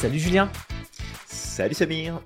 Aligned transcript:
Salut 0.00 0.18
Julien. 0.18 0.50
Salut 1.26 1.74
Samir. 1.74 2.22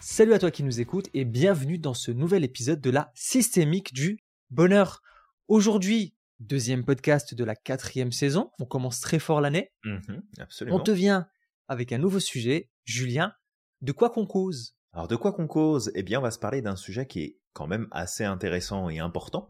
Salut 0.00 0.34
à 0.34 0.38
toi 0.38 0.50
qui 0.50 0.62
nous 0.62 0.82
écoutes 0.82 1.08
et 1.14 1.24
bienvenue 1.24 1.78
dans 1.78 1.94
ce 1.94 2.10
nouvel 2.10 2.44
épisode 2.44 2.82
de 2.82 2.90
la 2.90 3.10
systémique 3.14 3.94
du 3.94 4.18
bonheur. 4.50 5.00
Aujourd'hui, 5.48 6.14
deuxième 6.40 6.84
podcast 6.84 7.34
de 7.34 7.42
la 7.42 7.56
quatrième 7.56 8.12
saison. 8.12 8.50
On 8.58 8.66
commence 8.66 9.00
très 9.00 9.18
fort 9.18 9.40
l'année. 9.40 9.72
Mhm, 9.82 10.22
absolument. 10.40 10.76
On 10.76 10.80
te 10.80 10.90
vient 10.90 11.26
avec 11.68 11.90
un 11.92 11.96
nouveau 11.96 12.20
sujet. 12.20 12.68
Julien, 12.84 13.32
de 13.80 13.92
quoi 13.92 14.10
qu'on 14.10 14.26
cause? 14.26 14.76
Alors 14.92 15.08
de 15.08 15.16
quoi 15.16 15.32
qu'on 15.32 15.46
cause? 15.46 15.90
Eh 15.94 16.02
bien, 16.02 16.18
on 16.18 16.22
va 16.22 16.30
se 16.30 16.38
parler 16.38 16.60
d'un 16.60 16.76
sujet 16.76 17.06
qui 17.06 17.22
est 17.22 17.38
quand 17.54 17.66
même 17.66 17.88
assez 17.92 18.24
intéressant 18.24 18.90
et 18.90 18.98
important. 18.98 19.48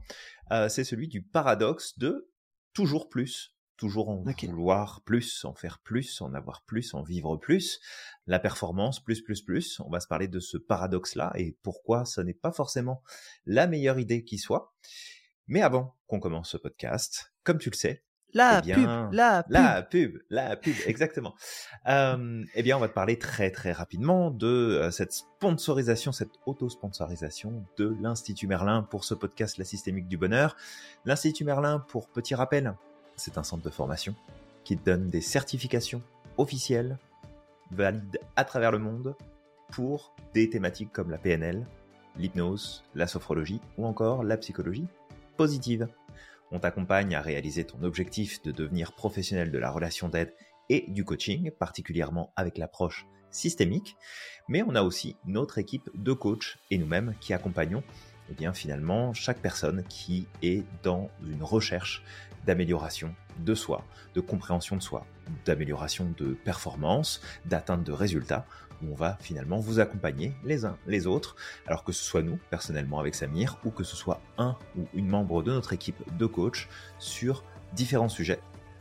Euh, 0.53 0.69
c'est 0.69 0.85
celui 0.85 1.09
du 1.09 1.21
paradoxe 1.21 1.99
de 1.99 2.31
toujours 2.75 3.09
plus 3.09 3.57
toujours 3.81 4.11
en 4.11 4.23
vouloir 4.47 5.01
plus, 5.05 5.47
en 5.47 5.55
faire 5.55 5.79
plus, 5.79 6.21
en 6.21 6.35
avoir 6.35 6.63
plus, 6.67 6.93
en 6.93 7.03
vivre 7.03 7.39
plus, 7.39 7.81
la 8.27 8.39
performance 8.39 9.03
plus, 9.03 9.23
plus, 9.23 9.41
plus. 9.41 9.81
On 9.81 9.89
va 9.89 10.01
se 10.01 10.07
parler 10.07 10.29
de 10.29 10.39
ce 10.39 10.59
paradoxe-là 10.59 11.33
et 11.37 11.57
pourquoi 11.63 12.05
ça 12.05 12.23
n'est 12.23 12.35
pas 12.35 12.53
forcément 12.53 13.03
la 13.47 13.67
meilleure 13.67 13.99
idée 13.99 14.23
qui 14.23 14.37
soit. 14.37 14.75
Mais 15.47 15.63
avant 15.63 15.97
qu'on 16.09 16.21
commence 16.21 16.51
ce 16.51 16.59
podcast, 16.59 17.33
comme 17.43 17.57
tu 17.57 17.71
le 17.71 17.75
sais, 17.75 18.05
la 18.35 18.63
eh 18.65 18.75
pub, 18.75 18.87
la 19.13 19.43
pub, 19.43 19.53
la 19.53 19.83
pub, 19.83 20.19
la 20.29 20.57
pub, 20.57 20.75
exactement. 20.87 21.35
euh, 21.89 22.45
eh 22.55 22.63
bien, 22.63 22.77
on 22.77 22.81
va 22.81 22.89
te 22.89 22.93
parler 22.93 23.19
très 23.19 23.51
très 23.51 23.73
rapidement 23.73 24.31
de 24.31 24.47
euh, 24.47 24.91
cette 24.91 25.13
sponsorisation, 25.13 26.13
cette 26.13 26.35
auto-sponsorisation 26.47 27.65
de 27.79 27.97
l'Institut 28.01 28.47
Merlin 28.47 28.83
pour 28.83 29.05
ce 29.05 29.15
podcast 29.15 29.57
La 29.57 29.65
Systémique 29.65 30.07
du 30.07 30.19
Bonheur. 30.19 30.55
L'Institut 31.07 31.45
Merlin, 31.45 31.81
pour 31.89 32.09
petit 32.11 32.37
rappel, 32.37 32.77
c'est 33.21 33.39
un 33.39 33.43
centre 33.43 33.63
de 33.63 33.71
formation 33.71 34.15
qui 34.65 34.77
donne 34.77 35.09
des 35.09 35.21
certifications 35.21 36.03
officielles, 36.39 36.99
valides 37.71 38.19
à 38.37 38.45
travers 38.45 38.73
le 38.73 38.79
monde, 38.79 39.15
pour 39.71 40.15
des 40.35 40.51
thématiques 40.51 40.93
comme 40.93 41.11
la 41.11 41.19
PNL, 41.19 41.67
l'hypnose, 42.17 42.83
la 42.95 43.07
sophrologie 43.07 43.61
ou 43.79 43.87
encore 43.87 44.25
la 44.25 44.37
psychologie 44.37 44.87
positive. 45.37 45.89
On 46.51 46.59
t'accompagne 46.59 47.15
à 47.15 47.21
réaliser 47.21 47.65
ton 47.65 47.83
objectif 47.85 48.43
de 48.43 48.51
devenir 48.51 48.93
professionnel 48.93 49.53
de 49.53 49.59
la 49.59 49.71
relation 49.71 50.09
d'aide 50.09 50.35
et 50.69 50.85
du 50.89 51.05
coaching, 51.05 51.51
particulièrement 51.53 52.33
avec 52.37 52.59
l'approche 52.59 53.07
systémique, 53.31 53.97
mais 54.49 54.63
on 54.63 54.75
a 54.75 54.83
aussi 54.83 55.15
notre 55.25 55.59
équipe 55.59 55.89
de 55.95 56.13
coachs 56.13 56.59
et 56.71 56.79
nous-mêmes 56.79 57.15
qui 57.21 57.33
accompagnons 57.33 57.85
eh 58.31 58.35
bien 58.35 58.53
finalement 58.53 59.13
chaque 59.13 59.41
personne 59.41 59.85
qui 59.89 60.27
est 60.43 60.65
dans 60.83 61.11
une 61.27 61.43
recherche 61.43 62.05
d'amélioration 62.47 63.15
de 63.39 63.55
soi, 63.55 63.85
de 64.15 64.21
compréhension 64.21 64.77
de 64.77 64.83
soi, 64.83 65.07
d'amélioration 65.45 66.13
de 66.19 66.35
performance, 66.35 67.21
d'atteinte 67.47 67.85
de 67.85 67.93
résultats, 67.93 68.47
où 68.83 68.93
on 68.93 68.95
va 68.95 69.17
finalement 69.21 69.59
vous 69.59 69.81
accompagner 69.81 70.35
les 70.45 70.65
uns 70.65 70.77
les 70.87 71.07
autres, 71.07 71.37
alors 71.67 71.85
que 71.85 71.93
ce 71.93 72.05
soit 72.05 72.23
nous, 72.23 72.39
personnellement 72.51 72.99
avec 72.99 73.15
Samir, 73.15 73.59
ou 73.65 73.71
que 73.71 73.85
ce 73.85 73.97
soit 73.97 74.21
un 74.39 74.57
ou 74.77 74.87
une 74.95 75.09
membre 75.09 75.43
de 75.43 75.53
notre 75.53 75.73
équipe 75.73 76.03
de 76.17 76.27
coach 76.27 76.69
sur 76.99 77.45
différents 77.75 78.09
sujets. 78.09 78.41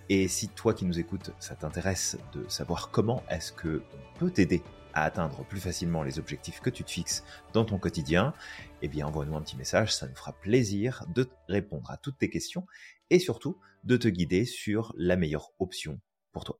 Et 0.10 0.28
si 0.28 0.50
toi 0.50 0.74
qui 0.74 0.86
nous 0.86 1.00
écoutes, 1.00 1.32
ça 1.40 1.56
t'intéresse 1.56 2.18
de 2.34 2.44
savoir 2.48 2.90
comment 2.90 3.24
est-ce 3.30 3.52
que 3.52 3.84
on 3.94 4.20
peut 4.20 4.32
t'aider 4.32 4.64
à 5.00 5.04
atteindre 5.04 5.46
plus 5.46 5.60
facilement 5.60 6.04
les 6.04 6.20
objectifs 6.20 6.60
que 6.60 6.70
tu 6.70 6.84
te 6.84 6.92
fixes 6.92 7.24
dans 7.54 7.66
ton 7.66 7.78
quotidien, 7.78 8.34
eh 8.82 8.88
bien 8.88 9.08
envoie-nous 9.08 9.36
un 9.36 9.42
petit 9.42 9.56
message, 9.56 9.94
ça 9.94 10.08
nous 10.08 10.16
fera 10.16 10.34
plaisir 10.34 11.06
de 11.14 11.28
répondre 11.48 11.90
à 11.92 11.98
toutes 11.98 12.18
tes 12.18 12.30
questions 12.30 12.66
et 13.10 13.20
surtout 13.20 13.58
de 13.84 13.98
te 13.98 14.08
guider 14.08 14.46
sur 14.46 14.94
la 14.98 15.16
meilleure 15.16 15.50
option 15.60 16.00
pour 16.32 16.44
toi. 16.44 16.60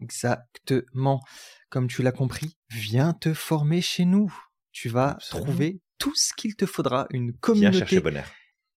Exactement. 0.00 1.22
Comme 1.70 1.86
tu 1.86 2.02
l'as 2.02 2.12
compris, 2.12 2.56
viens 2.70 3.12
te 3.12 3.32
former 3.32 3.80
chez 3.80 4.04
nous. 4.04 4.34
Tu 4.72 4.88
vas 4.88 5.16
trouver 5.30 5.80
tout 5.98 6.14
ce 6.14 6.32
qu'il 6.36 6.56
te 6.56 6.66
faudra, 6.66 7.06
une 7.10 7.32
communauté. 7.32 7.70
Viens 7.70 7.78
chercher 7.78 8.00
bonheur. 8.00 8.32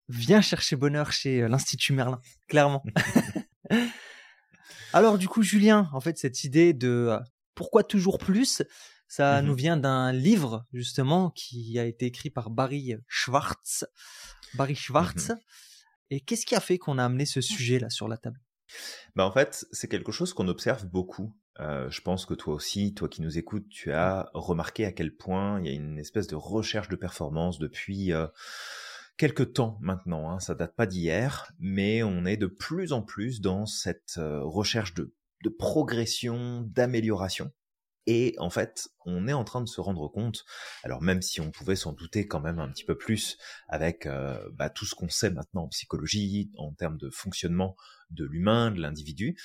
Viens 0.10 0.42
chercher 0.42 0.76
bonheur 0.76 1.12
chez 1.12 1.42
euh, 1.42 1.50
l'Institut 1.50 1.94
Merlin, 1.94 2.22
clairement. 2.48 2.84
Alors 4.94 5.18
du 5.18 5.28
coup, 5.28 5.42
Julien, 5.42 5.90
en 5.92 6.00
fait, 6.00 6.18
cette 6.18 6.44
idée 6.44 6.74
de 6.74 7.08
euh, 7.10 7.20
pourquoi 7.58 7.84
toujours 7.84 8.20
plus, 8.20 8.62
ça 9.08 9.42
nous 9.42 9.54
mhm. 9.54 9.58
vient 9.58 9.78
d'un 9.78 10.14
livre 10.14 10.66
justement 10.72 11.32
qui 11.32 11.78
a 11.80 11.86
été 11.86 12.06
écrit 12.06 12.30
par 12.30 12.50
Barry 12.50 12.96
Schwartz. 13.08 13.86
Barry 14.54 14.76
Schwartz. 14.76 15.30
Mhm. 15.30 15.38
Et 16.12 16.22
qu'est-ce 16.22 16.46
qui 16.46 16.56
a 16.56 16.62
fait 16.62 16.78
qu'on 16.78 17.00
a 17.00 17.04
amené 17.04 17.26
ce 17.26 17.42
sujet-là 17.42 17.90
sur 17.90 18.08
la 18.08 18.18
table? 18.18 18.40
Bah 19.16 19.26
en 19.26 19.32
fait, 19.32 19.66
c'est 19.72 19.88
quelque 19.88 20.12
chose 20.12 20.34
qu'on 20.34 20.48
observe 20.48 20.86
beaucoup. 20.86 21.34
Euh, 21.60 21.90
je 21.90 22.02
pense 22.02 22.26
que 22.26 22.36
toi 22.36 22.54
aussi, 22.54 22.94
toi 22.94 23.10
qui 23.10 23.22
nous 23.22 23.38
écoutes, 23.38 23.68
tu 23.70 23.92
as 23.92 24.30
remarqué 24.34 24.86
à 24.86 24.92
quel 24.92 25.16
point 25.16 25.60
il 25.60 25.66
y 25.66 25.70
a 25.70 25.74
une 25.74 25.98
espèce 25.98 26.28
de 26.28 26.36
recherche 26.36 26.88
de 26.88 26.96
performance 26.96 27.58
depuis 27.58 28.14
euh, 28.14 28.28
quelques 29.18 29.54
temps 29.54 29.80
maintenant. 29.82 30.30
Hein. 30.30 30.40
Ça 30.40 30.54
date 30.54 30.76
pas 30.76 30.86
d'hier, 30.86 31.52
mais 31.60 32.04
on 32.04 32.26
est 32.26 32.38
de 32.38 32.48
plus 32.48 32.94
en 32.94 33.02
plus 33.02 33.42
dans 33.42 33.66
cette 33.66 34.16
euh, 34.18 34.42
recherche 34.44 34.94
de, 34.94 35.14
de 35.44 35.50
progression, 35.50 36.62
d'amélioration. 36.62 37.52
Et 38.10 38.36
en 38.40 38.50
fait, 38.50 38.88
on 39.06 39.28
est 39.28 39.34
en 39.34 39.44
train 39.44 39.62
de 39.62 39.68
se 39.68 39.82
rendre 39.82 40.08
compte, 40.08 40.46
alors 40.84 41.02
même 41.02 41.22
si 41.22 41.42
on 41.42 41.52
pouvait 41.52 41.76
s'en 41.76 41.92
douter 41.92 42.26
quand 42.26 42.40
même 42.40 42.58
un 42.58 42.70
petit 42.70 42.86
peu 42.86 42.98
plus 42.98 43.38
avec 43.68 44.06
euh, 44.06 44.50
bah, 44.54 44.70
tout 44.70 44.86
ce 44.86 44.96
qu'on 44.96 45.10
sait 45.10 45.30
maintenant 45.30 45.64
en 45.64 45.68
psychologie, 45.68 46.50
en 46.58 46.74
termes 46.74 46.98
de 46.98 47.10
fonctionnement 47.10 47.76
de 48.10 48.24
l'humain, 48.24 48.72
de 48.72 48.80
l'individu, 48.80 49.38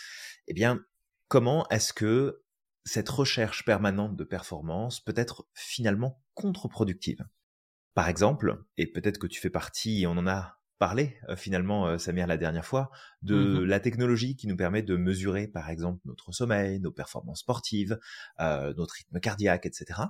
eh 0.46 0.54
bien, 0.54 0.80
comment 1.26 1.68
est-ce 1.70 1.92
que 1.92 2.44
cette 2.84 3.08
recherche 3.08 3.64
permanente 3.64 4.14
de 4.14 4.24
performance 4.24 5.00
peut 5.00 5.14
être 5.16 5.48
finalement 5.54 6.22
contre-productive? 6.34 7.26
Par 7.94 8.08
exemple, 8.08 8.64
et 8.76 8.86
peut-être 8.86 9.18
que 9.18 9.26
tu 9.26 9.40
fais 9.40 9.50
partie, 9.50 10.02
et 10.02 10.06
on 10.06 10.12
en 10.12 10.28
a 10.28 10.61
parler 10.82 11.16
euh, 11.28 11.36
finalement, 11.36 11.86
euh, 11.86 11.96
Samir, 11.96 12.26
la 12.26 12.36
dernière 12.36 12.66
fois, 12.66 12.90
de 13.22 13.36
mmh 13.36 13.64
la 13.66 13.78
technologie 13.78 14.34
qui 14.34 14.48
nous 14.48 14.56
permet 14.56 14.82
de 14.82 14.96
mesurer, 14.96 15.46
par 15.46 15.70
exemple, 15.70 16.00
notre 16.06 16.32
sommeil, 16.32 16.80
nos 16.80 16.90
performances 16.90 17.38
sportives, 17.38 18.00
euh, 18.40 18.74
notre 18.74 18.94
rythme 18.94 19.20
cardiaque, 19.20 19.64
etc. 19.64 20.00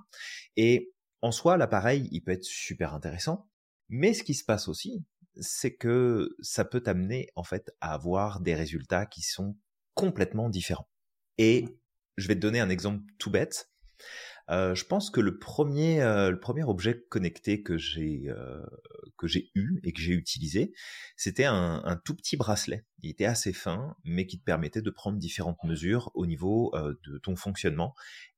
Et 0.56 0.91
en 1.21 1.31
soi, 1.31 1.59
l'appareil, 1.59 2.09
il 2.10 2.22
peut 2.22 2.31
être 2.31 2.47
super 2.47 2.94
intéressant, 2.94 3.50
mais 3.91 4.15
ce 4.15 4.25
qui 4.25 4.33
se 4.33 4.47
passe 4.47 4.66
aussi, 4.66 5.05
c'est 5.38 5.75
que 5.75 6.34
ça 6.41 6.65
peut 6.65 6.81
t'amener 6.81 7.28
en 7.37 7.44
fait 7.44 7.71
à 7.83 7.93
avoir 7.93 8.41
des 8.41 8.54
résultats 8.54 9.04
qui 9.04 9.21
sont 9.21 9.59
complètement 9.93 10.49
différents. 10.49 10.89
Et 11.37 11.66
je 12.16 12.28
vais 12.28 12.34
te 12.34 12.41
donner 12.41 12.60
un 12.60 12.71
exemple 12.71 13.04
tout 13.19 13.31
bête. 13.31 13.71
Euh, 14.50 14.75
je 14.75 14.84
pense 14.84 15.10
que 15.10 15.20
le 15.20 15.38
premier, 15.38 16.03
euh, 16.03 16.30
le 16.30 16.41
premier 16.41 16.64
objet 16.64 17.04
connecté 17.08 17.62
que 17.62 17.78
j'ai 17.78 18.25
euh, 18.26 18.64
que 19.16 19.26
j'ai 19.26 19.50
eu 19.54 19.80
et 19.84 19.92
que 19.92 20.00
j'ai 20.00 20.12
utilisé, 20.12 20.75
c'était 21.16 21.44
un, 21.44 21.82
un, 21.84 21.97
tout 21.97 22.14
petit 22.14 22.36
bracelet. 22.36 22.84
Il 23.03 23.10
était 23.10 23.25
assez 23.25 23.53
fin, 23.53 23.97
mais 24.04 24.26
qui 24.26 24.38
te 24.38 24.44
permettait 24.44 24.82
de 24.82 24.91
prendre 24.91 25.19
différentes 25.19 25.62
mesures 25.64 26.10
au 26.14 26.26
niveau 26.26 26.72
de 26.75 27.19
ton 27.19 27.36
fonctionnement 27.36 27.94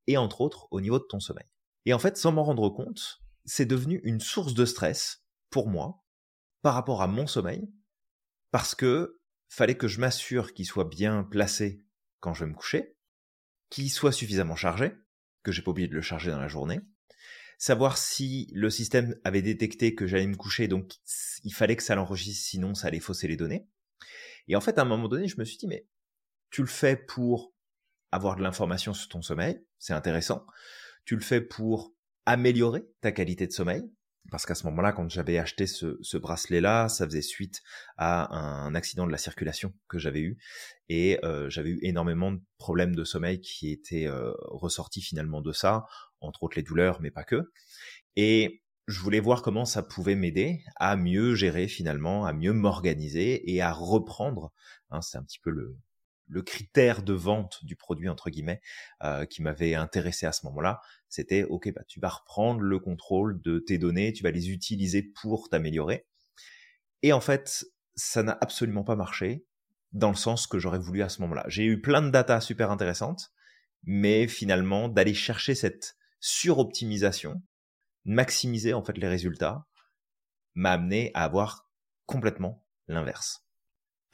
et 0.06 0.16
entre 0.16 0.40
autres 0.40 0.68
au 0.70 0.80
niveau 0.80 0.98
de 0.98 1.04
ton 1.08 1.20
sommeil. 1.20 1.46
Et 1.86 1.94
en 1.94 1.98
fait, 1.98 2.16
sans 2.16 2.32
m'en 2.32 2.44
rendre 2.44 2.68
compte, 2.68 3.20
c'est 3.44 3.66
devenu 3.66 4.00
une 4.04 4.20
source 4.20 4.54
de 4.54 4.64
stress 4.64 5.24
pour 5.50 5.68
moi 5.68 6.04
par 6.62 6.74
rapport 6.74 7.02
à 7.02 7.06
mon 7.06 7.26
sommeil, 7.26 7.70
parce 8.50 8.74
que 8.74 9.20
fallait 9.48 9.76
que 9.76 9.88
je 9.88 10.00
m'assure 10.00 10.54
qu'il 10.54 10.66
soit 10.66 10.88
bien 10.88 11.24
placé 11.24 11.84
quand 12.20 12.32
je 12.32 12.44
vais 12.44 12.50
me 12.50 12.56
coucher, 12.56 12.96
qu'il 13.68 13.90
soit 13.90 14.12
suffisamment 14.12 14.56
chargé, 14.56 14.94
que 15.44 15.52
j'ai 15.52 15.62
pas 15.62 15.70
oublié 15.70 15.86
de 15.86 15.94
le 15.94 16.02
charger 16.02 16.30
dans 16.30 16.40
la 16.40 16.48
journée. 16.48 16.80
Savoir 17.58 17.96
si 17.96 18.50
le 18.52 18.68
système 18.68 19.14
avait 19.22 19.42
détecté 19.42 19.94
que 19.94 20.08
j'allais 20.08 20.26
me 20.26 20.34
coucher, 20.36 20.66
donc 20.66 20.92
il 21.44 21.54
fallait 21.54 21.76
que 21.76 21.82
ça 21.84 21.94
l'enregistre, 21.94 22.44
sinon 22.44 22.74
ça 22.74 22.88
allait 22.88 22.98
fausser 22.98 23.28
les 23.28 23.36
données. 23.36 23.68
Et 24.48 24.56
en 24.56 24.60
fait, 24.60 24.78
à 24.78 24.82
un 24.82 24.86
moment 24.86 25.08
donné, 25.08 25.28
je 25.28 25.38
me 25.38 25.44
suis 25.44 25.56
dit, 25.56 25.68
mais 25.68 25.86
tu 26.50 26.62
le 26.62 26.66
fais 26.66 26.96
pour 26.96 27.54
avoir 28.10 28.36
de 28.36 28.42
l'information 28.42 28.92
sur 28.92 29.08
ton 29.08 29.22
sommeil, 29.22 29.64
c'est 29.78 29.92
intéressant. 29.92 30.46
Tu 31.04 31.14
le 31.14 31.20
fais 31.20 31.40
pour 31.40 31.94
améliorer 32.26 32.84
ta 33.00 33.12
qualité 33.12 33.46
de 33.46 33.52
sommeil, 33.52 33.82
parce 34.30 34.46
qu'à 34.46 34.54
ce 34.54 34.64
moment-là, 34.66 34.92
quand 34.92 35.08
j'avais 35.10 35.38
acheté 35.38 35.66
ce, 35.66 35.98
ce 36.00 36.16
bracelet-là, 36.16 36.88
ça 36.88 37.06
faisait 37.06 37.22
suite 37.22 37.62
à 37.96 38.34
un 38.34 38.74
accident 38.74 39.06
de 39.06 39.12
la 39.12 39.18
circulation 39.18 39.72
que 39.88 39.98
j'avais 39.98 40.20
eu, 40.20 40.38
et 40.88 41.18
euh, 41.24 41.48
j'avais 41.50 41.70
eu 41.70 41.78
énormément 41.82 42.32
de 42.32 42.40
problèmes 42.58 42.94
de 42.94 43.04
sommeil 43.04 43.40
qui 43.40 43.70
étaient 43.70 44.06
euh, 44.06 44.32
ressortis 44.48 45.02
finalement 45.02 45.40
de 45.40 45.52
ça, 45.52 45.84
entre 46.20 46.42
autres 46.42 46.56
les 46.56 46.62
douleurs, 46.62 47.00
mais 47.00 47.10
pas 47.10 47.24
que. 47.24 47.52
Et 48.16 48.62
je 48.86 49.00
voulais 49.00 49.20
voir 49.20 49.42
comment 49.42 49.64
ça 49.64 49.82
pouvait 49.82 50.14
m'aider 50.14 50.62
à 50.76 50.96
mieux 50.96 51.34
gérer 51.34 51.68
finalement, 51.68 52.26
à 52.26 52.32
mieux 52.32 52.52
m'organiser 52.52 53.50
et 53.50 53.62
à 53.62 53.72
reprendre. 53.72 54.52
Hein, 54.90 55.00
c'est 55.00 55.16
un 55.16 55.22
petit 55.22 55.38
peu 55.38 55.50
le, 55.50 55.76
le 56.26 56.42
critère 56.42 57.02
de 57.02 57.12
vente 57.12 57.64
du 57.64 57.76
produit 57.76 58.08
entre 58.08 58.30
guillemets 58.30 58.60
euh, 59.02 59.26
qui 59.26 59.42
m'avait 59.42 59.74
intéressé 59.74 60.26
à 60.26 60.32
ce 60.32 60.46
moment-là, 60.46 60.80
c'était 61.08 61.44
ok 61.44 61.72
bah 61.74 61.84
tu 61.86 62.00
vas 62.00 62.08
reprendre 62.08 62.60
le 62.60 62.78
contrôle 62.78 63.40
de 63.42 63.58
tes 63.58 63.78
données, 63.78 64.12
tu 64.12 64.22
vas 64.22 64.30
les 64.30 64.50
utiliser 64.50 65.02
pour 65.02 65.48
t'améliorer. 65.48 66.06
Et 67.02 67.12
en 67.12 67.20
fait, 67.20 67.66
ça 67.94 68.22
n'a 68.22 68.38
absolument 68.40 68.84
pas 68.84 68.96
marché 68.96 69.44
dans 69.92 70.08
le 70.08 70.16
sens 70.16 70.46
que 70.46 70.58
j'aurais 70.58 70.78
voulu 70.78 71.02
à 71.02 71.08
ce 71.08 71.20
moment-là. 71.22 71.44
J'ai 71.48 71.64
eu 71.64 71.80
plein 71.80 72.02
de 72.02 72.10
data 72.10 72.40
super 72.40 72.70
intéressantes, 72.70 73.32
mais 73.84 74.26
finalement 74.26 74.88
d'aller 74.88 75.14
chercher 75.14 75.54
cette 75.54 75.96
suroptimisation, 76.20 77.42
maximiser 78.04 78.72
en 78.72 78.82
fait 78.82 78.96
les 78.96 79.08
résultats, 79.08 79.66
m'a 80.54 80.72
amené 80.72 81.10
à 81.14 81.24
avoir 81.24 81.70
complètement 82.06 82.66
l'inverse. 82.88 83.43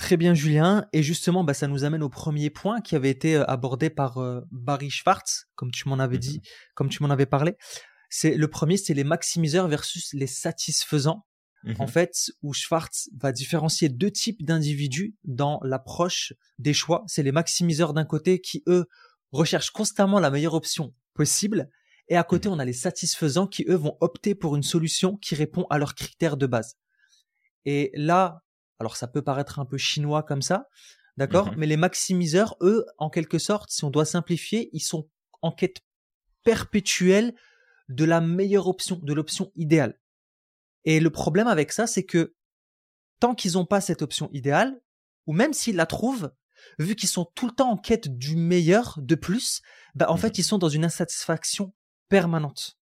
Très 0.00 0.16
bien, 0.16 0.32
Julien. 0.32 0.86
Et 0.94 1.02
justement, 1.02 1.44
bah, 1.44 1.52
ça 1.52 1.68
nous 1.68 1.84
amène 1.84 2.02
au 2.02 2.08
premier 2.08 2.48
point 2.48 2.80
qui 2.80 2.96
avait 2.96 3.10
été 3.10 3.36
euh, 3.36 3.44
abordé 3.44 3.90
par 3.90 4.16
euh, 4.16 4.40
Barry 4.50 4.88
Schwartz, 4.88 5.44
comme 5.56 5.70
tu 5.70 5.86
m'en 5.90 5.98
avais 5.98 6.16
dit, 6.16 6.38
mhm. 6.38 6.42
comme 6.74 6.88
tu 6.88 7.02
m'en 7.02 7.10
avais 7.10 7.26
parlé. 7.26 7.54
C'est 8.08 8.34
le 8.34 8.48
premier, 8.48 8.78
c'est 8.78 8.94
les 8.94 9.04
maximiseurs 9.04 9.68
versus 9.68 10.14
les 10.14 10.26
satisfaisants. 10.26 11.26
En 11.78 11.84
mhm. 11.84 11.88
fait, 11.88 12.30
où 12.42 12.54
Schwartz 12.54 13.10
va 13.14 13.30
différencier 13.30 13.90
deux 13.90 14.10
types 14.10 14.42
d'individus 14.42 15.16
dans 15.24 15.60
l'approche 15.62 16.32
des 16.58 16.72
choix. 16.72 17.04
C'est 17.06 17.22
les 17.22 17.32
maximiseurs 17.32 17.92
d'un 17.92 18.06
côté 18.06 18.40
qui, 18.40 18.62
eux, 18.68 18.86
recherchent 19.32 19.70
constamment 19.70 20.18
la 20.18 20.30
meilleure 20.30 20.54
option 20.54 20.94
possible. 21.12 21.68
Et 22.08 22.16
à 22.16 22.24
côté, 22.24 22.48
mhm. 22.48 22.54
on 22.54 22.58
a 22.58 22.64
les 22.64 22.72
satisfaisants 22.72 23.46
qui, 23.46 23.66
eux, 23.68 23.76
vont 23.76 23.98
opter 24.00 24.34
pour 24.34 24.56
une 24.56 24.62
solution 24.62 25.18
qui 25.18 25.34
répond 25.34 25.66
à 25.68 25.76
leurs 25.76 25.94
critères 25.94 26.38
de 26.38 26.46
base. 26.46 26.78
Et 27.66 27.90
là, 27.92 28.42
alors 28.80 28.96
ça 28.96 29.06
peut 29.06 29.22
paraître 29.22 29.58
un 29.60 29.66
peu 29.66 29.76
chinois 29.76 30.22
comme 30.22 30.42
ça, 30.42 30.68
d'accord, 31.16 31.52
mmh 31.52 31.54
mais 31.58 31.66
les 31.66 31.76
maximiseurs, 31.76 32.56
eux, 32.62 32.84
en 32.98 33.10
quelque 33.10 33.38
sorte, 33.38 33.70
si 33.70 33.84
on 33.84 33.90
doit 33.90 34.06
simplifier, 34.06 34.70
ils 34.72 34.80
sont 34.80 35.08
en 35.42 35.52
quête 35.52 35.80
perpétuelle 36.42 37.34
de 37.88 38.04
la 38.04 38.20
meilleure 38.20 38.66
option, 38.66 38.98
de 39.02 39.12
l'option 39.12 39.52
idéale. 39.54 40.00
Et 40.84 40.98
le 40.98 41.10
problème 41.10 41.46
avec 41.46 41.72
ça, 41.72 41.86
c'est 41.86 42.04
que 42.04 42.34
tant 43.20 43.34
qu'ils 43.34 43.52
n'ont 43.52 43.66
pas 43.66 43.82
cette 43.82 44.00
option 44.00 44.30
idéale, 44.32 44.80
ou 45.26 45.34
même 45.34 45.52
s'ils 45.52 45.76
la 45.76 45.86
trouvent, 45.86 46.32
vu 46.78 46.96
qu'ils 46.96 47.08
sont 47.08 47.30
tout 47.34 47.46
le 47.46 47.52
temps 47.52 47.70
en 47.70 47.76
quête 47.76 48.16
du 48.16 48.36
meilleur, 48.36 48.98
de 49.00 49.14
plus, 49.14 49.60
bah 49.94 50.06
en 50.08 50.14
mmh 50.14 50.18
fait, 50.18 50.38
ils 50.38 50.44
sont 50.44 50.58
dans 50.58 50.68
une 50.70 50.86
insatisfaction 50.86 51.74
permanente. 52.08 52.79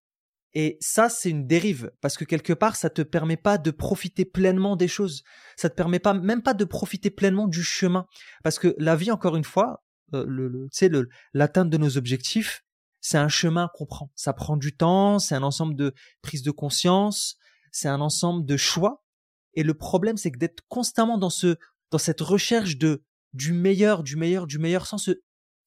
Et 0.53 0.77
ça, 0.81 1.09
c'est 1.09 1.29
une 1.29 1.45
dérive, 1.45 1.91
parce 2.01 2.17
que 2.17 2.25
quelque 2.25 2.53
part, 2.53 2.75
ça 2.75 2.89
te 2.89 3.03
permet 3.03 3.37
pas 3.37 3.57
de 3.57 3.69
profiter 3.69 4.25
pleinement 4.25 4.75
des 4.75 4.87
choses. 4.87 5.23
Ça 5.55 5.69
te 5.69 5.75
permet 5.75 5.99
pas, 5.99 6.13
même 6.13 6.41
pas 6.41 6.55
de 6.55 6.65
profiter 6.65 7.11
pleinement 7.11 7.47
du 7.47 7.61
chemin. 7.61 8.07
Parce 8.43 8.57
que 8.57 8.75
la 8.79 8.95
vie, 8.95 9.11
encore 9.11 9.35
une 9.35 9.43
fois, 9.43 9.83
euh, 10.13 10.25
le, 10.27 10.47
le, 10.47 11.09
l'atteinte 11.33 11.69
de 11.69 11.77
nos 11.77 11.97
objectifs, 11.97 12.63
c'est 12.99 13.19
un 13.19 13.29
chemin 13.29 13.69
qu'on 13.75 13.85
prend. 13.85 14.11
Ça 14.15 14.33
prend 14.33 14.57
du 14.57 14.75
temps, 14.75 15.19
c'est 15.19 15.35
un 15.35 15.43
ensemble 15.43 15.75
de 15.75 15.93
prises 16.21 16.43
de 16.43 16.51
conscience, 16.51 17.37
c'est 17.71 17.87
un 17.87 18.01
ensemble 18.01 18.45
de 18.45 18.57
choix. 18.57 19.03
Et 19.53 19.61
le 19.63 19.75
problème, 19.75 20.17
c'est 20.17 20.31
que 20.31 20.39
d'être 20.39 20.63
constamment 20.67 21.19
dans 21.19 21.29
ce, 21.29 21.57
dans 21.91 21.97
cette 21.99 22.21
recherche 22.21 22.77
de, 22.77 23.03
du 23.33 23.53
meilleur, 23.53 24.01
du 24.01 24.15
meilleur, 24.15 24.47
du 24.47 24.57
meilleur, 24.57 24.87
sans 24.87 24.97
se, 24.97 25.11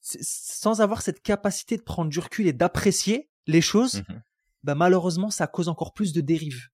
sans 0.00 0.80
avoir 0.80 1.02
cette 1.02 1.22
capacité 1.22 1.76
de 1.76 1.82
prendre 1.82 2.10
du 2.10 2.18
recul 2.18 2.48
et 2.48 2.52
d'apprécier 2.52 3.30
les 3.46 3.60
choses, 3.60 4.02
mmh 4.08 4.22
bah, 4.62 4.74
malheureusement, 4.74 5.30
ça 5.30 5.46
cause 5.46 5.68
encore 5.68 5.94
plus 5.94 6.12
de 6.12 6.20
dérives. 6.20 6.68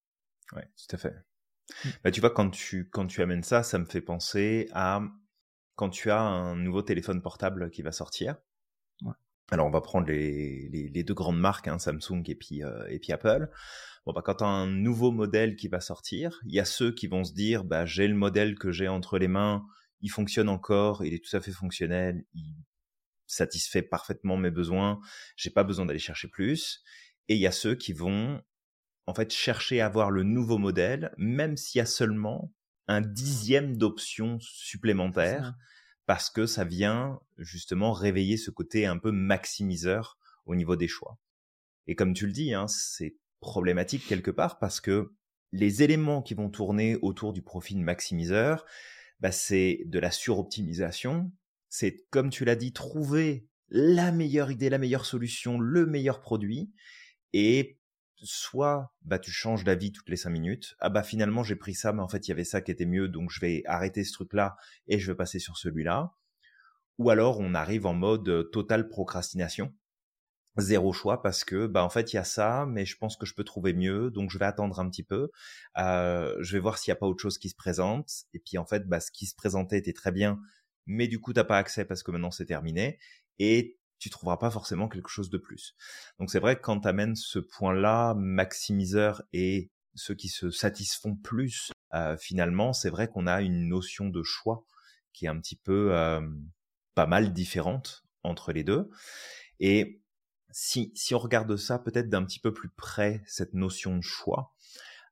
Ouais, 0.55 0.69
tout 0.77 0.97
à 0.97 0.99
fait. 0.99 1.15
Mmh. 1.85 1.89
Bah, 2.05 2.11
tu 2.11 2.21
vois, 2.21 2.31
quand 2.31 2.51
tu, 2.51 2.89
quand 2.91 3.07
tu 3.07 3.23
amènes 3.23 3.43
ça, 3.43 3.63
ça 3.63 3.79
me 3.79 3.85
fait 3.85 4.01
penser 4.01 4.69
à 4.73 5.03
quand 5.77 5.91
tu 5.91 6.11
as 6.11 6.21
un 6.21 6.57
nouveau 6.57 6.83
téléphone 6.83 7.23
portable 7.23 7.71
qui 7.71 7.83
va 7.83 7.93
sortir. 7.93 8.37
Ouais. 9.03 9.13
Alors, 9.51 9.67
on 9.67 9.71
va 9.71 9.81
prendre 9.81 10.09
les, 10.09 10.69
les, 10.71 10.89
les 10.89 11.05
deux 11.05 11.15
grandes 11.15 11.39
marques, 11.39 11.69
hein, 11.69 11.79
Samsung 11.79 12.23
et 12.27 12.35
puis, 12.35 12.65
euh, 12.65 12.87
et 12.89 12.99
puis 12.99 13.13
Apple. 13.13 13.51
Bon, 14.05 14.13
bah, 14.13 14.23
quand 14.25 14.37
tu 14.37 14.45
as 14.45 14.49
un 14.49 14.67
nouveau 14.67 15.11
modèle 15.11 15.57
qui 15.57 15.69
va 15.69 15.81
sortir, 15.81 16.41
il 16.47 16.55
y 16.55 16.61
a 16.61 16.65
ceux 16.65 16.93
qui 16.93 17.07
vont 17.07 17.25
se 17.25 17.33
dire, 17.33 17.65
bah, 17.65 17.87
j'ai 17.87 18.09
le 18.09 18.15
modèle 18.15 18.59
que 18.59 18.73
j'ai 18.73 18.89
entre 18.89 19.19
les 19.19 19.29
mains, 19.29 19.67
il 20.01 20.09
fonctionne 20.09 20.49
encore, 20.49 21.05
il 21.05 21.15
est 21.15 21.25
tout 21.25 21.37
à 21.37 21.41
fait 21.41 21.53
fonctionnel, 21.53 22.25
il 22.33 22.57
satisfait 23.27 23.83
parfaitement 23.83 24.37
mes 24.37 24.51
besoins, 24.51 25.01
j'ai 25.37 25.51
pas 25.51 25.65
besoin 25.65 25.85
d'aller 25.85 25.99
chercher 25.99 26.29
plus. 26.29 26.83
Et 27.29 27.35
il 27.35 27.41
y 27.41 27.47
a 27.47 27.53
ceux 27.53 27.75
qui 27.75 27.93
vont 27.93 28.43
en 29.07 29.15
fait 29.15 29.33
chercher 29.33 29.81
à 29.81 29.87
avoir 29.87 30.11
le 30.11 30.23
nouveau 30.23 30.59
modèle, 30.59 31.15
même 31.17 31.57
s'il 31.57 31.79
y 31.79 31.83
a 31.83 31.87
seulement 31.87 32.53
un 32.89 33.01
dixième 33.01 33.77
d'options 33.77 34.39
supplémentaires, 34.41 35.55
parce 36.07 36.31
que 36.31 36.47
ça 36.47 36.65
vient 36.65 37.21
justement 37.37 37.93
réveiller 37.93 38.37
ce 38.39 38.51
côté 38.51 38.87
un 38.87 38.99
peu 38.99 39.13
maximiseur 39.13 40.19
au 40.47 40.55
niveau 40.55 40.77
des 40.77 40.89
choix. 40.89 41.19
Et 41.87 41.95
comme 41.95 42.15
tu 42.15 42.27
le 42.27 42.33
dis, 42.33 42.55
hein, 42.55 42.67
c'est 42.67 43.17
problématique 43.41 44.07
quelque 44.07 44.31
part 44.31 44.59
parce 44.59 44.81
que 44.81 45.13
les 45.53 45.83
éléments 45.83 46.23
qui 46.23 46.35
vont 46.35 46.51
tourner 46.51 46.97
autour 47.03 47.33
du 47.33 47.43
profil 47.43 47.79
maximiseur, 47.81 48.67
bah, 49.21 49.33
c'est 49.33 49.83
de 49.87 49.99
la 49.99 50.11
suroptimisation, 50.11 51.33
c'est 51.69 52.05
comme 52.11 52.31
tu 52.31 52.45
l'as 52.45 52.57
dit, 52.57 52.73
trouver 52.73 53.47
la 53.71 54.13
meilleure 54.13 54.51
idée, 54.51 54.71
la 54.71 54.79
meilleure 54.79 55.07
solution, 55.07 55.59
le 55.59 55.87
meilleur 55.87 56.21
produit, 56.21 56.73
et 57.33 57.79
soit 58.23 58.93
bah 59.03 59.19
tu 59.19 59.31
changes 59.31 59.65
d'avis 59.65 59.93
toutes 59.93 60.09
les 60.09 60.17
cinq 60.17 60.31
minutes 60.31 60.77
ah 60.81 60.89
bah 60.89 61.03
finalement 61.03 61.45
j'ai 61.45 61.55
pris 61.57 61.75
ça 61.75 61.93
mais 61.93 62.03
en 62.03 62.09
fait 62.09 62.27
il 62.27 62.31
y 62.31 62.33
avait 62.33 62.45
ça 62.45 62.61
qui 62.61 62.71
était 62.73 62.87
mieux 62.87 63.09
donc 63.09 63.31
je 63.31 63.41
vais 63.41 63.63
arrêter 63.67 64.03
ce 64.05 64.13
truc 64.13 64.33
là 64.33 64.57
et 64.89 64.99
je 64.99 65.11
vais 65.13 65.17
passer 65.17 65.39
sur 65.39 65.57
celui-là. 65.57 66.13
Ou 66.99 67.11
alors 67.11 67.39
on 67.41 67.55
arrive 67.55 67.87
en 67.87 67.95
mode 67.95 68.51
totale 68.51 68.89
procrastination. 68.89 69.73
Zéro 70.57 70.93
choix 70.93 71.23
parce 71.23 71.45
que 71.45 71.69
bah 71.69 71.85
en 71.85 71.91
fait 71.91 72.13
il 72.13 72.17
y 72.17 72.19
a 72.19 72.25
ça 72.25 72.67
mais 72.69 72.85
je 72.85 72.97
pense 72.97 73.17
que 73.17 73.25
je 73.27 73.35
peux 73.35 73.45
trouver 73.45 73.73
mieux 73.73 74.11
donc 74.11 74.31
je 74.31 74.39
vais 74.39 74.47
attendre 74.47 74.81
un 74.81 74.91
petit 74.91 75.05
peu. 75.05 75.31
Euh, 75.79 76.35
je 76.41 76.53
vais 76.55 76.59
voir 76.59 76.79
s'il 76.79 76.91
n'y 76.91 76.97
a 76.97 77.01
pas 77.01 77.07
autre 77.07 77.23
chose 77.23 77.39
qui 77.39 77.49
se 77.51 77.55
présente. 77.55 78.11
Et 78.35 78.41
puis 78.41 78.59
en 78.59 78.67
fait 78.67 78.89
bah 78.89 78.99
ce 79.01 79.13
qui 79.13 79.27
se 79.27 79.37
présentait 79.37 79.79
était 79.79 79.93
très 79.93 80.11
bien 80.11 80.41
mais 80.87 81.07
du 81.07 81.21
coup 81.21 81.33
t'as 81.33 81.45
pas 81.45 81.59
accès 81.59 81.85
parce 81.85 82.03
que 82.03 82.11
maintenant 82.11 82.33
c'est 82.33 82.47
terminé. 82.47 82.99
Et 83.39 83.78
tu 83.99 84.11
trouveras 84.11 84.37
pas 84.37 84.51
forcément 84.51 84.89
quelque 84.89 85.09
chose 85.09 85.31
de 85.31 85.39
plus. 85.39 85.75
Donc 86.19 86.31
c'est 86.31 86.39
vrai 86.39 86.57
que 86.57 86.63
quand 86.63 86.81
tu 86.81 86.89
amènes 86.89 87.17
ce 87.17 87.39
point-là, 87.39 88.15
maximiseur 88.15 89.23
et 89.33 89.71
ceux 89.95 90.15
qui 90.15 90.29
se 90.29 90.51
satisfont 90.51 91.17
plus, 91.17 91.73
euh, 91.95 92.17
finalement, 92.17 92.73
c'est 92.73 92.91
vrai 92.91 93.09
qu'on 93.09 93.27
a 93.27 93.43
une 93.43 93.69
notion 93.69 94.09
de 94.09 94.23
choix 94.23 94.65
qui 95.13 95.27
est 95.27 95.29
un 95.29 95.41
petit 95.41 95.57
peu 95.57 95.95
euh, 95.95 96.21
pas 96.95 97.07
mal 97.07 97.33
différente 97.33 98.05
entre 98.23 98.53
les 98.53 98.65
deux. 98.65 98.89
Et 99.61 100.01
si, 100.51 100.93
si 100.95 101.15
on 101.15 101.19
regarde 101.19 101.57
ça 101.57 101.79
peut-être 101.79 102.09
d'un 102.09 102.25
petit 102.25 102.41
peu 102.41 102.53
plus 102.53 102.71
près, 102.71 103.23
cette 103.27 103.55
notion 103.55 103.97
de 103.97 104.03
choix, 104.03 104.55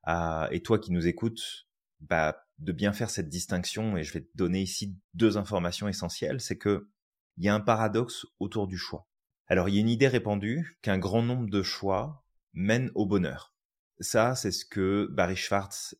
euh, 0.07 0.47
et 0.51 0.61
toi 0.61 0.79
qui 0.79 0.91
nous 0.91 1.07
écoutes, 1.07 1.67
bah, 1.99 2.45
de 2.59 2.71
bien 2.71 2.93
faire 2.93 3.09
cette 3.09 3.29
distinction, 3.29 3.97
et 3.97 4.03
je 4.03 4.13
vais 4.13 4.21
te 4.21 4.35
donner 4.35 4.61
ici 4.61 4.95
deux 5.13 5.37
informations 5.37 5.87
essentielles, 5.87 6.41
c'est 6.41 6.57
que 6.57 6.89
il 7.37 7.45
y 7.45 7.49
a 7.49 7.55
un 7.55 7.59
paradoxe 7.59 8.25
autour 8.39 8.67
du 8.67 8.77
choix. 8.77 9.07
Alors 9.47 9.69
il 9.69 9.75
y 9.75 9.77
a 9.77 9.81
une 9.81 9.89
idée 9.89 10.07
répandue 10.07 10.77
qu'un 10.81 10.97
grand 10.97 11.21
nombre 11.21 11.49
de 11.49 11.63
choix 11.63 12.25
mènent 12.53 12.91
au 12.95 13.05
bonheur. 13.05 13.53
Ça, 13.99 14.35
c'est 14.35 14.51
ce 14.51 14.65
que 14.65 15.07
Barry 15.11 15.35
Schwartz 15.35 15.95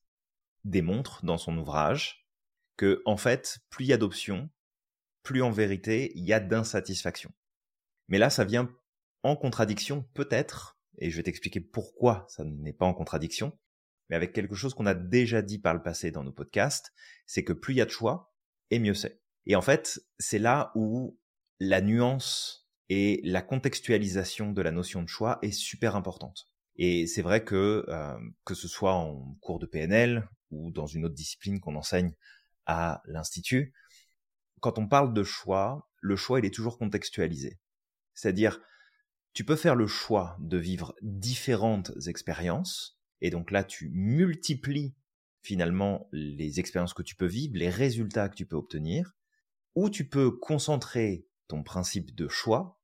démontre 0.63 1.23
dans 1.25 1.37
son 1.37 1.57
ouvrage, 1.57 2.27
que 2.75 3.01
en 3.05 3.17
fait, 3.17 3.59
plus 3.69 3.85
il 3.85 3.87
y 3.89 3.93
a 3.93 3.97
d'options, 3.97 4.49
plus 5.23 5.41
en 5.41 5.51
vérité 5.51 6.11
il 6.15 6.25
y 6.25 6.33
a 6.33 6.39
d'insatisfaction. 6.39 7.31
Mais 8.07 8.17
là, 8.17 8.29
ça 8.29 8.45
vient 8.45 8.69
en 9.23 9.35
contradiction, 9.35 10.03
peut-être, 10.13 10.77
et 10.99 11.09
je 11.09 11.17
vais 11.17 11.23
t'expliquer 11.23 11.59
pourquoi 11.59 12.25
ça 12.29 12.43
n'est 12.43 12.73
pas 12.73 12.85
en 12.85 12.93
contradiction, 12.93 13.57
mais 14.09 14.15
avec 14.15 14.33
quelque 14.33 14.55
chose 14.55 14.73
qu'on 14.73 14.85
a 14.85 14.93
déjà 14.93 15.41
dit 15.41 15.59
par 15.59 15.73
le 15.73 15.81
passé 15.81 16.11
dans 16.11 16.23
nos 16.23 16.31
podcasts, 16.31 16.93
c'est 17.25 17.43
que 17.43 17.53
plus 17.53 17.73
il 17.73 17.77
y 17.77 17.81
a 17.81 17.85
de 17.85 17.91
choix, 17.91 18.33
et 18.69 18.79
mieux 18.79 18.93
c'est. 18.93 19.21
Et 19.45 19.55
en 19.55 19.61
fait, 19.61 19.99
c'est 20.19 20.39
là 20.39 20.71
où 20.75 21.17
la 21.59 21.81
nuance 21.81 22.67
et 22.89 23.21
la 23.23 23.41
contextualisation 23.41 24.51
de 24.51 24.61
la 24.61 24.71
notion 24.71 25.01
de 25.01 25.09
choix 25.09 25.39
est 25.41 25.51
super 25.51 25.95
importante. 25.95 26.47
Et 26.77 27.07
c'est 27.07 27.21
vrai 27.21 27.43
que 27.43 27.85
euh, 27.87 28.17
que 28.45 28.53
ce 28.53 28.67
soit 28.67 28.93
en 28.93 29.35
cours 29.41 29.59
de 29.59 29.65
PNL 29.65 30.27
ou 30.51 30.71
dans 30.71 30.85
une 30.85 31.05
autre 31.05 31.15
discipline 31.15 31.59
qu'on 31.59 31.75
enseigne 31.75 32.13
à 32.65 33.01
l'institut, 33.05 33.73
quand 34.59 34.77
on 34.77 34.87
parle 34.87 35.13
de 35.13 35.23
choix, 35.23 35.89
le 36.01 36.15
choix 36.15 36.39
il 36.39 36.45
est 36.45 36.53
toujours 36.53 36.77
contextualisé. 36.77 37.59
C'est-à-dire, 38.13 38.61
tu 39.33 39.43
peux 39.43 39.55
faire 39.55 39.75
le 39.75 39.87
choix 39.87 40.37
de 40.39 40.57
vivre 40.57 40.95
différentes 41.01 41.91
expériences, 42.07 42.99
et 43.21 43.29
donc 43.29 43.51
là 43.51 43.63
tu 43.63 43.89
multiplies 43.89 44.95
finalement 45.41 46.09
les 46.11 46.59
expériences 46.59 46.93
que 46.93 47.03
tu 47.03 47.15
peux 47.15 47.27
vivre, 47.27 47.55
les 47.55 47.69
résultats 47.69 48.29
que 48.29 48.35
tu 48.35 48.45
peux 48.45 48.55
obtenir, 48.55 49.13
ou 49.75 49.89
tu 49.89 50.09
peux 50.09 50.31
concentrer 50.31 51.26
ton 51.47 51.63
principe 51.63 52.15
de 52.15 52.27
choix 52.27 52.79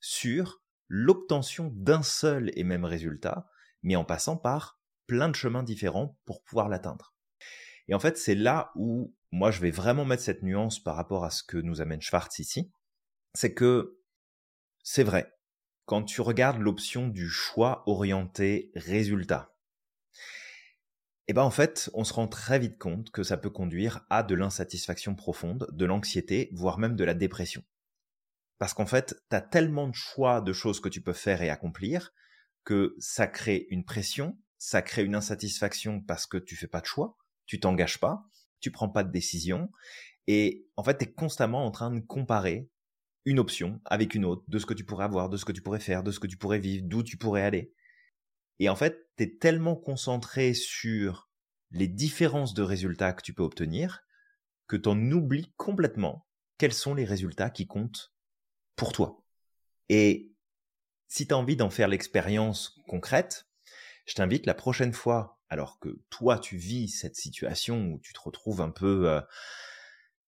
sur 0.00 0.62
l'obtention 0.88 1.70
d'un 1.74 2.02
seul 2.02 2.50
et 2.54 2.64
même 2.64 2.84
résultat, 2.84 3.48
mais 3.82 3.96
en 3.96 4.04
passant 4.04 4.36
par 4.36 4.80
plein 5.06 5.28
de 5.28 5.34
chemins 5.34 5.62
différents 5.62 6.18
pour 6.24 6.42
pouvoir 6.42 6.68
l'atteindre. 6.68 7.14
Et 7.88 7.94
en 7.94 7.98
fait, 7.98 8.18
c'est 8.18 8.34
là 8.34 8.72
où 8.74 9.14
moi 9.32 9.50
je 9.50 9.60
vais 9.60 9.70
vraiment 9.70 10.04
mettre 10.04 10.22
cette 10.22 10.42
nuance 10.42 10.82
par 10.82 10.96
rapport 10.96 11.24
à 11.24 11.30
ce 11.30 11.42
que 11.42 11.56
nous 11.56 11.80
amène 11.80 12.02
Schwartz 12.02 12.38
ici, 12.38 12.72
c'est 13.34 13.54
que 13.54 14.00
c'est 14.82 15.04
vrai, 15.04 15.32
quand 15.84 16.02
tu 16.02 16.20
regardes 16.20 16.60
l'option 16.60 17.08
du 17.08 17.28
choix 17.28 17.82
orienté 17.86 18.72
résultat, 18.74 19.56
eh 21.28 21.32
ben 21.32 21.42
en 21.42 21.50
fait, 21.50 21.90
on 21.94 22.04
se 22.04 22.12
rend 22.12 22.28
très 22.28 22.58
vite 22.58 22.78
compte 22.78 23.10
que 23.10 23.24
ça 23.24 23.36
peut 23.36 23.50
conduire 23.50 24.06
à 24.10 24.22
de 24.22 24.34
l'insatisfaction 24.34 25.16
profonde, 25.16 25.68
de 25.72 25.84
l'anxiété, 25.84 26.50
voire 26.52 26.78
même 26.78 26.94
de 26.94 27.04
la 27.04 27.14
dépression. 27.14 27.64
Parce 28.58 28.74
qu'en 28.74 28.86
fait, 28.86 29.14
tu 29.30 29.36
as 29.36 29.40
tellement 29.40 29.88
de 29.88 29.94
choix 29.94 30.40
de 30.40 30.52
choses 30.52 30.80
que 30.80 30.88
tu 30.88 31.00
peux 31.00 31.12
faire 31.12 31.42
et 31.42 31.50
accomplir 31.50 32.12
que 32.64 32.96
ça 32.98 33.26
crée 33.26 33.66
une 33.70 33.84
pression, 33.84 34.38
ça 34.58 34.82
crée 34.82 35.04
une 35.04 35.14
insatisfaction 35.14 36.00
parce 36.00 36.26
que 36.26 36.38
tu 36.38 36.56
fais 36.56 36.66
pas 36.66 36.80
de 36.80 36.86
choix, 36.86 37.16
tu 37.46 37.60
t'engages 37.60 38.00
pas, 38.00 38.24
tu 38.60 38.70
prends 38.70 38.88
pas 38.88 39.04
de 39.04 39.12
décision 39.12 39.70
et 40.26 40.66
en 40.76 40.82
fait, 40.82 40.98
tu 40.98 41.04
es 41.04 41.12
constamment 41.12 41.64
en 41.64 41.70
train 41.70 41.90
de 41.90 42.00
comparer 42.00 42.68
une 43.24 43.38
option 43.38 43.80
avec 43.84 44.14
une 44.14 44.24
autre, 44.24 44.44
de 44.48 44.58
ce 44.58 44.66
que 44.66 44.74
tu 44.74 44.84
pourrais 44.84 45.04
avoir, 45.04 45.28
de 45.28 45.36
ce 45.36 45.44
que 45.44 45.52
tu 45.52 45.62
pourrais 45.62 45.80
faire, 45.80 46.02
de 46.02 46.10
ce 46.10 46.20
que 46.20 46.26
tu 46.26 46.36
pourrais 46.36 46.58
vivre, 46.58 46.84
d'où 46.86 47.02
tu 47.02 47.16
pourrais 47.16 47.42
aller. 47.42 47.72
Et 48.58 48.68
en 48.68 48.76
fait, 48.76 49.08
tu 49.16 49.24
es 49.24 49.36
tellement 49.36 49.76
concentré 49.76 50.54
sur 50.54 51.28
les 51.70 51.88
différences 51.88 52.54
de 52.54 52.62
résultats 52.62 53.12
que 53.12 53.22
tu 53.22 53.34
peux 53.34 53.42
obtenir 53.42 54.02
que 54.66 54.76
tu 54.76 54.88
en 54.88 55.10
oublies 55.12 55.52
complètement 55.56 56.26
quels 56.58 56.72
sont 56.72 56.94
les 56.94 57.04
résultats 57.04 57.50
qui 57.50 57.66
comptent 57.66 58.12
pour 58.76 58.92
toi. 58.92 59.22
Et 59.88 60.32
si 61.08 61.26
tu 61.26 61.34
as 61.34 61.36
envie 61.36 61.56
d'en 61.56 61.70
faire 61.70 61.88
l'expérience 61.88 62.78
concrète, 62.86 63.48
je 64.06 64.14
t'invite 64.14 64.46
la 64.46 64.54
prochaine 64.54 64.92
fois, 64.92 65.40
alors 65.48 65.78
que 65.78 66.00
toi 66.10 66.38
tu 66.38 66.56
vis 66.56 66.88
cette 66.88 67.16
situation 67.16 67.92
où 67.92 67.98
tu 68.00 68.12
te 68.12 68.20
retrouves 68.20 68.60
un 68.60 68.70
peu 68.70 69.08
euh, 69.08 69.20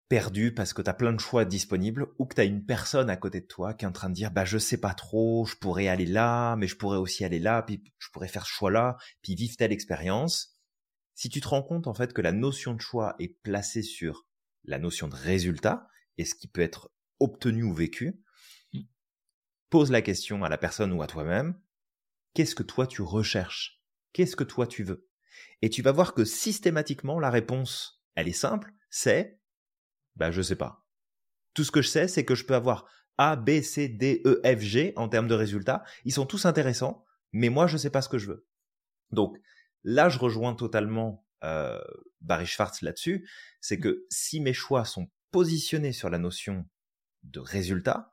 perdu 0.09 0.55
parce 0.55 0.73
que 0.73 0.83
tu 0.83 0.91
as 0.91 0.95
plein 0.95 1.13
de 1.13 1.21
choix 1.21 1.45
disponibles 1.45 2.07
ou 2.19 2.27
que 2.27 2.35
tu 2.35 2.41
as 2.41 2.45
une 2.45 2.65
personne 2.65 3.11
à 3.11 3.17
côté 3.17 3.41
de 3.41 3.47
toi 3.47 3.75
qui 3.75 3.85
est 3.85 3.89
en 3.89 3.93
train 3.93 4.09
de 4.09 4.15
dire 4.15 4.31
bah 4.31 4.45
je 4.45 4.59
sais 4.59 4.79
pas 4.79 4.95
trop, 4.95 5.47
je 5.47 5.57
pourrais 5.57 5.89
aller 5.89 6.07
là, 6.07 6.57
mais 6.57 6.67
je 6.67 6.77
pourrais 6.77 6.99
aussi 6.99 7.25
aller 7.25 7.39
là, 7.39 7.63
puis 7.63 7.83
je 7.99 8.09
pourrais 8.13 8.29
faire 8.29 8.47
ce 8.47 8.53
choix 8.53 8.71
là, 8.71 8.97
puis 9.23 9.35
vivre 9.35 9.57
telle 9.57 9.73
expérience. 9.73 10.59
Si 11.15 11.31
tu 11.31 11.41
te 11.41 11.49
rends 11.49 11.63
compte 11.63 11.87
en 11.87 11.95
fait 11.95 12.13
que 12.13 12.23
la 12.23 12.33
notion 12.33 12.75
de 12.75 12.81
choix 12.81 13.17
est 13.19 13.41
placée 13.43 13.83
sur 13.83 14.27
la 14.65 14.79
notion 14.79 15.09
de 15.09 15.15
résultat 15.15 15.89
et 16.19 16.25
ce 16.25 16.35
qui 16.35 16.49
peut 16.49 16.61
être 16.61 16.91
obtenu 17.21 17.63
ou 17.63 17.73
vécu. 17.73 18.21
Pose 19.71 19.91
la 19.91 20.03
question 20.03 20.45
à 20.45 20.49
la 20.49 20.59
personne 20.59 20.93
ou 20.93 21.03
à 21.03 21.07
toi-même, 21.07 21.61
qu'est-ce 22.35 22.55
que 22.55 22.63
toi 22.63 22.87
tu 22.87 23.03
recherches? 23.03 23.83
Qu'est-ce 24.13 24.37
que 24.37 24.45
toi 24.45 24.67
tu 24.67 24.85
veux? 24.85 25.09
Et 25.63 25.71
tu 25.71 25.83
vas 25.83 25.93
voir 25.93 26.15
que 26.15 26.25
systématiquement 26.25 27.21
la 27.21 27.31
réponse, 27.31 28.05
elle 28.15 28.29
est 28.29 28.33
simple, 28.33 28.73
c'est 28.91 29.39
bah, 30.17 30.31
je 30.31 30.43
sais 30.43 30.57
pas. 30.57 30.87
Tout 31.55 31.65
ce 31.65 31.71
que 31.71 31.83
je 31.83 31.89
sais, 31.89 32.09
c'est 32.09 32.25
que 32.25 32.35
je 32.35 32.45
peux 32.45 32.55
avoir 32.55 32.87
A, 33.19 33.37
B, 33.37 33.61
C, 33.63 33.89
D, 33.89 34.23
E, 34.25 34.41
F, 34.45 34.61
G 34.61 34.93
en 34.97 35.09
termes 35.09 35.29
de 35.29 35.35
résultats. 35.35 35.85
Ils 36.05 36.13
sont 36.13 36.27
tous 36.27 36.47
intéressants, 36.47 37.05
mais 37.33 37.49
moi, 37.49 37.67
je 37.67 37.77
sais 37.77 37.91
pas 37.91 38.03
ce 38.03 38.09
que 38.09 38.19
je 38.19 38.29
veux. 38.29 38.47
Donc, 39.11 39.39
là, 39.85 40.09
je 40.09 40.19
rejoins 40.19 40.55
totalement 40.55 41.27
euh, 41.45 41.81
Barry 42.21 42.47
Schwartz 42.47 42.83
là-dessus. 42.83 43.29
C'est 43.61 43.79
que 43.79 44.07
si 44.11 44.41
mes 44.41 44.53
choix 44.53 44.85
sont 44.85 45.11
positionnés 45.31 45.93
sur 45.93 46.11
la 46.11 46.19
notion 46.19 46.67
de 47.23 47.41
résultat 47.41 48.11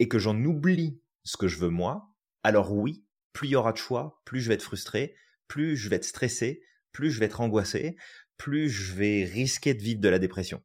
et 0.00 0.08
que 0.08 0.18
j'en 0.18 0.44
oublie 0.44 1.00
ce 1.22 1.36
que 1.36 1.46
je 1.46 1.58
veux 1.58 1.68
moi, 1.68 2.12
alors 2.42 2.72
oui, 2.72 3.04
plus 3.32 3.48
il 3.48 3.52
y 3.52 3.56
aura 3.56 3.72
de 3.72 3.78
choix, 3.78 4.20
plus 4.24 4.40
je 4.40 4.48
vais 4.48 4.54
être 4.54 4.62
frustré, 4.62 5.14
plus 5.46 5.76
je 5.76 5.88
vais 5.88 5.96
être 5.96 6.04
stressé, 6.04 6.62
plus 6.90 7.12
je 7.12 7.20
vais 7.20 7.26
être 7.26 7.40
angoissé, 7.40 7.96
plus 8.38 8.70
je 8.70 8.94
vais 8.94 9.24
risquer 9.24 9.74
de 9.74 9.82
vivre 9.82 10.00
de 10.00 10.08
la 10.08 10.18
dépression. 10.18 10.64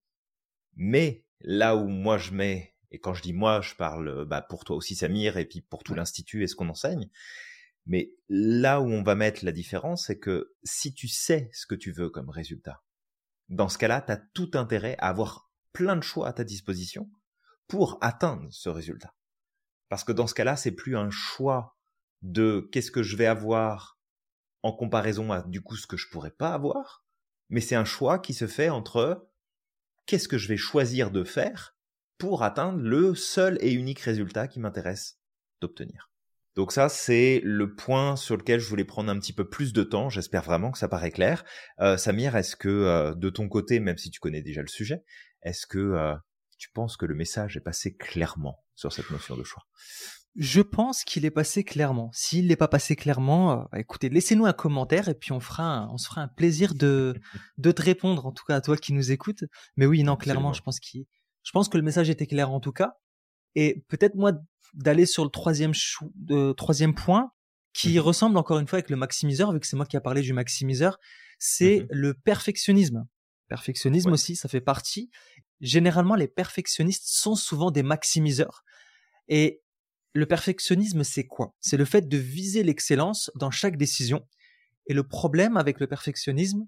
Mais 0.76 1.26
là 1.42 1.76
où 1.76 1.88
moi 1.88 2.18
je 2.18 2.32
mets, 2.32 2.76
et 2.92 3.00
quand 3.00 3.14
je 3.14 3.22
dis 3.22 3.34
moi, 3.34 3.60
je 3.60 3.76
parle 3.76 4.26
bah, 4.26 4.42
pour 4.42 4.64
toi 4.64 4.78
aussi 4.78 4.96
Samir, 4.96 5.38
et 5.38 5.46
puis 5.46 5.62
pour 5.62 5.84
tout 5.84 5.94
l'institut 5.94 6.44
et 6.44 6.48
ce 6.48 6.56
qu'on 6.56 6.70
enseigne, 6.70 7.10
mais 7.86 8.14
là 8.30 8.80
où 8.80 8.86
on 8.86 9.04
va 9.04 9.16
mettre 9.16 9.44
la 9.44 9.52
différence, 9.52 10.08
c'est 10.08 10.18
que 10.18 10.56
si 10.64 10.94
tu 10.94 11.10
sais 11.10 11.50
ce 11.52 11.68
que 11.68 11.76
tu 11.76 11.92
veux 11.92 12.10
comme 12.10 12.30
résultat, 12.30 12.84
dans 13.50 13.68
ce 13.68 13.78
cas-là, 13.78 14.02
tu 14.02 14.14
as 14.14 14.18
tout 14.18 14.52
intérêt 14.54 14.96
à 15.00 15.10
avoir 15.10 15.52
plein 15.74 15.98
de 15.98 16.04
choix 16.04 16.30
à 16.30 16.34
ta 16.34 16.46
disposition 16.46 17.12
pour 17.68 17.98
atteindre 18.02 18.48
ce 18.52 18.70
résultat. 18.70 19.14
Parce 19.90 20.04
que 20.04 20.12
dans 20.12 20.28
ce 20.28 20.34
cas-là, 20.34 20.56
c'est 20.56 20.72
plus 20.72 20.98
un 20.98 21.10
choix 21.10 21.78
de 22.22 22.68
qu'est-ce 22.72 22.92
que 22.92 23.04
je 23.04 23.16
vais 23.16 23.28
avoir 23.28 24.00
en 24.64 24.74
comparaison 24.74 25.32
à 25.32 25.44
du 25.44 25.62
coup 25.62 25.76
ce 25.76 25.88
que 25.88 25.98
je 25.98 26.10
pourrais 26.10 26.32
pas 26.32 26.54
avoir, 26.54 27.06
mais 27.50 27.62
c'est 27.62 27.76
un 27.76 27.86
choix 27.86 28.20
qui 28.20 28.34
se 28.34 28.48
fait 28.48 28.70
entre 28.70 29.30
qu'est-ce 30.06 30.28
que 30.28 30.38
je 30.38 30.48
vais 30.48 30.58
choisir 30.58 31.12
de 31.12 31.24
faire 31.24 31.78
pour 32.18 32.44
atteindre 32.44 32.80
le 32.80 33.14
seul 33.14 33.58
et 33.62 33.74
unique 33.74 34.00
résultat 34.00 34.48
qui 34.48 34.60
m'intéresse 34.60 35.20
d'obtenir. 35.62 36.10
Donc 36.56 36.72
ça, 36.72 36.88
c'est 36.88 37.42
le 37.44 37.76
point 37.76 38.16
sur 38.16 38.38
lequel 38.38 38.62
je 38.62 38.70
voulais 38.70 38.86
prendre 38.86 39.12
un 39.12 39.20
petit 39.20 39.34
peu 39.34 39.50
plus 39.50 39.74
de 39.74 39.84
temps. 39.84 40.10
J'espère 40.10 40.42
vraiment 40.42 40.72
que 40.72 40.78
ça 40.78 40.88
paraît 40.88 41.12
clair. 41.12 41.44
Euh, 41.82 41.98
Samir, 41.98 42.36
est-ce 42.38 42.56
que 42.56 42.70
euh, 42.70 43.14
de 43.14 43.30
ton 43.30 43.50
côté, 43.50 43.82
même 43.82 43.98
si 43.98 44.10
tu 44.10 44.22
connais 44.22 44.42
déjà 44.42 44.62
le 44.62 44.68
sujet, 44.68 45.04
est-ce 45.42 45.68
que 45.68 45.78
euh, 45.78 46.16
tu 46.58 46.70
penses 46.72 46.96
que 46.96 47.06
le 47.06 47.14
message 47.14 47.58
est 47.58 47.62
passé 47.62 47.98
clairement? 47.98 48.65
Sur 48.76 48.92
cette 48.94 49.10
notion 49.10 49.36
de 49.36 49.44
choix 49.44 49.64
je 50.36 50.62
pense 50.62 51.04
qu'il 51.04 51.26
est 51.26 51.32
passé 51.32 51.64
clairement. 51.64 52.10
S'il 52.14 52.48
n'est 52.48 52.56
pas 52.56 52.68
passé 52.68 52.96
clairement, 52.96 53.62
euh, 53.74 53.78
écoutez, 53.78 54.10
laissez-nous 54.10 54.46
un 54.46 54.54
commentaire 54.54 55.08
et 55.08 55.16
puis 55.16 55.32
on 55.32 55.40
fera, 55.40 55.88
on 55.92 55.98
se 55.98 56.08
fera 56.08 56.22
un 56.22 56.28
plaisir 56.28 56.76
de 56.76 57.16
de 57.58 57.72
te 57.72 57.82
répondre, 57.82 58.26
en 58.26 58.32
tout 58.32 58.44
cas 58.46 58.56
à 58.56 58.62
toi 58.62 58.76
qui 58.76 58.94
nous 58.94 59.12
écoutes. 59.12 59.46
Mais 59.78 59.86
oui, 59.86 60.04
non, 60.04 60.18
clairement, 60.18 60.54
je 60.54 60.62
pense 60.62 60.80
qu'il, 60.80 61.06
je 61.44 61.52
pense 61.52 61.70
que 61.70 61.78
le 61.78 61.84
message 61.84 62.10
était 62.10 62.28
clair 62.28 62.52
en 62.52 62.60
tout 62.60 62.74
cas. 62.74 62.98
Et 63.56 63.86
peut-être 63.88 64.16
moi 64.16 64.34
d'aller 64.74 65.06
sur 65.06 65.24
le 65.24 65.30
troisième 65.30 65.74
chou, 65.74 66.14
troisième 66.58 66.94
point 66.94 67.32
qui 67.74 67.98
mmh 67.98 68.00
ressemble 68.02 68.38
encore 68.38 68.60
une 68.60 68.68
fois 68.68 68.78
avec 68.78 68.90
le 68.90 68.98
maximiseur, 68.98 69.54
vu 69.54 69.60
que 69.60 69.68
c'est 69.68 69.78
moi 69.78 69.86
qui 69.86 69.98
a 69.98 70.02
parlé 70.02 70.22
du 70.22 70.34
maximiseur, 70.34 70.98
c'est 71.40 71.82
mmh 71.82 71.88
le 71.92 72.14
perfectionnisme. 72.14 73.06
Perfectionnisme 73.48 74.12
aussi, 74.12 74.36
ça 74.36 74.50
fait 74.50 74.62
partie. 74.62 75.10
Généralement, 75.62 76.16
les 76.16 76.28
perfectionnistes 76.28 77.08
sont 77.08 77.36
souvent 77.36 77.72
des 77.72 77.84
maximiseurs. 77.84 78.64
Et 79.28 79.62
le 80.14 80.26
perfectionnisme, 80.26 81.04
c'est 81.04 81.26
quoi? 81.26 81.56
C'est 81.60 81.78
le 81.78 81.86
fait 81.86 82.08
de 82.08 82.18
viser 82.18 82.64
l'excellence 82.64 83.32
dans 83.36 83.52
chaque 83.52 83.78
décision. 83.78 84.28
Et 84.88 84.94
le 84.94 85.08
problème 85.08 85.58
avec 85.58 85.80
le 85.80 85.88
perfectionnisme, 85.88 86.68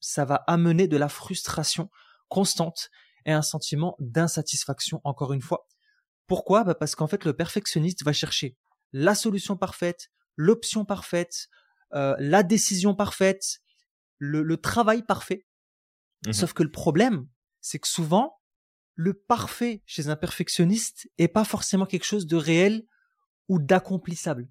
ça 0.00 0.24
va 0.24 0.36
amener 0.46 0.88
de 0.88 0.96
la 0.96 1.08
frustration 1.08 1.90
constante 2.28 2.90
et 3.24 3.32
un 3.32 3.42
sentiment 3.42 3.96
d'insatisfaction, 4.00 5.00
encore 5.04 5.32
une 5.32 5.42
fois. 5.42 5.66
Pourquoi? 6.26 6.64
Bah 6.64 6.74
Parce 6.74 6.94
qu'en 6.94 7.06
fait, 7.06 7.24
le 7.24 7.34
perfectionniste 7.34 8.04
va 8.04 8.12
chercher 8.12 8.56
la 8.92 9.14
solution 9.14 9.56
parfaite, 9.56 10.10
l'option 10.36 10.84
parfaite, 10.84 11.48
euh, 11.94 12.14
la 12.18 12.42
décision 12.42 12.94
parfaite, 12.94 13.60
le, 14.18 14.56
travail 14.56 15.02
parfait. 15.02 15.46
Mmh 16.26 16.32
Sauf 16.32 16.52
que 16.52 16.62
le 16.62 16.70
problème, 16.70 17.26
c'est 17.60 17.78
que 17.78 17.88
souvent, 17.88 18.40
le 18.94 19.14
parfait 19.14 19.82
chez 19.86 20.08
un 20.08 20.16
perfectionniste 20.16 21.08
est 21.18 21.28
pas 21.28 21.44
forcément 21.44 21.86
quelque 21.86 22.04
chose 22.04 22.26
de 22.26 22.36
réel 22.36 22.84
ou 23.48 23.58
d'accomplissable. 23.58 24.48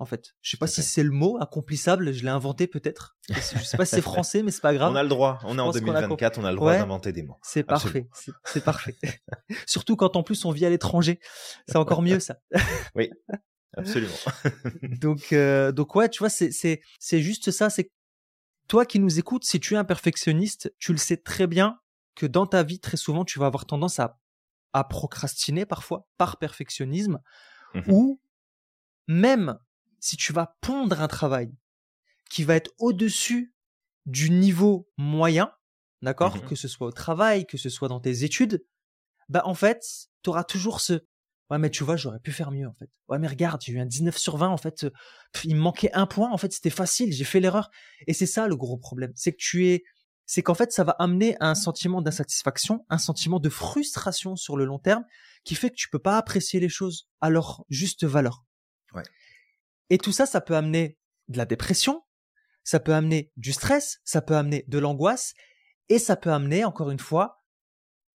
En 0.00 0.04
fait, 0.04 0.36
je 0.42 0.50
sais 0.50 0.56
pas 0.56 0.68
si 0.68 0.80
c'est 0.80 1.02
le 1.02 1.10
mot 1.10 1.38
accomplissable, 1.40 2.12
je 2.12 2.22
l'ai 2.22 2.30
inventé 2.30 2.68
peut-être. 2.68 3.16
Je 3.28 3.40
sais 3.40 3.76
pas 3.76 3.84
si 3.84 3.90
c'est 3.96 4.00
français, 4.00 4.44
mais 4.44 4.52
c'est 4.52 4.60
pas 4.60 4.72
grave. 4.72 4.92
On 4.92 4.94
a 4.94 5.02
le 5.02 5.08
droit. 5.08 5.40
On 5.42 5.58
est 5.58 5.60
en 5.60 5.72
2024, 5.72 6.38
on 6.38 6.44
a, 6.44 6.50
le 6.50 6.56
droit 6.56 6.72
d'inventer 6.72 7.12
des 7.12 7.24
mots. 7.24 7.38
C'est 7.42 7.64
parfait. 7.64 8.08
C'est 8.44 8.62
parfait. 8.62 8.96
Surtout 9.66 9.96
quand 9.96 10.14
en 10.14 10.22
plus 10.22 10.44
on 10.44 10.52
vit 10.52 10.64
à 10.66 10.70
l'étranger, 10.70 11.18
c'est 11.66 11.78
encore 11.78 12.02
mieux 12.02 12.20
ça. 12.20 12.36
oui, 12.94 13.10
absolument. 13.76 14.14
donc 15.00 15.32
euh, 15.32 15.72
donc 15.72 15.96
ouais, 15.96 16.08
tu 16.08 16.20
vois, 16.20 16.30
c'est 16.30 16.52
c'est 16.52 16.80
c'est 17.00 17.20
juste 17.20 17.50
ça. 17.50 17.68
C'est 17.68 17.90
toi 18.68 18.86
qui 18.86 19.00
nous 19.00 19.18
écoutes, 19.18 19.44
si 19.44 19.58
tu 19.58 19.74
es 19.74 19.76
un 19.76 19.84
perfectionniste, 19.84 20.72
tu 20.78 20.92
le 20.92 20.98
sais 20.98 21.16
très 21.16 21.46
bien 21.46 21.80
que 22.14 22.26
dans 22.26 22.46
ta 22.46 22.62
vie, 22.62 22.80
très 22.80 22.96
souvent, 22.96 23.24
tu 23.24 23.38
vas 23.38 23.46
avoir 23.46 23.66
tendance 23.66 23.98
à, 23.98 24.20
à 24.72 24.84
procrastiner 24.84 25.66
parfois 25.66 26.06
par 26.18 26.38
perfectionnisme, 26.38 27.20
mmh 27.74 27.80
ou 27.88 28.20
même 29.06 29.58
si 30.00 30.16
tu 30.16 30.32
vas 30.32 30.56
pondre 30.60 31.00
un 31.00 31.08
travail 31.08 31.50
qui 32.30 32.44
va 32.44 32.54
être 32.56 32.70
au-dessus 32.78 33.54
du 34.06 34.30
niveau 34.30 34.88
moyen, 34.96 35.52
d'accord, 36.02 36.36
mmh 36.36 36.40
que 36.42 36.54
ce 36.54 36.68
soit 36.68 36.86
au 36.86 36.92
travail, 36.92 37.46
que 37.46 37.56
ce 37.56 37.70
soit 37.70 37.88
dans 37.88 38.00
tes 38.00 38.24
études, 38.24 38.64
bah 39.28 39.42
en 39.44 39.54
fait, 39.54 40.08
tu 40.22 40.30
auras 40.30 40.44
toujours 40.44 40.80
ce 40.80 41.06
ouais 41.50 41.58
mais 41.58 41.70
tu 41.70 41.84
vois, 41.84 41.96
j'aurais 41.96 42.20
pu 42.20 42.32
faire 42.32 42.50
mieux 42.50 42.66
en 42.66 42.74
fait. 42.74 42.90
Ouais 43.08 43.18
mais 43.18 43.28
regarde, 43.28 43.60
j'ai 43.62 43.72
eu 43.72 43.80
un 43.80 43.86
19 43.86 44.16
sur 44.16 44.36
20 44.36 44.48
en 44.48 44.56
fait, 44.56 44.86
il 45.44 45.54
me 45.54 45.60
manquait 45.60 45.92
un 45.92 46.06
point 46.06 46.30
en 46.30 46.38
fait, 46.38 46.52
c'était 46.52 46.70
facile, 46.70 47.12
j'ai 47.12 47.24
fait 47.24 47.40
l'erreur 47.40 47.70
et 48.06 48.12
c'est 48.12 48.26
ça 48.26 48.48
le 48.48 48.56
gros 48.56 48.76
problème, 48.76 49.12
c'est 49.14 49.32
que 49.32 49.38
tu 49.38 49.66
es 49.68 49.84
c'est 50.28 50.42
qu'en 50.42 50.54
fait, 50.54 50.72
ça 50.72 50.84
va 50.84 50.92
amener 50.98 51.36
un 51.40 51.54
sentiment 51.54 52.02
d'insatisfaction, 52.02 52.84
un 52.90 52.98
sentiment 52.98 53.40
de 53.40 53.48
frustration 53.48 54.36
sur 54.36 54.58
le 54.58 54.66
long 54.66 54.78
terme, 54.78 55.04
qui 55.42 55.54
fait 55.54 55.70
que 55.70 55.74
tu 55.74 55.88
peux 55.88 55.98
pas 55.98 56.18
apprécier 56.18 56.60
les 56.60 56.68
choses 56.68 57.08
à 57.22 57.30
leur 57.30 57.64
juste 57.70 58.04
valeur. 58.04 58.44
Ouais. 58.92 59.04
Et 59.88 59.96
tout 59.96 60.12
ça, 60.12 60.26
ça 60.26 60.42
peut 60.42 60.54
amener 60.54 60.98
de 61.28 61.38
la 61.38 61.46
dépression, 61.46 62.02
ça 62.62 62.78
peut 62.78 62.92
amener 62.92 63.32
du 63.38 63.54
stress, 63.54 64.00
ça 64.04 64.20
peut 64.20 64.36
amener 64.36 64.66
de 64.68 64.78
l'angoisse, 64.78 65.32
et 65.88 65.98
ça 65.98 66.14
peut 66.14 66.30
amener, 66.30 66.62
encore 66.66 66.90
une 66.90 66.98
fois, 66.98 67.42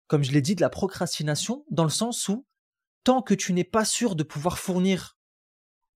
comme 0.07 0.25
je 0.25 0.33
l'ai 0.33 0.41
dit, 0.41 0.55
de 0.55 0.61
la 0.61 0.69
procrastination, 0.69 1.63
dans 1.71 1.85
le 1.85 1.89
sens 1.89 2.27
où, 2.27 2.45
tant 3.03 3.21
que 3.21 3.33
tu 3.33 3.53
n'es 3.53 3.63
pas 3.63 3.85
sûr 3.85 4.15
de 4.15 4.23
pouvoir 4.23 4.59
fournir 4.59 5.17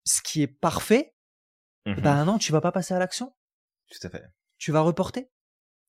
ce 0.05 0.21
qui 0.21 0.41
est 0.41 0.47
parfait, 0.47 1.15
mmh 1.85 2.01
ben 2.01 2.25
non, 2.25 2.37
tu 2.37 2.51
vas 2.51 2.61
pas 2.61 2.71
passer 2.71 2.93
à 2.93 2.99
l'action. 2.99 3.35
Tout 3.89 4.07
à 4.07 4.09
fait. 4.09 4.23
Tu 4.57 4.71
vas 4.71 4.81
reporter 4.81 5.29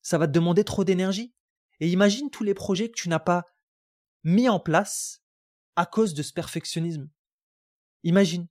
ça 0.07 0.19
va 0.19 0.29
te 0.29 0.33
demander 0.33 0.63
trop 0.63 0.85
d'énergie. 0.85 1.35
Et 1.81 1.89
imagine 1.89 2.31
tous 2.31 2.45
les 2.45 2.55
projets 2.55 2.89
que 2.89 2.95
tu 2.95 3.09
n'as 3.09 3.19
pas 3.19 3.45
mis 4.23 4.49
en 4.49 4.61
place 4.61 5.21
à 5.75 5.85
cause 5.85 6.15
de 6.15 6.23
ce 6.23 6.33
perfectionnisme. 6.33 7.11
Imagine. 8.05 8.47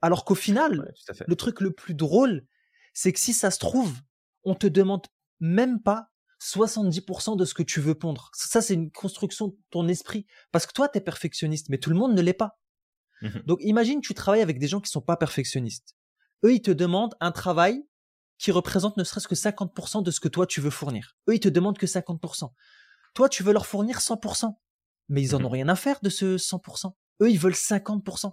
Alors 0.00 0.24
qu'au 0.24 0.34
final, 0.34 0.90
le 1.26 1.36
truc 1.36 1.60
le 1.60 1.70
plus 1.70 1.92
drôle, 1.92 2.46
c'est 2.94 3.12
que 3.12 3.20
si 3.20 3.34
ça 3.34 3.50
se 3.50 3.58
trouve, 3.58 4.00
on 4.42 4.54
te 4.54 4.66
demande 4.66 5.06
même 5.38 5.82
pas 5.82 6.13
70% 6.44 7.36
de 7.36 7.44
ce 7.44 7.54
que 7.54 7.62
tu 7.62 7.80
veux 7.80 7.94
pondre. 7.94 8.30
Ça, 8.34 8.60
c'est 8.60 8.74
une 8.74 8.90
construction 8.90 9.48
de 9.48 9.56
ton 9.70 9.88
esprit. 9.88 10.26
Parce 10.52 10.66
que 10.66 10.72
toi, 10.72 10.88
tu 10.88 10.98
es 10.98 11.00
perfectionniste, 11.00 11.68
mais 11.70 11.78
tout 11.78 11.90
le 11.90 11.96
monde 11.96 12.14
ne 12.14 12.20
l'est 12.20 12.34
pas. 12.34 12.58
Mmh 13.22 13.40
Donc 13.46 13.58
imagine, 13.62 14.00
tu 14.00 14.12
travailles 14.12 14.42
avec 14.42 14.58
des 14.58 14.68
gens 14.68 14.80
qui 14.80 14.90
sont 14.90 15.00
pas 15.00 15.16
perfectionnistes. 15.16 15.96
Eux, 16.44 16.52
ils 16.52 16.60
te 16.60 16.70
demandent 16.70 17.14
un 17.20 17.32
travail 17.32 17.82
qui 18.36 18.50
représente 18.50 18.96
ne 18.96 19.04
serait-ce 19.04 19.28
que 19.28 19.34
50% 19.34 20.02
de 20.02 20.10
ce 20.10 20.20
que 20.20 20.28
toi, 20.28 20.46
tu 20.46 20.60
veux 20.60 20.70
fournir. 20.70 21.16
Eux, 21.28 21.34
ils 21.34 21.40
te 21.40 21.48
demandent 21.48 21.78
que 21.78 21.86
50%. 21.86 22.50
Toi, 23.14 23.28
tu 23.28 23.42
veux 23.42 23.52
leur 23.52 23.64
fournir 23.64 23.98
100%. 23.98 24.54
Mais 25.08 25.22
ils 25.22 25.34
en 25.34 25.40
mmh 25.40 25.44
ont 25.44 25.50
rien 25.50 25.68
à 25.68 25.76
faire 25.76 25.98
de 26.02 26.10
ce 26.10 26.36
100%. 26.36 26.92
Eux, 27.22 27.30
ils 27.30 27.38
veulent 27.38 27.52
50%. 27.52 28.32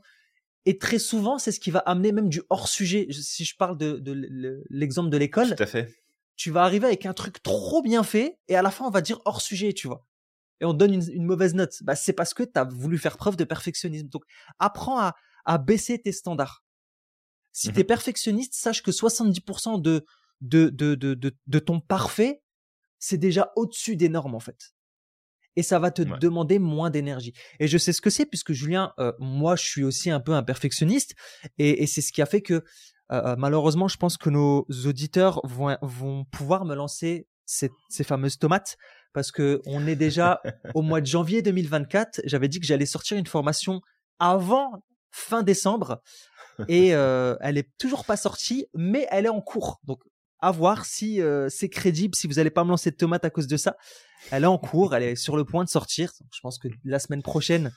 Et 0.65 0.77
très 0.77 0.99
souvent, 0.99 1.39
c'est 1.39 1.51
ce 1.51 1.59
qui 1.59 1.71
va 1.71 1.79
amener 1.79 2.11
même 2.11 2.29
du 2.29 2.41
hors-sujet. 2.49 3.07
Si 3.11 3.45
je 3.45 3.55
parle 3.55 3.77
de, 3.77 4.01
l'exemple 4.69 5.09
de 5.09 5.17
l'école. 5.17 5.55
Tout 5.55 5.63
à 5.63 5.67
fait. 5.67 6.00
Tu 6.35 6.51
vas 6.51 6.63
arriver 6.63 6.87
avec 6.87 7.05
un 7.05 7.13
truc 7.13 7.43
trop 7.43 7.81
bien 7.81 8.03
fait 8.03 8.39
et 8.47 8.55
à 8.55 8.61
la 8.61 8.71
fin, 8.71 8.85
on 8.85 8.89
va 8.89 9.01
dire 9.01 9.19
hors-sujet, 9.25 9.73
tu 9.73 9.87
vois. 9.87 10.05
Et 10.59 10.65
on 10.65 10.73
donne 10.73 10.93
une, 10.93 11.25
mauvaise 11.25 11.53
note. 11.53 11.81
Bah, 11.83 11.95
c'est 11.95 12.13
parce 12.13 12.33
que 12.33 12.43
tu 12.43 12.51
as 12.55 12.63
voulu 12.65 12.97
faire 12.97 13.17
preuve 13.17 13.35
de 13.35 13.43
perfectionnisme. 13.43 14.07
Donc, 14.07 14.23
apprends 14.59 14.99
à, 14.99 15.57
baisser 15.57 15.99
tes 15.99 16.11
standards. 16.11 16.63
Si 17.51 17.69
mmh 17.69 17.73
tu 17.73 17.79
es 17.79 17.83
perfectionniste, 17.83 18.53
sache 18.53 18.83
que 18.83 18.91
70% 18.91 19.81
de, 19.81 20.05
de, 20.41 20.69
de, 20.69 20.95
de, 20.95 21.15
de 21.15 21.59
ton 21.59 21.79
parfait, 21.79 22.43
c'est 22.99 23.17
déjà 23.17 23.51
au-dessus 23.55 23.95
des 23.95 24.07
normes, 24.07 24.35
en 24.35 24.39
fait 24.39 24.73
et 25.55 25.63
ça 25.63 25.79
va 25.79 25.91
te 25.91 26.01
demander 26.01 26.59
moins 26.59 26.89
d'énergie. 26.89 27.33
Et 27.59 27.67
je 27.67 27.77
sais 27.77 27.93
ce 27.93 28.01
que 28.01 28.09
c'est 28.09 28.25
puisque 28.25 28.53
Julien, 28.53 28.93
euh, 28.99 29.11
moi, 29.19 29.55
je 29.55 29.65
suis 29.65 29.83
aussi 29.83 30.09
un 30.09 30.19
peu 30.19 30.33
un 30.33 30.43
perfectionniste 30.43 31.15
et, 31.57 31.85
c'est 31.87 32.01
ce 32.01 32.11
qui 32.11 32.21
a 32.21 32.25
fait 32.25 32.41
que 32.41 32.63
euh, 33.11 33.21
euh, 33.25 33.35
malheureusement, 33.37 33.87
je 33.87 33.97
pense 33.97 34.17
que 34.17 34.29
nos 34.29 34.65
auditeurs 34.85 35.41
vont, 35.43 35.75
vont 35.81 36.25
pouvoir 36.25 36.65
me 36.65 36.75
lancer 36.75 37.27
ces, 37.45 37.69
fameuses 38.03 38.37
tomates 38.37 38.77
parce 39.13 39.31
que 39.31 39.61
on 39.65 39.85
est 39.87 39.97
déjà 39.97 40.41
au 40.75 40.81
mois 40.81 41.01
de 41.01 41.05
janvier 41.05 41.41
2024. 41.41 42.21
J'avais 42.25 42.47
dit 42.47 42.59
que 42.59 42.65
j'allais 42.65 42.85
sortir 42.85 43.17
une 43.17 43.27
formation 43.27 43.81
avant 44.19 44.83
fin 45.11 45.43
décembre 45.43 46.01
et 46.69 46.89
elle 46.89 47.57
est 47.57 47.69
toujours 47.77 48.05
pas 48.05 48.15
sortie, 48.15 48.67
mais 48.73 49.07
elle 49.11 49.25
est 49.25 49.29
en 49.29 49.41
cours. 49.41 49.81
Donc 49.83 49.99
à 50.39 50.51
voir 50.51 50.85
si 50.85 51.19
c'est 51.49 51.67
crédible, 51.67 52.15
si 52.15 52.27
vous 52.27 52.35
n'allez 52.35 52.49
pas 52.51 52.63
me 52.63 52.69
lancer 52.69 52.91
de 52.91 52.95
tomates 52.95 53.25
à 53.25 53.29
cause 53.29 53.47
de 53.47 53.57
ça. 53.57 53.75
Elle 54.31 54.43
est 54.43 54.47
en 54.47 54.57
cours, 54.57 54.95
elle 54.95 55.03
est 55.03 55.15
sur 55.15 55.35
le 55.35 55.43
point 55.43 55.65
de 55.65 55.69
sortir. 55.69 56.13
Je 56.33 56.39
pense 56.39 56.59
que 56.59 56.69
la 56.85 56.99
semaine 56.99 57.23
prochaine, 57.23 57.73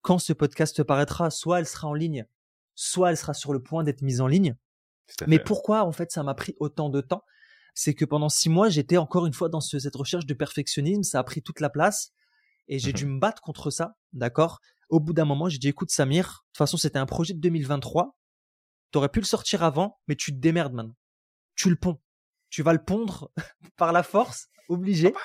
quand 0.00 0.18
ce 0.18 0.32
podcast 0.32 0.82
paraîtra, 0.82 1.30
soit 1.30 1.58
elle 1.58 1.66
sera 1.66 1.88
en 1.88 1.94
ligne, 1.94 2.24
soit 2.74 3.10
elle 3.10 3.16
sera 3.16 3.34
sur 3.34 3.52
le 3.52 3.60
point 3.60 3.82
d'être 3.82 4.00
mise 4.00 4.20
en 4.20 4.26
ligne. 4.28 4.56
Mais 5.26 5.38
pourquoi 5.38 5.84
en 5.84 5.92
fait 5.92 6.10
ça 6.10 6.22
m'a 6.22 6.34
pris 6.34 6.54
autant 6.58 6.88
de 6.88 7.00
temps? 7.00 7.24
C'est 7.74 7.94
que 7.94 8.04
pendant 8.04 8.28
six 8.28 8.48
mois, 8.48 8.68
j'étais 8.68 8.96
encore 8.96 9.26
une 9.26 9.32
fois 9.32 9.48
dans 9.48 9.60
cette 9.60 9.94
recherche 9.94 10.26
de 10.26 10.34
perfectionnisme. 10.34 11.02
Ça 11.04 11.20
a 11.20 11.24
pris 11.24 11.42
toute 11.42 11.60
la 11.60 11.70
place 11.70 12.12
et 12.66 12.78
j'ai 12.78 12.92
dû 12.92 13.06
mhm. 13.06 13.14
me 13.14 13.20
battre 13.20 13.40
contre 13.42 13.70
ça. 13.70 13.96
D'accord? 14.12 14.60
Au 14.88 15.00
bout 15.00 15.12
d'un 15.12 15.24
moment, 15.24 15.48
j'ai 15.48 15.58
dit 15.58 15.68
écoute 15.68 15.90
Samir, 15.90 16.24
de 16.24 16.30
toute 16.30 16.58
façon 16.58 16.76
c'était 16.76 16.98
un 16.98 17.06
projet 17.06 17.34
de 17.34 17.40
2023. 17.40 18.16
T'aurais 18.90 19.10
pu 19.10 19.20
le 19.20 19.26
sortir 19.26 19.62
avant, 19.62 19.98
mais 20.08 20.16
tu 20.16 20.32
te 20.32 20.38
démerdes 20.38 20.72
maintenant. 20.72 20.96
Tu 21.54 21.68
le 21.68 21.76
ponds. 21.76 22.00
Tu 22.50 22.62
vas 22.62 22.72
le 22.72 22.82
pondre 22.82 23.30
par 23.76 23.92
la 23.92 24.02
force, 24.02 24.48
obligé. 24.68 25.12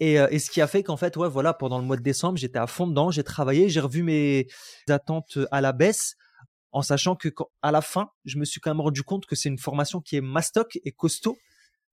Euh, 0.00 0.28
et, 0.30 0.38
ce 0.38 0.50
qui 0.50 0.60
a 0.60 0.66
fait 0.66 0.82
qu'en 0.82 0.96
fait, 0.96 1.16
ouais, 1.16 1.28
voilà, 1.28 1.52
pendant 1.52 1.78
le 1.78 1.84
mois 1.84 1.96
de 1.96 2.02
décembre, 2.02 2.38
j'étais 2.38 2.58
à 2.58 2.66
fond 2.66 2.86
dedans, 2.86 3.10
j'ai 3.10 3.24
travaillé, 3.24 3.68
j'ai 3.68 3.80
revu 3.80 4.02
mes 4.02 4.46
attentes 4.88 5.38
à 5.50 5.60
la 5.60 5.72
baisse, 5.72 6.14
en 6.72 6.82
sachant 6.82 7.16
que 7.16 7.28
à 7.62 7.72
la 7.72 7.80
fin, 7.80 8.10
je 8.24 8.38
me 8.38 8.44
suis 8.44 8.60
quand 8.60 8.70
même 8.70 8.80
rendu 8.80 9.02
compte 9.02 9.26
que 9.26 9.36
c'est 9.36 9.48
une 9.48 9.58
formation 9.58 10.00
qui 10.00 10.16
est 10.16 10.20
mastoc 10.20 10.78
et 10.84 10.92
costaud, 10.92 11.38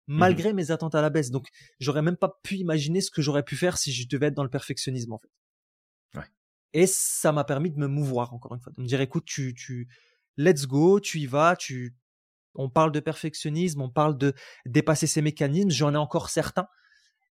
malgré 0.08 0.54
mmh 0.54 0.56
mes 0.56 0.72
attentes 0.72 0.96
à 0.96 1.02
la 1.02 1.10
baisse. 1.10 1.32
Donc, 1.32 1.48
j'aurais 1.80 2.02
même 2.02 2.18
pas 2.18 2.40
pu 2.44 2.56
imaginer 2.56 3.02
ce 3.02 3.12
que 3.12 3.22
j'aurais 3.22 3.44
pu 3.44 3.56
faire 3.56 3.78
si 3.78 3.92
je 3.92 4.08
devais 4.08 4.28
être 4.28 4.34
dans 4.34 4.44
le 4.44 4.50
perfectionnisme, 4.50 5.14
en 5.14 5.18
fait. 5.18 5.30
Et 6.74 6.88
ça 6.88 7.32
m'a 7.32 7.46
permis 7.46 7.72
de 7.72 7.78
me 7.78 7.88
mouvoir, 7.88 8.34
encore 8.34 8.54
une 8.54 8.60
fois, 8.60 8.74
de 8.76 8.82
me 8.82 8.86
dire, 8.86 9.00
écoute, 9.00 9.24
tu, 9.24 9.54
tu, 9.54 9.88
let's 10.36 10.68
go, 10.68 11.00
tu 11.00 11.20
y 11.20 11.26
vas, 11.26 11.56
tu, 11.56 11.96
on 12.54 12.70
parle 12.70 12.92
de 12.92 13.00
perfectionnisme, 13.00 13.80
on 13.80 13.90
parle 13.90 14.18
de 14.18 14.34
dépasser 14.66 15.08
ses 15.08 15.22
mécanismes, 15.22 15.70
j'en 15.70 15.94
ai 15.94 15.98
encore 15.98 16.30
certains. 16.30 16.68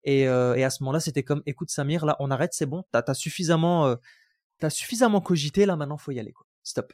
Et, 0.06 0.29
euh, 0.29 0.53
à 0.65 0.69
ce 0.69 0.82
moment-là, 0.84 1.01
c'était 1.01 1.23
comme, 1.23 1.43
écoute 1.45 1.69
Samir, 1.71 2.06
là, 2.06 2.15
on 2.19 2.32
arrête, 2.32 2.53
c'est 2.53 2.65
bon, 2.65 2.86
t'as 2.93 3.03
as 3.06 3.13
suffisamment, 3.13 3.88
euh, 3.88 3.95
as 4.62 4.69
suffisamment 4.69 5.19
cogité, 5.19 5.65
là, 5.65 5.75
maintenant, 5.75 5.97
faut 5.97 6.12
y 6.12 6.19
aller, 6.21 6.32
quoi. 6.32 6.47
Stop. 6.63 6.93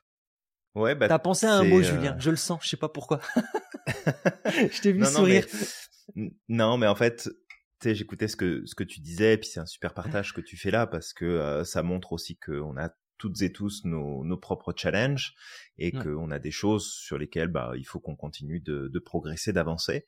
Ouais, 0.76 0.96
bah, 0.96 1.08
t'as 1.08 1.20
pensé 1.20 1.46
à 1.46 1.56
un 1.56 1.64
mot, 1.64 1.82
Julien. 1.82 2.16
Euh 2.16 2.20
je 2.20 2.30
le 2.30 2.36
sens, 2.36 2.60
je 2.64 2.70
sais 2.70 2.78
pas 2.78 2.90
pourquoi. 2.90 3.20
je 4.46 4.82
t'ai 4.82 4.92
vu 4.92 5.06
sourire. 5.06 5.46
Non, 6.48 6.78
mais 6.78 6.88
en 6.88 6.96
fait, 6.96 7.30
tu 7.82 7.96
j'écoutais 7.96 8.28
ce 8.28 8.36
que 8.36 8.64
ce 8.66 8.76
que 8.76 8.84
tu 8.84 9.00
disais, 9.00 9.38
puis 9.38 9.50
c'est 9.50 9.60
un 9.60 9.66
super 9.66 9.94
partage 9.94 10.34
que 10.34 10.42
tu 10.42 10.58
fais 10.58 10.72
là 10.72 10.88
parce 10.88 11.14
que 11.14 11.64
ça 11.64 11.84
montre 11.84 12.14
aussi 12.14 12.38
qu'on 12.38 12.78
a 12.78 12.90
toutes 13.20 13.42
et 13.42 13.52
tous 13.52 13.84
nos, 13.84 14.24
nos 14.24 14.38
propres 14.38 14.74
challenges 14.76 15.36
et 15.78 15.92
qu'on 15.92 16.32
a 16.32 16.40
des 16.40 16.52
choses 16.52 16.92
sur 16.92 17.18
lesquelles 17.18 17.50
bah, 17.50 17.74
il 17.78 17.86
faut 17.86 18.00
qu'on 18.00 18.16
continue 18.16 18.62
de, 18.62 18.88
de 18.88 19.00
progresser, 19.00 19.54
d'avancer. 19.54 20.06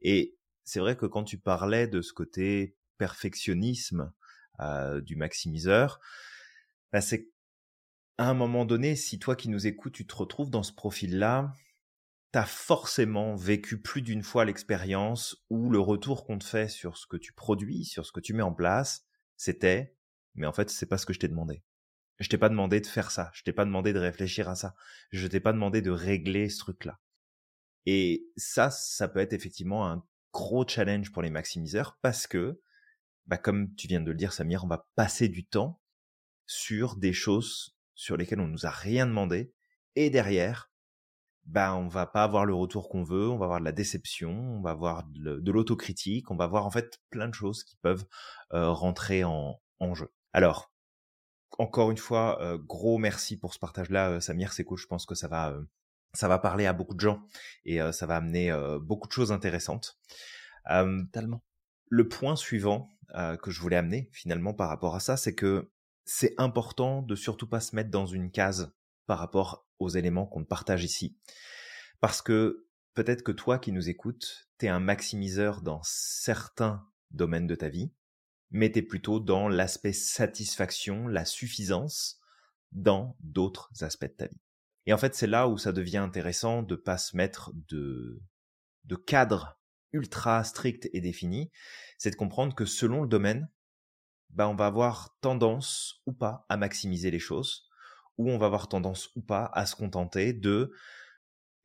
Et 0.00 0.36
c'est 0.64 0.80
vrai 0.80 0.96
que 0.96 1.06
quand 1.06 1.24
tu 1.24 1.38
parlais 1.38 1.86
de 1.86 2.00
ce 2.00 2.12
côté 2.12 2.74
perfectionnisme 2.98 4.12
euh, 4.60 5.00
du 5.00 5.14
maximiseur, 5.14 6.00
bah, 6.92 7.00
c'est 7.00 7.30
à 8.18 8.28
un 8.28 8.34
moment 8.34 8.64
donné, 8.64 8.96
si 8.96 9.18
toi 9.18 9.36
qui 9.36 9.48
nous 9.48 9.66
écoutes, 9.66 9.94
tu 9.94 10.06
te 10.06 10.14
retrouves 10.14 10.50
dans 10.50 10.62
ce 10.62 10.72
profil-là, 10.72 11.54
tu 12.32 12.38
as 12.38 12.46
forcément 12.46 13.34
vécu 13.34 13.80
plus 13.80 14.02
d'une 14.02 14.22
fois 14.22 14.44
l'expérience 14.44 15.44
où 15.50 15.70
le 15.70 15.80
retour 15.80 16.24
qu'on 16.24 16.38
te 16.38 16.44
fait 16.44 16.68
sur 16.68 16.96
ce 16.96 17.06
que 17.06 17.16
tu 17.16 17.32
produis, 17.32 17.84
sur 17.84 18.06
ce 18.06 18.12
que 18.12 18.20
tu 18.20 18.34
mets 18.34 18.42
en 18.42 18.52
place, 18.52 19.06
c'était 19.36 19.94
mais 20.34 20.46
en 20.46 20.52
fait, 20.52 20.70
c'est 20.70 20.86
pas 20.86 20.98
ce 20.98 21.06
que 21.06 21.12
je 21.12 21.20
t'ai 21.20 21.28
demandé. 21.28 21.62
Je 22.18 22.28
t'ai 22.28 22.38
pas 22.38 22.48
demandé 22.48 22.80
de 22.80 22.86
faire 22.86 23.10
ça. 23.10 23.30
Je 23.34 23.42
t'ai 23.42 23.52
pas 23.52 23.64
demandé 23.64 23.92
de 23.92 23.98
réfléchir 23.98 24.48
à 24.48 24.54
ça. 24.54 24.74
Je 25.10 25.26
t'ai 25.26 25.40
pas 25.40 25.52
demandé 25.52 25.82
de 25.82 25.90
régler 25.90 26.48
ce 26.48 26.58
truc-là. 26.58 27.00
Et 27.86 28.26
ça, 28.36 28.70
ça 28.70 29.08
peut 29.08 29.20
être 29.20 29.32
effectivement 29.32 29.88
un 29.88 30.04
gros 30.32 30.66
challenge 30.66 31.12
pour 31.12 31.22
les 31.22 31.30
maximiseurs 31.30 31.98
parce 32.02 32.26
que, 32.26 32.60
bah, 33.26 33.38
comme 33.38 33.74
tu 33.74 33.88
viens 33.88 34.00
de 34.00 34.10
le 34.10 34.16
dire, 34.16 34.32
Samir, 34.32 34.64
on 34.64 34.68
va 34.68 34.88
passer 34.96 35.28
du 35.28 35.46
temps 35.46 35.80
sur 36.46 36.96
des 36.96 37.12
choses 37.12 37.73
sur 37.94 38.16
lesquelles 38.16 38.40
on 38.40 38.48
nous 38.48 38.66
a 38.66 38.70
rien 38.70 39.06
demandé 39.06 39.52
et 39.96 40.10
derrière, 40.10 40.70
bah, 41.44 41.74
on 41.74 41.88
va 41.88 42.06
pas 42.06 42.24
avoir 42.24 42.46
le 42.46 42.54
retour 42.54 42.88
qu'on 42.88 43.04
veut, 43.04 43.28
on 43.28 43.36
va 43.36 43.44
avoir 43.44 43.60
de 43.60 43.64
la 43.64 43.72
déception, 43.72 44.30
on 44.30 44.62
va 44.62 44.70
avoir 44.70 45.04
de 45.04 45.50
l'autocritique, 45.50 46.30
on 46.30 46.36
va 46.36 46.44
avoir 46.44 46.66
en 46.66 46.70
fait 46.70 47.00
plein 47.10 47.28
de 47.28 47.34
choses 47.34 47.64
qui 47.64 47.76
peuvent 47.76 48.06
euh, 48.52 48.70
rentrer 48.70 49.24
en, 49.24 49.60
en 49.78 49.94
jeu. 49.94 50.10
Alors, 50.32 50.74
encore 51.58 51.90
une 51.90 51.98
fois, 51.98 52.40
euh, 52.42 52.58
gros 52.58 52.98
merci 52.98 53.38
pour 53.38 53.54
ce 53.54 53.58
partage-là, 53.58 54.10
euh, 54.10 54.20
Samir. 54.20 54.52
C'est 54.52 54.64
cool. 54.64 54.78
Je 54.78 54.86
pense 54.86 55.06
que 55.06 55.14
ça 55.14 55.28
va, 55.28 55.50
euh, 55.50 55.62
ça 56.12 56.28
va 56.28 56.38
parler 56.38 56.66
à 56.66 56.72
beaucoup 56.72 56.94
de 56.94 57.00
gens 57.00 57.22
et 57.64 57.80
ça 57.92 58.06
va 58.06 58.16
amener 58.16 58.56
beaucoup 58.80 59.08
de 59.08 59.12
choses 59.12 59.32
intéressantes. 59.32 59.98
Tellement. 61.12 61.42
Le 61.88 62.08
point 62.08 62.36
suivant 62.36 62.88
que 63.42 63.50
je 63.50 63.60
voulais 63.60 63.74
amener 63.74 64.10
finalement 64.12 64.54
par 64.54 64.68
rapport 64.68 64.94
à 64.94 65.00
ça, 65.00 65.16
c'est 65.16 65.34
que 65.34 65.72
c'est 66.04 66.34
important 66.38 67.02
de 67.02 67.14
surtout 67.14 67.48
pas 67.48 67.60
se 67.60 67.74
mettre 67.74 67.90
dans 67.90 68.06
une 68.06 68.30
case 68.30 68.74
par 69.06 69.18
rapport 69.18 69.66
aux 69.78 69.88
éléments 69.88 70.26
qu'on 70.26 70.44
partage 70.44 70.84
ici, 70.84 71.16
parce 72.00 72.22
que 72.22 72.66
peut-être 72.94 73.22
que 73.22 73.32
toi 73.32 73.58
qui 73.58 73.72
nous 73.72 73.88
écoutes, 73.88 74.48
t'es 74.58 74.68
un 74.68 74.80
maximiseur 74.80 75.62
dans 75.62 75.80
certains 75.82 76.86
domaines 77.10 77.46
de 77.46 77.54
ta 77.54 77.68
vie, 77.68 77.92
mais 78.50 78.70
plutôt 78.70 79.20
dans 79.20 79.48
l'aspect 79.48 79.92
satisfaction, 79.92 81.08
la 81.08 81.24
suffisance 81.24 82.20
dans 82.72 83.16
d'autres 83.20 83.70
aspects 83.80 84.06
de 84.06 84.16
ta 84.16 84.26
vie. 84.26 84.40
Et 84.86 84.92
en 84.92 84.98
fait, 84.98 85.14
c'est 85.14 85.26
là 85.26 85.48
où 85.48 85.58
ça 85.58 85.72
devient 85.72 85.98
intéressant 85.98 86.62
de 86.62 86.76
pas 86.76 86.98
se 86.98 87.16
mettre 87.16 87.52
de, 87.68 88.22
de 88.84 88.96
cadre 88.96 89.58
ultra 89.92 90.42
strict 90.44 90.90
et 90.92 91.00
défini, 91.00 91.50
c'est 91.98 92.10
de 92.10 92.16
comprendre 92.16 92.54
que 92.54 92.64
selon 92.64 93.02
le 93.02 93.08
domaine, 93.08 93.48
bah, 94.34 94.48
on 94.48 94.54
va 94.54 94.66
avoir 94.66 95.16
tendance 95.20 96.02
ou 96.06 96.12
pas 96.12 96.44
à 96.48 96.56
maximiser 96.56 97.10
les 97.10 97.18
choses, 97.18 97.68
ou 98.18 98.30
on 98.30 98.38
va 98.38 98.46
avoir 98.46 98.68
tendance 98.68 99.10
ou 99.16 99.22
pas 99.22 99.50
à 99.54 99.66
se 99.66 99.76
contenter 99.76 100.32
de 100.32 100.72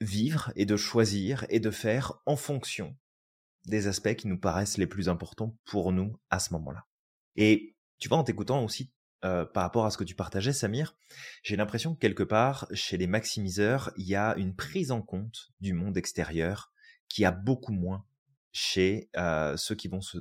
vivre 0.02 0.52
et 0.56 0.66
de 0.66 0.78
choisir 0.78 1.46
et 1.50 1.60
de 1.60 1.72
faire 1.72 2.14
en 2.26 2.36
fonction 2.36 2.96
des 3.66 3.88
aspects 3.88 4.16
qui 4.16 4.28
nous 4.28 4.40
paraissent 4.40 4.78
les 4.78 4.88
plus 4.88 5.10
importants 5.10 5.58
pour 5.66 5.92
nous 5.92 6.18
à 6.30 6.40
ce 6.40 6.54
moment-là. 6.54 6.86
Et 7.36 7.76
tu 8.00 8.08
vois, 8.08 8.18
en 8.18 8.24
t'écoutant 8.24 8.64
aussi 8.64 8.92
euh, 9.26 9.46
par 9.46 9.64
rapport 9.64 9.86
à 9.86 9.92
ce 9.92 9.98
que 9.98 10.06
tu 10.06 10.16
partageais, 10.16 10.54
Samir, 10.54 10.96
j'ai 11.44 11.58
l'impression 11.58 11.94
que 11.94 12.00
quelque 12.00 12.24
part, 12.24 12.68
chez 12.74 12.98
les 12.98 13.08
maximiseurs, 13.08 13.92
il 13.98 14.08
y 14.08 14.16
a 14.16 14.36
une 14.38 14.56
prise 14.56 14.92
en 14.92 15.02
compte 15.02 15.50
du 15.60 15.74
monde 15.74 15.98
extérieur 15.98 16.72
qui 17.10 17.26
a 17.26 17.32
beaucoup 17.32 17.74
moins 17.74 18.06
chez 18.52 19.10
euh, 19.18 19.58
ceux 19.58 19.76
qui 19.76 19.90
vont 19.90 20.02
se, 20.02 20.20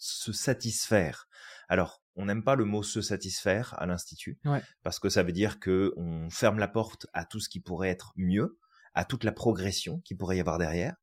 se 0.00 0.32
satisfaire. 0.32 1.28
Alors, 1.68 2.02
on 2.16 2.26
n'aime 2.26 2.42
pas 2.42 2.56
le 2.56 2.64
mot 2.64 2.82
se 2.82 3.00
satisfaire 3.00 3.74
à 3.78 3.86
l'institut 3.86 4.40
Ouais. 4.44 4.62
parce 4.82 4.98
que 4.98 5.08
ça 5.08 5.22
veut 5.22 5.32
dire 5.32 5.60
que 5.60 5.92
on 5.96 6.28
ferme 6.30 6.58
la 6.58 6.66
porte 6.68 7.06
à 7.12 7.24
tout 7.24 7.38
ce 7.38 7.48
qui 7.48 7.60
pourrait 7.60 7.90
être 7.90 8.12
mieux, 8.16 8.58
à 8.94 9.04
toute 9.04 9.22
la 9.22 9.30
progression 9.30 10.00
qui 10.00 10.16
pourrait 10.16 10.38
y 10.38 10.40
avoir 10.40 10.58
derrière. 10.58 10.96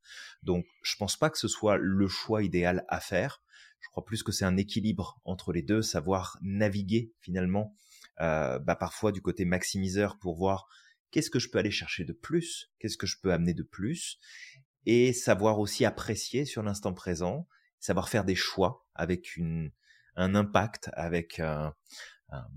Donc, 0.43 0.65
je 0.83 0.95
pense 0.97 1.15
pas 1.15 1.29
que 1.29 1.38
ce 1.38 1.47
soit 1.47 1.77
le 1.77 2.07
choix 2.07 2.43
idéal 2.43 2.83
à 2.89 2.99
faire. 2.99 3.41
Je 3.79 3.88
crois 3.89 4.03
plus 4.03 4.23
que 4.23 4.31
c'est 4.31 4.45
un 4.45 4.57
équilibre 4.57 5.21
entre 5.23 5.53
les 5.53 5.62
deux, 5.62 5.81
savoir 5.81 6.38
naviguer 6.41 7.13
finalement, 7.21 7.73
euh, 8.19 8.60
bah, 8.60 8.75
parfois 8.75 9.12
du 9.12 9.21
côté 9.21 9.45
maximiseur 9.45 10.17
pour 10.17 10.36
voir 10.36 10.67
qu'est-ce 11.12 11.29
que 11.29 11.39
je 11.39 11.49
peux 11.49 11.60
aller 11.60 11.71
chercher 11.71 12.03
de 12.03 12.13
plus, 12.13 12.71
qu'est-ce 12.79 12.97
que 12.97 13.07
je 13.07 13.17
peux 13.21 13.31
amener 13.31 13.53
de 13.53 13.63
plus, 13.63 14.19
et 14.86 15.13
savoir 15.13 15.60
aussi 15.60 15.86
apprécier 15.86 16.43
sur 16.45 16.63
l'instant 16.63 16.93
présent, 16.93 17.47
savoir 17.79 18.10
faire 18.10 18.25
des 18.25 18.36
choix 18.36 18.87
avec 18.97 19.38
une, 19.38 19.71
un 20.15 20.36
impact, 20.36 20.89
avec 20.93 21.39
un- 21.39 21.73
un- 22.29 22.47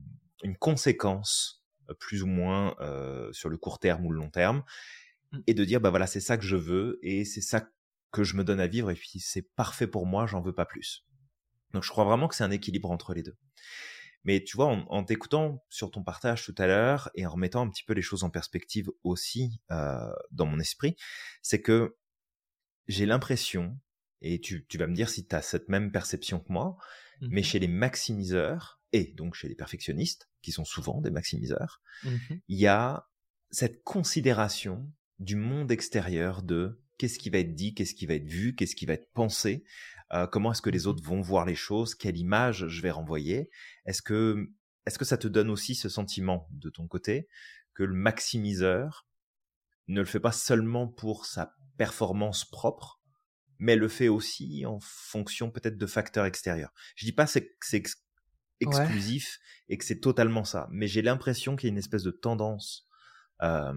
une 0.42 0.56
conséquence 0.56 1.64
euh, 1.90 1.94
plus 1.94 2.22
ou 2.22 2.26
moins 2.26 2.74
euh, 2.80 3.32
sur 3.32 3.48
le 3.48 3.56
court 3.58 3.78
terme 3.78 4.06
ou 4.06 4.10
le 4.12 4.18
long 4.18 4.30
terme, 4.30 4.64
Mm. 5.32 5.38
et 5.46 5.54
de 5.54 5.64
dire 5.64 5.80
bah 5.80 5.90
voilà 5.90 6.06
c'est 6.08 6.20
ça 6.20 6.36
que 6.36 6.44
je 6.44 6.56
veux 6.56 6.98
et 7.02 7.24
c'est 7.24 7.40
ça 7.40 7.68
que 8.10 8.24
je 8.24 8.36
me 8.36 8.42
donne 8.42 8.58
à 8.60 8.66
vivre 8.66 8.90
et 8.90 8.94
puis 8.94 9.20
c'est 9.20 9.42
parfait 9.54 9.86
pour 9.86 10.06
moi, 10.06 10.26
j'en 10.26 10.40
veux 10.40 10.52
pas 10.54 10.64
plus. 10.66 11.04
Donc 11.72 11.84
je 11.84 11.90
crois 11.90 12.04
vraiment 12.04 12.26
que 12.26 12.34
c'est 12.34 12.42
un 12.42 12.50
équilibre 12.50 12.90
entre 12.90 13.14
les 13.14 13.22
deux. 13.22 13.36
Mais 14.24 14.42
tu 14.42 14.56
vois, 14.56 14.66
en, 14.66 14.80
en 14.88 15.04
t'écoutant 15.04 15.64
sur 15.68 15.90
ton 15.92 16.02
partage 16.02 16.44
tout 16.44 16.54
à 16.58 16.66
l'heure 16.66 17.10
et 17.14 17.24
en 17.26 17.30
remettant 17.30 17.62
un 17.62 17.70
petit 17.70 17.84
peu 17.84 17.94
les 17.94 18.02
choses 18.02 18.24
en 18.24 18.30
perspective 18.30 18.90
aussi 19.04 19.60
euh, 19.70 20.10
dans 20.32 20.46
mon 20.46 20.58
esprit, 20.58 20.96
c'est 21.42 21.62
que 21.62 21.96
j'ai 22.88 23.06
l'impression, 23.06 23.78
et 24.22 24.40
tu, 24.40 24.66
tu 24.66 24.78
vas 24.78 24.86
me 24.86 24.94
dire 24.94 25.08
si 25.08 25.26
tu 25.26 25.34
as 25.34 25.42
cette 25.42 25.68
même 25.68 25.90
perception 25.92 26.40
que 26.40 26.52
moi, 26.52 26.76
mais 27.20 27.40
Mhm. 27.40 27.44
chez 27.44 27.58
les 27.58 27.68
maximiseurs, 27.68 28.80
et 28.92 29.12
donc 29.16 29.34
chez 29.34 29.48
les 29.48 29.54
perfectionnistes, 29.54 30.28
qui 30.42 30.52
sont 30.52 30.64
souvent 30.64 31.00
des 31.00 31.10
maximiseurs, 31.10 31.80
Mhm. 32.04 32.40
il 32.48 32.58
y 32.58 32.66
a 32.66 33.08
cette 33.50 33.82
considération 33.84 34.90
du 35.18 35.36
monde 35.36 35.70
extérieur 35.70 36.42
de 36.42 36.80
qu'est-ce 36.98 37.18
qui 37.18 37.30
va 37.30 37.38
être 37.38 37.54
dit, 37.54 37.74
qu'est-ce 37.74 37.94
qui 37.94 38.06
va 38.06 38.14
être 38.14 38.28
vu, 38.28 38.54
qu'est-ce 38.54 38.74
qui 38.76 38.86
va 38.86 38.94
être 38.94 39.10
pensé, 39.12 39.64
euh, 40.12 40.26
comment 40.26 40.52
est-ce 40.52 40.62
que 40.62 40.70
les 40.70 40.80
Mhm. 40.84 40.86
autres 40.88 41.02
vont 41.04 41.20
voir 41.20 41.44
les 41.46 41.54
choses, 41.54 41.94
quelle 41.94 42.16
image 42.18 42.66
je 42.68 42.82
vais 42.82 42.90
renvoyer. 42.90 43.50
Est-ce 43.86 44.02
que, 44.02 44.48
est-ce 44.86 44.98
que 44.98 45.04
ça 45.04 45.16
te 45.18 45.28
donne 45.28 45.50
aussi 45.50 45.74
ce 45.74 45.88
sentiment 45.88 46.48
de 46.50 46.68
ton 46.70 46.86
côté 46.88 47.28
que 47.74 47.82
le 47.84 47.94
maximiseur 47.94 49.06
ne 49.88 50.00
le 50.00 50.06
fait 50.06 50.20
pas 50.20 50.32
seulement 50.32 50.88
pour 50.88 51.26
sa 51.26 51.54
performance 51.76 52.44
propre, 52.44 52.99
mais 53.60 53.76
le 53.76 53.86
fait 53.88 54.08
aussi 54.08 54.64
en 54.66 54.80
fonction 54.80 55.50
peut-être 55.50 55.76
de 55.76 55.86
facteurs 55.86 56.24
extérieurs. 56.24 56.72
Je 56.96 57.04
dis 57.06 57.12
pas 57.12 57.26
que 57.26 57.30
c'est 57.30 57.52
ex- 57.72 58.02
exclusif 58.58 59.38
et 59.68 59.78
que 59.78 59.84
c'est 59.84 60.00
totalement 60.00 60.44
ça, 60.44 60.66
mais 60.70 60.88
j'ai 60.88 61.02
l'impression 61.02 61.54
qu'il 61.54 61.68
y 61.68 61.70
a 61.70 61.72
une 61.74 61.78
espèce 61.78 62.02
de 62.02 62.10
tendance 62.10 62.88
euh, 63.42 63.72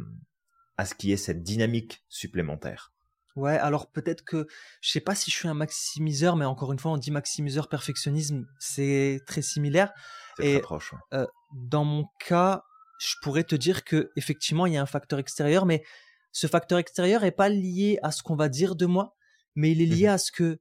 à 0.78 0.86
ce 0.86 0.96
qu'il 0.96 1.10
y 1.12 1.14
ait 1.14 1.18
cette 1.18 1.44
dynamique 1.44 2.04
supplémentaire. 2.10 2.92
Ouais, 3.36 3.58
alors 3.58 3.92
peut-être 3.92 4.24
que 4.24 4.48
je 4.82 4.92
sais 4.92 5.00
pas 5.02 5.16
si 5.16 5.32
je 5.32 5.36
suis 5.36 5.48
un 5.48 5.54
maximiseur, 5.54 6.36
mais 6.36 6.46
encore 6.46 6.72
une 6.72 6.80
fois, 6.80 6.92
on 6.92 6.98
dit 6.98 7.12
maximiseur, 7.12 7.68
perfectionnisme, 7.68 8.46
c'est 8.60 9.22
très 9.26 9.42
similaire. 9.42 9.92
C'est 10.38 10.48
Et- 10.48 10.54
très 10.54 10.62
proche. 10.62 10.94
ouais. 10.94 11.00
Euh, 11.14 11.28
dans 11.52 11.84
mon 11.84 12.06
cas, 12.20 12.64
je 13.00 13.16
pourrais 13.22 13.44
te 13.44 13.56
dire 13.56 13.84
que 13.84 14.12
effectivement, 14.16 14.66
il 14.66 14.74
y 14.74 14.78
a 14.78 14.82
un 14.82 14.88
facteur 14.88 15.20
extérieur, 15.20 15.66
mais 15.66 15.84
ce 16.32 16.48
facteur 16.48 16.78
extérieur 16.80 17.24
est 17.24 17.32
pas 17.32 17.50
lié 17.50 18.00
à 18.04 18.12
ce 18.12 18.22
qu'on 18.24 18.36
va 18.36 18.50
dire 18.50 18.76
de 18.76 18.86
moi, 18.86 19.16
mais 19.56 19.72
il 19.72 19.82
est 19.82 19.86
lié 19.86 20.08
Mhm. 20.08 20.08
à 20.08 20.18
ce 20.18 20.32
que, 20.32 20.60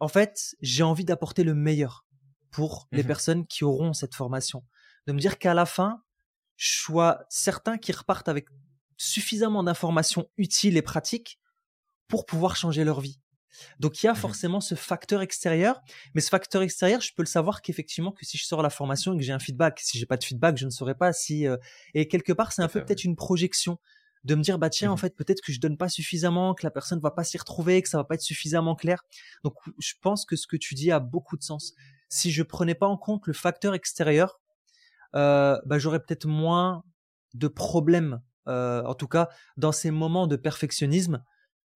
en 0.00 0.08
fait, 0.08 0.54
j'ai 0.60 0.82
envie 0.82 1.04
d'apporter 1.04 1.44
le 1.44 1.54
meilleur 1.54 2.06
pour 2.50 2.88
les 2.92 3.02
Mhm. 3.02 3.04
personnes 3.04 3.46
qui 3.46 3.64
auront 3.64 3.92
cette 3.92 4.14
formation. 4.14 4.64
De 5.06 5.12
me 5.12 5.18
dire 5.20 5.38
qu'à 5.38 5.54
la 5.54 5.66
fin, 5.66 6.02
je 6.56 6.78
sois 6.80 7.24
certain 7.30 7.78
qu'ils 7.78 7.96
repartent 7.96 8.28
avec 8.28 8.48
suffisamment 8.98 9.64
d'informations 9.64 10.28
utiles 10.36 10.76
et 10.76 10.82
pratiques 10.82 11.40
pour 12.08 12.26
pouvoir 12.26 12.56
changer 12.56 12.84
leur 12.84 13.00
vie. 13.00 13.20
Donc 13.80 14.02
il 14.02 14.06
y 14.06 14.08
a 14.08 14.14
Mhm. 14.14 14.14
forcément 14.14 14.60
ce 14.60 14.74
facteur 14.74 15.22
extérieur, 15.22 15.82
mais 16.14 16.20
ce 16.20 16.30
facteur 16.30 16.62
extérieur, 16.62 17.00
je 17.00 17.12
peux 17.14 17.22
le 17.22 17.28
savoir 17.28 17.62
qu'effectivement 17.62 18.12
que 18.12 18.24
si 18.26 18.38
je 18.38 18.44
sors 18.44 18.62
la 18.62 18.70
formation 18.70 19.14
et 19.14 19.18
que 19.18 19.22
j'ai 19.24 19.32
un 19.32 19.38
feedback, 19.38 19.80
si 19.80 19.98
j'ai 19.98 20.06
pas 20.06 20.16
de 20.16 20.24
feedback, 20.24 20.56
je 20.58 20.66
ne 20.66 20.70
saurais 20.70 20.94
pas 20.94 21.12
si 21.12 21.46
euh, 21.46 21.56
et 21.94 22.08
quelque 22.08 22.32
part 22.32 22.52
c'est 22.52 22.62
un 22.62 22.68
peu 22.68 22.80
peut-être 22.82 23.04
une 23.04 23.16
projection 23.16 23.78
de 24.24 24.34
me 24.34 24.42
dire 24.42 24.58
bah 24.58 24.70
tiens 24.70 24.90
en 24.92 24.96
Mhm. 24.96 24.98
fait 24.98 25.16
peut-être 25.16 25.40
que 25.42 25.52
je 25.52 25.60
donne 25.60 25.76
pas 25.76 25.88
suffisamment, 25.88 26.54
que 26.54 26.64
la 26.64 26.70
personne 26.70 27.00
va 27.00 27.10
pas 27.10 27.24
s'y 27.24 27.38
retrouver, 27.38 27.82
que 27.82 27.88
ça 27.88 27.98
va 27.98 28.04
pas 28.04 28.14
être 28.16 28.22
suffisamment 28.22 28.74
clair. 28.76 29.02
Donc 29.44 29.54
je 29.78 29.94
pense 30.00 30.24
que 30.24 30.36
ce 30.36 30.46
que 30.46 30.56
tu 30.56 30.74
dis 30.74 30.90
a 30.92 31.00
beaucoup 31.00 31.36
de 31.36 31.42
sens. 31.42 31.74
Si 32.08 32.30
je 32.32 32.42
prenais 32.42 32.74
pas 32.74 32.86
en 32.86 32.96
compte 32.96 33.26
le 33.26 33.32
facteur 33.32 33.74
extérieur, 33.74 34.40
euh, 35.14 35.58
bah 35.66 35.78
j'aurais 35.78 36.00
peut-être 36.00 36.26
moins 36.26 36.84
de 37.34 37.48
problèmes. 37.48 38.20
euh, 38.48 38.82
en 38.84 38.94
tout 38.94 39.06
cas, 39.08 39.28
dans 39.56 39.70
ces 39.72 39.92
moments 39.92 40.26
de 40.26 40.34
perfectionnisme, 40.36 41.22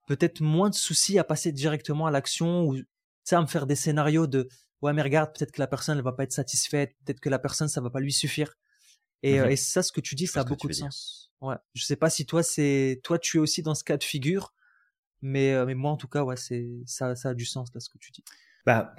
peut-être 0.09 0.41
moins 0.43 0.71
de 0.71 0.75
soucis 0.75 1.19
à 1.19 1.25
passer 1.25 1.53
directement 1.53 2.07
à 2.07 2.11
l'action 2.11 2.65
ou 2.67 2.77
tu 2.79 2.85
sais, 3.25 3.37
à 3.37 3.43
me 3.43 3.47
faire 3.47 3.67
des 3.67 3.77
scénarios 3.77 4.27
de 4.27 4.49
ouais 4.83 4.93
mais 4.93 5.03
regarde 5.03 5.33
peut-être 5.37 5.53
que 5.53 5.61
la 5.61 5.67
personne 5.69 5.99
elle 5.99 6.05
va 6.05 6.13
pas 6.13 6.25
être 6.25 6.33
satisfaite 6.33 6.93
peut-être 7.05 7.21
que 7.21 7.29
la 7.31 7.39
personne 7.41 7.69
ça 7.69 7.81
va 7.81 7.91
pas 7.91 8.01
lui 8.01 8.13
suffire 8.13 8.55
et, 9.23 9.41
Mhm. 9.41 9.41
euh, 9.41 9.51
et 9.51 9.57
ça 9.57 9.83
ce 9.83 9.93
que 9.93 10.01
tu 10.03 10.15
dis 10.17 10.27
ça 10.29 10.41
a 10.43 10.45
beaucoup 10.45 10.69
de 10.69 10.75
dire. 10.75 10.91
Ouais 11.41 11.57
je 11.75 11.85
sais 11.85 11.97
pas 11.97 12.11
si 12.11 12.27
toi 12.27 12.43
c'est 12.43 13.01
toi 13.05 13.19
tu 13.19 13.37
es 13.37 13.41
aussi 13.41 13.63
dans 13.63 13.75
ce 13.75 13.85
cas 13.85 13.97
de 13.97 14.05
figure 14.05 14.55
mais 15.23 15.53
euh, 15.55 15.67
mais 15.67 15.75
moi 15.75 15.91
en 15.91 15.97
tout 15.97 16.09
cas 16.09 16.23
ouais 16.23 16.37
c'est 16.37 16.69
ça 16.87 17.15
ça 17.17 17.31
a 17.31 17.35
du 17.35 17.45
sens 17.45 17.73
là 17.75 17.81
ce 17.81 17.89
que 17.89 17.99
tu 17.99 18.11
dis 18.13 18.25
Bah, 18.65 18.95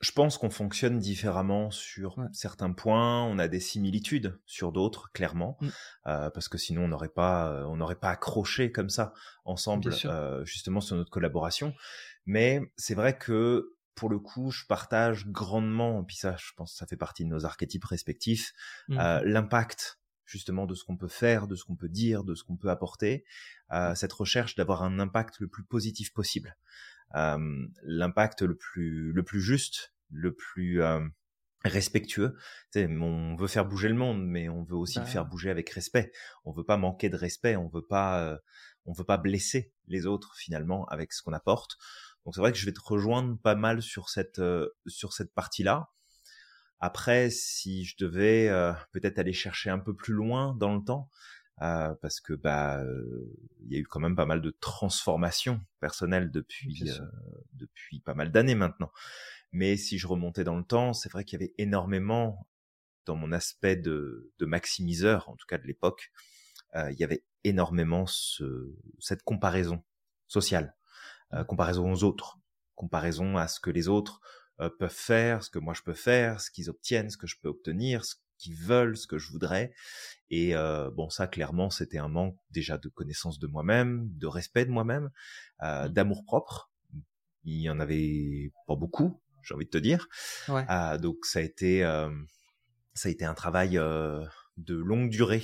je 0.00 0.12
pense 0.12 0.38
qu'on 0.38 0.48
fonctionne 0.50 0.98
différemment 0.98 1.70
sur 1.70 2.16
Ouais. 2.16 2.26
certains 2.32 2.72
points. 2.72 3.22
On 3.24 3.38
a 3.38 3.48
des 3.48 3.60
similitudes 3.60 4.40
sur 4.46 4.72
d'autres, 4.72 5.12
clairement, 5.12 5.58
Mm. 5.60 5.68
euh, 6.06 6.30
parce 6.30 6.48
que 6.48 6.56
sinon 6.56 6.84
on 6.84 6.88
n'aurait 6.88 7.10
pas, 7.10 7.50
euh, 7.52 7.64
on 7.64 7.76
n'aurait 7.76 7.96
pas 8.00 8.08
accroché 8.10 8.72
comme 8.72 8.88
ça 8.88 9.12
ensemble, 9.44 9.92
euh, 10.06 10.42
justement 10.46 10.80
sur 10.80 10.96
notre 10.96 11.10
collaboration. 11.10 11.74
Mais 12.24 12.60
c'est 12.78 12.94
vrai 12.94 13.18
que 13.18 13.74
pour 13.94 14.08
le 14.08 14.18
coup, 14.18 14.50
je 14.50 14.64
partage 14.66 15.26
grandement, 15.26 16.00
et 16.00 16.04
puis 16.06 16.16
ça, 16.16 16.34
je 16.38 16.52
pense, 16.56 16.72
que 16.72 16.78
ça 16.78 16.86
fait 16.86 16.96
partie 16.96 17.24
de 17.24 17.28
nos 17.28 17.44
archétypes 17.44 17.84
respectifs, 17.84 18.54
euh, 18.92 19.20
l'impact 19.24 19.99
justement 20.30 20.66
de 20.66 20.74
ce 20.74 20.84
qu'on 20.84 20.96
peut 20.96 21.08
faire, 21.08 21.46
de 21.46 21.56
ce 21.56 21.64
qu'on 21.64 21.76
peut 21.76 21.88
dire, 21.88 22.24
de 22.24 22.34
ce 22.34 22.44
qu'on 22.44 22.56
peut 22.56 22.70
apporter, 22.70 23.24
euh, 23.72 23.94
cette 23.94 24.12
recherche 24.12 24.54
d'avoir 24.54 24.82
un 24.82 24.98
impact 24.98 25.40
le 25.40 25.48
plus 25.48 25.64
positif 25.64 26.12
possible, 26.12 26.56
euh, 27.16 27.66
l'impact 27.82 28.42
le 28.42 28.56
plus 28.56 29.12
le 29.12 29.22
plus 29.22 29.40
juste, 29.40 29.92
le 30.10 30.34
plus 30.34 30.82
euh, 30.82 31.00
respectueux. 31.64 32.36
Tu 32.72 32.80
sais, 32.80 32.86
on 32.86 33.34
veut 33.36 33.48
faire 33.48 33.66
bouger 33.66 33.88
le 33.88 33.94
monde, 33.94 34.24
mais 34.24 34.48
on 34.48 34.62
veut 34.62 34.76
aussi 34.76 34.98
Bah. 34.98 35.04
le 35.04 35.10
faire 35.10 35.26
bouger 35.26 35.50
avec 35.50 35.68
respect. 35.70 36.12
On 36.44 36.52
veut 36.52 36.64
pas 36.64 36.76
manquer 36.76 37.08
de 37.08 37.16
respect, 37.16 37.56
on 37.56 37.68
veut 37.68 37.84
pas 37.86 38.22
euh, 38.22 38.38
on 38.86 38.92
veut 38.92 39.04
pas 39.04 39.18
blesser 39.18 39.72
les 39.88 40.06
autres 40.06 40.34
finalement 40.36 40.86
avec 40.86 41.12
ce 41.12 41.22
qu'on 41.22 41.32
apporte. 41.32 41.76
Donc 42.24 42.34
c'est 42.34 42.40
vrai 42.40 42.52
que 42.52 42.58
je 42.58 42.66
vais 42.66 42.72
te 42.72 42.80
rejoindre 42.82 43.38
pas 43.38 43.54
mal 43.54 43.82
sur 43.82 44.08
cette 44.08 44.38
euh, 44.38 44.68
sur 44.86 45.12
cette 45.12 45.34
partie-là. 45.34 45.90
Après, 46.80 47.30
si 47.30 47.84
je 47.84 47.96
devais 47.98 48.48
euh, 48.48 48.72
peut-être 48.92 49.18
aller 49.18 49.32
chercher 49.32 49.70
un 49.70 49.78
peu 49.78 49.94
plus 49.94 50.14
loin 50.14 50.54
dans 50.58 50.74
le 50.74 50.82
temps, 50.82 51.10
euh, 51.62 51.94
parce 52.00 52.20
que 52.20 52.32
bah 52.32 52.82
euh, 52.82 53.36
il 53.60 53.72
y 53.72 53.76
a 53.76 53.78
eu 53.78 53.84
quand 53.84 54.00
même 54.00 54.16
pas 54.16 54.24
mal 54.24 54.40
de 54.40 54.50
transformations 54.60 55.60
personnelles 55.78 56.30
depuis 56.30 56.82
euh, 56.88 57.04
depuis 57.52 58.00
pas 58.00 58.14
mal 58.14 58.32
d'années 58.32 58.54
maintenant. 58.54 58.90
Mais 59.52 59.76
si 59.76 59.98
je 59.98 60.06
remontais 60.06 60.44
dans 60.44 60.56
le 60.56 60.64
temps, 60.64 60.94
c'est 60.94 61.10
vrai 61.12 61.24
qu'il 61.24 61.38
y 61.38 61.42
avait 61.42 61.54
énormément 61.58 62.48
dans 63.04 63.16
mon 63.16 63.32
aspect 63.32 63.76
de, 63.76 64.32
de 64.38 64.46
maximiseur, 64.46 65.28
en 65.28 65.36
tout 65.36 65.46
cas 65.46 65.58
de 65.58 65.66
l'époque, 65.66 66.12
euh, 66.76 66.90
il 66.92 66.98
y 66.98 67.04
avait 67.04 67.24
énormément 67.44 68.06
ce, 68.06 68.74
cette 68.98 69.22
comparaison 69.22 69.82
sociale, 70.28 70.76
euh, 71.34 71.44
comparaison 71.44 71.92
aux 71.92 72.04
autres, 72.04 72.38
comparaison 72.74 73.36
à 73.36 73.48
ce 73.48 73.60
que 73.60 73.70
les 73.70 73.88
autres 73.88 74.20
euh, 74.60 74.70
peuvent 74.70 74.90
faire, 74.90 75.42
ce 75.42 75.50
que 75.50 75.58
moi 75.58 75.74
je 75.74 75.82
peux 75.82 75.94
faire, 75.94 76.40
ce 76.40 76.50
qu'ils 76.50 76.70
obtiennent, 76.70 77.10
ce 77.10 77.16
que 77.16 77.26
je 77.26 77.36
peux 77.40 77.48
obtenir, 77.48 78.04
ce 78.04 78.16
qu'ils 78.38 78.56
veulent, 78.56 78.96
ce 78.96 79.06
que 79.06 79.18
je 79.18 79.30
voudrais. 79.30 79.72
Et 80.30 80.54
euh, 80.56 80.90
bon, 80.90 81.10
ça 81.10 81.26
clairement, 81.26 81.70
c'était 81.70 81.98
un 81.98 82.08
manque 82.08 82.36
déjà 82.50 82.78
de 82.78 82.88
connaissance 82.88 83.38
de 83.38 83.46
moi-même, 83.46 84.08
de 84.16 84.26
respect 84.26 84.64
de 84.64 84.70
moi-même, 84.70 85.10
euh, 85.62 85.88
Mm. 85.88 85.92
d'amour 85.92 86.24
propre. 86.24 86.70
Il 87.44 87.60
y 87.62 87.70
en 87.70 87.80
avait 87.80 88.52
pas 88.66 88.76
beaucoup, 88.76 89.20
j'ai 89.42 89.54
envie 89.54 89.64
de 89.64 89.70
te 89.70 89.78
dire. 89.78 90.08
ouais 90.48 90.64
Ah, 90.68 90.98
donc 90.98 91.24
ça 91.24 91.38
a 91.38 91.42
été 91.42 91.84
euh, 91.84 92.10
ça 92.94 93.08
a 93.08 93.12
été 93.12 93.24
un 93.24 93.34
travail 93.34 93.78
euh, 93.78 94.24
de 94.56 94.74
longue 94.74 95.10
durée 95.10 95.42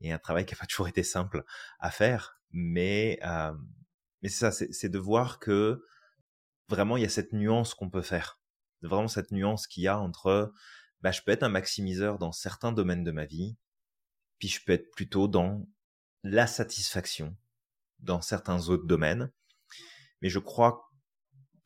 et 0.00 0.12
un 0.12 0.18
travail 0.18 0.44
qui 0.46 0.54
a 0.54 0.56
pas 0.56 0.66
toujours 0.68 0.88
été 0.88 1.02
simple 1.02 1.44
à 1.80 1.90
faire, 1.90 2.40
mais 2.50 3.18
euh, 3.24 3.52
mais 4.22 4.28
c'est 4.28 4.50
ça, 4.50 4.52
c'est 4.52 4.88
de 4.88 4.98
voir 4.98 5.38
que 5.38 5.82
vraiment 6.68 6.96
il 6.96 7.02
y 7.02 7.06
a 7.06 7.08
cette 7.10 7.32
nuance 7.32 7.74
qu'on 7.74 7.90
peut 7.90 8.02
faire, 8.02 8.37
vraiment 8.82 9.08
cette 9.08 9.32
nuance 9.32 9.66
qu'il 9.66 9.82
y 9.82 9.88
a 9.88 9.98
entre 9.98 10.52
bah 11.00 11.12
je 11.12 11.22
peux 11.22 11.32
être 11.32 11.44
un 11.44 11.48
maximiseur 11.48 12.18
dans 12.18 12.32
certains 12.32 12.72
domaines 12.72 13.04
de 13.04 13.12
ma 13.12 13.24
vie, 13.24 13.56
puis 14.38 14.48
je 14.48 14.64
peux 14.64 14.72
être 14.72 14.90
plutôt 14.90 15.28
dans 15.28 15.66
la 16.24 16.46
satisfaction 16.46 17.36
dans 18.00 18.20
certains 18.20 18.68
autres 18.68 18.86
domaines, 18.86 19.30
mais 20.22 20.28
je 20.28 20.38
crois 20.38 20.88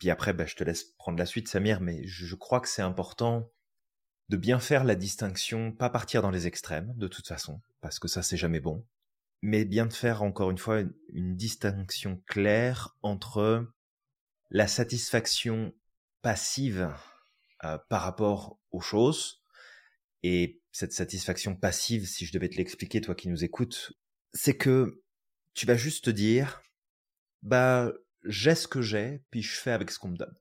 puis 0.02 0.10
après, 0.10 0.32
bah, 0.32 0.46
je 0.46 0.56
te 0.56 0.64
laisse 0.64 0.82
prendre 0.98 1.16
la 1.16 1.26
suite, 1.26 1.46
Samir, 1.46 1.80
mais 1.80 2.04
je, 2.08 2.34
crois 2.34 2.58
que 2.58 2.68
c'est 2.68 2.82
important 2.82 3.48
de 4.30 4.36
bien 4.36 4.58
faire 4.58 4.82
la 4.82 4.96
distinction, 4.96 5.70
pas 5.70 5.90
partir 5.90 6.22
dans 6.22 6.32
les 6.32 6.48
extrêmes 6.48 6.92
de 6.96 7.06
toute 7.06 7.28
façon, 7.28 7.60
parce 7.80 8.00
que 8.00 8.08
ça 8.08 8.20
c'est 8.20 8.36
jamais 8.36 8.58
bon, 8.58 8.84
mais 9.42 9.64
bien 9.64 9.86
de 9.86 9.92
faire 9.92 10.24
encore 10.24 10.50
une 10.50 10.58
fois 10.58 10.80
une, 11.10 11.36
distinction 11.36 12.20
claire 12.26 12.96
entre 13.02 13.72
la 14.50 14.66
satisfaction 14.66 15.72
passive 16.22 16.92
euh, 17.64 17.78
par 17.88 18.02
rapport 18.02 18.58
aux 18.70 18.80
choses 18.80 19.42
et 20.22 20.62
cette 20.72 20.92
satisfaction 20.92 21.56
passive, 21.56 22.06
si 22.06 22.26
je 22.26 22.32
devais 22.32 22.48
te 22.48 22.56
l'expliquer, 22.56 23.00
toi 23.00 23.14
qui 23.14 23.28
nous 23.28 23.44
écoutes, 23.44 23.92
c'est 24.32 24.56
que 24.56 25.02
tu 25.54 25.66
vas 25.66 25.76
juste 25.76 26.04
te 26.06 26.10
dire, 26.10 26.62
bah, 27.42 27.92
j'ai 28.24 28.54
ce 28.54 28.68
que 28.68 28.80
j'ai, 28.80 29.22
puis 29.30 29.42
je 29.42 29.56
fais 29.56 29.72
avec 29.72 29.90
ce 29.90 29.98
qu'on 29.98 30.08
me 30.08 30.16
donne. 30.16 30.34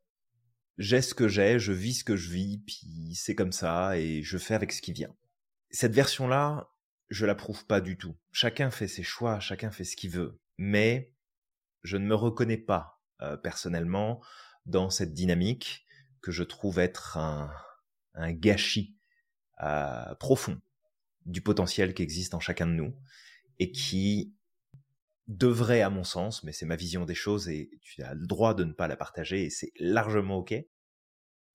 J'ai 0.77 1.01
ce 1.01 1.13
que 1.13 1.27
j'ai, 1.27 1.59
je 1.59 1.73
vis 1.73 1.95
ce 1.95 2.03
que 2.03 2.15
je 2.15 2.29
vis, 2.29 2.59
puis 2.59 3.13
c'est 3.15 3.35
comme 3.35 3.51
ça, 3.51 3.97
et 3.97 4.23
je 4.23 4.37
fais 4.37 4.53
avec 4.53 4.71
ce 4.71 4.81
qui 4.81 4.93
vient. 4.93 5.13
Cette 5.71 5.93
version-là, 5.93 6.69
je 7.09 7.25
l'approuve 7.25 7.65
pas 7.65 7.81
du 7.81 7.97
tout. 7.97 8.15
Chacun 8.31 8.71
fait 8.71 8.87
ses 8.87 9.03
choix, 9.03 9.39
chacun 9.39 9.71
fait 9.71 9.83
ce 9.83 9.95
qu'il 9.95 10.11
veut. 10.11 10.39
Mais 10.57 11.13
je 11.83 11.97
ne 11.97 12.05
me 12.05 12.15
reconnais 12.15 12.57
pas 12.57 13.01
euh, 13.21 13.35
personnellement 13.35 14.21
dans 14.65 14.89
cette 14.89 15.13
dynamique 15.13 15.85
que 16.21 16.31
je 16.31 16.43
trouve 16.43 16.79
être 16.79 17.17
un, 17.17 17.51
gâchis 18.33 18.95
euh, 19.63 20.15
profond 20.15 20.59
du 21.25 21.41
potentiel 21.41 21.93
qui 21.93 22.03
existe 22.03 22.33
en 22.33 22.39
chacun 22.39 22.67
de 22.67 22.73
nous 22.73 22.95
et 23.59 23.71
qui 23.71 24.35
devrait, 25.27 25.81
à 25.81 25.89
mon 25.89 26.03
sens, 26.03 26.43
mais 26.43 26.51
c'est 26.51 26.65
ma 26.65 26.75
vision 26.75 27.05
des 27.05 27.15
choses 27.15 27.47
et 27.47 27.69
tu 27.81 28.01
as 28.03 28.13
le 28.13 28.27
droit 28.27 28.53
de 28.53 28.63
ne 28.63 28.73
pas 28.73 28.87
la 28.87 28.97
partager 28.97 29.45
et 29.45 29.49
c'est 29.49 29.71
largement 29.77 30.37
ok. 30.37 30.53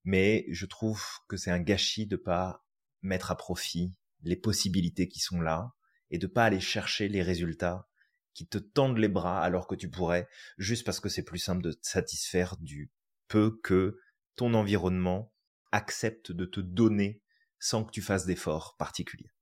Mais 0.05 0.47
je 0.51 0.67
trouve 0.67 1.05
que 1.29 1.37
c'est 1.37 1.51
un 1.51 1.61
gâchis 1.61 2.07
de 2.07 2.17
pas 2.17 2.65
mettre 3.03 3.31
à 3.31 3.37
profit 3.37 3.93
les 4.23 4.37
possibilités 4.37 5.09
qui 5.09 5.21
sont 5.21 5.41
là 5.41 5.75
et 6.11 6.19
de 6.19 6.27
pas 6.27 6.45
aller 6.45 6.61
chercher 6.61 7.09
les 7.09 7.23
résultats 7.23 7.89
qui 8.33 8.47
te 8.47 8.59
tendent 8.59 8.99
les 8.99 9.09
bras 9.09 9.43
alors 9.43 9.67
que 9.67 9.75
tu 9.75 9.91
pourrais 9.91 10.29
juste 10.59 10.85
parce 10.85 11.01
que 11.01 11.09
c'est 11.09 11.25
plus 11.25 11.39
simple 11.39 11.63
de 11.63 11.73
te 11.73 11.87
satisfaire 11.87 12.57
du 12.59 12.91
peu 13.29 13.59
que 13.63 13.99
ton 14.37 14.55
environnement 14.55 15.33
accepte 15.73 16.33
de 16.33 16.45
te 16.45 16.61
donner 16.61 17.23
sans 17.59 17.85
que 17.85 17.91
tu 17.91 18.03
fasses 18.03 18.27
d'efforts 18.27 18.77
particuliers. 18.79 19.33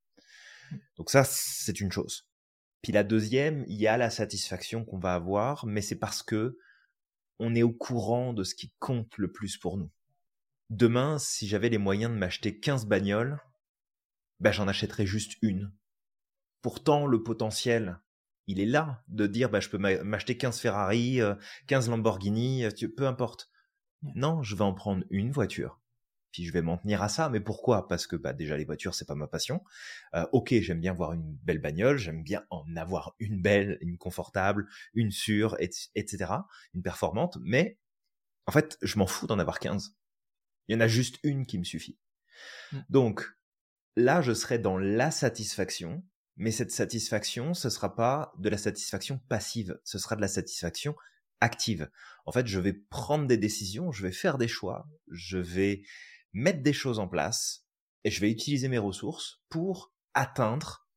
Donc 0.96 1.10
ça, 1.10 1.24
c'est 1.24 1.80
une 1.80 1.92
chose. 1.92 2.28
Puis 2.82 2.92
la 2.92 3.04
deuxième, 3.04 3.64
il 3.66 3.80
y 3.80 3.86
a 3.86 3.96
la 3.96 4.10
satisfaction 4.10 4.84
qu'on 4.84 4.98
va 4.98 5.14
avoir, 5.14 5.66
mais 5.66 5.80
c'est 5.80 5.98
parce 5.98 6.22
que 6.22 6.58
on 7.38 7.54
est 7.54 7.62
au 7.62 7.72
courant 7.72 8.32
de 8.32 8.44
ce 8.44 8.54
qui 8.54 8.72
compte 8.78 9.16
le 9.18 9.32
plus 9.32 9.56
pour 9.56 9.76
nous. 9.76 9.90
Demain, 10.70 11.18
si 11.18 11.48
j'avais 11.48 11.68
les 11.68 11.78
moyens 11.78 12.12
de 12.12 12.18
m'acheter 12.18 12.58
15 12.58 12.86
bagnoles, 12.86 13.40
ben 14.40 14.52
j'en 14.52 14.68
achèterais 14.68 15.06
juste 15.06 15.36
une. 15.42 15.72
Pourtant, 16.62 17.06
le 17.06 17.22
potentiel, 17.22 18.00
il 18.46 18.60
est 18.60 18.66
là 18.66 19.02
de 19.08 19.26
dire 19.26 19.50
ben, 19.50 19.60
je 19.60 19.68
peux 19.68 19.78
m'acheter 19.78 20.36
15 20.36 20.60
Ferrari, 20.60 21.20
15 21.66 21.88
euh, 21.88 21.90
Lamborghini, 21.90 22.64
euh, 22.64 22.88
peu 22.96 23.06
importe. 23.06 23.50
Non, 24.14 24.42
je 24.42 24.56
vais 24.56 24.64
en 24.64 24.74
prendre 24.74 25.04
une 25.10 25.30
voiture. 25.30 25.80
Puis 26.32 26.44
je 26.44 26.52
vais 26.52 26.62
m'en 26.62 26.76
tenir 26.78 27.00
à 27.02 27.08
ça. 27.08 27.28
Mais 27.28 27.40
pourquoi? 27.40 27.86
Parce 27.86 28.06
que 28.06 28.16
bah, 28.16 28.32
déjà 28.32 28.56
les 28.56 28.64
voitures, 28.64 28.94
c'est 28.94 29.04
pas 29.04 29.14
ma 29.14 29.28
passion. 29.28 29.62
Euh, 30.14 30.26
ok, 30.32 30.52
j'aime 30.60 30.80
bien 30.80 30.92
voir 30.92 31.12
une 31.12 31.36
belle 31.44 31.60
bagnole, 31.60 31.96
j'aime 31.96 32.24
bien 32.24 32.44
en 32.50 32.64
avoir 32.76 33.14
une 33.20 33.40
belle, 33.40 33.78
une 33.80 33.98
confortable, 33.98 34.66
une 34.94 35.12
sûre, 35.12 35.56
etc. 35.60 36.32
Une 36.74 36.82
performante. 36.82 37.38
Mais 37.40 37.78
en 38.46 38.52
fait, 38.52 38.78
je 38.82 38.98
m'en 38.98 39.06
fous 39.06 39.26
d'en 39.28 39.38
avoir 39.38 39.60
15. 39.60 39.96
Il 40.66 40.74
y 40.74 40.76
en 40.76 40.80
a 40.80 40.88
juste 40.88 41.18
une 41.22 41.46
qui 41.46 41.58
me 41.58 41.64
suffit. 41.64 41.98
Mmh. 42.72 42.78
Donc, 42.88 43.26
là, 43.96 44.20
je 44.20 44.32
serai 44.32 44.58
dans 44.58 44.76
la 44.76 45.10
satisfaction, 45.10 46.04
mais 46.36 46.50
cette 46.50 46.72
satisfaction, 46.72 47.54
ce 47.54 47.70
sera 47.70 47.94
pas 47.94 48.32
de 48.38 48.48
la 48.48 48.58
satisfaction 48.58 49.18
passive, 49.28 49.78
ce 49.84 49.98
sera 49.98 50.16
de 50.16 50.20
la 50.20 50.28
satisfaction 50.28 50.96
active. 51.44 51.90
En 52.26 52.32
fait, 52.32 52.46
je 52.46 52.58
vais 52.58 52.72
prendre 52.72 53.26
des 53.26 53.36
décisions, 53.36 53.92
je 53.92 54.02
vais 54.02 54.12
faire 54.12 54.38
des 54.38 54.48
choix, 54.48 54.88
je 55.08 55.38
vais 55.38 55.82
mettre 56.32 56.62
des 56.62 56.72
choses 56.72 56.98
en 56.98 57.06
place 57.06 57.66
et 58.02 58.10
je 58.10 58.20
vais 58.20 58.30
utiliser 58.30 58.68
mes 58.68 58.78
ressources 58.78 59.42
pour 59.48 59.94
atteindre 60.14 60.88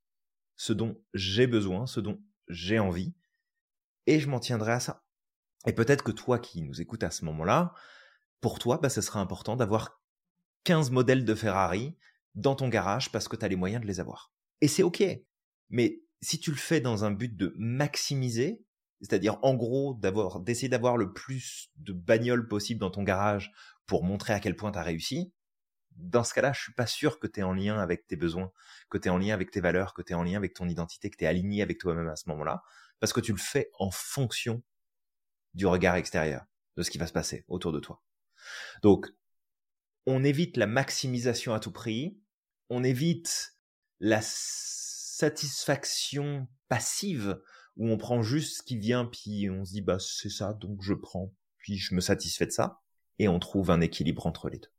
ce 0.55 0.73
dont 0.73 0.99
j'ai 1.13 1.47
besoin, 1.47 1.85
ce 1.85 1.99
dont 1.99 2.19
j'ai 2.47 2.79
envie 2.79 3.13
et 4.07 4.19
je 4.19 4.29
m'en 4.29 4.39
tiendrai 4.39 4.71
à 4.71 4.79
ça. 4.79 5.05
Et 5.65 5.73
peut-être 5.73 6.03
que 6.03 6.11
toi 6.11 6.39
qui 6.39 6.61
nous 6.61 6.81
écoutes 6.81 7.03
à 7.03 7.11
ce 7.11 7.25
moment-là, 7.25 7.73
pour 8.39 8.57
toi, 8.57 8.77
bah, 8.77 8.89
ce 8.89 9.01
sera 9.01 9.19
important 9.19 9.55
d'avoir 9.55 10.01
15 10.63 10.91
modèles 10.91 11.25
de 11.25 11.35
Ferrari 11.35 11.95
dans 12.35 12.55
ton 12.55 12.69
garage 12.69 13.11
parce 13.11 13.27
que 13.27 13.35
tu 13.35 13.43
as 13.43 13.49
les 13.49 13.55
moyens 13.55 13.81
de 13.81 13.87
les 13.87 13.99
avoir. 13.99 14.31
Et 14.61 14.67
c'est 14.67 14.83
OK. 14.83 15.03
Mais 15.69 16.01
si 16.21 16.39
tu 16.39 16.51
le 16.51 16.57
fais 16.57 16.79
dans 16.79 17.03
un 17.03 17.11
but 17.11 17.35
de 17.35 17.53
maximiser, 17.57 18.65
c'est-à-dire 19.01 19.37
en 19.41 19.55
gros 19.55 19.95
d'avoir 19.95 20.39
d'essayer 20.39 20.69
d'avoir 20.69 20.97
le 20.97 21.13
plus 21.13 21.71
de 21.77 21.93
bagnoles 21.93 22.47
possible 22.47 22.79
dans 22.79 22.91
ton 22.91 23.03
garage 23.03 23.51
pour 23.85 24.03
montrer 24.03 24.33
à 24.33 24.39
quel 24.39 24.55
point 24.55 24.71
tu 24.71 24.79
as 24.79 24.83
réussi, 24.83 25.31
dans 25.97 26.23
ce 26.23 26.33
cas-là, 26.33 26.53
je 26.53 26.61
suis 26.61 26.73
pas 26.73 26.87
sûr 26.87 27.19
que 27.19 27.27
tu 27.27 27.39
es 27.39 27.43
en 27.43 27.53
lien 27.53 27.79
avec 27.79 28.07
tes 28.07 28.15
besoins, 28.15 28.51
que 28.89 28.97
tu 28.97 29.07
es 29.07 29.11
en 29.11 29.17
lien 29.17 29.33
avec 29.33 29.51
tes 29.51 29.61
valeurs, 29.61 29.93
que 29.93 30.01
tu 30.01 30.13
es 30.13 30.15
en 30.15 30.23
lien 30.23 30.37
avec 30.37 30.53
ton 30.53 30.67
identité, 30.67 31.09
que 31.09 31.17
tu 31.17 31.23
es 31.23 31.27
aligné 31.27 31.61
avec 31.61 31.79
toi-même 31.79 32.07
à 32.07 32.15
ce 32.15 32.29
moment-là, 32.29 32.63
parce 32.99 33.13
que 33.13 33.19
tu 33.19 33.31
le 33.31 33.37
fais 33.37 33.69
en 33.79 33.91
fonction 33.91 34.63
du 35.53 35.65
regard 35.65 35.95
extérieur, 35.95 36.45
de 36.75 36.83
ce 36.83 36.91
qui 36.91 36.97
va 36.97 37.07
se 37.07 37.13
passer 37.13 37.45
autour 37.47 37.71
de 37.71 37.79
toi. 37.79 38.01
Donc, 38.83 39.07
on 40.05 40.23
évite 40.23 40.57
la 40.57 40.67
maximisation 40.67 41.53
à 41.53 41.59
tout 41.59 41.71
prix, 41.71 42.19
on 42.69 42.83
évite 42.83 43.55
la 43.99 44.19
satisfaction 44.21 46.47
passive 46.69 47.41
où 47.77 47.89
on 47.89 47.97
prend 47.97 48.21
juste 48.21 48.57
ce 48.57 48.63
qui 48.63 48.77
vient 48.77 49.05
puis 49.05 49.49
on 49.49 49.65
se 49.65 49.71
dit 49.71 49.81
bah 49.81 49.97
c'est 49.99 50.29
ça 50.29 50.53
donc 50.53 50.81
je 50.81 50.93
prends 50.93 51.33
puis 51.57 51.77
je 51.77 51.95
me 51.95 52.01
satisfais 52.01 52.45
de 52.45 52.51
ça 52.51 52.81
et 53.19 53.27
on 53.27 53.39
trouve 53.39 53.71
un 53.71 53.81
équilibre 53.81 54.27
entre 54.27 54.49
les 54.49 54.59
deux. 54.59 54.71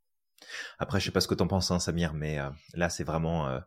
Après 0.77 0.99
je 0.99 1.05
sais 1.05 1.11
pas 1.11 1.21
ce 1.21 1.27
que 1.27 1.35
t'en 1.35 1.47
penses 1.47 1.71
hein, 1.71 1.79
Samir 1.79 2.13
mais 2.13 2.39
euh, 2.39 2.49
là 2.73 2.89
c'est 2.89 3.03
vraiment 3.03 3.47
euh, 3.47 3.59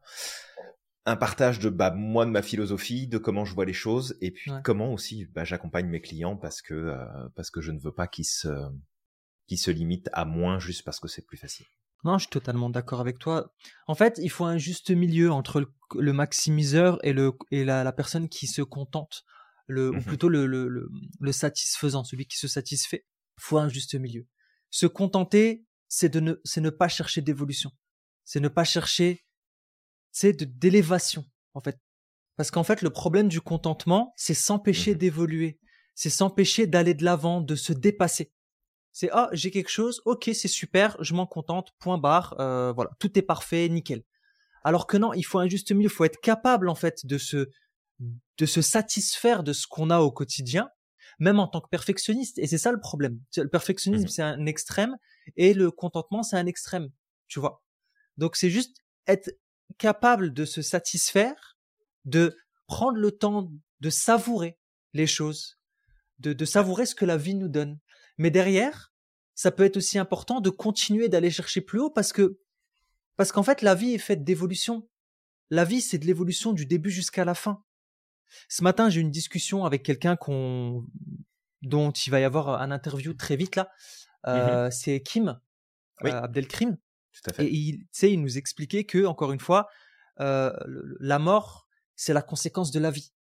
un 1.05 1.17
partage 1.17 1.59
de 1.59 1.69
bah 1.69 1.91
moi 1.91 2.25
de 2.25 2.31
ma 2.31 2.43
philosophie 2.43 3.07
de 3.09 3.19
comment 3.19 3.45
je 3.45 3.55
vois 3.55 3.65
les 3.65 3.73
choses 3.73 4.17
et 4.21 4.31
puis 4.31 4.53
comment 4.65 4.93
aussi 4.93 5.27
bah, 5.27 5.45
j'accompagne 5.45 5.87
mes 5.87 6.01
clients 6.01 6.37
parce 6.37 6.63
que 6.63 6.75
euh, 6.75 7.29
parce 7.35 7.51
que 7.51 7.61
je 7.61 7.73
ne 7.73 7.81
veux 7.81 7.93
pas 7.93 8.07
qu'ils 8.07 8.25
se 8.25 8.49
qu'ils 9.47 9.59
se 9.59 9.71
limitent 9.71 10.11
à 10.13 10.25
moins 10.25 10.59
juste 10.59 10.85
parce 10.85 11.01
que 11.01 11.09
c'est 11.09 11.27
plus 11.27 11.37
facile. 11.37 11.67
Non, 12.05 12.19
je 12.19 12.25
suis 12.25 12.31
totalement 12.31 12.69
d'accord 12.69 13.01
avec 13.01 13.19
toi. 13.19 13.53
En 13.87 13.95
fait, 13.95 14.19
il 14.21 14.31
faut 14.31 14.45
un 14.45 14.59
juste 14.59 14.91
milieu 14.91 15.31
entre 15.31 15.65
le, 15.95 16.13
maximiseur 16.13 16.99
et, 17.05 17.13
le, 17.13 17.33
et 17.51 17.65
la, 17.65 17.93
personne 17.93 18.29
qui 18.29 18.47
se 18.49 18.63
contente, 18.63 19.25
le, 19.69 19.91
ou 19.91 19.95
mmh 19.95 20.03
plutôt 20.05 20.29
le, 20.29 20.47
le, 20.47 20.89
le, 21.21 21.33
satisfaisant, 21.33 22.03
celui 22.03 22.27
qui 22.27 22.37
se 22.37 22.49
satisfait. 22.49 23.07
Il 23.39 23.43
faut 23.43 23.59
un 23.59 23.69
juste 23.69 23.95
milieu. 23.95 24.27
Se 24.71 24.87
contenter, 24.87 25.65
c'est 25.89 26.09
de 26.09 26.19
ne, 26.19 26.35
c'est 26.45 26.61
ne 26.61 26.71
pas 26.71 26.89
chercher 26.89 27.21
d'évolution. 27.21 27.71
C'est 28.25 28.41
ne 28.41 28.49
pas 28.49 28.65
chercher, 28.65 29.25
c'est 30.11 30.33
de, 30.33 30.45
d'élévation, 30.45 31.25
en 31.55 31.61
fait. 31.61 31.79
Parce 32.37 32.51
qu'en 32.51 32.65
fait, 32.65 32.83
le 32.83 32.91
problème 32.91 33.29
du 33.29 33.41
contentement, 33.41 34.13
c'est 34.17 34.35
s'empêcher 34.35 34.95
mmh 34.95 34.99
d'évoluer. 34.99 35.61
C'est 35.95 36.11
s'empêcher 36.11 36.67
d'aller 36.67 36.95
de 36.95 37.05
l'avant, 37.05 37.41
de 37.41 37.55
se 37.55 37.73
dépasser. 37.73 38.33
C'est 38.93 39.09
ah 39.13 39.31
j'ai 39.33 39.51
quelque 39.51 39.71
chose, 39.71 40.03
ok 40.05 40.31
c'est 40.35 40.49
super, 40.49 40.97
je 41.01 41.15
m'en 41.15 41.27
contente, 41.27 41.73
point 41.79 41.99
barre, 41.99 42.39
euh, 42.41 42.73
voilà 42.73 42.91
tout 42.99 43.19
est 43.19 43.23
parfait, 43.23 43.69
nickel. 43.69 44.03
Alors 44.65 44.87
que 44.87 44.97
non, 44.97 45.13
il 45.13 45.23
faut 45.23 45.39
un 45.39 45.49
juste 45.49 45.73
milieu, 45.73 45.89
il 45.89 45.93
faut 45.93 46.05
être 46.05 46.21
capable 46.21 46.69
en 46.69 46.75
fait 46.75 47.07
de 47.07 47.19
se 47.19 47.49
de 48.39 48.47
se 48.47 48.61
satisfaire 48.63 49.43
de 49.43 49.53
ce 49.53 49.67
qu'on 49.67 49.91
a 49.91 50.01
au 50.01 50.11
quotidien, 50.11 50.69
même 51.19 51.39
en 51.39 51.49
tant 51.49 51.61
que 51.61 51.69
perfectionniste. 51.69 52.39
Et 52.39 52.47
c'est 52.47 52.59
ça 52.59 52.73
le 52.73 52.81
problème. 52.81 53.21
Le 53.37 53.49
perfectionnisme 53.49 54.07
mmh 54.07 54.09
c'est 54.09 54.23
un 54.23 54.47
extrême 54.47 54.97
et 55.37 55.55
le 55.55 55.71
contentement 55.71 56.23
c'est 56.23 56.37
un 56.37 56.47
extrême, 56.47 56.91
tu 57.29 57.41
vois. 57.41 57.63
Donc 58.19 58.37
c'est 58.37 58.51
juste 58.51 58.77
être 59.07 59.31
capable 59.79 60.33
de 60.33 60.45
se 60.45 60.63
satisfaire, 60.63 61.57
de 62.05 62.37
prendre 62.67 62.99
le 62.99 63.11
temps 63.11 63.51
de 63.81 63.91
savourer 63.91 64.59
les 64.93 65.07
choses, 65.07 65.59
de, 66.19 66.33
de 66.33 66.45
savourer 66.45 66.87
ce 66.87 66.95
que 66.95 67.05
la 67.05 67.17
vie 67.17 67.35
nous 67.35 67.49
donne. 67.49 67.79
Mais 68.23 68.31
derrière, 68.31 68.93
ça 69.35 69.51
peut 69.51 69.65
être 69.65 69.77
aussi 69.77 69.99
important 69.99 70.41
de 70.41 70.49
continuer 70.49 71.09
d'aller 71.09 71.29
chercher 71.29 71.61
plus 71.61 71.81
haut 71.81 71.91
parce 71.91 72.13
que, 72.13 72.39
parce 73.17 73.33
qu'en 73.33 73.43
fait, 73.43 73.63
la 73.63 73.75
vie 73.75 73.95
est 73.95 73.99
faite 73.99 74.23
d'évolution. 74.23 74.89
La 75.51 75.65
vie, 75.65 75.81
c'est 75.81 75.99
de 75.99 76.07
l'évolution 76.07 76.53
du 76.53 76.65
début 76.65 76.93
jusqu'à 76.93 77.25
la 77.25 77.35
fin. 77.35 77.65
Ce 78.49 78.63
matin, 78.63 78.89
j'ai 78.89 79.01
eu 79.01 79.03
une 79.03 79.11
discussion 79.11 79.65
avec 79.65 79.83
quelqu'un 79.83 80.15
qu'on, 80.15 80.87
dont 81.63 81.91
il 81.91 82.11
va 82.11 82.21
y 82.21 82.25
avoir 82.25 82.63
un 82.63 82.71
interview 82.71 83.13
très 83.13 83.35
vite 83.35 83.57
là. 83.57 83.73
Euh, 84.29 84.67
mhm. 84.67 84.71
C'est 84.71 85.03
Kim 85.03 85.41
euh, 86.05 86.09
Abdelkrim. 86.13 86.77
Tout 86.77 87.31
à 87.31 87.33
fait. 87.33 87.47
Et 87.47 87.53
il, 87.53 87.87
il 88.03 88.23
nous 88.23 88.39
expliquait 88.39 88.85
que, 88.85 89.05
encore 89.05 89.33
une 89.33 89.41
fois, 89.41 89.69
euh, 90.21 90.53
la 91.01 91.19
mort, 91.19 91.67
c'est 91.97 92.13
la 92.13 92.23
conséquence 92.23 92.71
de 92.71 92.79
la 92.79 92.93
vie. 92.93 93.12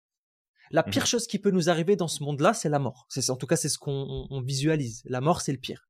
La 0.72 0.82
pire 0.82 1.02
mmh 1.02 1.06
chose 1.06 1.26
qui 1.26 1.38
peut 1.38 1.50
nous 1.50 1.68
arriver 1.68 1.96
dans 1.96 2.08
ce 2.08 2.22
monde-là, 2.22 2.54
c'est 2.54 2.68
la 2.68 2.78
mort. 2.78 3.06
C'est 3.08 3.28
en 3.30 3.36
tout 3.36 3.46
cas 3.46 3.56
c'est 3.56 3.68
ce 3.68 3.78
qu'on 3.78 4.42
visualise. 4.44 5.02
La 5.04 5.20
mort, 5.20 5.42
c'est 5.42 5.52
le 5.52 5.58
pire. 5.58 5.88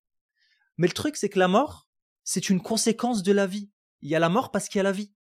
Mais 0.76 0.88
le 0.88 0.92
truc, 0.92 1.16
c'est 1.16 1.28
que 1.28 1.38
la 1.38 1.48
mort, 1.48 1.88
c'est 2.24 2.50
une 2.50 2.60
conséquence 2.60 3.22
de 3.22 3.32
la 3.32 3.46
vie. 3.46 3.70
il 4.00 4.10
y 4.10 4.16
a 4.16 4.18
la 4.18 4.28
mort 4.28 4.50
parce 4.50 4.68
qu'il 4.68 4.78
y 4.78 4.80
a 4.80 4.84
la 4.84 4.92
vie. 4.92 5.14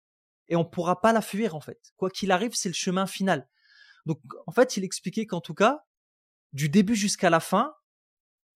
Et 0.48 0.56
on 0.56 0.64
pourra 0.64 1.00
pas 1.00 1.12
la 1.12 1.22
fuir, 1.22 1.54
en 1.54 1.60
fait. 1.60 1.80
Quoi 1.96 2.10
qu'il 2.10 2.32
arrive, 2.32 2.54
c'est 2.54 2.68
le 2.68 2.74
chemin 2.74 3.06
final. 3.06 3.48
Donc, 4.06 4.20
en 4.46 4.52
fait, 4.52 4.76
il 4.76 4.84
expliquait 4.84 5.26
qu'en 5.26 5.40
tout 5.40 5.54
cas, 5.54 5.84
du 6.52 6.68
début 6.68 6.96
jusqu'à 6.96 7.30
la 7.30 7.40
fin, 7.40 7.72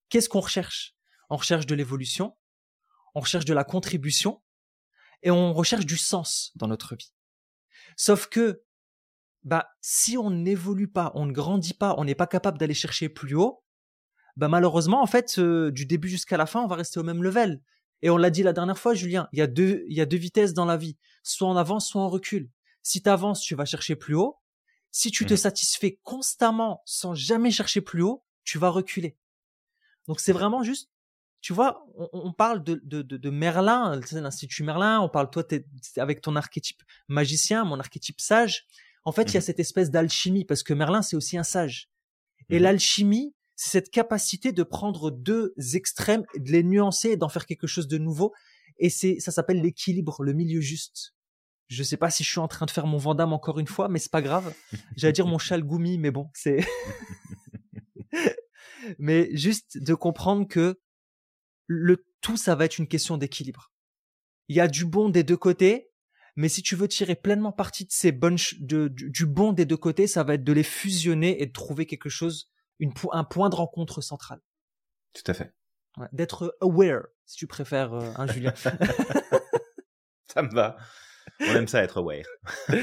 qu'est-ce 0.08 0.28
qu'on 0.28 0.40
recherche? 0.40 0.96
On 1.30 1.36
recherche 1.36 1.66
de 1.66 1.74
l'évolution, 1.74 2.36
on 3.14 3.20
recherche 3.20 3.44
de 3.44 3.54
la 3.54 3.64
contribution, 3.64 4.42
et 5.22 5.30
on 5.30 5.52
recherche 5.54 5.86
du 5.86 5.96
sens 5.96 6.52
dans 6.56 6.68
notre 6.68 6.96
vie. 6.96 7.12
Sauf 7.96 8.26
que, 8.26 8.64
bah, 9.46 9.68
si 9.80 10.18
on 10.18 10.30
n'évolue 10.30 10.88
pas, 10.88 11.12
on 11.14 11.24
ne 11.24 11.32
grandit 11.32 11.72
pas, 11.72 11.94
on 11.98 12.04
n'est 12.04 12.16
pas 12.16 12.26
capable 12.26 12.58
d'aller 12.58 12.74
chercher 12.74 13.08
plus 13.08 13.36
haut, 13.36 13.62
bah 14.36 14.48
malheureusement, 14.48 15.00
en 15.00 15.06
fait, 15.06 15.38
euh, 15.38 15.70
du 15.70 15.86
début 15.86 16.08
jusqu'à 16.08 16.36
la 16.36 16.46
fin, 16.46 16.60
on 16.60 16.66
va 16.66 16.74
rester 16.74 16.98
au 16.98 17.04
même 17.04 17.22
level. 17.22 17.62
Et 18.02 18.10
on 18.10 18.16
l'a 18.16 18.30
dit 18.30 18.42
la 18.42 18.52
dernière 18.52 18.76
fois, 18.76 18.92
Julien, 18.92 19.28
il 19.32 19.38
y 19.38 19.42
a 19.42 19.46
deux, 19.46 19.84
il 19.88 19.96
y 19.96 20.00
a 20.00 20.06
deux 20.06 20.16
vitesses 20.16 20.52
dans 20.52 20.66
la 20.66 20.76
vie. 20.76 20.98
Soit 21.22 21.48
on 21.48 21.56
avance, 21.56 21.88
soit 21.88 22.02
on 22.02 22.08
recule. 22.08 22.50
Si 22.82 23.02
tu 23.02 23.08
avances, 23.08 23.40
tu 23.40 23.54
vas 23.54 23.64
chercher 23.64 23.94
plus 23.94 24.14
haut. 24.14 24.36
Si 24.90 25.12
tu 25.12 25.24
te 25.26 25.34
mmh. 25.34 25.38
satisfais 25.38 26.00
constamment 26.02 26.82
sans 26.84 27.14
jamais 27.14 27.52
chercher 27.52 27.80
plus 27.80 28.02
haut, 28.02 28.24
tu 28.42 28.58
vas 28.58 28.68
reculer. 28.68 29.16
Donc 30.08 30.20
c'est 30.20 30.32
vraiment 30.32 30.64
juste, 30.64 30.90
tu 31.40 31.52
vois, 31.52 31.86
on, 32.12 32.32
parle 32.32 32.64
de, 32.64 32.80
de, 32.82 33.02
de, 33.02 33.30
Merlin, 33.30 34.00
l'Institut 34.12 34.64
Merlin, 34.64 35.00
on 35.00 35.08
parle 35.08 35.30
toi 35.30 35.44
avec 35.98 36.20
ton 36.20 36.34
archétype 36.34 36.82
magicien, 37.08 37.64
mon 37.64 37.78
archétype 37.78 38.20
sage. 38.20 38.66
En 39.06 39.12
fait, 39.12 39.22
il 39.22 39.34
y 39.34 39.36
a 39.36 39.40
mmh. 39.40 39.42
cette 39.42 39.60
espèce 39.60 39.90
d'alchimie 39.90 40.44
parce 40.44 40.64
que 40.64 40.74
Merlin, 40.74 41.00
c'est 41.00 41.16
aussi 41.16 41.38
un 41.38 41.44
sage. 41.44 41.88
Et 42.50 42.58
mmh. 42.58 42.62
l'alchimie, 42.62 43.34
c'est 43.54 43.70
cette 43.70 43.90
capacité 43.90 44.52
de 44.52 44.62
prendre 44.64 45.12
deux 45.12 45.54
extrêmes, 45.74 46.24
de 46.36 46.50
les 46.50 46.64
nuancer 46.64 47.10
et 47.10 47.16
d'en 47.16 47.28
faire 47.28 47.46
quelque 47.46 47.68
chose 47.68 47.86
de 47.86 47.98
nouveau. 47.98 48.34
Et 48.78 48.90
c'est, 48.90 49.20
ça 49.20 49.30
s'appelle 49.30 49.62
l'équilibre, 49.62 50.24
le 50.24 50.32
milieu 50.32 50.60
juste. 50.60 51.14
Je 51.68 51.84
sais 51.84 51.96
pas 51.96 52.10
si 52.10 52.24
je 52.24 52.30
suis 52.30 52.40
en 52.40 52.48
train 52.48 52.66
de 52.66 52.70
faire 52.70 52.86
mon 52.86 52.98
Vandame 52.98 53.32
encore 53.32 53.60
une 53.60 53.68
fois, 53.68 53.88
mais 53.88 54.00
c'est 54.00 54.10
pas 54.10 54.22
grave. 54.22 54.52
J'allais 54.96 55.12
dire 55.12 55.26
mon 55.26 55.38
chalgoumi, 55.38 55.98
mais 55.98 56.10
bon, 56.10 56.28
c'est. 56.34 56.66
mais 58.98 59.30
juste 59.36 59.78
de 59.78 59.94
comprendre 59.94 60.48
que 60.48 60.80
le 61.68 62.04
tout, 62.20 62.36
ça 62.36 62.56
va 62.56 62.64
être 62.64 62.78
une 62.78 62.88
question 62.88 63.16
d'équilibre. 63.16 63.72
Il 64.48 64.56
y 64.56 64.60
a 64.60 64.66
du 64.68 64.84
bon 64.84 65.10
des 65.10 65.22
deux 65.22 65.36
côtés, 65.36 65.90
mais 66.36 66.48
si 66.48 66.62
tu 66.62 66.76
veux 66.76 66.86
tirer 66.86 67.16
pleinement 67.16 67.52
parti 67.52 67.84
de 67.84 67.90
ces 67.90 68.12
bonnes, 68.12 68.36
de, 68.60 68.88
du 68.88 69.26
bon 69.26 69.52
des 69.52 69.64
deux 69.64 69.76
côtés, 69.76 70.06
ça 70.06 70.22
va 70.22 70.34
être 70.34 70.44
de 70.44 70.52
les 70.52 70.62
fusionner 70.62 71.42
et 71.42 71.46
de 71.46 71.52
trouver 71.52 71.86
quelque 71.86 72.10
chose 72.10 72.52
un 73.12 73.24
point 73.24 73.48
de 73.48 73.54
rencontre 73.54 74.02
central. 74.02 74.40
Tout 75.14 75.24
à 75.30 75.34
fait. 75.34 75.54
D'être 76.12 76.56
aware, 76.60 77.06
si 77.24 77.36
tu 77.36 77.46
préfères, 77.46 77.94
un 77.94 78.02
euh, 78.02 78.12
hein, 78.16 78.26
Julien. 78.26 78.52
ça 80.26 80.42
me 80.42 80.52
va. 80.54 80.76
On 81.40 81.54
aime 81.54 81.68
ça 81.68 81.82
être 81.82 81.96
aware. 81.98 82.26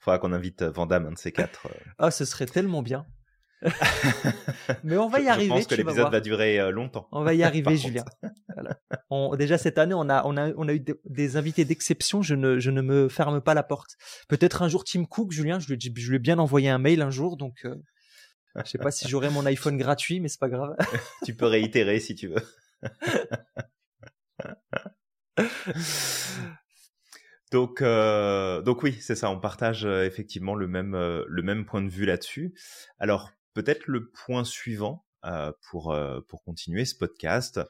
Faudra 0.00 0.18
qu'on 0.20 0.32
invite 0.32 0.62
Vandame, 0.62 1.06
un 1.06 1.12
de 1.12 1.18
ces 1.18 1.32
quatre. 1.32 1.66
Euh. 1.66 1.74
Ah, 1.98 2.12
ce 2.12 2.24
serait 2.24 2.46
tellement 2.46 2.82
bien. 2.82 3.06
Mais 4.84 4.96
on 4.96 5.08
va 5.08 5.20
y 5.20 5.28
arriver. 5.28 5.48
Je 5.48 5.54
pense 5.54 5.66
que 5.66 5.74
l'épisode 5.74 6.10
va 6.10 6.20
durer 6.20 6.58
euh, 6.58 6.70
longtemps. 6.70 7.08
On 7.12 7.22
va 7.22 7.34
y 7.34 7.42
arriver, 7.44 7.76
Julien. 7.76 8.04
déjà 9.36 9.58
cette 9.58 9.78
année, 9.78 9.94
on 9.94 10.08
a, 10.08 10.24
on 10.24 10.36
a, 10.36 10.52
on 10.56 10.68
a 10.68 10.74
eu 10.74 10.84
des, 11.04 11.36
invités 11.36 11.64
d'exception. 11.64 12.22
Je 12.22 12.34
ne, 12.34 12.58
je 12.58 12.70
ne 12.70 12.80
me 12.82 13.08
ferme 13.08 13.40
pas 13.40 13.54
la 13.54 13.62
porte. 13.62 13.96
Peut-être 14.28 14.62
un 14.62 14.68
jour 14.68 14.84
Tim 14.84 15.04
Cook, 15.04 15.32
Julien. 15.32 15.58
Je 15.58 15.72
lui, 15.72 15.78
je 15.80 16.10
lui 16.10 16.16
ai 16.16 16.18
bien 16.18 16.38
envoyé 16.38 16.68
un 16.68 16.78
mail 16.78 17.02
un 17.02 17.10
jour, 17.10 17.36
donc 17.36 17.64
euh, 17.64 17.74
je 18.64 18.70
sais 18.70 18.78
pas 18.78 18.90
si 18.90 19.08
j'aurai 19.08 19.30
mon 19.30 19.46
iPhone 19.46 19.76
gratuit, 19.76 20.20
mais 20.20 20.28
c'est 20.28 20.40
pas 20.40 20.48
grave. 20.48 20.76
tu 21.24 21.34
peux 21.34 21.46
réitérer 21.46 22.00
si 22.00 22.14
tu 22.14 22.28
veux. 22.28 22.42
Donc, 27.52 27.82
euh, 27.82 28.62
donc 28.62 28.82
oui, 28.82 28.96
c'est 29.00 29.14
ça. 29.14 29.30
On 29.30 29.38
partage 29.38 29.84
effectivement 29.84 30.54
le 30.54 30.66
même, 30.66 30.94
le 30.94 31.42
même 31.42 31.64
point 31.64 31.82
de 31.82 31.90
vue 31.90 32.06
là-dessus. 32.06 32.54
Alors, 32.98 33.30
peut-être 33.54 33.86
le 33.86 34.10
point 34.10 34.44
suivant 34.44 35.06
euh, 35.24 35.52
pour, 35.70 35.92
euh, 35.92 36.20
pour 36.28 36.42
continuer 36.42 36.84
ce 36.84 36.94
podcast, 36.94 37.60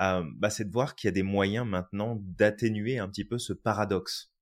euh, 0.00 0.24
bah, 0.36 0.50
c'est 0.50 0.64
de 0.64 0.72
voir 0.72 0.94
qu'il 0.94 1.08
y 1.08 1.10
a 1.10 1.12
des 1.12 1.22
moyens 1.22 1.66
maintenant 1.66 2.18
d'atténuer 2.20 2.98
un 2.98 3.08
petit 3.08 3.24
peu 3.24 3.38
ce 3.38 3.52
paradoxe. 3.52 4.32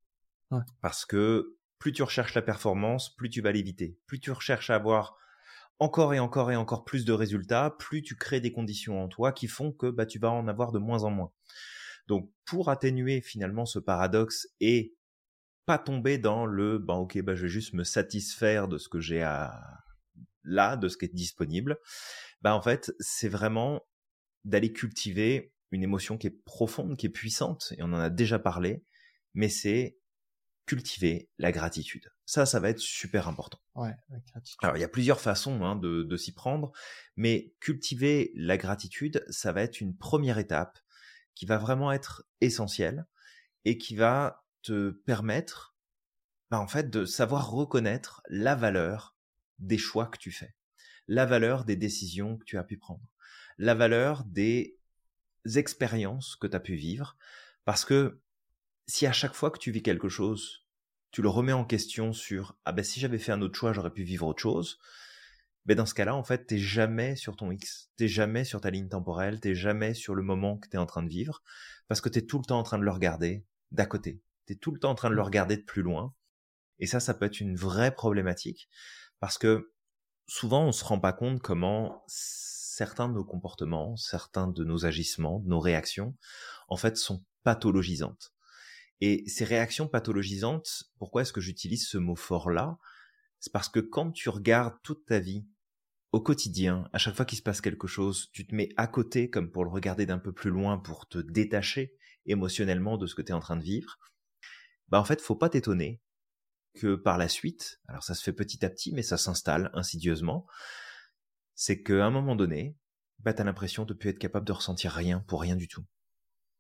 Parce 0.81 1.05
que 1.05 1.57
plus 1.81 1.93
tu 1.93 2.05
recherches 2.05 2.35
la 2.35 2.43
performance, 2.43 3.13
plus 3.17 3.29
tu 3.29 3.41
vas 3.41 3.51
l'éviter. 3.51 3.99
Plus 4.07 4.21
tu 4.21 4.31
recherches 4.31 4.71
à 4.71 4.77
avoir 4.77 5.17
encore 5.81 6.15
et 6.15 6.21
encore 6.21 6.53
et 6.53 6.57
encore 6.57 6.85
plus 6.85 7.05
de 7.05 7.13
résultats, 7.13 7.75
plus 7.77 8.03
tu 8.03 8.15
crées 8.15 8.41
des 8.41 8.53
conditions 8.53 9.03
en 9.03 9.09
toi 9.09 9.33
qui 9.33 9.49
font 9.49 9.73
que 9.73 9.91
bah, 9.91 10.07
tu 10.07 10.21
vas 10.21 10.31
en 10.31 10.47
avoir 10.47 10.71
de 10.71 10.79
moins 10.79 11.03
en 11.03 11.11
moins. 11.11 11.33
Donc 12.07 12.31
pour 12.45 12.69
atténuer 12.69 13.21
finalement 13.21 13.67
ce 13.67 13.81
paradoxe 13.81 14.47
et 14.61 14.95
pas 15.67 15.79
tomber 15.79 16.19
dans 16.19 16.47
le 16.47 16.79
bah 16.79 16.95
ok 16.95 17.23
bah 17.23 17.35
je 17.35 17.43
vais 17.43 17.49
juste 17.49 17.73
me 17.73 17.85
satisfaire 17.85 18.69
de 18.69 18.77
ce 18.77 18.91
que 18.91 19.01
j'ai 19.01 19.23
à, 19.23 19.84
là, 20.45 20.77
de 20.77 20.89
ce 20.89 20.97
qui 20.97 21.07
est 21.07 21.15
disponible, 21.15 21.79
bah 22.43 22.55
en 22.55 22.63
fait, 22.63 22.93
c'est 23.01 23.29
vraiment 23.29 23.87
d'aller 24.45 24.73
cultiver 24.73 25.53
une 25.71 25.83
émotion 25.83 26.19
qui 26.19 26.29
est 26.29 26.45
profonde, 26.45 26.97
qui 26.97 27.07
est 27.07 27.11
puissante, 27.11 27.73
et 27.77 27.83
on 27.83 27.93
en 27.93 27.99
a 27.99 28.11
déjà 28.11 28.39
parlé, 28.39 28.85
mais 29.35 29.49
c'est 29.49 29.99
cultiver 30.67 31.29
la 31.39 31.53
gratitude. 31.53 32.11
Ça, 32.25 32.47
ça 32.47 32.61
va 32.61 32.71
être 32.71 32.79
super 32.79 33.29
important. 33.29 33.61
Ouais, 33.75 33.95
la 34.09 34.19
gratitude. 34.21 34.59
Alors, 34.63 34.77
il 34.77 34.81
y 34.81 34.85
a 34.85 34.89
plusieurs 34.89 35.21
façons 35.21 35.63
hein, 35.63 35.77
de, 35.77 36.03
de 36.03 36.17
s'y 36.17 36.33
prendre, 36.33 36.73
mais 37.17 37.55
cultiver 37.61 38.33
la 38.35 38.57
gratitude, 38.57 39.25
ça 39.29 39.53
va 39.53 39.63
être 39.63 39.81
une 39.81 39.97
première 39.97 40.39
étape 40.39 40.79
qui 41.35 41.45
va 41.45 41.59
vraiment 41.59 41.93
être 41.93 42.25
essentielle 42.41 43.07
et 43.65 43.77
qui 43.77 43.97
va 43.97 44.47
te 44.63 44.91
permettre, 44.91 45.77
bah, 46.51 46.61
en 46.61 46.69
fait, 46.69 46.89
de 46.89 47.05
savoir 47.05 47.51
reconnaître 47.51 48.23
la 48.29 48.55
valeur 48.55 49.14
des 49.59 49.79
choix 49.79 50.07
que 50.07 50.19
tu 50.19 50.31
fais, 50.31 50.55
la 51.09 51.27
valeur 51.27 51.65
des 51.65 51.77
décisions 51.77 52.37
que 52.37 52.45
tu 52.45 52.59
as 52.59 52.65
pu 52.65 52.77
prendre, 52.77 53.07
la 53.59 53.75
valeur 53.75 54.25
des 54.25 54.79
expériences 55.57 56.37
que 56.37 56.47
tu 56.47 56.57
as 56.57 56.61
pu 56.61 56.75
vivre, 56.75 57.17
parce 57.65 57.85
que 57.85 58.21
si 58.87 59.07
à 59.07 59.13
chaque 59.13 59.35
fois 59.35 59.51
que 59.51 59.59
tu 59.59 59.71
vis 59.71 59.83
quelque 59.83 60.09
chose, 60.09 60.65
tu 61.11 61.23
le 61.23 61.29
remets 61.29 61.53
en 61.53 61.65
question 61.65 62.13
sur 62.13 62.57
ah 62.65 62.73
ben 62.73 62.85
si 62.85 63.01
j'avais 63.01 63.19
fait 63.19 63.33
un 63.33 63.43
autre 63.43 63.59
choix, 63.59 63.73
j'aurais 63.73 63.93
pu 63.93 64.03
vivre 64.03 64.27
autre 64.27 64.43
chose. 64.43 64.79
Ben 65.65 65.77
dans 65.77 65.87
ce 65.87 65.95
cas-là, 65.95 66.15
en 66.15 66.25
fait, 66.25 66.47
t'es 66.47 66.59
jamais 66.59 67.17
sur 67.17 67.37
ton 67.37 67.51
X, 67.51 67.91
t'es 67.97 68.09
jamais 68.09 68.45
sur 68.45 68.61
ta 68.61 68.71
ligne 68.71 68.89
temporelle, 68.89 69.41
t'es 69.41 69.55
jamais 69.55 69.95
sur 69.95 70.15
le 70.15 70.23
moment 70.23 70.59
que 70.59 70.69
t'es 70.69 70.77
en 70.77 70.87
train 70.87 71.03
de 71.03 71.09
vivre, 71.09 71.43
parce 71.89 72.01
que 72.01 72.11
t'es 72.11 72.23
tout 72.23 72.39
le 72.39 72.45
temps 72.45 72.59
en 72.59 72.65
train 72.65 72.79
de 72.79 72.85
le 72.85 72.91
regarder 72.91 73.47
d'à 73.71 73.87
côté. 73.87 74.21
T'es 74.47 74.57
tout 74.57 74.73
le 74.73 74.79
temps 74.79 74.91
en 74.91 74.95
train 74.95 75.09
de 75.09 75.15
le 75.15 75.23
mmh. 75.23 75.25
regarder 75.25 75.57
de 75.57 75.63
plus 75.63 75.83
loin. 75.83 76.15
Et 76.81 76.87
ça, 76.87 77.01
ça 77.01 77.15
peut 77.15 77.25
être 77.25 77.41
une 77.41 77.57
vraie 77.57 77.95
problématique. 77.95 78.69
Parce 79.21 79.39
que 79.39 79.73
souvent, 80.27 80.65
on 80.67 80.73
se 80.73 80.85
rend 80.85 81.01
pas 81.01 81.13
compte 81.13 81.41
comment 81.41 82.03
certains 82.07 83.09
de 83.09 83.15
nos 83.15 83.25
comportements, 83.25 83.97
certains 83.97 84.49
de 84.49 84.65
nos 84.65 84.87
agissements, 84.87 85.41
de 85.41 85.49
nos 85.49 85.61
réactions, 85.61 86.17
en 86.69 86.77
fait, 86.77 86.97
sont 86.97 87.25
pathologisantes. 87.43 88.33
Et 89.01 89.25
ces 89.29 89.45
réactions 89.45 89.89
pathologisantes, 89.89 90.85
pourquoi 90.99 91.23
est-ce 91.23 91.33
que 91.33 91.41
j'utilise 91.41 91.87
ce 91.87 91.99
mot 91.99 92.17
fort-là? 92.17 92.79
C'est 93.41 93.53
parce 93.53 93.69
que 93.69 93.81
quand 93.81 94.11
tu 94.13 94.29
regardes 94.29 94.77
toute 94.83 95.05
ta 95.05 95.19
vie, 95.19 95.47
au 96.13 96.21
quotidien, 96.21 96.89
à 96.93 96.99
chaque 96.99 97.17
fois 97.17 97.25
qu'il 97.25 97.39
se 97.39 97.43
passe 97.43 97.61
quelque 97.61 97.89
chose, 97.89 98.31
tu 98.33 98.47
te 98.47 98.55
mets 98.55 98.69
à 98.77 98.87
côté 98.87 99.29
comme 99.29 99.51
pour 99.51 99.65
le 99.65 99.71
regarder 99.71 100.07
d'un 100.07 100.19
peu 100.19 100.33
plus 100.33 100.51
loin, 100.51 100.79
pour 100.79 101.09
te 101.09 101.19
détacher 101.19 101.97
émotionnellement 102.27 102.97
de 102.97 103.07
ce 103.07 103.15
que 103.15 103.23
tu 103.23 103.33
es 103.33 103.35
en 103.35 103.41
train 103.41 103.57
de 103.57 103.65
vivre. 103.65 103.99
Bah 104.89 105.01
en 105.01 105.05
fait, 105.05 105.21
faut 105.21 105.35
pas 105.35 105.49
t'étonner 105.49 106.01
que 106.75 106.95
par 106.95 107.19
la 107.19 107.29
suite, 107.29 107.81
alors 107.89 108.03
ça 108.03 108.15
se 108.15 108.23
fait 108.23 108.33
petit 108.33 108.65
à 108.65 108.71
petit, 108.71 108.93
mais 108.93 109.03
ça 109.03 109.17
s'installe 109.17 109.71
insidieusement, 109.75 110.47
c'est 111.55 111.83
qu'à 111.83 112.05
un 112.05 112.11
moment 112.11 112.37
donné, 112.37 112.77
bah, 113.21 113.33
tu 113.33 113.41
as 113.41 113.45
l'impression 113.45 113.85
de 113.85 113.95
ne 113.95 113.99
plus 113.99 114.11
être 114.11 114.19
capable 114.19 114.47
de 114.47 114.53
ressentir 114.53 114.93
rien 114.93 115.21
pour 115.21 115.41
rien 115.41 115.57
du 115.57 115.69
tout. 115.69 115.85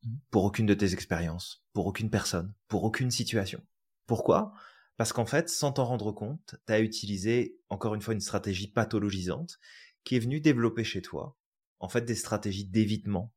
Mmh. 0.02 0.14
Pour 0.30 0.44
aucune 0.44 0.66
de 0.66 0.74
tes 0.74 0.92
expériences, 0.92 1.64
pour 1.72 1.86
aucune 1.86 2.10
personne, 2.10 2.54
pour 2.68 2.84
aucune 2.84 3.10
situation. 3.10 3.64
Pourquoi? 4.06 4.54
Parce 4.96 5.12
qu'en 5.12 5.26
fait, 5.26 5.48
sans 5.48 5.72
t'en 5.72 5.84
rendre 5.84 6.12
compte, 6.12 6.54
tu 6.66 6.72
as 6.72 6.80
utilisé 6.80 7.58
encore 7.68 7.94
une 7.94 8.00
fois 8.00 8.14
une 8.14 8.20
stratégie 8.20 8.68
pathologisante 8.68 9.58
qui 10.04 10.16
est 10.16 10.20
venue 10.20 10.40
développer 10.40 10.84
chez 10.84 11.02
toi, 11.02 11.36
en 11.80 11.88
fait, 11.88 12.02
des 12.02 12.14
stratégies 12.14 12.66
d'évitement, 12.66 13.32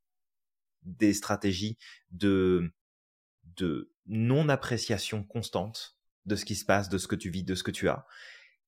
des 0.83 1.13
stratégies 1.13 1.77
de, 2.11 2.71
de 3.55 3.91
non-appréciation 4.05 5.23
constante 5.23 5.96
de 6.27 6.35
ce 6.35 6.45
qui 6.45 6.55
se 6.55 6.65
passe, 6.65 6.89
de 6.89 6.97
ce 6.97 7.07
que 7.07 7.15
tu 7.15 7.29
vis, 7.29 7.43
de 7.43 7.55
ce 7.55 7.63
que 7.63 7.71
tu 7.71 7.89
as. 7.89 8.05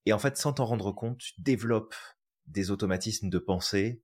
Et 0.05 0.13
en 0.13 0.19
fait, 0.19 0.37
sans 0.37 0.53
t'en 0.53 0.65
rendre 0.65 0.91
compte, 0.91 1.19
tu 1.19 1.33
développes 1.37 1.95
des 2.47 2.71
automatismes 2.71 3.29
de 3.29 3.37
pensée, 3.37 4.01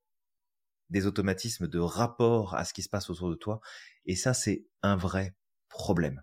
des 0.89 1.08
automatismes 1.08 1.68
de 1.68 1.80
rapport 1.80 2.53
à 2.53 2.66
ce 2.66 2.74
qui 2.74 2.84
se 2.84 2.89
passe 2.89 3.10
autour 3.10 3.30
de 3.30 3.36
toi. 3.36 3.62
Et 4.06 4.16
ça, 4.16 4.34
c'est 4.34 4.68
un 4.84 4.95
vrai 4.95 5.36
problème. 5.70 6.22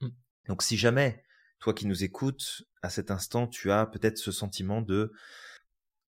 Mm. 0.00 0.08
Donc 0.48 0.62
si 0.62 0.78
jamais, 0.78 1.22
toi 1.58 1.74
qui 1.74 1.86
nous 1.86 2.04
écoutes, 2.04 2.62
à 2.82 2.88
cet 2.88 3.10
instant, 3.10 3.46
tu 3.46 3.70
as 3.70 3.84
peut-être 3.84 4.16
ce 4.16 4.32
sentiment 4.32 4.80
de 4.80 5.12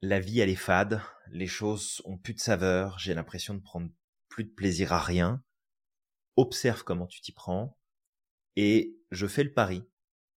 la 0.00 0.20
vie, 0.20 0.40
elle 0.40 0.48
est 0.48 0.56
fade, 0.56 1.02
les 1.30 1.46
choses 1.46 2.00
ont 2.04 2.16
plus 2.16 2.34
de 2.34 2.40
saveur, 2.40 2.98
j'ai 2.98 3.14
l'impression 3.14 3.54
de 3.54 3.60
prendre 3.60 3.90
plus 4.28 4.44
de 4.44 4.50
plaisir 4.50 4.92
à 4.92 5.00
rien. 5.00 5.42
Observe 6.36 6.82
comment 6.82 7.06
tu 7.06 7.20
t'y 7.20 7.32
prends. 7.32 7.78
Et 8.56 8.96
je 9.10 9.26
fais 9.26 9.44
le 9.44 9.52
pari 9.52 9.84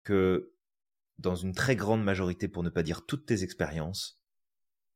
que 0.03 0.53
dans 1.19 1.35
une 1.35 1.53
très 1.53 1.75
grande 1.75 2.03
majorité, 2.03 2.47
pour 2.47 2.63
ne 2.63 2.69
pas 2.69 2.83
dire 2.83 3.05
toutes 3.05 3.25
tes 3.25 3.43
expériences, 3.43 4.21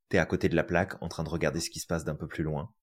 t'es 0.09 0.17
à 0.17 0.25
côté 0.25 0.49
de 0.49 0.55
la 0.55 0.63
plaque 0.63 1.01
en 1.01 1.07
train 1.07 1.23
de 1.23 1.29
regarder 1.29 1.59
ce 1.59 1.69
qui 1.69 1.79
se 1.79 1.87
passe 1.87 2.05
d'un 2.05 2.15
peu 2.15 2.27
plus 2.27 2.43
loin. 2.43 2.73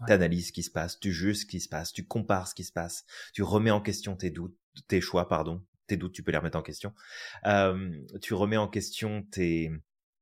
tu 0.00 0.06
T'analyses 0.06 0.48
ce 0.48 0.52
qui 0.52 0.62
se 0.62 0.70
passe, 0.70 0.98
tu 0.98 1.12
juges 1.12 1.40
ce 1.40 1.46
qui 1.46 1.60
se 1.60 1.68
passe, 1.68 1.92
tu 1.92 2.06
compares 2.06 2.48
ce 2.48 2.54
qui 2.54 2.64
se 2.64 2.72
passe, 2.72 3.04
tu 3.32 3.42
remets 3.42 3.70
en 3.70 3.80
question 3.80 4.16
tes 4.16 4.30
doutes, 4.30 4.56
tes 4.88 5.00
choix, 5.00 5.28
pardon, 5.28 5.64
tes 5.86 5.96
doutes, 5.96 6.12
tu 6.12 6.22
peux 6.22 6.32
les 6.32 6.38
remettre 6.38 6.58
en 6.58 6.62
question. 6.62 6.94
Euh, 7.46 7.90
tu 8.22 8.34
remets 8.34 8.56
en 8.56 8.68
question 8.68 9.22
tes, 9.24 9.70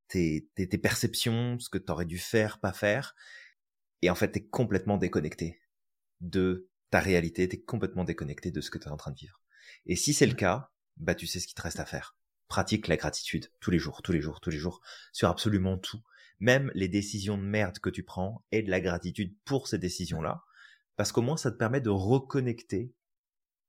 tes, 0.09 0.49
tes, 0.55 0.69
tes 0.69 0.79
perceptions, 0.79 1.59
ce 1.59 1.71
que 1.71 1.79
tu 1.79 1.93
aurais 1.93 2.07
dû 2.07 2.19
faire, 2.19 2.59
pas 2.59 2.73
faire. 2.73 3.15
Et 4.03 4.11
en 4.11 4.15
fait, 4.15 4.33
tu 4.33 4.39
es 4.39 4.47
complètement 4.47 4.97
déconnecté 4.97 5.61
de 6.21 6.69
ta 6.91 7.01
réalité, 7.01 7.49
tu 7.49 7.57
es 7.57 7.61
complètement 7.61 8.05
déconnecté 8.05 8.51
de 8.51 8.61
ce 8.61 8.71
que 8.71 8.79
tu 8.79 8.89
es 8.89 8.91
en 8.91 8.97
train 8.97 9.13
de 9.13 9.19
vivre. 9.19 9.41
Et 9.87 9.97
si 9.97 10.13
c'est 10.13 10.27
le 10.27 10.35
cas, 10.35 10.73
bah 10.99 11.15
tu 11.15 11.27
sais 11.27 11.41
ce 11.41 11.47
qu'il 11.47 11.55
te 11.55 11.63
reste 11.63 11.81
à 11.81 11.85
faire. 11.85 12.17
Pratique 12.49 12.89
la 12.89 12.97
gratitude 12.97 13.51
tous 13.61 13.71
les 13.71 13.79
jours, 13.79 14.03
tous 14.03 14.13
les 14.13 14.21
jours, 14.21 14.41
tous 14.41 14.51
les 14.51 14.59
jours, 14.59 14.81
sur 15.13 15.29
absolument 15.29 15.79
tout. 15.79 16.03
Même 16.41 16.71
les 16.75 16.89
décisions 16.89 17.37
de 17.37 17.43
merde 17.43 17.79
que 17.79 17.91
tu 17.91 18.03
prends 18.03 18.45
et 18.53 18.63
de 18.63 18.71
la 18.71 18.81
gratitude 18.81 19.37
pour 19.45 19.69
ces 19.69 19.79
décisions-là. 19.79 20.43
Parce 20.97 21.13
qu'au 21.13 21.23
moins, 21.23 21.37
ça 21.37 21.51
te 21.51 21.57
permet 21.57 21.81
de 21.81 21.91
reconnecter 21.91 22.93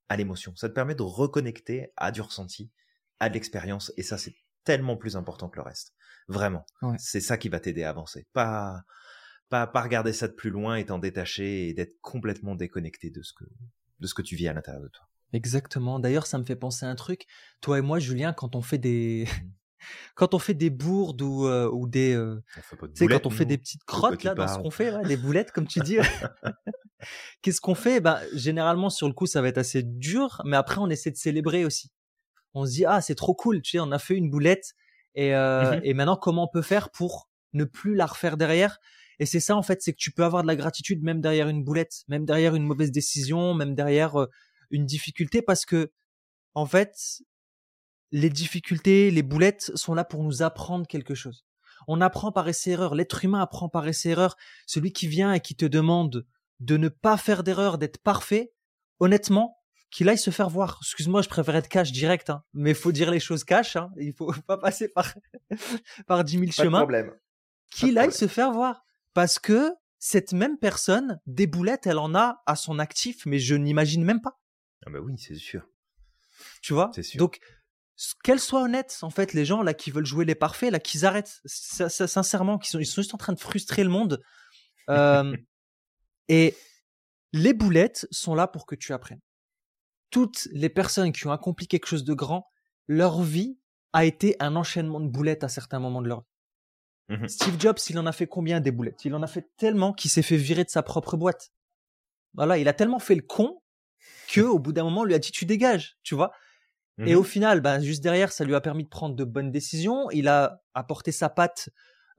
à 0.07 0.17
l'émotion. 0.17 0.55
Ça 0.55 0.69
te 0.69 0.73
permet 0.73 0.95
de 0.95 1.03
reconnecter 1.03 1.91
à 1.97 2.11
du 2.11 2.21
ressenti, 2.21 2.71
à 3.19 3.29
de 3.29 3.33
l'expérience. 3.33 3.91
Et 3.97 4.03
ça, 4.03 4.17
c'est 4.17 4.35
tellement 4.63 4.97
plus 4.97 5.15
important 5.15 5.49
que 5.49 5.57
le 5.57 5.63
reste. 5.63 5.93
Vraiment. 6.27 6.65
C'est 6.97 7.21
ça 7.21 7.37
qui 7.37 7.49
va 7.49 7.59
t'aider 7.59 7.83
à 7.83 7.89
avancer. 7.89 8.27
Pas, 8.33 8.83
pas, 9.49 9.67
pas 9.67 9.81
regarder 9.81 10.13
ça 10.13 10.27
de 10.27 10.33
plus 10.33 10.51
loin 10.51 10.75
et 10.75 10.85
t'en 10.85 10.99
détacher 10.99 11.69
et 11.69 11.73
d'être 11.73 11.99
complètement 12.01 12.55
déconnecté 12.55 13.09
de 13.09 13.21
ce 13.23 13.33
que, 13.33 13.45
de 13.99 14.07
ce 14.07 14.13
que 14.13 14.21
tu 14.21 14.35
vis 14.35 14.47
à 14.47 14.53
l'intérieur 14.53 14.83
de 14.83 14.89
toi. 14.89 15.07
Exactement. 15.33 15.99
D'ailleurs, 15.99 16.25
ça 16.25 16.37
me 16.37 16.43
fait 16.43 16.55
penser 16.55 16.85
à 16.85 16.89
un 16.89 16.95
truc. 16.95 17.25
Toi 17.61 17.79
et 17.79 17.81
moi, 17.81 17.99
Julien, 17.99 18.33
quand 18.33 18.55
on 18.55 18.61
fait 18.61 18.77
des, 18.77 19.25
mmh. 19.27 19.49
quand 20.15 20.33
on 20.33 20.39
fait 20.39 20.53
des 20.53 20.69
bourdes 20.69 21.21
ou, 21.21 21.45
euh, 21.45 21.69
ou 21.71 21.87
des, 21.87 22.13
euh, 22.13 22.41
tu 22.55 22.89
sais, 22.93 23.07
quand 23.07 23.25
on 23.25 23.29
fait 23.29 23.45
des 23.45 23.57
petites 23.57 23.83
crottes 23.83 24.23
là 24.23 24.33
dans 24.33 24.47
ce 24.47 24.59
qu'on 24.59 24.71
fait, 24.71 24.93
des 25.07 25.17
boulettes 25.17 25.51
comme 25.51 25.67
tu 25.67 25.79
dis. 25.79 25.97
Qu'est-ce 27.41 27.61
qu'on 27.61 27.75
fait? 27.75 28.01
Ben 28.01 28.19
généralement 28.33 28.89
sur 28.89 29.07
le 29.07 29.13
coup, 29.13 29.25
ça 29.25 29.41
va 29.41 29.47
être 29.47 29.57
assez 29.57 29.83
dur, 29.83 30.41
mais 30.45 30.57
après 30.57 30.79
on 30.79 30.89
essaie 30.89 31.11
de 31.11 31.17
célébrer 31.17 31.65
aussi. 31.65 31.91
On 32.53 32.65
se 32.65 32.71
dit 32.71 32.85
ah 32.85 33.01
c'est 33.01 33.15
trop 33.15 33.33
cool, 33.33 33.61
tu 33.61 33.71
sais, 33.71 33.79
on 33.79 33.91
a 33.91 33.99
fait 33.99 34.15
une 34.15 34.29
boulette 34.29 34.73
et 35.15 35.35
euh, 35.35 35.77
mmh 35.77 35.81
et 35.83 35.93
maintenant 35.93 36.17
comment 36.17 36.43
on 36.43 36.51
peut 36.51 36.61
faire 36.61 36.89
pour 36.89 37.29
ne 37.53 37.63
plus 37.63 37.95
la 37.95 38.05
refaire 38.05 38.37
derrière? 38.37 38.79
Et 39.19 39.25
c'est 39.25 39.39
ça 39.39 39.55
en 39.55 39.63
fait, 39.63 39.81
c'est 39.81 39.91
que 39.93 39.97
tu 39.97 40.11
peux 40.11 40.23
avoir 40.23 40.43
de 40.43 40.47
la 40.47 40.55
gratitude 40.55 41.03
même 41.03 41.21
derrière 41.21 41.49
une 41.49 41.63
boulette, 41.63 42.03
même 42.07 42.25
derrière 42.25 42.55
une 42.55 42.65
mauvaise 42.65 42.91
décision, 42.91 43.53
même 43.53 43.75
derrière 43.75 44.15
une 44.71 44.85
difficulté 44.85 45.41
parce 45.41 45.65
que, 45.65 45.91
en 46.53 46.65
fait, 46.65 47.21
les 48.11 48.29
difficultés, 48.29 49.11
les 49.11 49.23
boulettes 49.23 49.71
sont 49.75 49.93
là 49.93 50.03
pour 50.03 50.23
nous 50.23 50.41
apprendre 50.41 50.87
quelque 50.87 51.15
chose. 51.15 51.45
On 51.87 52.01
apprend 52.01 52.31
par 52.31 52.47
essai-erreur. 52.47 52.95
L'être 52.95 53.23
humain 53.23 53.41
apprend 53.41 53.69
par 53.69 53.87
essai-erreur. 53.87 54.35
Celui 54.65 54.91
qui 54.91 55.07
vient 55.07 55.33
et 55.33 55.39
qui 55.39 55.55
te 55.55 55.65
demande 55.65 56.25
de 56.59 56.77
ne 56.77 56.89
pas 56.89 57.17
faire 57.17 57.43
d'erreur, 57.43 57.77
d'être 57.77 57.99
parfait, 57.99 58.51
honnêtement, 58.99 59.59
qu'il 59.91 60.09
aille 60.09 60.17
se 60.17 60.29
faire 60.29 60.49
voir. 60.49 60.79
Excuse-moi, 60.81 61.21
je 61.21 61.29
préfère 61.29 61.55
être 61.55 61.69
cash 61.69 61.91
direct, 61.91 62.29
hein, 62.29 62.43
mais 62.53 62.71
il 62.71 62.75
faut 62.75 62.91
dire 62.91 63.11
les 63.11 63.19
choses 63.19 63.43
cash. 63.43 63.75
Hein, 63.75 63.91
il 63.97 64.13
faut 64.13 64.31
pas 64.47 64.57
passer 64.57 64.89
par 64.89 65.13
par 66.07 66.23
dix 66.23 66.37
mille 66.37 66.51
chemins. 66.51 66.79
Problème. 66.79 67.11
Qu'il 67.71 67.97
aille 67.97 68.11
se 68.11 68.27
faire 68.27 68.51
voir, 68.51 68.83
parce 69.13 69.37
que 69.39 69.71
cette 69.99 70.33
même 70.33 70.57
personne, 70.57 71.19
des 71.27 71.45
boulettes, 71.45 71.85
elle 71.85 71.99
en 71.99 72.15
a 72.15 72.41
à 72.45 72.55
son 72.55 72.79
actif, 72.79 73.25
mais 73.25 73.37
je 73.37 73.55
n'imagine 73.55 74.03
même 74.03 74.21
pas. 74.21 74.38
Ah 74.89 74.93
bah 74.93 74.99
oui, 74.99 75.17
c'est 75.17 75.35
sûr. 75.35 75.67
Tu 76.61 76.73
vois? 76.73 76.91
Donc, 77.15 77.39
qu'elles 78.23 78.39
soient 78.39 78.63
honnêtes, 78.63 78.97
en 79.01 79.09
fait, 79.09 79.33
les 79.33 79.45
gens 79.45 79.61
là 79.61 79.73
qui 79.73 79.91
veulent 79.91 80.05
jouer 80.05 80.25
les 80.25 80.35
parfaits, 80.35 80.71
là, 80.71 80.79
qu'ils 80.79 81.05
arrêtent. 81.05 81.41
sincèrement, 81.45 82.57
qu'ils 82.57 82.71
sont, 82.71 82.79
ils 82.79 82.85
sont 82.85 83.01
juste 83.01 83.13
en 83.13 83.17
train 83.17 83.33
de 83.33 83.39
frustrer 83.39 83.83
le 83.83 83.89
monde. 83.89 84.21
Euh, 84.89 85.35
et 86.27 86.55
les 87.33 87.53
boulettes 87.53 88.07
sont 88.09 88.33
là 88.33 88.47
pour 88.47 88.65
que 88.65 88.75
tu 88.75 88.93
apprennes. 88.93 89.21
Toutes 90.09 90.47
les 90.51 90.69
personnes 90.69 91.11
qui 91.11 91.27
ont 91.27 91.31
accompli 91.31 91.67
quelque 91.67 91.85
chose 91.85 92.03
de 92.03 92.13
grand, 92.13 92.49
leur 92.87 93.21
vie 93.21 93.59
a 93.93 94.05
été 94.05 94.35
un 94.39 94.55
enchaînement 94.55 94.99
de 94.99 95.07
boulettes 95.07 95.43
à 95.43 95.49
certains 95.49 95.79
moments 95.79 96.01
de 96.01 96.07
leur 96.07 96.21
vie. 96.21 96.25
Mmh 97.09 97.27
Steve 97.27 97.59
Jobs, 97.59 97.79
il 97.89 97.99
en 97.99 98.05
a 98.05 98.11
fait 98.11 98.27
combien 98.27 98.59
des 98.59 98.71
boulettes? 98.71 99.05
Il 99.05 99.13
en 99.13 99.21
a 99.21 99.27
fait 99.27 99.49
tellement 99.57 99.93
qu'il 99.93 100.09
s'est 100.09 100.21
fait 100.21 100.37
virer 100.37 100.63
de 100.63 100.69
sa 100.69 100.83
propre 100.83 101.17
boîte. 101.17 101.51
Voilà, 102.33 102.57
il 102.57 102.67
a 102.67 102.73
tellement 102.73 102.99
fait 102.99 103.15
le 103.15 103.21
con 103.21 103.61
que 104.31 104.41
au 104.41 104.59
bout 104.59 104.73
d'un 104.73 104.83
moment, 104.83 105.01
on 105.01 105.05
lui 105.05 105.13
a 105.13 105.19
dit 105.19 105.31
tu 105.31 105.45
dégages, 105.45 105.97
tu 106.03 106.15
vois? 106.15 106.31
Et 107.05 107.15
au 107.15 107.21
mmh 107.21 107.25
final, 107.25 107.61
ben, 107.61 107.79
juste 107.79 108.03
derrière, 108.03 108.31
ça 108.31 108.43
lui 108.43 108.55
a 108.55 108.61
permis 108.61 108.83
de 108.83 108.89
prendre 108.89 109.15
de 109.15 109.23
bonnes 109.23 109.51
décisions. 109.51 110.09
Il 110.11 110.27
a 110.27 110.61
apporté 110.73 111.11
sa 111.11 111.29
patte 111.29 111.69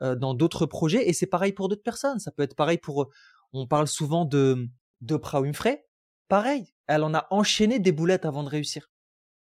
euh, 0.00 0.14
dans 0.16 0.32
d'autres 0.32 0.66
projets 0.66 1.08
et 1.08 1.12
c'est 1.12 1.26
pareil 1.26 1.52
pour 1.52 1.68
d'autres 1.68 1.82
personnes. 1.82 2.18
Ça 2.18 2.30
peut 2.30 2.42
être 2.42 2.56
pareil 2.56 2.78
pour. 2.78 3.10
On 3.52 3.66
parle 3.66 3.86
souvent 3.86 4.24
de 4.24 4.68
d'Oprah 5.00 5.42
Winfrey. 5.42 5.84
Pareil, 6.28 6.72
elle 6.86 7.02
en 7.02 7.12
a 7.12 7.26
enchaîné 7.30 7.78
des 7.78 7.92
boulettes 7.92 8.24
avant 8.24 8.42
de 8.42 8.48
réussir. 8.48 8.90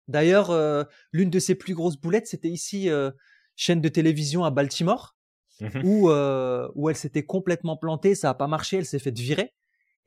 D'ailleurs, 0.07 0.49
euh, 0.49 0.83
l'une 1.11 1.29
de 1.29 1.39
ses 1.39 1.53
plus 1.53 1.75
grosses 1.75 1.97
boulettes, 1.97 2.27
c'était 2.27 2.49
ici 2.49 2.89
euh, 2.89 3.11
chaîne 3.55 3.81
de 3.81 3.89
télévision 3.89 4.45
à 4.45 4.49
Baltimore, 4.49 5.15
mmh 5.59 5.81
où 5.83 6.09
où 6.09 6.89
elle 6.89 6.95
s'était 6.95 7.25
complètement 7.25 7.77
plantée, 7.77 8.15
ça 8.15 8.31
a 8.31 8.33
pas 8.33 8.47
marché, 8.47 8.77
elle 8.77 8.85
s'est 8.85 8.99
fait 8.99 9.15
virer. 9.15 9.53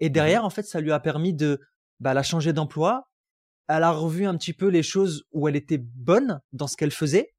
Et 0.01 0.09
mmh 0.09 0.13
derrière, 0.13 0.45
en 0.45 0.51
fait, 0.51 0.65
ça 0.65 0.81
lui 0.81 0.91
a 0.91 0.99
permis 0.99 1.33
de 1.33 1.61
bah, 2.03 2.11
elle 2.11 2.19
a 2.19 2.25
changé 2.25 2.53
d'emploi, 2.53 3.09
elle 3.69 3.85
a 3.85 3.93
revu 3.93 4.27
un 4.27 4.37
petit 4.37 4.53
peu 4.53 4.67
les 4.67 4.83
choses 4.83 5.25
où 5.31 5.49
elle 5.49 5.55
était 5.55 5.79
bonne 5.79 6.41
dans 6.53 6.67
ce 6.67 6.77
qu'elle 6.77 6.91
faisait, 6.91 7.33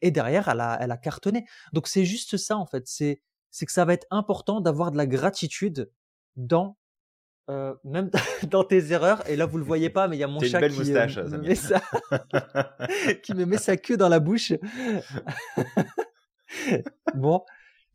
et 0.00 0.12
derrière, 0.12 0.48
elle 0.48 0.60
a, 0.60 0.78
elle 0.80 0.92
a 0.92 0.96
cartonné. 0.96 1.44
Donc 1.72 1.88
c'est 1.88 2.04
juste 2.04 2.36
ça 2.36 2.56
en 2.56 2.66
fait, 2.66 2.86
c'est 2.86 3.20
c'est 3.50 3.66
que 3.66 3.72
ça 3.72 3.84
va 3.84 3.94
être 3.94 4.06
important 4.10 4.60
d'avoir 4.60 4.92
de 4.92 4.96
la 4.96 5.08
gratitude 5.08 5.90
dans 6.36 6.78
euh, 7.50 7.74
même 7.82 8.12
dans 8.48 8.62
tes 8.62 8.92
erreurs. 8.92 9.28
Et 9.28 9.34
là, 9.34 9.44
vous 9.44 9.58
le 9.58 9.64
voyez 9.64 9.90
pas, 9.90 10.06
mais 10.06 10.16
il 10.16 10.20
y 10.20 10.24
a 10.24 10.28
mon 10.28 10.38
chat 10.38 10.68
qui, 10.68 10.94
euh, 10.94 11.28
me 11.28 11.38
met 11.38 11.56
ça, 11.56 11.82
qui 13.24 13.34
me 13.34 13.44
met 13.44 13.58
sa 13.58 13.76
queue 13.76 13.96
dans 13.96 14.08
la 14.08 14.20
bouche. 14.20 14.52
bon, 17.16 17.42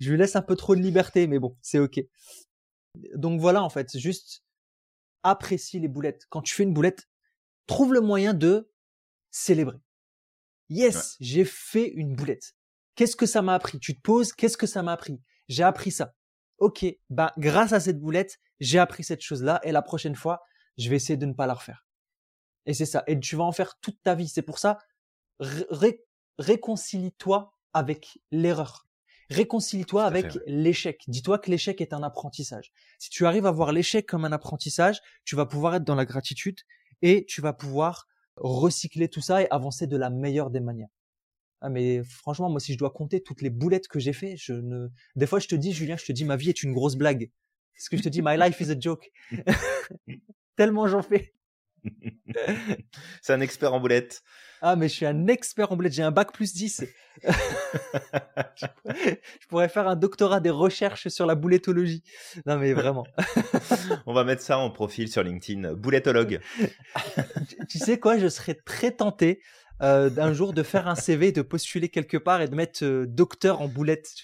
je 0.02 0.12
lui 0.12 0.18
laisse 0.18 0.36
un 0.36 0.42
peu 0.42 0.58
trop 0.58 0.76
de 0.76 0.82
liberté, 0.82 1.26
mais 1.28 1.40
bon, 1.40 1.56
c'est 1.62 1.80
ok. 1.80 2.02
Donc 3.16 3.40
voilà, 3.40 3.64
en 3.64 3.70
fait, 3.70 3.98
juste 3.98 4.45
apprécie 5.26 5.80
les 5.80 5.88
boulettes. 5.88 6.26
Quand 6.30 6.42
tu 6.42 6.54
fais 6.54 6.64
une 6.64 6.74
boulette, 6.74 7.10
trouve 7.68 7.94
le 7.94 8.02
moyen 8.02 8.34
de 8.34 8.72
célébrer. 9.32 9.80
Yes, 10.70 11.18
j'ai 11.20 11.44
fait 11.46 11.90
une 11.90 12.16
boulette. 12.16 12.56
Qu'est-ce 12.96 13.16
que 13.16 13.26
ça 13.26 13.42
m'a 13.42 13.54
appris? 13.56 13.80
Tu 13.80 13.96
te 13.96 14.02
poses, 14.02 14.32
qu'est-ce 14.32 14.58
que 14.58 14.68
ça 14.68 14.82
m'a 14.84 14.94
appris? 14.94 15.22
J'ai 15.48 15.64
appris 15.64 15.92
ça. 15.92 16.16
Ok, 16.58 16.86
bah 17.10 17.34
grâce 17.38 17.74
à 17.74 17.80
cette 17.80 18.00
boulette, 18.00 18.40
j'ai 18.60 18.80
appris 18.80 19.04
cette 19.04 19.22
chose-là 19.22 19.60
et 19.64 19.72
la 19.74 19.82
prochaine 19.82 20.16
fois, 20.16 20.42
je 20.78 20.90
vais 20.90 20.96
essayer 20.96 21.18
de 21.18 21.26
ne 21.26 21.34
pas 21.34 21.48
la 21.48 21.56
refaire. 21.56 21.86
Et 22.66 22.74
c'est 22.74 22.86
ça. 22.86 23.04
Et 23.08 23.20
tu 23.20 23.36
vas 23.36 23.44
en 23.44 23.52
faire 23.52 23.78
toute 23.80 24.02
ta 24.02 24.16
vie. 24.16 24.30
C'est 24.30 24.42
pour 24.42 24.60
ça, 24.60 24.78
réconcilie-toi 26.40 27.54
avec 27.74 28.20
l'erreur. 28.32 28.88
Réconcilie-toi 29.30 30.04
avec 30.04 30.38
l'échec. 30.46 31.04
Dis-toi 31.08 31.40
que 31.40 31.50
l'échec 31.50 31.82
est 31.82 31.94
un 31.94 32.04
apprentissage. 32.04 32.72
Si 33.00 33.10
tu 33.10 33.26
arrives 33.26 33.46
à 33.46 33.52
voir 33.52 33.72
l'échec 33.72 34.06
comme 34.06 34.26
un 34.26 34.32
apprentissage, 34.32 35.00
tu 35.24 35.36
vas 35.36 35.46
pouvoir 35.46 35.76
être 35.76 35.84
dans 35.84 35.96
la 35.96 36.06
gratitude 36.06 36.60
et 37.02 37.26
tu 37.26 37.42
vas 37.42 37.54
pouvoir 37.54 38.08
recycler 38.38 39.10
tout 39.10 39.22
ça 39.22 39.42
et 39.42 39.48
avancer 39.50 39.88
de 39.88 39.98
la 39.98 40.10
meilleure 40.10 40.50
des 40.50 40.60
manières. 40.60 40.90
Ah 41.62 41.70
mais 41.70 42.04
franchement, 42.04 42.50
moi 42.50 42.60
si 42.60 42.74
je 42.74 42.78
dois 42.78 42.92
compter 42.92 43.22
toutes 43.22 43.42
les 43.42 43.50
boulettes 43.50 43.88
que 43.88 44.00
j'ai 44.00 44.14
fait, 44.14 44.36
je 44.38 44.54
ne. 44.54 44.90
Des 45.16 45.26
fois, 45.26 45.40
je 45.40 45.48
te 45.48 45.56
dis, 45.56 45.74
Julien, 45.74 45.98
je 45.98 46.06
te 46.06 46.12
dis, 46.12 46.26
ma 46.26 46.36
vie 46.36 46.50
est 46.50 46.64
une 46.64 46.74
grosse 46.74 46.96
blague. 46.96 47.32
Ce 47.78 47.90
que 47.90 47.98
je 47.98 48.04
te 48.04 48.10
dis, 48.10 48.22
my 48.22 48.38
life 48.38 48.60
is 48.62 48.72
a 48.72 48.80
joke. 48.80 49.12
Tellement 50.56 50.88
j'en 50.88 51.02
fais. 51.02 51.34
C'est 53.22 53.34
un 53.34 53.42
expert 53.42 53.74
en 53.74 53.80
boulettes. 53.80 54.22
Ah, 54.68 54.76
mais 54.76 54.88
je 54.88 54.96
suis 54.96 55.06
un 55.06 55.28
expert 55.28 55.72
en 55.72 55.76
boulettes. 55.76 55.94
J'ai 55.94 56.02
un 56.02 56.10
bac 56.10 56.32
plus 56.34 56.52
10. 56.56 56.86
je 57.24 58.68
pourrais 59.48 59.70
faire 59.70 59.88
un 59.88 59.96
doctorat 59.96 60.40
des 60.40 60.50
recherches 60.50 61.08
sur 61.10 61.28
la 61.28 61.36
boulettologie. 61.36 62.02
Non, 62.48 62.58
mais 62.58 62.74
vraiment. 62.74 63.06
On 64.08 64.14
va 64.16 64.24
mettre 64.24 64.42
ça 64.42 64.58
en 64.58 64.72
profil 64.72 65.08
sur 65.08 65.22
LinkedIn. 65.22 65.76
Boulettologue. 65.76 66.40
tu 67.70 67.78
sais 67.78 68.00
quoi 68.00 68.18
Je 68.18 68.28
serais 68.28 68.56
très 68.56 68.90
tenté 68.90 69.40
euh, 69.84 70.10
d'un 70.10 70.34
jour 70.34 70.52
de 70.52 70.64
faire 70.64 70.88
un 70.88 70.96
CV, 70.96 71.32
de 71.32 71.44
postuler 71.44 71.90
quelque 71.90 72.18
part 72.18 72.42
et 72.42 72.48
de 72.48 72.56
mettre 72.56 72.84
euh, 72.84 73.06
docteur 73.06 73.62
en 73.62 73.68
boulette. 73.68 74.16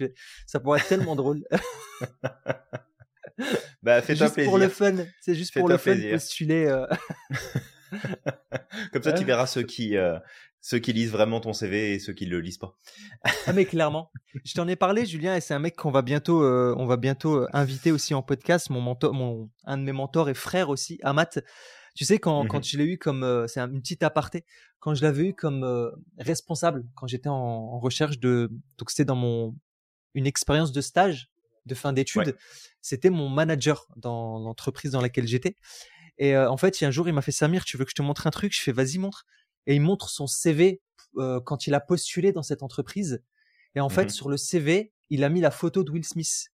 Ça 0.47 0.59
pourrait 0.59 0.79
être 0.79 0.87
tellement 0.87 1.15
drôle. 1.15 1.43
bah, 3.83 4.01
fais-toi 4.01 4.31
plaisir. 4.31 4.49
pour 4.49 4.57
le 4.57 4.69
fun. 4.69 4.95
C'est 5.19 5.35
juste 5.35 5.53
pour 5.53 5.69
le 5.69 5.77
fun 5.77 5.95
de 5.95 6.13
postuler. 6.13 6.65
Euh. 6.65 6.87
Comme 8.93 9.03
ça, 9.03 9.13
tu 9.13 9.25
verras 9.25 9.47
ceux 9.47 9.63
qui, 9.63 9.97
euh, 9.97 10.17
ceux 10.61 10.77
qui 10.77 10.93
lisent 10.93 11.11
vraiment 11.11 11.39
ton 11.39 11.53
CV 11.53 11.93
et 11.93 11.99
ceux 11.99 12.13
qui 12.13 12.25
le 12.25 12.39
lisent 12.39 12.59
pas. 12.59 12.77
ah 13.47 13.53
mais 13.53 13.65
clairement, 13.65 14.11
je 14.45 14.53
t'en 14.53 14.67
ai 14.67 14.75
parlé, 14.75 15.05
Julien, 15.05 15.35
et 15.35 15.41
c'est 15.41 15.55
un 15.55 15.59
mec 15.59 15.75
qu'on 15.75 15.91
va 15.91 16.03
bientôt, 16.03 16.43
euh, 16.43 16.75
on 16.77 16.85
va 16.85 16.97
bientôt 16.97 17.41
euh, 17.41 17.47
inviter 17.51 17.91
aussi 17.91 18.13
en 18.13 18.21
podcast. 18.21 18.69
Mon 18.69 18.79
mentor, 18.79 19.13
mon 19.13 19.49
un 19.65 19.77
de 19.77 19.83
mes 19.83 19.91
mentors 19.91 20.29
et 20.29 20.35
frère 20.35 20.69
aussi, 20.69 20.99
Amat. 21.01 21.41
Tu 21.95 22.05
sais 22.05 22.19
quand 22.19 22.45
quand 22.45 22.59
mhm. 22.59 22.63
je 22.63 22.77
l'ai 22.77 22.85
eu 22.85 22.97
comme, 22.97 23.23
euh, 23.23 23.47
c'est 23.47 23.59
une 23.59 23.81
petite 23.81 24.03
aparté, 24.03 24.45
quand 24.79 24.93
je 24.93 25.01
l'avais 25.01 25.29
eu 25.29 25.33
comme 25.33 25.91
responsable, 26.19 26.85
quand 26.95 27.07
j'étais 27.07 27.29
en, 27.29 27.79
recherche 27.79 28.19
de, 28.19 28.49
donc 28.77 28.91
c'était 28.91 29.05
dans 29.05 29.15
mon 29.15 29.55
une 30.13 30.27
expérience 30.27 30.71
de 30.71 30.81
stage 30.81 31.29
de 31.65 31.75
fin 31.75 31.93
d'études, 31.93 32.35
c'était 32.81 33.09
mon 33.09 33.29
manager 33.29 33.87
dans 33.95 34.39
l'entreprise 34.39 34.91
dans 34.91 35.01
laquelle 35.01 35.27
j'étais. 35.27 35.55
Et 36.23 36.37
en 36.37 36.55
fait, 36.55 36.79
il 36.79 36.83
y 36.83 36.85
a 36.85 36.87
un 36.87 36.91
jour, 36.91 37.07
il 37.07 37.13
m'a 37.13 37.23
fait 37.23 37.31
Samir, 37.31 37.65
tu 37.65 37.77
veux 37.77 37.83
que 37.83 37.89
je 37.89 37.95
te 37.95 38.03
montre 38.03 38.27
un 38.27 38.29
truc? 38.29 38.55
Je 38.55 38.61
fais 38.61 38.71
vas-y 38.71 38.99
montre 38.99 39.25
et 39.65 39.73
il 39.73 39.81
montre 39.81 40.07
son 40.07 40.27
CV 40.27 40.79
euh, 41.17 41.39
quand 41.41 41.65
il 41.65 41.73
a 41.73 41.79
postulé 41.79 42.31
dans 42.31 42.43
cette 42.43 42.61
entreprise. 42.61 43.23
Et 43.73 43.79
en 43.79 43.89
fait, 43.89 44.05
mmh 44.05 44.09
sur 44.09 44.29
le 44.29 44.37
CV, 44.37 44.93
il 45.09 45.23
a 45.23 45.29
mis 45.29 45.41
la 45.41 45.49
photo 45.49 45.83
de 45.83 45.89
Will 45.89 46.05
Smith. 46.05 46.49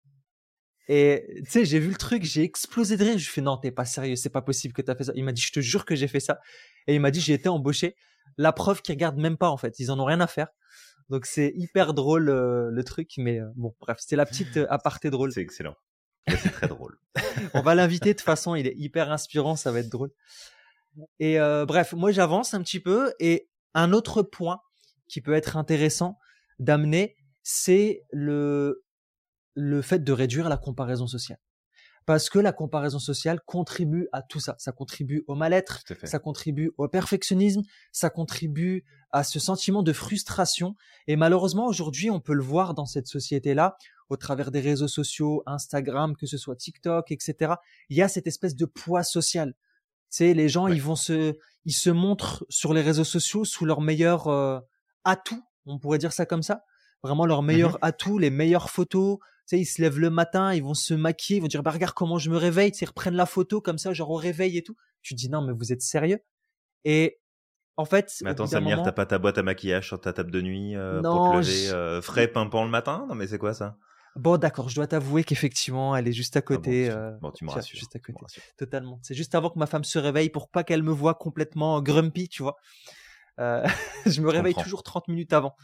Et 0.88 1.42
tu 1.46 1.50
sais, 1.50 1.66
j'ai 1.66 1.80
vu 1.80 1.90
le 1.90 1.96
truc, 1.96 2.24
j'ai 2.24 2.44
explosé 2.44 2.96
de 2.96 3.04
rire. 3.04 3.18
Je 3.18 3.26
lui 3.26 3.32
fais 3.32 3.42
non, 3.42 3.58
t'es 3.58 3.72
pas 3.72 3.86
sérieux, 3.86 4.16
c'est 4.16 4.30
pas 4.30 4.44
possible 4.44 4.76
que 4.76 4.84
t'as 4.84 4.94
fait 4.94 5.06
ça. 5.06 5.14
Il 5.16 5.24
m'a 5.24 5.32
dit, 5.32 5.42
je 5.42 5.52
te 5.52 5.62
jure 5.62 5.84
que 5.84 5.96
j'ai 5.96 6.08
fait 6.08 6.20
ça. 6.20 6.40
Et 6.86 6.94
il 6.94 7.02
m'a 7.02 7.10
dit, 7.10 7.20
j'ai 7.20 7.34
été 7.34 7.50
embauché. 7.50 7.96
La 8.38 8.54
preuve 8.54 8.84
qu'ils 8.84 8.94
regardent 8.94 9.18
même 9.18 9.38
pas 9.38 9.50
en 9.50 9.58
fait, 9.58 9.80
ils 9.80 9.90
en 9.90 10.00
ont 10.00 10.06
rien 10.06 10.22
à 10.22 10.28
faire. 10.28 10.50
Donc 11.10 11.26
c'est 11.26 11.54
hyper 11.56 11.96
drôle 11.96 12.30
euh, 12.30 12.70
le 12.70 12.84
truc, 12.84 13.14
mais 13.18 13.40
euh, 13.40 13.50
bon, 13.56 13.74
bref, 13.80 13.98
c'était 14.00 14.16
la 14.16 14.28
petite 14.28 14.60
aparté 14.70 15.10
drôle. 15.10 15.32
C'est 15.32 15.42
excellent. 15.42 15.76
C'est 16.28 16.52
très 16.52 16.68
drôle. 16.68 16.98
On 17.54 17.62
va 17.62 17.76
l'inviter 17.76 18.14
de 18.14 18.18
toute 18.18 18.26
façon, 18.26 18.56
il 18.56 18.68
est 18.68 18.76
hyper 18.78 19.12
inspirant, 19.12 19.56
ça 19.56 19.72
va 19.72 19.80
être 19.80 19.90
drôle. 19.90 20.12
Et 21.20 21.40
euh, 21.40 21.66
bref, 21.66 21.94
moi 21.94 22.12
j'avance 22.12 22.54
un 22.54 22.62
petit 22.62 22.80
peu. 22.80 23.14
Et 23.20 23.50
un 23.74 23.94
autre 23.94 24.22
point 24.22 24.62
qui 25.08 25.22
peut 25.22 25.34
être 25.34 25.58
intéressant 25.58 26.18
d'amener, 26.60 27.16
c'est 27.44 28.04
le, 28.12 28.84
le 29.54 29.82
fait 29.82 30.04
de 30.04 30.12
réduire 30.12 30.50
la 30.50 30.58
comparaison 30.58 31.08
sociale. 31.08 31.40
Parce 32.06 32.30
que 32.30 32.38
la 32.38 32.52
comparaison 32.52 33.00
sociale 33.00 33.42
contribue 33.46 34.08
à 34.12 34.22
tout 34.22 34.40
ça. 34.40 34.56
Ça 34.60 34.72
contribue 34.72 35.24
au 35.28 35.34
mal-être, 35.34 35.84
ça 36.04 36.20
contribue 36.20 36.72
au 36.78 36.88
perfectionnisme, 36.88 37.64
ça 37.92 38.12
contribue 38.12 38.86
à 39.12 39.24
ce 39.24 39.40
sentiment 39.40 39.82
de 39.82 39.92
frustration. 39.92 40.76
Et 41.08 41.16
malheureusement, 41.16 41.66
aujourd'hui, 41.66 42.12
on 42.12 42.20
peut 42.20 42.36
le 42.36 42.44
voir 42.44 42.76
dans 42.76 42.86
cette 42.86 43.08
société-là, 43.08 43.76
au 44.10 44.18
travers 44.18 44.52
des 44.52 44.62
réseaux 44.62 44.88
sociaux, 44.88 45.44
Instagram, 45.46 46.16
que 46.16 46.26
ce 46.26 46.38
soit 46.38 46.56
TikTok, 46.56 47.12
etc. 47.12 47.54
Il 47.90 47.98
y 47.98 48.02
a 48.02 48.08
cette 48.08 48.28
espèce 48.28 48.56
de 48.56 48.66
poids 48.66 49.04
social 49.04 49.54
sais, 50.16 50.34
les 50.34 50.50
gens, 50.50 50.68
ils 50.68 50.82
vont 50.82 50.96
se, 50.96 51.36
ils 51.66 51.74
se 51.74 51.90
montrent 51.90 52.46
sur 52.50 52.74
les 52.74 52.82
réseaux 52.82 53.04
sociaux 53.04 53.46
sous 53.46 53.66
leur 53.66 53.82
meilleur 53.82 54.28
euh, 54.28 54.60
atout, 55.04 55.44
on 55.66 55.78
pourrait 55.78 55.98
dire 55.98 56.14
ça 56.14 56.26
comme 56.26 56.44
ça. 56.44 56.64
Vraiment 57.04 57.26
leur 57.26 57.44
meilleur 57.44 57.74
mmh 57.74 57.80
atout, 57.82 58.18
les 58.18 58.30
meilleures 58.30 58.70
photos. 58.70 59.20
Tu 59.20 59.58
sais, 59.58 59.60
ils 59.60 59.66
se 59.66 59.82
lèvent 59.82 60.00
le 60.00 60.10
matin, 60.10 60.54
ils 60.54 60.64
vont 60.64 60.74
se 60.74 60.94
maquiller, 60.94 61.38
ils 61.38 61.42
vont 61.42 61.48
dire, 61.48 61.62
bah 61.62 61.72
regarde 61.72 61.94
comment 61.94 62.18
je 62.18 62.32
me 62.32 62.38
réveille, 62.38 62.72
tu 62.72 62.80
sais, 62.80 62.86
ils 62.86 62.88
reprennent 62.88 63.16
la 63.16 63.28
photo 63.28 63.62
comme 63.62 63.78
ça, 63.78 63.94
genre 63.94 64.10
au 64.10 64.16
réveil 64.16 64.58
et 64.58 64.64
tout. 64.64 64.76
Tu 65.02 65.14
dis, 65.14 65.30
non, 65.30 65.42
mais 65.42 65.54
vous 65.54 65.72
êtes 65.72 65.82
sérieux? 65.82 66.20
Et 66.84 67.20
en 67.78 67.86
fait, 67.86 68.12
mais 68.24 68.32
attends, 68.32 68.48
Samir, 68.48 68.82
t'as 68.82 68.92
pas 68.92 69.06
ta 69.06 69.20
boîte 69.20 69.38
à 69.38 69.44
maquillage 69.44 69.88
sur 69.88 70.00
ta 70.00 70.14
table 70.14 70.32
de 70.32 70.42
nuit 70.42 70.76
euh, 70.76 71.02
pour 71.02 71.32
te 71.32 71.38
lever 71.38 71.70
euh, 71.70 72.02
frais 72.02 72.28
pimpant 72.28 72.64
le 72.64 72.72
matin? 72.72 73.06
Non, 73.10 73.16
mais 73.16 73.28
c'est 73.28 73.38
quoi 73.38 73.54
ça? 73.54 73.78
Bon, 74.16 74.38
d'accord, 74.38 74.70
je 74.70 74.76
dois 74.76 74.88
t'avouer 74.88 75.26
qu'effectivement, 75.26 75.96
elle 75.96 76.08
est 76.08 76.14
juste 76.14 76.38
à 76.38 76.40
ah 76.40 76.42
côté. 76.42 76.90
bon, 77.22 77.32
tu, 77.32 77.44
euh, 77.44 77.48
me 77.48 77.52
rassures. 77.52 77.78
Juste 77.78 77.96
à 77.98 78.00
côté. 78.00 78.26
Totalement. 78.58 79.00
C'est 79.04 79.14
juste 79.14 79.36
avant 79.36 79.50
que 79.50 79.60
ma 79.60 79.66
femme 79.66 79.84
se 79.84 80.00
réveille 80.00 80.30
pour 80.30 80.50
pas 80.50 80.64
qu'elle 80.64 80.84
me 80.84 80.92
voie 80.92 81.16
complètement 81.16 81.82
grumpy, 81.82 82.30
tu 82.30 82.42
vois. 82.42 82.56
Euh, 83.40 83.66
je 84.06 84.22
me 84.22 84.30
réveille 84.30 84.56
toujours 84.56 84.84
30 84.84 85.10
minutes 85.10 85.34
avant. 85.34 85.56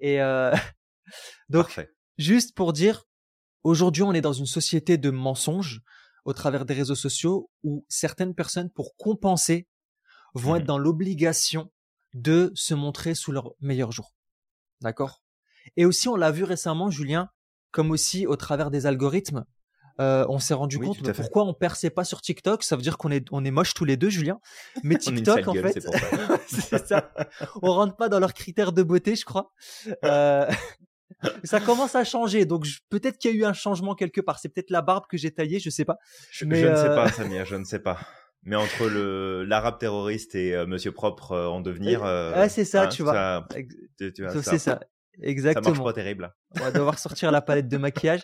Et 0.00 0.20
euh, 0.20 0.52
donc, 1.48 1.88
juste 2.18 2.56
pour 2.56 2.72
dire, 2.72 3.04
aujourd'hui, 3.62 4.02
on 4.02 4.12
est 4.12 4.20
dans 4.20 4.32
une 4.32 4.46
société 4.46 4.98
de 4.98 5.10
mensonges 5.10 5.82
au 6.24 6.32
travers 6.32 6.64
des 6.64 6.74
réseaux 6.74 6.96
sociaux 6.96 7.48
où 7.62 7.86
certaines 7.88 8.34
personnes, 8.34 8.70
pour 8.70 8.96
compenser, 8.96 9.68
vont 10.34 10.56
être 10.56 10.62
mmh 10.62 10.66
dans 10.66 10.78
l'obligation 10.78 11.70
de 12.14 12.50
se 12.54 12.74
montrer 12.74 13.14
sous 13.14 13.30
leur 13.30 13.52
meilleur 13.60 13.92
jour. 13.92 14.14
D'accord? 14.80 15.22
Et 15.76 15.84
aussi, 15.84 16.08
on 16.08 16.16
l'a 16.16 16.32
vu 16.32 16.42
récemment, 16.42 16.90
Julien, 16.90 17.30
comme 17.72 17.90
aussi 17.90 18.26
au 18.26 18.36
travers 18.36 18.70
des 18.70 18.86
algorithmes. 18.86 19.44
Euh, 20.00 20.24
on 20.28 20.38
s'est 20.38 20.54
rendu 20.54 20.78
compte 20.78 21.02
de 21.02 21.12
pourquoi 21.12 21.44
on 21.44 21.52
perçait 21.52 21.90
pas 21.90 22.04
sur 22.04 22.22
TikTok. 22.22 22.62
Ça 22.62 22.76
veut 22.76 22.82
dire 22.82 22.96
qu'on 22.96 23.10
est 23.10 23.26
on 23.30 23.44
est 23.44 23.50
moches 23.50 23.74
tous 23.74 23.84
les 23.84 23.96
deux, 23.96 24.08
Julien. 24.08 24.40
Mais 24.84 24.96
TikTok, 24.96 25.48
en 25.48 25.54
fait, 25.54 25.80
c'est 26.46 26.86
ça. 26.86 27.12
On 27.60 27.72
rentre 27.72 27.96
pas 27.96 28.08
dans 28.08 28.18
leurs 28.18 28.32
critères 28.32 28.72
de 28.72 28.82
beauté, 28.82 29.16
je 29.16 29.24
crois. 29.24 29.52
Euh... 30.04 30.50
ça 31.44 31.60
commence 31.60 31.94
à 31.94 32.04
changer, 32.04 32.44
donc 32.44 32.66
peut-être 32.90 33.18
qu'il 33.18 33.30
y 33.30 33.34
a 33.34 33.36
eu 33.36 33.44
un 33.44 33.52
changement 33.52 33.94
quelque 33.94 34.20
part. 34.20 34.38
C'est 34.38 34.48
peut-être 34.48 34.70
la 34.70 34.82
barbe 34.82 35.04
que 35.08 35.16
j'ai 35.16 35.30
taillée, 35.30 35.58
je 35.58 35.70
sais 35.70 35.84
pas. 35.84 35.98
Je, 36.30 36.44
Mais 36.44 36.60
je 36.60 36.68
ne 36.68 36.76
sais 36.76 36.88
euh, 36.88 36.94
pas, 36.94 37.08
Samir, 37.08 37.44
je 37.44 37.56
ne 37.56 37.64
sais 37.64 37.78
pas. 37.78 37.98
Mais 38.44 38.56
entre 38.56 38.88
le 38.88 39.44
l'arabe 39.44 39.78
terroriste 39.78 40.34
et 40.34 40.54
euh, 40.54 40.66
Monsieur 40.66 40.90
propre 40.90 41.36
en 41.36 41.60
devenir, 41.60 42.04
euh, 42.04 42.48
c'est 42.48 42.64
ça, 42.64 42.84
hein, 42.84 42.88
tu 42.88 43.02
vois. 43.02 43.46
C'est 43.98 44.58
ça. 44.58 44.80
Exactement. 45.20 45.64
Ça 45.64 45.70
marche 45.70 45.84
pas 45.84 45.92
terrible. 45.92 46.34
On 46.56 46.60
va 46.60 46.70
devoir 46.70 46.98
sortir 46.98 47.30
la 47.30 47.42
palette 47.42 47.68
de 47.68 47.76
maquillage. 47.76 48.22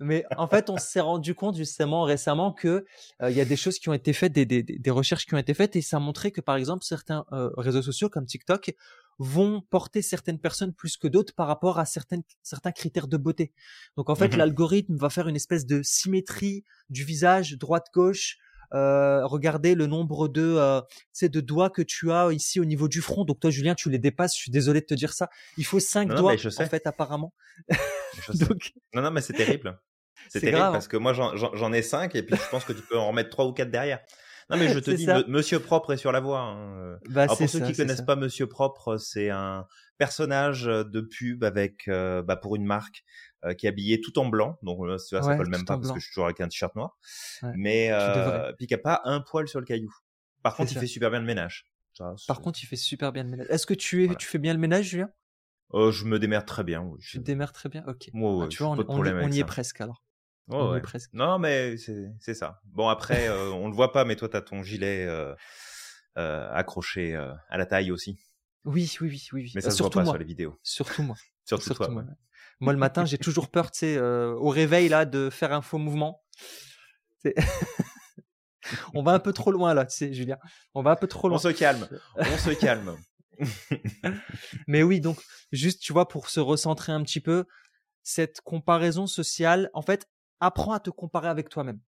Mais 0.00 0.24
en 0.36 0.46
fait, 0.48 0.70
on 0.70 0.76
s'est 0.76 1.00
rendu 1.00 1.34
compte 1.34 1.56
justement 1.56 2.02
récemment 2.02 2.52
que 2.52 2.84
euh, 3.22 3.30
il 3.30 3.36
y 3.36 3.40
a 3.40 3.44
des 3.44 3.56
choses 3.56 3.78
qui 3.78 3.88
ont 3.88 3.94
été 3.94 4.12
faites, 4.12 4.32
des, 4.32 4.44
des, 4.44 4.62
des, 4.62 4.90
recherches 4.90 5.26
qui 5.26 5.34
ont 5.34 5.38
été 5.38 5.54
faites, 5.54 5.76
et 5.76 5.82
ça 5.82 5.96
a 5.96 6.00
montré 6.00 6.30
que 6.30 6.40
par 6.40 6.56
exemple 6.56 6.84
certains 6.84 7.24
euh, 7.32 7.50
réseaux 7.56 7.82
sociaux 7.82 8.08
comme 8.08 8.26
TikTok 8.26 8.74
vont 9.18 9.62
porter 9.70 10.02
certaines 10.02 10.38
personnes 10.38 10.74
plus 10.74 10.96
que 10.96 11.08
d'autres 11.08 11.34
par 11.34 11.46
rapport 11.46 11.78
à 11.78 11.86
certaines, 11.86 12.22
certains 12.42 12.72
critères 12.72 13.08
de 13.08 13.16
beauté. 13.16 13.52
Donc 13.96 14.10
en 14.10 14.14
fait, 14.14 14.28
mmh 14.28 14.36
l'algorithme 14.36 14.96
va 14.96 15.08
faire 15.08 15.28
une 15.28 15.36
espèce 15.36 15.64
de 15.64 15.82
symétrie 15.82 16.64
du 16.90 17.04
visage 17.04 17.56
droite-gauche, 17.56 18.36
euh, 18.74 19.24
regardez 19.26 19.74
le 19.74 19.86
nombre 19.86 20.28
de, 20.28 20.54
euh, 20.56 20.80
de 21.22 21.40
doigts 21.40 21.70
que 21.70 21.82
tu 21.82 22.12
as 22.12 22.32
ici 22.32 22.60
au 22.60 22.64
niveau 22.64 22.88
du 22.88 23.00
front. 23.00 23.24
Donc 23.24 23.40
toi, 23.40 23.50
Julien, 23.50 23.74
tu 23.74 23.90
les 23.90 23.98
dépasses. 23.98 24.34
Je 24.34 24.40
suis 24.40 24.50
désolé 24.50 24.80
de 24.80 24.86
te 24.86 24.94
dire 24.94 25.12
ça. 25.12 25.28
Il 25.56 25.64
faut 25.64 25.80
cinq 25.80 26.08
doigts 26.14 26.34
en 26.34 26.66
fait 26.66 26.86
apparemment. 26.86 27.34
Donc... 28.34 28.72
Non, 28.94 29.02
non, 29.02 29.10
mais 29.10 29.20
c'est 29.20 29.32
terrible. 29.32 29.78
C'est 30.28 30.40
terrible 30.40 30.62
hein. 30.62 30.72
parce 30.72 30.88
que 30.88 30.96
moi 30.96 31.12
j'en 31.12 31.72
ai 31.72 31.82
cinq 31.82 32.16
et 32.16 32.22
puis 32.22 32.36
je 32.36 32.50
pense 32.50 32.64
que 32.64 32.72
tu 32.72 32.82
peux 32.82 32.98
en 32.98 33.08
remettre 33.08 33.30
trois 33.30 33.46
ou 33.46 33.52
quatre 33.52 33.70
derrière. 33.70 34.00
Non 34.50 34.56
mais 34.56 34.68
je 34.68 34.78
te 34.80 34.90
dis, 34.90 35.06
Monsieur 35.28 35.60
Propre 35.60 35.92
est 35.92 35.96
sur 35.98 36.10
la 36.10 36.20
voie. 36.20 36.40
Hein. 36.40 36.98
Bah, 37.10 37.24
Alors 37.24 37.38
pour 37.38 37.48
ceux 37.48 37.60
qui 37.60 37.74
connaissent 37.74 38.02
pas 38.02 38.16
Monsieur 38.16 38.46
Propre, 38.46 38.96
c'est 38.96 39.30
un 39.30 39.66
personnage 39.98 40.64
de 40.64 41.00
pub 41.00 41.44
avec 41.44 41.88
euh, 41.88 42.22
bah, 42.22 42.36
pour 42.36 42.56
une 42.56 42.64
marque 42.64 43.04
euh, 43.44 43.54
qui 43.54 43.66
est 43.66 43.68
habillé 43.68 44.00
tout 44.00 44.18
en 44.18 44.26
blanc. 44.26 44.58
Donc 44.62 44.80
euh, 44.84 44.98
ça 44.98 45.20
ouais, 45.20 45.36
colle 45.36 45.48
même 45.48 45.64
pas 45.64 45.76
parce 45.76 45.92
que 45.92 45.98
je 45.98 46.04
suis 46.04 46.12
toujours 46.12 46.24
avec 46.24 46.40
un 46.40 46.48
t-shirt 46.48 46.74
noir. 46.74 46.98
Mais 47.54 47.90
euh, 47.92 48.52
puis 48.54 48.66
qui 48.66 48.74
a 48.74 48.78
pas 48.78 49.02
un 49.04 49.20
poil 49.20 49.46
sur 49.46 49.60
le 49.60 49.66
caillou. 49.66 49.92
Par 50.42 50.56
contre, 50.56 50.72
il 50.72 50.78
fait 50.78 50.86
super 50.86 51.10
bien 51.10 51.20
le 51.20 51.26
ménage. 51.26 51.66
Par 52.26 52.40
contre, 52.40 52.62
il 52.62 52.66
fait 52.66 52.76
super 52.76 53.12
bien 53.12 53.24
le 53.24 53.30
ménage. 53.30 53.46
Est-ce 53.50 53.66
que 53.66 53.74
tu 53.74 54.04
es, 54.04 54.14
tu 54.16 54.26
fais 54.26 54.38
bien 54.38 54.52
le 54.52 54.58
ménage, 54.58 54.86
Julien? 54.86 55.10
Oh, 55.70 55.90
Je 55.90 56.04
me 56.04 56.18
démerde 56.18 56.46
très 56.46 56.64
bien. 56.64 56.82
Oui. 56.82 56.98
Je 57.00 57.18
te 57.18 57.24
démerdes 57.24 57.52
très 57.52 57.68
bien? 57.68 57.84
Ok. 57.86 58.08
Moi, 58.12 58.44
ah, 58.44 58.48
tu 58.48 58.62
vois, 58.62 58.76
on, 58.88 59.30
y 59.30 59.40
est 59.40 59.44
presque 59.44 59.80
alors. 59.80 60.04
Oh, 60.48 60.70
ouais. 60.70 60.80
presque. 60.80 61.12
Non, 61.12 61.38
mais 61.38 61.76
c'est 61.76 62.34
ça. 62.34 62.60
Bon, 62.64 62.88
après, 62.88 63.28
on 63.28 63.68
le 63.68 63.74
voit 63.74 63.92
pas, 63.92 64.04
mais 64.04 64.16
toi, 64.16 64.28
tu 64.28 64.36
as 64.36 64.42
ton 64.42 64.62
gilet 64.62 65.06
accroché 66.14 67.14
à 67.14 67.58
la 67.58 67.66
taille 67.66 67.90
aussi. 67.90 68.18
Oui, 68.66 68.92
oui, 69.00 69.08
oui, 69.08 69.28
oui. 69.32 69.52
Mais 69.54 69.60
ça 69.60 69.70
se 69.70 69.82
voit 69.82 69.90
pas 69.90 70.04
sur 70.04 70.18
les 70.18 70.24
vidéos. 70.24 70.58
Surtout 70.62 71.02
moi. 71.02 71.16
Surtout, 71.44 71.72
toi. 71.74 71.88
Moi. 71.88 72.04
Moi, 72.60 72.72
le 72.72 72.78
matin, 72.78 73.04
j'ai 73.04 73.18
toujours 73.18 73.50
peur, 73.50 73.70
tu 73.70 73.80
sais, 73.80 73.96
euh, 73.96 74.34
au 74.34 74.48
réveil, 74.48 74.88
là, 74.88 75.04
de 75.04 75.30
faire 75.30 75.52
un 75.52 75.62
faux 75.62 75.78
mouvement. 75.78 76.24
on 78.94 79.02
va 79.02 79.12
un 79.12 79.18
peu 79.18 79.32
trop 79.32 79.52
loin, 79.52 79.74
là, 79.74 79.84
tu 79.84 79.96
sais, 79.96 80.12
Julien. 80.12 80.38
On 80.74 80.82
va 80.82 80.92
un 80.92 80.96
peu 80.96 81.06
trop 81.06 81.28
loin. 81.28 81.36
On 81.36 81.40
se 81.40 81.48
calme. 81.48 81.88
On 82.16 82.38
se 82.38 82.50
calme. 82.58 82.96
Mais 84.66 84.82
oui, 84.82 85.00
donc, 85.00 85.18
juste, 85.52 85.82
tu 85.82 85.92
vois, 85.92 86.08
pour 86.08 86.30
se 86.30 86.40
recentrer 86.40 86.92
un 86.92 87.02
petit 87.02 87.20
peu, 87.20 87.44
cette 88.02 88.40
comparaison 88.40 89.06
sociale, 89.06 89.70
en 89.74 89.82
fait, 89.82 90.08
apprends 90.40 90.72
à 90.72 90.80
te 90.80 90.90
comparer 90.90 91.28
avec 91.28 91.48
toi-même 91.48 91.80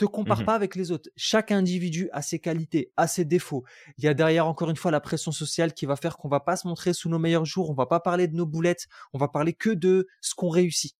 te 0.00 0.06
compare 0.06 0.40
mmh 0.40 0.44
pas 0.46 0.54
avec 0.54 0.76
les 0.76 0.90
autres. 0.90 1.10
Chaque 1.16 1.52
individu 1.52 2.08
a 2.12 2.22
ses 2.22 2.38
qualités, 2.38 2.90
a 2.96 3.06
ses 3.06 3.26
défauts. 3.26 3.64
Il 3.98 4.04
y 4.04 4.08
a 4.08 4.14
derrière 4.14 4.46
encore 4.46 4.70
une 4.70 4.76
fois 4.76 4.90
la 4.90 5.00
pression 5.00 5.30
sociale 5.30 5.74
qui 5.74 5.84
va 5.84 5.96
faire 5.96 6.16
qu'on 6.16 6.28
va 6.28 6.40
pas 6.40 6.56
se 6.56 6.66
montrer 6.66 6.94
sous 6.94 7.10
nos 7.10 7.18
meilleurs 7.18 7.44
jours, 7.44 7.68
on 7.68 7.74
va 7.74 7.86
pas 7.86 8.00
parler 8.00 8.26
de 8.26 8.34
nos 8.34 8.46
boulettes, 8.46 8.86
on 9.12 9.18
va 9.18 9.28
parler 9.28 9.52
que 9.52 9.70
de 9.70 10.08
ce 10.22 10.34
qu'on 10.34 10.48
réussit. 10.48 10.96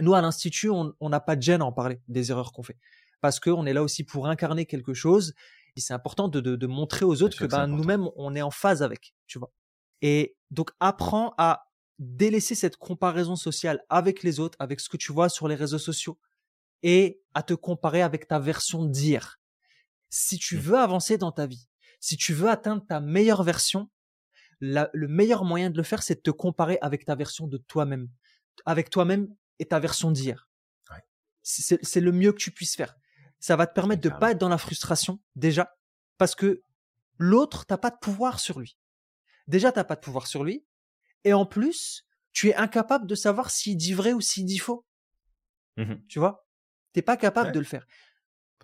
Nous 0.00 0.14
à 0.14 0.22
l'institut, 0.22 0.70
on 0.70 1.08
n'a 1.08 1.20
pas 1.20 1.36
de 1.36 1.42
gêne 1.42 1.60
à 1.60 1.66
en 1.66 1.72
parler 1.72 2.00
des 2.08 2.30
erreurs 2.30 2.52
qu'on 2.52 2.62
fait 2.62 2.78
parce 3.20 3.40
qu'on 3.40 3.66
est 3.66 3.72
là 3.72 3.82
aussi 3.82 4.04
pour 4.04 4.26
incarner 4.26 4.64
quelque 4.64 4.94
chose. 4.94 5.34
Et 5.76 5.80
c'est 5.80 5.94
important 5.94 6.28
de, 6.28 6.40
de, 6.40 6.66
montrer 6.66 7.04
aux 7.04 7.22
autres 7.22 7.38
que, 7.38 7.44
ben, 7.44 7.66
nous-mêmes 7.66 8.08
on 8.16 8.34
est 8.34 8.42
en 8.42 8.50
phase 8.50 8.82
avec, 8.82 9.14
tu 9.26 9.38
vois. 9.38 9.52
Et 10.00 10.36
donc 10.50 10.70
apprends 10.80 11.34
à 11.36 11.66
délaisser 11.98 12.54
cette 12.54 12.76
comparaison 12.76 13.36
sociale 13.36 13.84
avec 13.88 14.22
les 14.22 14.40
autres, 14.40 14.56
avec 14.60 14.80
ce 14.80 14.88
que 14.88 14.96
tu 14.96 15.12
vois 15.12 15.28
sur 15.28 15.46
les 15.48 15.56
réseaux 15.56 15.78
sociaux, 15.78 16.18
et 16.82 17.20
à 17.34 17.42
te 17.42 17.54
comparer 17.54 18.02
avec 18.02 18.28
ta 18.28 18.38
version 18.38 18.84
d'hier. 18.84 19.40
Si 20.10 20.38
tu 20.38 20.56
mmh. 20.56 20.60
veux 20.60 20.78
avancer 20.78 21.18
dans 21.18 21.32
ta 21.32 21.46
vie, 21.46 21.68
si 22.00 22.16
tu 22.16 22.32
veux 22.32 22.48
atteindre 22.48 22.84
ta 22.86 23.00
meilleure 23.00 23.42
version, 23.42 23.90
le 24.60 25.08
meilleur 25.08 25.44
moyen 25.44 25.70
de 25.70 25.76
le 25.76 25.82
faire, 25.82 26.02
c'est 26.02 26.16
de 26.16 26.20
te 26.20 26.30
comparer 26.30 26.78
avec 26.82 27.04
ta 27.04 27.14
version 27.14 27.46
de 27.46 27.58
toi-même, 27.58 28.08
avec 28.66 28.90
toi-même 28.90 29.28
et 29.58 29.66
ta 29.66 29.78
version 29.78 30.10
d'hier. 30.10 30.48
C'est 31.42 32.00
le 32.00 32.12
mieux 32.12 32.32
que 32.32 32.38
tu 32.38 32.50
puisses 32.50 32.76
faire. 32.76 32.94
Ça 33.40 33.56
va 33.56 33.66
te 33.66 33.72
permettre 33.72 34.02
de 34.02 34.10
pas 34.10 34.32
être 34.32 34.38
dans 34.38 34.48
la 34.48 34.58
frustration 34.58 35.20
déjà, 35.34 35.76
parce 36.18 36.34
que 36.34 36.60
l'autre 37.18 37.64
t'as 37.64 37.78
pas 37.78 37.90
de 37.90 37.96
pouvoir 37.96 38.40
sur 38.40 38.58
lui. 38.58 38.76
Déjà 39.46 39.72
t'as 39.72 39.84
pas 39.84 39.94
de 39.94 40.00
pouvoir 40.00 40.26
sur 40.26 40.44
lui, 40.44 40.66
et 41.24 41.32
en 41.32 41.46
plus 41.46 42.04
tu 42.32 42.48
es 42.48 42.54
incapable 42.54 43.06
de 43.06 43.14
savoir 43.14 43.50
s'il 43.50 43.76
dit 43.76 43.94
vrai 43.94 44.12
ou 44.12 44.20
s'il 44.20 44.44
dit 44.44 44.58
faux. 44.58 44.84
Mmh 45.76 45.94
tu 46.08 46.18
vois, 46.18 46.47
t'es 46.92 47.02
pas 47.02 47.16
capable 47.16 47.52
de 47.52 47.58
le 47.58 47.64
faire. 47.64 47.86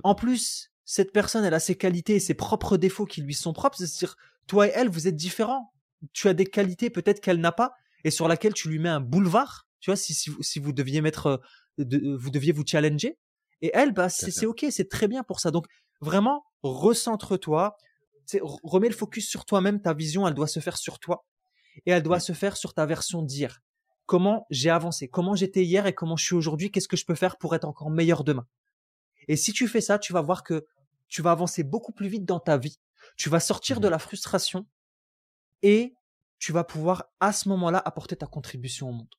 En 0.02 0.14
plus, 0.14 0.72
cette 0.84 1.12
personne, 1.12 1.44
elle 1.44 1.54
a 1.54 1.60
ses 1.60 1.76
qualités 1.76 2.16
et 2.16 2.20
ses 2.20 2.34
propres 2.34 2.76
défauts 2.76 3.06
qui 3.06 3.22
lui 3.22 3.34
sont 3.34 3.52
propres. 3.52 3.78
C'est-à-dire, 3.78 4.16
toi 4.46 4.66
et 4.66 4.72
elle, 4.74 4.88
vous 4.88 5.08
êtes 5.08 5.16
différents. 5.16 5.72
Tu 6.12 6.28
as 6.28 6.34
des 6.34 6.46
qualités 6.46 6.90
peut-être 6.90 7.20
qu'elle 7.20 7.40
n'a 7.40 7.52
pas 7.52 7.74
et 8.04 8.10
sur 8.10 8.28
laquelle 8.28 8.52
tu 8.52 8.68
lui 8.68 8.78
mets 8.78 8.88
un 8.88 9.00
boulevard. 9.00 9.66
Tu 9.80 9.90
vois, 9.90 9.96
si, 9.96 10.14
si, 10.14 10.58
vous 10.58 10.72
deviez 10.72 11.00
mettre, 11.00 11.42
euh, 11.78 11.84
euh, 11.84 12.16
vous 12.18 12.30
deviez 12.30 12.52
vous 12.52 12.64
challenger. 12.66 13.18
Et 13.62 13.70
elle, 13.72 13.92
bah, 13.92 14.08
c'est 14.08 14.46
ok, 14.46 14.66
c'est 14.70 14.88
très 14.88 15.08
bien 15.08 15.22
pour 15.22 15.40
ça. 15.40 15.50
Donc, 15.50 15.66
vraiment, 16.00 16.44
recentre-toi. 16.62 17.76
Remets 18.62 18.88
le 18.88 18.94
focus 18.94 19.28
sur 19.28 19.44
toi-même. 19.44 19.80
Ta 19.80 19.94
vision, 19.94 20.26
elle 20.26 20.34
doit 20.34 20.46
se 20.46 20.60
faire 20.60 20.76
sur 20.76 20.98
toi 20.98 21.26
et 21.86 21.90
elle 21.90 22.02
doit 22.02 22.20
se 22.20 22.32
faire 22.32 22.56
sur 22.56 22.74
ta 22.74 22.86
version 22.86 23.22
d'hier. 23.22 23.62
Comment 24.06 24.46
j'ai 24.50 24.70
avancé, 24.70 25.08
comment 25.08 25.34
j'étais 25.34 25.64
hier 25.64 25.86
et 25.86 25.94
comment 25.94 26.16
je 26.16 26.24
suis 26.24 26.34
aujourd'hui, 26.34 26.70
qu'est-ce 26.70 26.88
que 26.88 26.96
je 26.96 27.06
peux 27.06 27.14
faire 27.14 27.38
pour 27.38 27.54
être 27.54 27.64
encore 27.64 27.90
meilleur 27.90 28.24
demain. 28.24 28.46
Et 29.28 29.36
si 29.36 29.52
tu 29.52 29.66
fais 29.66 29.80
ça, 29.80 29.98
tu 29.98 30.12
vas 30.12 30.20
voir 30.20 30.42
que 30.42 30.66
tu 31.08 31.22
vas 31.22 31.30
avancer 31.30 31.62
beaucoup 31.62 31.92
plus 31.92 32.08
vite 32.08 32.24
dans 32.24 32.40
ta 32.40 32.58
vie. 32.58 32.78
Tu 33.16 33.28
vas 33.28 33.40
sortir 33.40 33.80
de 33.80 33.88
mmh 33.88 33.90
la 33.90 33.98
frustration 33.98 34.66
et 35.62 35.94
tu 36.38 36.52
vas 36.52 36.64
pouvoir 36.64 37.04
à 37.20 37.32
ce 37.32 37.48
moment-là 37.48 37.80
apporter 37.84 38.16
ta 38.16 38.26
contribution 38.26 38.90
au 38.90 38.92
monde. 38.92 39.14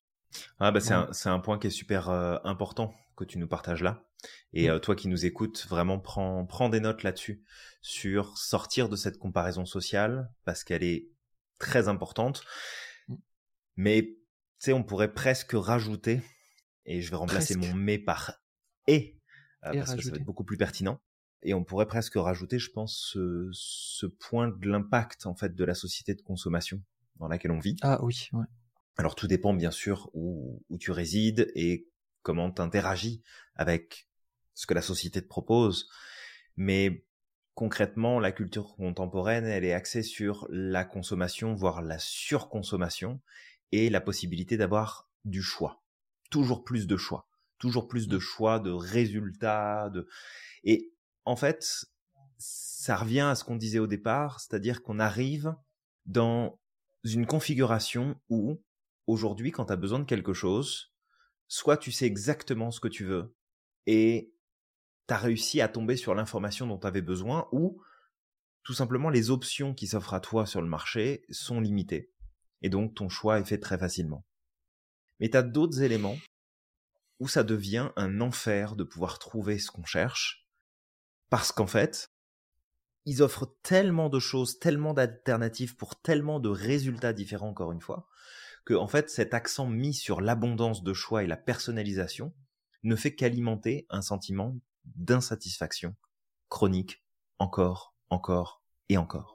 Ah 0.60 0.72
bah 0.72 0.80
c'est 0.82 1.30
un, 1.30 1.40
point 1.40 1.58
qui 1.58 1.68
est 1.68 1.72
super 1.72 2.10
euh, 2.10 2.38
important 2.44 2.94
que 3.16 3.24
tu 3.24 3.38
nous 3.38 3.48
partages 3.48 3.82
là. 3.82 4.04
Et 4.54 4.70
euh, 4.70 4.80
toi 4.80 4.96
qui 4.96 5.08
nous 5.08 5.26
écoutes, 5.26 5.66
vraiment 5.68 6.00
prends, 6.00 6.46
prends 6.46 6.70
des 6.70 6.80
notes 6.80 7.04
là-dessus 7.04 7.44
sur 7.82 8.38
sortir 8.38 8.90
de 8.90 8.96
cette 8.96 9.18
comparaison 9.18 9.66
sociale 9.66 10.30
parce 10.44 10.64
qu'elle 10.64 10.84
est 10.84 11.08
très 11.58 11.88
importante. 11.88 12.44
Mmh. 13.08 13.16
Mais 13.78 14.18
sais, 14.66 14.74
on 14.74 14.84
pourrait 14.84 15.14
presque 15.14 15.54
rajouter, 15.54 16.22
et 16.86 17.02
je 17.02 17.10
vais 17.10 17.18
remplacer 17.18 17.56
mon 17.56 17.74
mais 17.74 17.98
par 17.98 18.42
et, 18.88 19.20
euh, 19.66 19.74
parce 19.74 19.96
que 19.96 20.02
ça 20.02 20.12
va 20.12 20.18
être 20.18 20.26
beaucoup 20.26 20.44
plus 20.44 20.58
pertinent. 20.58 21.02
Et 21.42 21.54
on 21.54 21.64
pourrait 21.64 21.86
presque 21.86 22.16
rajouter, 22.16 22.58
je 22.58 22.72
pense, 22.72 23.12
ce, 23.14 23.50
ce 23.52 24.06
point 24.06 24.48
de 24.48 24.70
l'impact 24.70 25.26
en 25.26 25.36
fait 25.36 25.54
de 25.54 25.64
la 25.64 25.76
société 25.76 26.16
de 26.16 26.22
consommation 26.22 26.82
dans 27.18 27.28
laquelle 27.28 27.52
on 27.52 27.60
vit. 27.60 27.76
Ah 27.82 28.04
oui. 28.04 28.30
Ouais. 28.34 28.46
Alors 28.98 29.16
tout 29.16 29.28
dépend 29.28 29.54
bien 29.54 29.72
sûr 29.72 30.10
où, 30.14 30.64
où 30.70 30.78
tu 30.78 30.92
résides 30.92 31.52
et 31.54 31.88
comment 32.24 32.52
tu 32.52 32.62
interagis 32.62 33.22
avec 33.56 34.08
ce 34.54 34.66
que 34.66 34.74
la 34.74 34.82
société 34.82 35.22
te 35.22 35.28
propose. 35.28 35.88
Mais 36.56 37.06
concrètement, 37.54 38.20
la 38.20 38.32
culture 38.32 38.76
contemporaine, 38.76 39.46
elle 39.46 39.66
est 39.66 39.74
axée 39.74 40.04
sur 40.04 40.48
la 40.50 40.84
consommation, 40.86 41.54
voire 41.54 41.82
la 41.82 42.00
surconsommation, 42.00 43.22
et 43.76 43.90
la 43.90 44.02
possibilité 44.02 44.58
d'avoir 44.58 45.10
du 45.24 45.42
choix. 45.42 45.84
Toujours 46.30 46.64
plus 46.64 46.88
de 46.88 46.98
choix. 46.98 47.28
Toujours 47.58 47.88
plus 47.88 48.08
de 48.08 48.18
mmh. 48.18 48.22
choix, 48.22 48.60
de 48.60 48.72
résultats, 48.72 49.90
de... 49.90 50.08
Et 50.64 50.94
en 51.24 51.36
fait, 51.36 51.86
ça 52.38 52.96
revient 52.96 53.22
à 53.22 53.36
ce 53.36 53.44
qu'on 53.44 53.56
disait 53.56 53.80
au 53.80 53.88
départ, 53.88 54.40
c'est-à-dire 54.40 54.84
qu'on 54.84 55.00
arrive 55.00 55.56
dans 56.06 56.60
une 57.04 57.26
configuration 57.26 58.20
où, 58.30 58.62
aujourd'hui, 59.08 59.52
quand 59.52 59.66
tu 59.66 59.74
as 59.74 59.78
besoin 59.78 60.00
de 60.00 60.06
quelque 60.06 60.34
chose, 60.34 60.94
soit 61.48 61.78
tu 61.78 61.92
sais 61.92 62.06
exactement 62.06 62.72
ce 62.72 62.80
que 62.80 62.88
tu 62.88 63.06
veux 63.06 63.36
et 63.86 64.34
tu 65.08 65.14
as 65.14 65.18
réussi 65.18 65.62
à 65.62 65.68
tomber 65.68 65.98
sur 65.98 66.16
l'information 66.16 66.68
dont 66.68 66.80
tu 66.80 66.88
avais 66.88 67.02
besoin, 67.02 67.48
ou 67.52 67.82
tout 68.64 68.74
simplement 68.74 69.10
les 69.10 69.30
options 69.30 69.74
qui 69.76 69.88
s'offrent 69.88 70.16
à 70.16 70.20
toi 70.20 70.46
sur 70.46 70.62
le 70.62 70.68
marché 70.68 71.24
sont 71.30 71.62
limitées. 71.62 72.12
Et 72.62 72.70
donc 72.70 72.96
ton 72.96 73.10
choix 73.10 73.40
est 73.40 73.46
fait 73.46 73.60
très 73.60 73.78
facilement. 73.78 74.26
Mais 75.20 75.30
tu 75.30 75.38
as 75.38 75.44
d'autres 75.44 75.82
éléments 75.82 76.18
où 77.20 77.28
ça 77.28 77.44
devient 77.44 77.92
un 77.96 78.22
enfer 78.22 78.76
de 78.76 78.84
pouvoir 78.84 79.20
trouver 79.20 79.60
ce 79.60 79.72
qu'on 79.72 79.86
cherche, 79.86 80.48
parce 81.30 81.52
qu'en 81.52 81.68
fait, 81.68 82.12
ils 83.06 83.22
offrent 83.22 83.56
tellement 83.62 84.10
de 84.10 84.20
choses, 84.20 84.60
tellement 84.60 84.94
d'alternatives 84.94 85.76
pour 85.76 85.96
tellement 86.02 86.40
de 86.40 86.50
résultats 86.50 87.14
différents, 87.14 87.50
encore 87.50 87.72
une 87.72 87.82
fois, 87.82 88.08
que 88.66 88.74
en 88.74 88.88
fait, 88.88 89.10
cet 89.10 89.34
accent 89.34 89.68
mis 89.68 89.94
sur 89.94 90.22
l'abondance 90.22 90.84
de 90.84 90.94
choix 90.94 91.24
et 91.24 91.28
la 91.28 91.38
personnalisation 91.38 92.34
ne 92.84 92.96
fait 92.96 93.16
qu'alimenter 93.16 93.86
un 93.90 94.02
sentiment 94.02 94.58
d'insatisfaction 94.86 95.96
chronique, 96.50 97.04
encore, 97.40 97.96
encore 98.10 98.64
et 98.90 98.98
encore. 98.98 99.35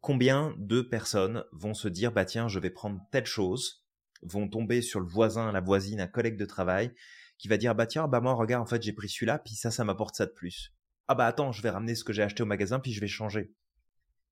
Combien 0.00 0.54
de 0.58 0.80
personnes 0.80 1.44
vont 1.52 1.74
se 1.74 1.88
dire, 1.88 2.12
bah 2.12 2.24
tiens, 2.24 2.48
je 2.48 2.58
vais 2.58 2.70
prendre 2.70 3.00
telle 3.10 3.26
chose, 3.26 3.86
vont 4.22 4.48
tomber 4.48 4.82
sur 4.82 5.00
le 5.00 5.06
voisin, 5.06 5.52
la 5.52 5.60
voisine, 5.60 6.00
un 6.00 6.06
collègue 6.06 6.36
de 6.36 6.46
travail, 6.46 6.92
qui 7.38 7.48
va 7.48 7.56
dire, 7.56 7.74
bah 7.74 7.86
tiens, 7.86 8.08
bah 8.08 8.20
moi, 8.20 8.34
regarde, 8.34 8.62
en 8.62 8.66
fait, 8.66 8.82
j'ai 8.82 8.92
pris 8.92 9.08
celui-là, 9.08 9.38
puis 9.38 9.54
ça, 9.54 9.70
ça 9.70 9.84
m'apporte 9.84 10.14
ça 10.16 10.26
de 10.26 10.32
plus 10.32 10.72
ah 11.10 11.16
bah 11.16 11.26
attends, 11.26 11.50
je 11.50 11.60
vais 11.60 11.70
ramener 11.70 11.96
ce 11.96 12.04
que 12.04 12.12
j'ai 12.12 12.22
acheté 12.22 12.44
au 12.44 12.46
magasin, 12.46 12.78
puis 12.78 12.92
je 12.92 13.00
vais 13.00 13.08
changer. 13.08 13.52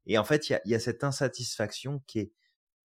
Et 0.06 0.16
en 0.16 0.22
fait, 0.22 0.48
il 0.48 0.60
y 0.64 0.74
a, 0.76 0.78
cette 0.78 1.02
insatisfaction 1.02 2.04
qui 2.06 2.20
est 2.20 2.32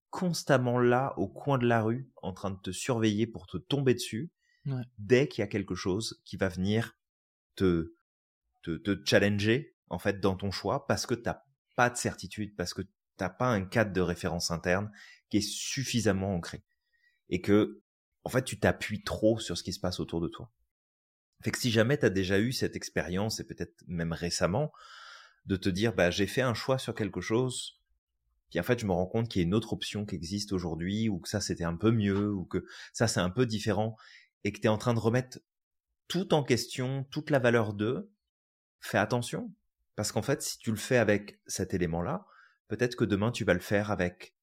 constamment 0.10 0.80
là, 0.80 1.14
au 1.18 1.28
coin 1.28 1.60
de 1.60 1.68
la 1.68 1.84
rue, 1.84 2.10
en 2.24 2.34
train 2.34 2.50
de 2.50 2.60
te 2.60 2.72
surveiller 2.72 3.28
pour 3.28 3.46
te 3.46 3.58
tomber 3.58 3.94
dessus, 3.94 4.32
dès 4.98 5.28
qu'il 5.28 5.44
y 5.44 5.46
a 5.46 5.48
quelque 5.48 5.76
chose 5.76 6.24
qui 6.26 6.38
va 6.38 6.50
venir 6.50 6.98
te, 7.56 7.94
te, 8.64 9.00
challenger, 9.06 9.76
en 9.90 10.00
fait, 10.00 10.20
dans 10.20 10.36
ton 10.36 10.50
choix, 10.50 10.88
parce 10.88 11.06
que 11.06 11.14
t'as 11.14 11.44
pas 11.76 11.90
de 11.90 11.98
certitude, 11.98 12.56
parce 12.56 12.74
que 12.74 12.82
t'as 13.18 13.30
pas 13.30 13.48
un 13.48 13.66
cadre 13.66 13.94
de 13.94 14.02
référence 14.02 14.52
interne 14.52 14.92
qui 15.30 15.38
est 15.38 15.42
suffisamment 15.42 16.36
ancré. 16.36 16.64
Et 17.30 17.42
que, 17.42 17.82
en 18.24 18.30
fait, 18.30 18.44
tu 18.44 18.60
t'appuies 18.60 19.04
trop 19.04 19.40
sur 19.40 19.58
ce 19.58 19.64
qui 19.64 19.74
se 19.74 19.80
passe 19.80 20.00
autour 20.00 20.22
de 20.22 20.28
toi. 20.28 20.52
Fait 21.44 21.52
que 21.52 21.58
si 21.58 21.72
jamais 21.72 21.98
tu 21.98 22.06
as 22.06 22.10
déjà 22.10 22.40
eu 22.40 22.54
cette 22.54 22.76
expérience, 22.76 23.40
et 23.40 23.44
peut-être 23.44 23.84
même 23.88 24.14
récemment, 24.14 24.72
de 25.46 25.56
te 25.56 25.70
dire, 25.70 25.94
bah, 25.94 26.10
j'ai 26.10 26.28
fait 26.28 26.42
un 26.42 26.54
choix 26.54 26.78
sur 26.78 26.96
quelque 26.96 27.22
chose, 27.22 27.82
puis 28.50 28.60
en 28.60 28.64
fait, 28.64 28.80
je 28.80 28.86
me 28.86 28.92
rends 28.92 29.08
compte 29.08 29.30
qu'il 29.30 29.42
y 29.42 29.44
a 29.44 29.48
une 29.48 29.56
autre 29.56 29.74
option 29.74 30.06
qui 30.06 30.16
existe 30.16 30.54
aujourd'hui, 30.54 31.10
ou 31.10 31.20
que 31.20 31.28
ça, 31.28 31.42
c'était 31.42 31.64
un 31.64 31.76
peu 31.76 31.92
mieux, 31.92 32.32
ou 32.32 32.46
que 32.46 32.66
ça, 32.94 33.08
c'est 33.08 33.20
un 33.20 33.30
peu 33.30 33.46
différent, 33.46 33.98
et 34.44 34.52
que 34.52 34.60
tu 34.60 34.66
es 34.66 34.70
en 34.70 34.78
train 34.78 34.94
de 34.94 35.00
remettre 35.00 35.40
tout 36.08 36.34
en 36.34 36.44
question, 36.44 37.06
toute 37.10 37.30
la 37.30 37.40
valeur 37.40 37.74
d'eux, 37.74 38.12
fais 38.80 39.00
attention. 39.00 39.52
Parce 39.96 40.12
qu'en 40.12 40.22
fait, 40.22 40.42
si 40.42 40.58
tu 40.58 40.72
le 40.72 40.78
fais 40.78 40.98
avec 40.98 41.40
cet 41.46 41.74
élément-là, 41.74 42.26
peut-être 42.68 42.96
que 42.96 43.06
demain, 43.06 43.32
tu 43.32 43.44
vas 43.44 43.54
le 43.54 43.60
faire 43.60 43.92
avec 43.92 44.36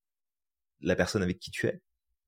la 0.80 0.96
personne 0.96 1.22
avec 1.22 1.38
qui 1.38 1.50
tu 1.50 1.66
es. 1.66 1.82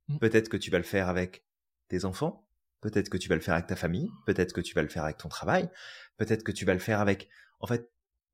Mmh. 0.08 0.18
Peut-être 0.18 0.48
que 0.48 0.56
tu 0.56 0.70
vas 0.70 0.78
le 0.78 0.84
faire 0.84 1.08
avec 1.08 1.46
tes 1.88 2.04
enfants. 2.04 2.48
Peut-être 2.80 3.08
que 3.08 3.16
tu 3.16 3.28
vas 3.28 3.36
le 3.36 3.40
faire 3.40 3.54
avec 3.54 3.68
ta 3.68 3.76
famille, 3.76 4.10
peut-être 4.26 4.52
que 4.52 4.60
tu 4.60 4.74
vas 4.74 4.82
le 4.82 4.88
faire 4.88 5.04
avec 5.04 5.16
ton 5.16 5.28
travail, 5.28 5.70
peut-être 6.16 6.42
que 6.42 6.50
tu 6.50 6.64
vas 6.64 6.74
le 6.74 6.80
faire 6.80 7.00
avec, 7.00 7.28
en 7.60 7.68
fait, 7.68 7.88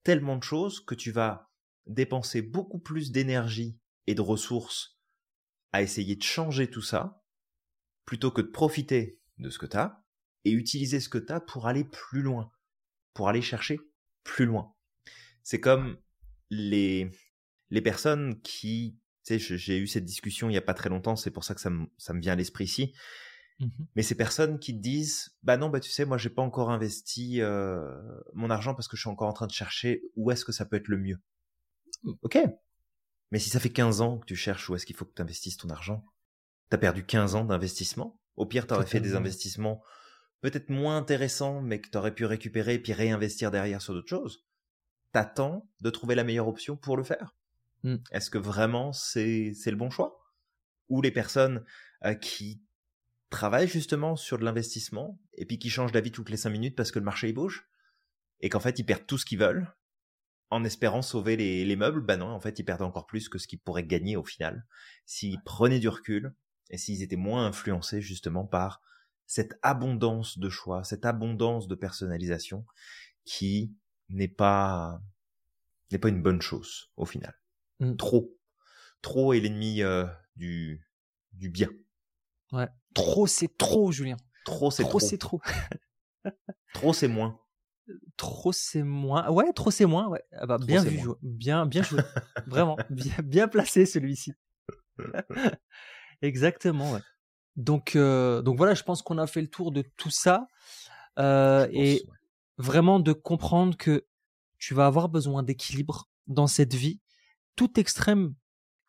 tellement 0.04 0.36
de 0.36 0.42
choses 0.42 0.80
que 0.80 0.94
tu 0.94 1.10
vas 1.10 1.50
dépenser 1.86 2.40
beaucoup 2.40 2.78
plus 2.78 3.12
d'énergie 3.12 3.78
et 4.06 4.14
de 4.14 4.22
ressources 4.22 4.98
à 5.72 5.82
essayer 5.82 6.16
de 6.16 6.22
changer 6.22 6.70
tout 6.70 6.80
ça, 6.80 7.22
plutôt 8.06 8.30
que 8.30 8.40
de 8.40 8.46
profiter 8.46 9.20
de 9.36 9.50
ce 9.50 9.58
que 9.58 9.66
tu 9.66 9.76
as 9.76 10.02
et 10.46 10.52
utiliser 10.52 10.98
ce 10.98 11.10
que 11.10 11.18
tu 11.18 11.30
as 11.30 11.40
pour 11.40 11.66
aller 11.66 11.84
plus 11.84 12.22
loin, 12.22 12.50
pour 13.12 13.28
aller 13.28 13.42
chercher 13.42 13.78
plus 14.24 14.46
loin. 14.46 14.74
C'est 15.48 15.60
comme 15.60 15.96
les, 16.50 17.10
les 17.70 17.80
personnes 17.80 18.38
qui, 18.42 18.98
tu 19.24 19.38
sais, 19.38 19.56
j'ai 19.56 19.78
eu 19.78 19.86
cette 19.86 20.04
discussion 20.04 20.50
il 20.50 20.52
n'y 20.52 20.58
a 20.58 20.62
pas 20.62 20.74
très 20.74 20.90
longtemps, 20.90 21.16
c'est 21.16 21.30
pour 21.30 21.44
ça 21.44 21.54
que 21.54 21.60
ça 21.62 21.70
me, 21.70 21.86
ça 21.96 22.12
me 22.12 22.20
vient 22.20 22.34
à 22.34 22.36
l'esprit 22.36 22.64
ici, 22.64 22.92
Mmh 23.60 23.66
Mais 23.96 24.02
ces 24.02 24.14
personnes 24.14 24.58
qui 24.58 24.76
te 24.76 24.80
disent, 24.80 25.36
bah 25.42 25.56
non, 25.56 25.68
bah 25.68 25.80
tu 25.80 25.90
sais, 25.90 26.04
moi 26.04 26.18
j'ai 26.18 26.30
pas 26.30 26.42
encore 26.42 26.70
investi 26.70 27.40
euh, 27.40 27.90
mon 28.34 28.50
argent 28.50 28.74
parce 28.74 28.88
que 28.88 28.96
je 28.96 29.00
suis 29.00 29.10
encore 29.10 29.28
en 29.28 29.32
train 29.32 29.46
de 29.46 29.52
chercher 29.52 30.02
où 30.16 30.30
est-ce 30.30 30.44
que 30.44 30.52
ça 30.52 30.64
peut 30.64 30.76
être 30.76 30.88
le 30.88 30.98
mieux. 30.98 31.18
Mmh. 32.02 32.12
Ok. 32.22 32.38
Mais 33.30 33.38
si 33.38 33.50
ça 33.50 33.58
fait 33.58 33.70
15 33.70 34.00
ans 34.00 34.18
que 34.18 34.26
tu 34.26 34.36
cherches 34.36 34.68
où 34.70 34.76
est-ce 34.76 34.86
qu'il 34.86 34.96
faut 34.96 35.04
que 35.04 35.14
tu 35.14 35.22
investisses 35.22 35.56
ton 35.56 35.70
argent, 35.70 36.04
t'as 36.68 36.78
perdu 36.78 37.04
15 37.04 37.34
ans 37.34 37.44
d'investissement. 37.44 38.20
Au 38.36 38.46
pire, 38.46 38.66
t'aurais 38.66 38.86
fait 38.86 39.00
des 39.00 39.14
investissements 39.14 39.82
peut-être 40.40 40.68
moins 40.68 40.96
intéressants, 40.96 41.60
mais 41.60 41.80
que 41.80 41.88
t'aurais 41.88 42.14
pu 42.14 42.24
récupérer 42.26 42.74
et 42.74 42.78
puis 42.78 42.92
réinvestir 42.92 43.50
derrière 43.50 43.82
sur 43.82 43.92
d'autres 43.92 44.08
choses. 44.08 44.46
T'attends 45.12 45.68
de 45.80 45.90
trouver 45.90 46.14
la 46.14 46.24
meilleure 46.24 46.48
option 46.48 46.76
pour 46.76 46.96
le 46.96 47.04
faire? 47.04 47.34
Mmh. 47.82 47.96
Est-ce 48.10 48.30
que 48.30 48.38
vraiment 48.38 48.92
c'est 48.92 49.52
le 49.66 49.76
bon 49.76 49.90
choix? 49.90 50.18
Ou 50.88 51.02
les 51.02 51.10
personnes 51.10 51.64
euh, 52.04 52.14
qui 52.14 52.62
travaillent 53.30 53.68
justement 53.68 54.16
sur 54.16 54.38
de 54.38 54.44
l'investissement 54.44 55.20
et 55.34 55.44
puis 55.44 55.58
qui 55.58 55.70
changent 55.70 55.92
d'avis 55.92 56.12
toutes 56.12 56.30
les 56.30 56.36
cinq 56.36 56.50
minutes 56.50 56.76
parce 56.76 56.92
que 56.92 56.98
le 56.98 57.04
marché 57.04 57.32
bouge 57.32 57.68
et 58.40 58.48
qu'en 58.48 58.60
fait 58.60 58.78
ils 58.78 58.84
perdent 58.84 59.06
tout 59.06 59.18
ce 59.18 59.26
qu'ils 59.26 59.38
veulent 59.38 59.70
en 60.50 60.64
espérant 60.64 61.02
sauver 61.02 61.36
les, 61.36 61.64
les, 61.64 61.76
meubles, 61.76 62.00
bah 62.00 62.16
non, 62.16 62.28
en 62.28 62.40
fait, 62.40 62.58
ils 62.58 62.64
perdaient 62.64 62.84
encore 62.84 63.06
plus 63.06 63.28
que 63.28 63.38
ce 63.38 63.46
qu'ils 63.46 63.60
pourraient 63.60 63.84
gagner 63.84 64.16
au 64.16 64.24
final 64.24 64.66
s'ils 65.04 65.42
prenaient 65.42 65.78
du 65.78 65.88
recul 65.88 66.34
et 66.70 66.78
s'ils 66.78 67.02
étaient 67.02 67.16
moins 67.16 67.46
influencés 67.46 68.00
justement 68.00 68.46
par 68.46 68.80
cette 69.26 69.58
abondance 69.62 70.38
de 70.38 70.48
choix, 70.48 70.84
cette 70.84 71.04
abondance 71.04 71.68
de 71.68 71.74
personnalisation 71.74 72.64
qui 73.24 73.74
n'est 74.08 74.28
pas 74.28 75.00
n'est 75.90 75.98
pas 75.98 76.08
une 76.08 76.22
bonne 76.22 76.42
chose 76.42 76.90
au 76.96 77.04
final. 77.04 77.34
Mmh. 77.80 77.96
Trop, 77.96 78.36
trop 79.02 79.32
est 79.32 79.40
l'ennemi 79.40 79.82
euh, 79.82 80.06
du 80.36 80.86
du 81.32 81.48
bien. 81.48 81.68
Ouais. 82.52 82.68
Trop 82.94 83.26
c'est 83.26 83.56
trop, 83.56 83.92
Julien. 83.92 84.16
Trop 84.44 84.70
c'est 84.70 84.82
trop. 84.82 84.98
Trop 84.98 85.00
c'est 85.00 85.18
trop. 85.18 85.40
trop 86.74 86.92
c'est 86.92 87.08
moins. 87.08 87.40
Trop 88.16 88.52
c'est 88.52 88.82
moins. 88.82 89.28
Ouais, 89.30 89.52
trop 89.52 89.70
c'est 89.70 89.86
moins. 89.86 90.08
Ouais. 90.08 90.22
Ah 90.32 90.46
bah, 90.46 90.58
bien 90.58 90.82
vu, 90.82 91.00
bien 91.22 91.66
bien 91.66 91.82
joué. 91.82 92.00
Vraiment 92.46 92.76
bien, 92.90 93.14
bien 93.22 93.48
placé 93.48 93.86
celui-ci. 93.86 94.32
Exactement. 96.22 96.92
Ouais. 96.92 97.00
Donc 97.56 97.96
euh, 97.96 98.42
donc 98.42 98.56
voilà, 98.56 98.74
je 98.74 98.82
pense 98.82 99.02
qu'on 99.02 99.18
a 99.18 99.26
fait 99.26 99.40
le 99.40 99.48
tour 99.48 99.72
de 99.72 99.82
tout 99.96 100.10
ça 100.10 100.46
euh, 101.18 101.66
et 101.72 102.04
vraiment 102.58 103.00
de 103.00 103.12
comprendre 103.12 103.76
que 103.76 104.06
tu 104.58 104.74
vas 104.74 104.86
avoir 104.86 105.08
besoin 105.08 105.42
d'équilibre 105.42 106.08
dans 106.26 106.46
cette 106.46 106.74
vie. 106.74 107.00
Tout 107.56 107.78
extrême 107.78 108.34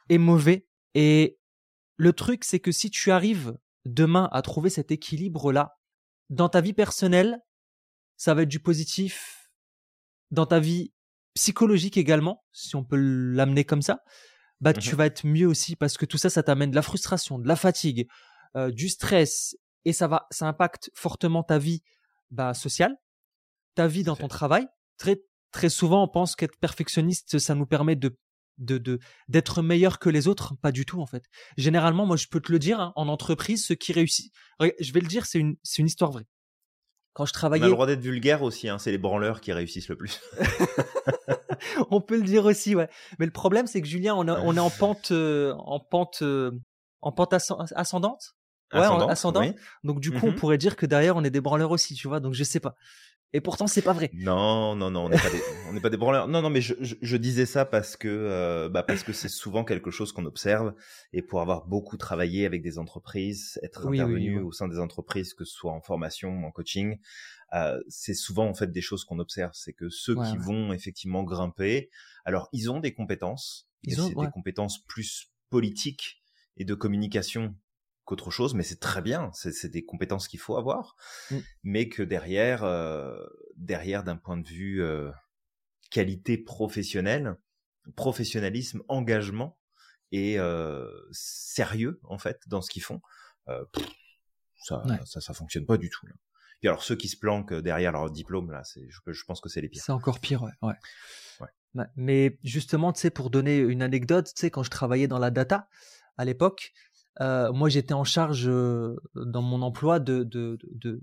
est 0.10 0.18
mauvais 0.18 0.68
et 0.96 1.38
le 1.96 2.14
truc 2.14 2.44
c'est 2.44 2.60
que 2.60 2.72
si 2.72 2.90
tu 2.90 3.12
arrives 3.12 3.58
demain 3.86 4.28
à 4.32 4.42
trouver 4.42 4.70
cet 4.70 4.92
équilibre 4.92 5.52
là 5.52 5.78
dans 6.30 6.50
ta 6.50 6.62
vie 6.62 6.74
personnelle, 6.74 7.40
ça 8.18 8.34
va 8.34 8.44
être 8.44 8.50
du 8.50 8.60
positif 8.60 9.52
dans 10.32 10.46
ta 10.46 10.60
vie 10.60 10.94
psychologique 11.34 11.98
également, 11.98 12.44
si 12.52 12.76
on 12.76 12.84
peut 12.84 12.98
l'amener 12.98 13.64
comme 13.64 13.82
ça, 13.82 14.04
bah 14.62 14.72
mmh 14.72 14.80
tu 14.80 14.96
vas 14.96 15.06
être 15.06 15.26
mieux 15.26 15.48
aussi 15.48 15.76
parce 15.76 15.98
que 15.98 16.06
tout 16.06 16.18
ça, 16.18 16.30
ça 16.30 16.44
t'amène 16.44 16.72
de 16.72 16.76
la 16.76 16.82
frustration, 16.82 17.40
de 17.40 17.48
la 17.48 17.56
fatigue, 17.56 18.08
euh, 18.56 18.72
du 18.72 18.90
stress 18.90 19.56
et 19.86 19.94
ça 19.94 20.08
va, 20.08 20.28
ça 20.32 20.48
impacte 20.48 20.92
fortement 20.94 21.44
ta 21.44 21.58
vie 21.58 21.82
bah, 22.30 22.54
sociale, 22.54 22.98
ta 23.80 23.88
vie 23.88 24.04
dans 24.04 24.18
ton 24.18 24.28
travail. 24.28 24.68
Très 24.98 25.24
très 25.54 25.70
souvent, 25.70 26.04
on 26.04 26.10
pense 26.10 26.36
qu'être 26.36 26.58
perfectionniste, 26.60 27.40
ça 27.40 27.56
nous 27.56 27.66
permet 27.66 27.96
de 27.96 28.14
de 28.58 29.00
d'être 29.30 29.62
meilleur 29.62 30.00
que 30.00 30.10
les 30.10 30.28
autres, 30.28 30.54
pas 30.62 30.74
du 30.74 30.86
tout 30.86 31.00
en 31.00 31.06
fait. 31.06 31.24
Généralement, 31.56 32.06
moi, 32.06 32.18
je 32.18 32.28
peux 32.28 32.42
te 32.42 32.52
le 32.52 32.60
dire, 32.60 32.82
hein, 32.82 32.92
en 32.98 33.08
entreprise, 33.08 33.66
ceux 33.66 33.76
qui 33.76 33.94
réussissent, 33.94 34.32
je 34.60 34.92
vais 34.92 35.00
le 35.00 35.08
dire, 35.08 35.26
c'est 35.26 35.40
une 35.40 35.56
c'est 35.64 35.82
une 35.82 35.88
histoire 35.88 36.12
vraie. 36.12 36.28
Quand 37.14 37.26
je 37.26 37.32
travaillais, 37.32 37.64
on 37.64 37.68
a 37.68 37.70
le 37.70 37.74
droit 37.74 37.88
d'être 37.88 38.02
vulgaire 38.02 38.44
aussi, 38.44 38.68
hein, 38.68 38.80
c'est 38.80 38.92
les 38.92 38.98
branleurs 38.98 39.40
qui 39.40 39.54
réussissent 39.54 39.88
le 39.88 39.96
plus. 39.96 40.20
on 41.90 42.02
peut 42.02 42.18
le 42.18 42.24
dire 42.24 42.44
aussi, 42.44 42.76
ouais. 42.76 42.90
Mais 43.18 43.26
le 43.26 43.32
problème, 43.32 43.66
c'est 43.66 43.82
que 43.82 43.88
Julien, 43.88 44.14
on, 44.14 44.28
on 44.28 44.58
est 44.58 44.60
en 44.60 44.70
pente, 44.70 45.12
euh, 45.12 45.54
en 45.58 45.80
pente, 45.80 46.20
euh, 46.22 46.52
en 47.00 47.14
pente 47.14 47.32
ascendante. 47.34 48.36
Ouais, 48.74 48.82
ascendant. 48.82 49.42
Donc 49.84 50.00
du 50.00 50.12
coup, 50.12 50.28
on 50.28 50.32
mmh 50.32 50.36
pourrait 50.36 50.58
dire 50.58 50.76
que 50.76 50.86
derrière, 50.86 51.16
on 51.16 51.24
est 51.24 51.32
des 51.32 51.42
branleurs 51.42 51.72
aussi, 51.72 51.96
tu 51.96 52.08
vois. 52.08 52.20
Donc 52.20 52.34
je 52.34 52.44
sais 52.44 52.60
pas. 52.60 52.76
Et 53.32 53.42
pourtant, 53.42 53.68
c'est 53.68 53.84
pas 53.84 53.94
vrai. 53.94 54.10
Non, 54.14 54.76
non, 54.76 54.90
non, 54.90 55.06
on 55.06 55.10
n'est 55.10 55.18
pas, 55.18 55.30
des, 55.30 55.80
pas 55.80 55.90
des 55.92 55.98
branleurs. 55.98 56.28
Non, 56.28 56.42
non, 56.42 56.50
mais 56.50 56.62
je, 56.62 56.74
je, 56.80 57.18
disais 57.18 57.46
ça 57.46 57.64
parce 57.64 57.96
que, 57.96 58.08
euh, 58.08 58.70
bah 58.70 58.82
parce 58.82 59.04
que 59.04 59.14
c'est 59.14 59.30
souvent 59.30 59.64
quelque 59.64 59.92
chose 59.92 60.12
qu'on 60.12 60.26
observe. 60.26 60.74
Et 61.14 61.22
pour 61.22 61.40
avoir 61.40 61.68
beaucoup 61.68 61.96
travaillé 61.98 62.48
avec 62.48 62.64
des 62.64 62.80
entreprises, 62.80 63.60
être 63.62 63.86
intervenu 63.86 64.40
au 64.40 64.52
sein 64.52 64.68
des 64.68 64.80
entreprises, 64.80 65.36
que 65.36 65.46
ce 65.46 65.54
soit 65.54 65.72
en 65.72 65.82
formation, 65.82 66.44
en 66.44 66.52
coaching, 66.52 66.98
euh, 67.54 67.80
c'est 67.88 68.16
souvent 68.16 68.48
en 68.48 68.56
fait 68.56 68.72
des 68.72 68.82
choses 68.82 69.04
qu'on 69.06 69.20
observe. 69.20 69.52
C'est 69.54 69.74
que 69.74 69.90
ceux 69.90 70.16
qui 70.16 70.38
vont 70.38 70.74
effectivement 70.74 71.24
grimper, 71.24 71.92
alors 72.26 72.50
ils 72.52 72.72
ont 72.72 72.80
des 72.80 72.94
compétences. 72.94 73.70
Ils 73.84 74.02
ont 74.02 74.10
des 74.10 74.32
compétences 74.32 74.84
plus 74.88 75.32
politiques 75.52 76.24
et 76.58 76.66
de 76.66 76.74
communication 76.74 77.56
qu'autre 78.10 78.32
chose, 78.32 78.56
mais 78.56 78.64
c'est 78.64 78.80
très 78.80 79.04
bien, 79.04 79.30
c'est 79.34 79.70
des 79.70 79.86
compétences 79.86 80.28
qu'il 80.28 80.40
faut 80.40 80.58
avoir, 80.58 80.96
mmh. 81.30 81.38
mais 81.62 81.90
que 81.90 82.02
derrière, 82.02 82.64
euh, 82.64 83.16
derrière 83.56 84.04
d'un 84.04 84.18
point 84.18 84.36
de 84.36 84.48
vue 84.48 84.82
euh, 84.82 85.12
qualité 85.92 86.40
professionnelle, 86.40 87.36
professionnalisme, 87.96 88.82
engagement 88.88 89.60
et 90.12 90.40
euh, 90.40 90.90
sérieux 91.12 92.00
en 92.04 92.18
fait 92.18 92.42
dans 92.48 92.62
ce 92.62 92.72
qu'ils 92.72 92.82
font, 92.82 93.00
ça, 94.58 94.84
ça, 95.06 95.22
ça 95.22 95.34
fonctionne 95.34 95.68
pas 95.68 95.78
du 95.78 95.90
tout. 95.90 96.08
Là. 96.08 96.14
Et 96.64 96.68
alors 96.68 96.84
ceux 96.84 96.96
qui 96.96 97.10
se 97.10 97.18
planquent 97.18 97.54
derrière 97.54 97.92
leur 97.92 98.10
diplôme 98.10 98.52
là, 98.52 98.64
c'est, 98.64 98.88
je, 98.90 99.00
je, 99.06 99.24
pense 99.26 99.40
que 99.40 99.50
c'est 99.50 99.62
les 99.62 99.70
pires. 99.70 99.84
C'est 99.84 99.92
encore 99.92 100.20
pire, 100.20 100.42
ouais. 100.42 100.52
ouais. 100.64 100.74
ouais. 101.76 101.86
Mais 101.96 102.40
justement, 102.44 102.92
tu 102.92 103.02
sais, 103.02 103.12
pour 103.12 103.30
donner 103.30 103.60
une 103.60 103.84
anecdote, 103.84 104.26
tu 104.26 104.40
sais, 104.42 104.50
quand 104.50 104.64
je 104.64 104.72
travaillais 104.72 105.08
dans 105.08 105.20
la 105.20 105.30
data 105.30 105.68
à 106.18 106.26
l'époque, 106.26 106.74
euh, 107.22 107.52
moi 107.52 107.70
j'étais 107.70 107.94
en 107.94 108.04
charge 108.04 108.48
euh, 108.48 108.96
dans 109.16 109.42
mon 109.42 109.62
emploi 109.62 110.00
de, 110.00 110.24
de, 110.24 110.58
de, 110.72 111.02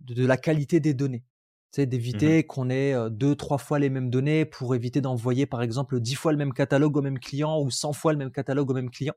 de, 0.00 0.26
la 0.26 0.36
qualité 0.36 0.80
des 0.80 0.94
données. 0.94 1.24
C'est 1.70 1.86
d'éviter 1.86 2.40
mmh 2.40 2.42
qu'on 2.44 2.70
ait 2.70 2.94
euh, 2.94 3.08
deux, 3.10 3.34
trois 3.34 3.58
fois 3.58 3.78
les 3.78 3.90
mêmes 3.90 4.10
données 4.10 4.44
pour 4.44 4.74
éviter 4.74 5.00
d'envoyer 5.00 5.46
par 5.46 5.62
exemple 5.62 6.00
dix 6.00 6.14
fois 6.14 6.32
le 6.32 6.38
même 6.38 6.52
catalogue 6.52 6.96
au 6.96 7.02
même 7.02 7.18
client 7.18 7.60
ou 7.60 7.70
cent 7.70 7.92
fois 7.92 8.12
le 8.12 8.18
même 8.18 8.30
catalogue 8.32 8.70
au 8.70 8.74
même 8.74 8.90
client. 8.90 9.14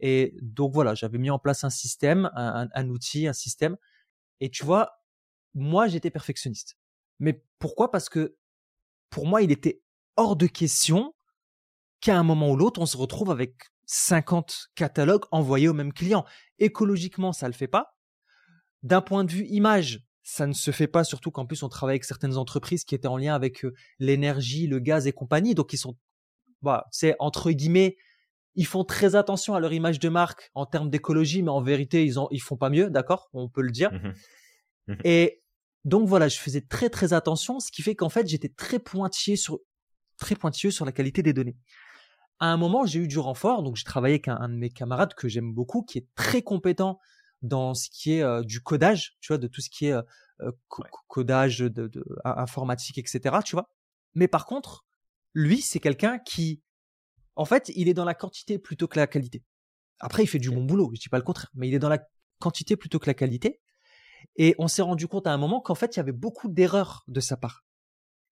Et 0.00 0.34
donc 0.40 0.72
voilà, 0.72 0.94
j'avais 0.94 1.18
mis 1.18 1.30
en 1.30 1.38
place 1.38 1.62
un 1.64 1.70
système, 1.70 2.30
un, 2.34 2.68
un, 2.72 2.88
outil, 2.88 3.26
un 3.26 3.32
système. 3.32 3.76
Et 4.40 4.50
tu 4.50 4.64
vois, 4.64 5.02
moi 5.54 5.88
j'étais 5.88 6.10
perfectionniste. 6.10 6.78
Mais 7.18 7.44
pourquoi? 7.58 7.90
Parce 7.90 8.08
que 8.08 8.36
pour 9.10 9.26
moi, 9.26 9.42
il 9.42 9.50
était 9.50 9.82
hors 10.16 10.36
de 10.36 10.46
question 10.46 11.14
qu'à 12.00 12.18
un 12.18 12.22
moment 12.22 12.50
ou 12.50 12.56
l'autre, 12.56 12.80
on 12.80 12.86
se 12.86 12.96
retrouve 12.96 13.30
avec 13.30 13.56
50 13.92 14.68
catalogues 14.76 15.24
envoyés 15.32 15.66
au 15.66 15.74
même 15.74 15.92
client. 15.92 16.24
Écologiquement, 16.60 17.32
ça 17.32 17.46
ne 17.46 17.52
le 17.52 17.56
fait 17.56 17.66
pas. 17.66 17.96
D'un 18.84 19.00
point 19.00 19.24
de 19.24 19.32
vue 19.32 19.46
image, 19.46 20.06
ça 20.22 20.46
ne 20.46 20.52
se 20.52 20.70
fait 20.70 20.86
pas, 20.86 21.02
surtout 21.02 21.32
qu'en 21.32 21.44
plus 21.44 21.64
on 21.64 21.68
travaille 21.68 21.94
avec 21.94 22.04
certaines 22.04 22.36
entreprises 22.36 22.84
qui 22.84 22.94
étaient 22.94 23.08
en 23.08 23.16
lien 23.16 23.34
avec 23.34 23.64
euh, 23.64 23.74
l'énergie, 23.98 24.68
le 24.68 24.78
gaz 24.78 25.08
et 25.08 25.12
compagnie, 25.12 25.56
donc 25.56 25.72
ils 25.72 25.76
sont, 25.76 25.96
voilà, 26.62 26.86
c'est 26.92 27.16
entre 27.18 27.50
guillemets, 27.50 27.96
ils 28.54 28.66
font 28.66 28.84
très 28.84 29.16
attention 29.16 29.54
à 29.54 29.60
leur 29.60 29.72
image 29.72 29.98
de 29.98 30.08
marque 30.08 30.52
en 30.54 30.66
termes 30.66 30.88
d'écologie, 30.88 31.42
mais 31.42 31.50
en 31.50 31.60
vérité 31.60 32.06
ils 32.06 32.14
ne 32.14 32.26
ils 32.30 32.40
font 32.40 32.56
pas 32.56 32.70
mieux, 32.70 32.90
d'accord, 32.90 33.28
on 33.32 33.48
peut 33.48 33.62
le 33.62 33.72
dire. 33.72 33.92
Mmh 33.92 34.08
mmh 34.86 34.96
et 35.04 35.42
donc 35.84 36.06
voilà, 36.06 36.28
je 36.28 36.38
faisais 36.38 36.60
très 36.60 36.90
très 36.90 37.12
attention, 37.12 37.58
ce 37.58 37.72
qui 37.72 37.82
fait 37.82 37.96
qu'en 37.96 38.08
fait 38.08 38.28
j'étais 38.28 38.50
très 38.50 38.78
pointillé 38.78 39.36
sur 39.36 39.58
très 40.16 40.36
pointilleux 40.36 40.70
sur 40.70 40.84
la 40.84 40.92
qualité 40.92 41.22
des 41.22 41.32
données 41.32 41.56
à 42.40 42.46
un 42.46 42.56
moment, 42.56 42.86
j'ai 42.86 43.00
eu 43.00 43.08
du 43.08 43.18
renfort, 43.18 43.62
donc 43.62 43.76
j'ai 43.76 43.84
travaillé 43.84 44.14
avec 44.14 44.28
un, 44.28 44.48
de 44.48 44.54
mes 44.54 44.70
camarades 44.70 45.14
que 45.14 45.28
j'aime 45.28 45.52
beaucoup, 45.52 45.82
qui 45.82 45.98
est 45.98 46.08
très 46.14 46.40
compétent 46.40 46.98
dans 47.42 47.74
ce 47.74 47.88
qui 47.90 48.14
est 48.14 48.22
euh, 48.22 48.42
du 48.42 48.62
codage, 48.62 49.16
tu 49.20 49.28
vois, 49.28 49.38
de 49.38 49.46
tout 49.46 49.60
ce 49.60 49.68
qui 49.68 49.86
est 49.86 49.92
euh, 49.92 50.02
euh, 50.40 50.52
codage 51.06 51.58
de, 51.58 51.90
informatique, 52.24 52.96
etc. 52.96 53.36
Tu 53.44 53.54
vois. 53.54 53.68
Mais 54.14 54.26
par 54.26 54.46
contre, 54.46 54.86
lui, 55.34 55.60
c'est 55.60 55.80
quelqu'un 55.80 56.18
qui, 56.18 56.62
en 57.36 57.44
fait, 57.44 57.70
il 57.76 57.88
est 57.88 57.94
dans 57.94 58.06
la 58.06 58.14
quantité 58.14 58.58
plutôt 58.58 58.88
que 58.88 58.98
la 58.98 59.06
qualité. 59.06 59.44
Après, 59.98 60.22
il 60.22 60.26
fait 60.26 60.38
du 60.38 60.50
bon 60.50 60.64
boulot, 60.64 60.90
je 60.94 61.00
dis 61.00 61.10
pas 61.10 61.18
le 61.18 61.24
contraire, 61.24 61.50
mais 61.54 61.68
il 61.68 61.74
est 61.74 61.78
dans 61.78 61.90
la 61.90 62.02
quantité 62.38 62.74
plutôt 62.76 62.98
que 62.98 63.06
la 63.06 63.14
qualité. 63.14 63.60
Et 64.36 64.54
on 64.58 64.66
s'est 64.66 64.82
rendu 64.82 65.06
compte 65.08 65.26
à 65.26 65.32
un 65.32 65.36
moment 65.36 65.60
qu'en 65.60 65.74
fait, 65.74 65.96
il 65.96 65.98
y 65.98 66.00
avait 66.00 66.12
beaucoup 66.12 66.48
d'erreurs 66.48 67.04
de 67.06 67.20
sa 67.20 67.36
part. 67.36 67.64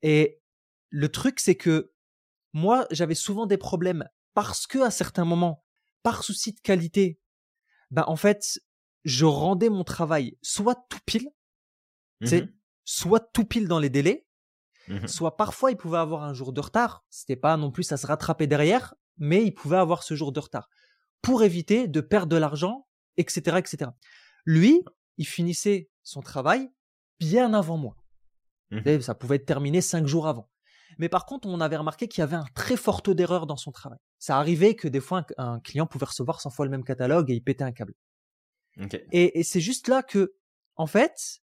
Et 0.00 0.40
le 0.88 1.10
truc, 1.10 1.40
c'est 1.40 1.56
que 1.56 1.92
moi, 2.52 2.86
j'avais 2.90 3.14
souvent 3.14 3.46
des 3.46 3.58
problèmes 3.58 4.08
parce 4.34 4.66
que 4.66 4.78
à 4.78 4.90
certains 4.90 5.24
moments, 5.24 5.64
par 6.02 6.22
souci 6.22 6.52
de 6.52 6.60
qualité, 6.60 7.20
ben 7.90 8.04
en 8.06 8.16
fait, 8.16 8.60
je 9.04 9.24
rendais 9.24 9.68
mon 9.68 9.84
travail 9.84 10.38
soit 10.42 10.86
tout 10.88 11.00
pile, 11.06 11.28
c'est 12.24 12.42
mmh 12.42 12.52
soit 12.90 13.20
tout 13.20 13.44
pile 13.44 13.68
dans 13.68 13.78
les 13.78 13.90
délais, 13.90 14.26
mmh 14.88 15.06
soit 15.08 15.36
parfois 15.36 15.70
il 15.70 15.76
pouvait 15.76 15.98
avoir 15.98 16.22
un 16.22 16.32
jour 16.32 16.54
de 16.54 16.60
retard. 16.60 17.04
C'était 17.10 17.36
pas 17.36 17.56
non 17.58 17.70
plus 17.70 17.92
à 17.92 17.98
se 17.98 18.06
rattraper 18.06 18.46
derrière, 18.46 18.94
mais 19.18 19.44
il 19.44 19.52
pouvait 19.52 19.76
avoir 19.76 20.02
ce 20.02 20.14
jour 20.14 20.32
de 20.32 20.40
retard 20.40 20.70
pour 21.20 21.42
éviter 21.42 21.86
de 21.86 22.00
perdre 22.00 22.28
de 22.28 22.36
l'argent, 22.36 22.86
etc., 23.18 23.58
etc. 23.58 23.90
Lui, 24.46 24.82
il 25.18 25.26
finissait 25.26 25.90
son 26.02 26.22
travail 26.22 26.70
bien 27.20 27.52
avant 27.52 27.76
moi. 27.76 27.96
Mmh 28.70 29.00
ça 29.00 29.14
pouvait 29.14 29.36
être 29.36 29.46
terminé 29.46 29.80
cinq 29.80 30.06
jours 30.06 30.26
avant. 30.26 30.48
Mais 30.98 31.08
par 31.08 31.26
contre, 31.26 31.48
on 31.48 31.60
avait 31.60 31.76
remarqué 31.76 32.08
qu'il 32.08 32.20
y 32.20 32.22
avait 32.22 32.36
un 32.36 32.46
très 32.54 32.76
fort 32.76 33.02
taux 33.02 33.14
d'erreur 33.14 33.46
dans 33.46 33.56
son 33.56 33.72
travail. 33.72 33.98
Ça 34.18 34.38
arrivait 34.38 34.74
que 34.74 34.88
des 34.88 35.00
fois, 35.00 35.26
un, 35.36 35.60
client 35.60 35.86
pouvait 35.86 36.06
recevoir 36.06 36.40
100 36.40 36.50
fois 36.50 36.64
le 36.64 36.70
même 36.70 36.84
catalogue 36.84 37.30
et 37.30 37.34
il 37.34 37.42
pétait 37.42 37.64
un 37.64 37.72
câble. 37.72 37.94
Et, 39.12 39.42
c'est 39.42 39.60
juste 39.60 39.88
là 39.88 40.02
que, 40.02 40.34
en 40.76 40.86
fait, 40.86 41.40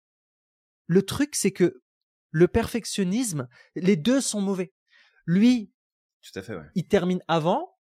le 0.86 1.02
truc, 1.02 1.36
c'est 1.36 1.52
que 1.52 1.82
le 2.30 2.48
perfectionnisme, 2.48 3.48
les 3.76 3.96
deux 3.96 4.20
sont 4.20 4.40
mauvais. 4.40 4.72
Lui, 5.26 5.72
Tout 6.22 6.38
à 6.38 6.42
fait, 6.42 6.56
il 6.74 6.86
termine 6.86 7.22
avant, 7.28 7.76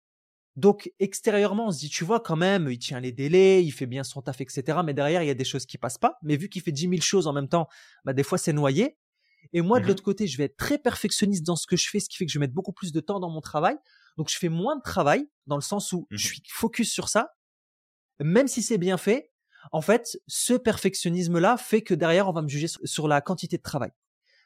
donc 0.59 0.91
extérieurement, 0.99 1.67
on 1.67 1.71
se 1.71 1.79
dit, 1.79 1.89
tu 1.89 2.03
vois, 2.03 2.19
quand 2.19 2.35
même, 2.35 2.69
il 2.69 2.79
tient 2.79 2.99
les 2.99 3.13
délais, 3.13 3.63
il 3.63 3.71
fait 3.71 3.85
bien 3.85 4.03
son 4.03 4.21
taf, 4.21 4.41
etc. 4.41 4.79
Mais 4.83 4.93
derrière, 4.93 5.23
il 5.23 5.27
y 5.27 5.31
a 5.31 5.35
des 5.35 5.45
choses 5.45 5.65
qui 5.65 5.77
passent 5.77 5.97
pas. 5.97 6.17
Mais 6.21 6.35
vu 6.35 6.49
qu'il 6.49 6.61
fait 6.61 6.73
10 6.73 6.89
000 6.89 7.01
choses 7.01 7.27
en 7.27 7.33
même 7.33 7.47
temps, 7.47 7.69
bah, 8.03 8.11
des 8.11 8.23
fois, 8.23 8.37
c'est 8.37 8.51
noyé. 8.51 8.97
Et 9.53 9.61
moi, 9.61 9.79
de 9.79 9.83
Mhm. 9.83 9.89
l'autre 9.89 10.03
côté, 10.03 10.27
je 10.27 10.37
vais 10.37 10.45
être 10.45 10.57
très 10.57 10.77
perfectionniste 10.77 11.43
dans 11.45 11.55
ce 11.55 11.65
que 11.67 11.75
je 11.75 11.89
fais, 11.89 11.99
ce 11.99 12.07
qui 12.09 12.17
fait 12.17 12.25
que 12.25 12.31
je 12.31 12.37
vais 12.37 12.43
mettre 12.43 12.53
beaucoup 12.53 12.73
plus 12.73 12.91
de 12.91 12.99
temps 12.99 13.19
dans 13.19 13.29
mon 13.29 13.41
travail. 13.41 13.75
Donc, 14.17 14.29
je 14.29 14.37
fais 14.37 14.49
moins 14.49 14.75
de 14.77 14.81
travail 14.81 15.27
dans 15.47 15.55
le 15.55 15.61
sens 15.61 15.91
où 15.93 16.07
Mhm. 16.11 16.17
je 16.17 16.27
suis 16.27 16.41
focus 16.49 16.91
sur 16.91 17.09
ça. 17.09 17.31
Même 18.19 18.47
si 18.47 18.61
c'est 18.61 18.77
bien 18.77 18.97
fait, 18.97 19.31
en 19.71 19.81
fait, 19.81 20.19
ce 20.27 20.53
perfectionnisme-là 20.53 21.57
fait 21.57 21.81
que 21.81 21.93
derrière, 21.93 22.27
on 22.27 22.33
va 22.33 22.41
me 22.41 22.47
juger 22.49 22.67
sur, 22.67 22.81
sur 22.83 23.07
la 23.07 23.21
quantité 23.21 23.57
de 23.57 23.61
travail. 23.63 23.91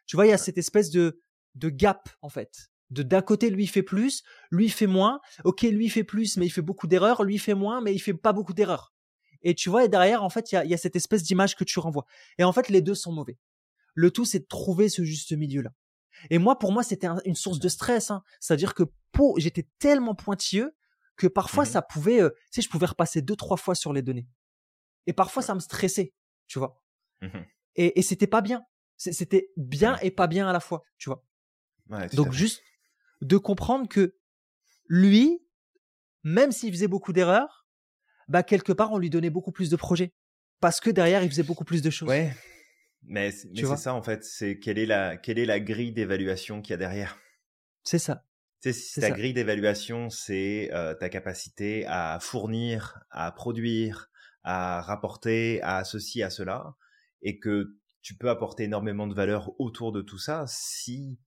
Tu 0.06 0.16
vois, 0.16 0.26
il 0.26 0.30
y 0.30 0.34
a 0.34 0.38
cette 0.38 0.58
espèce 0.58 0.90
de, 0.90 1.22
de 1.56 1.70
gap, 1.70 2.10
en 2.22 2.30
fait. 2.30 2.70
De 2.90 3.02
d'un 3.02 3.22
côté, 3.22 3.50
lui 3.50 3.66
fait 3.66 3.82
plus, 3.84 4.24
lui 4.52 4.70
fait 4.70 4.86
moins. 4.88 5.20
Ok, 5.44 5.62
lui 5.64 5.90
fait 5.90 6.04
plus, 6.04 6.38
mais 6.38 6.46
il 6.46 6.50
fait 6.52 6.62
beaucoup 6.62 6.86
d'erreurs. 6.88 7.24
Lui 7.24 7.40
fait 7.40 7.56
moins, 7.56 7.82
mais 7.82 7.94
il 7.96 8.00
fait 8.00 8.14
pas 8.14 8.34
beaucoup 8.34 8.54
d'erreurs. 8.54 8.94
Et 9.42 9.56
tu 9.56 9.70
vois, 9.70 9.84
et 9.86 9.90
derrière, 9.90 10.24
en 10.24 10.30
fait, 10.30 10.52
il 10.52 10.56
y 10.56 10.58
a, 10.58 10.64
il 10.66 10.70
y 10.72 10.74
a 10.74 10.78
cette 10.78 10.96
espèce 10.96 11.24
d'image 11.24 11.56
que 11.56 11.64
tu 11.64 11.80
renvoies. 11.80 12.06
Et 12.38 12.44
en 12.44 12.54
fait, 12.54 12.70
les 12.70 12.82
deux 12.82 12.96
sont 12.96 13.12
mauvais. 13.12 13.38
Le 13.94 14.12
tout, 14.12 14.26
c'est 14.26 14.40
de 14.40 14.46
trouver 14.46 14.90
ce 14.90 15.04
juste 15.04 15.32
milieu-là. 15.34 15.72
Et 16.30 16.38
moi, 16.38 16.58
pour 16.58 16.72
moi, 16.72 16.84
c'était 16.84 17.08
un- 17.08 17.22
une 17.26 17.36
source 17.36 17.60
de 17.60 17.68
stress. 17.70 18.12
Hein. 18.12 18.24
C'est-à-dire 18.40 18.74
que 18.74 18.84
pour, 19.12 19.40
j'étais 19.40 19.68
tellement 19.80 20.16
pointilleux 20.16 20.76
que 21.16 21.28
parfois, 21.28 21.64
Mhm. 21.66 21.70
ça 21.70 21.82
pouvait, 21.82 22.22
euh, 22.22 22.30
tu 22.30 22.38
sais, 22.52 22.62
je 22.62 22.70
pouvais 22.70 22.86
repasser 22.88 23.22
deux, 23.22 23.36
trois 23.36 23.58
fois 23.58 23.76
sur 23.76 23.94
les 23.94 24.02
données. 24.02 24.28
Et 25.06 25.14
parfois, 25.14 25.44
ça 25.44 25.54
me 25.54 25.60
stressait, 25.60 26.14
tu 26.48 26.60
vois. 26.60 26.82
Mhm. 27.22 27.46
Et, 27.76 28.00
et 28.00 28.02
c'était 28.02 28.28
pas 28.28 28.42
bien. 28.42 28.66
C'était 28.98 29.50
bien 29.58 29.94
Ouais. 29.96 30.08
et 30.08 30.12
pas 30.12 30.28
bien 30.28 30.48
à 30.48 30.54
la 30.54 30.60
fois, 30.60 30.84
tu 30.98 31.10
vois. 31.10 31.26
Ouais, 31.90 32.08
Donc 32.14 32.32
juste 32.32 32.62
de 33.22 33.38
comprendre 33.38 33.88
que 33.90 34.16
lui, 34.88 35.44
même 36.24 36.52
s'il 36.52 36.72
faisait 36.72 36.88
beaucoup 36.88 37.12
d'erreurs, 37.14 37.66
bah 38.30 38.44
quelque 38.44 38.72
part 38.72 38.92
on 38.94 38.98
lui 38.98 39.10
donnait 39.10 39.30
beaucoup 39.30 39.52
plus 39.52 39.70
de 39.70 39.76
projets 39.76 40.14
parce 40.62 40.80
que 40.80 40.90
derrière 40.90 41.24
il 41.24 41.30
faisait 41.30 41.44
beaucoup 41.44 41.66
plus 41.66 41.82
de 41.82 41.90
choses. 41.90 42.08
Ouais, 42.08 42.34
mais, 43.06 43.32
c'est- 43.32 43.50
mais 43.54 43.64
c'est 43.64 43.78
ça 43.78 43.94
en 43.94 44.02
fait, 44.02 44.24
c'est 44.24 44.60
quelle 44.60 44.78
est 44.78 44.86
la 44.86 45.18
quelle 45.18 45.40
est 45.40 45.46
la 45.46 45.60
grille 45.60 45.92
d'évaluation 45.92 46.62
qu'il 46.62 46.72
y 46.72 46.74
a 46.76 46.78
derrière? 46.78 47.18
C'est 47.84 48.00
ça. 48.00 48.26
Si 48.62 48.72
C'est 48.74 49.02
ta 49.02 49.10
ça. 49.10 49.16
grille 49.16 49.34
d'évaluation, 49.34 50.10
c'est 50.10 50.70
euh, 50.74 50.94
ta 50.94 51.10
capacité 51.10 51.86
à 51.88 52.20
fournir, 52.22 53.00
à 53.12 53.32
produire, 53.32 54.10
à 54.44 54.82
rapporter, 54.82 55.62
à 55.64 55.84
ceci, 55.84 56.24
à 56.24 56.30
cela, 56.30 56.76
et 57.22 57.40
que 57.40 57.76
tu 58.02 58.16
peux 58.16 58.30
apporter 58.30 58.64
énormément 58.64 59.08
de 59.08 59.14
valeur 59.14 59.60
autour 59.60 59.92
de 59.92 60.02
tout 60.02 60.18
ça, 60.18 60.46
si 60.48 61.20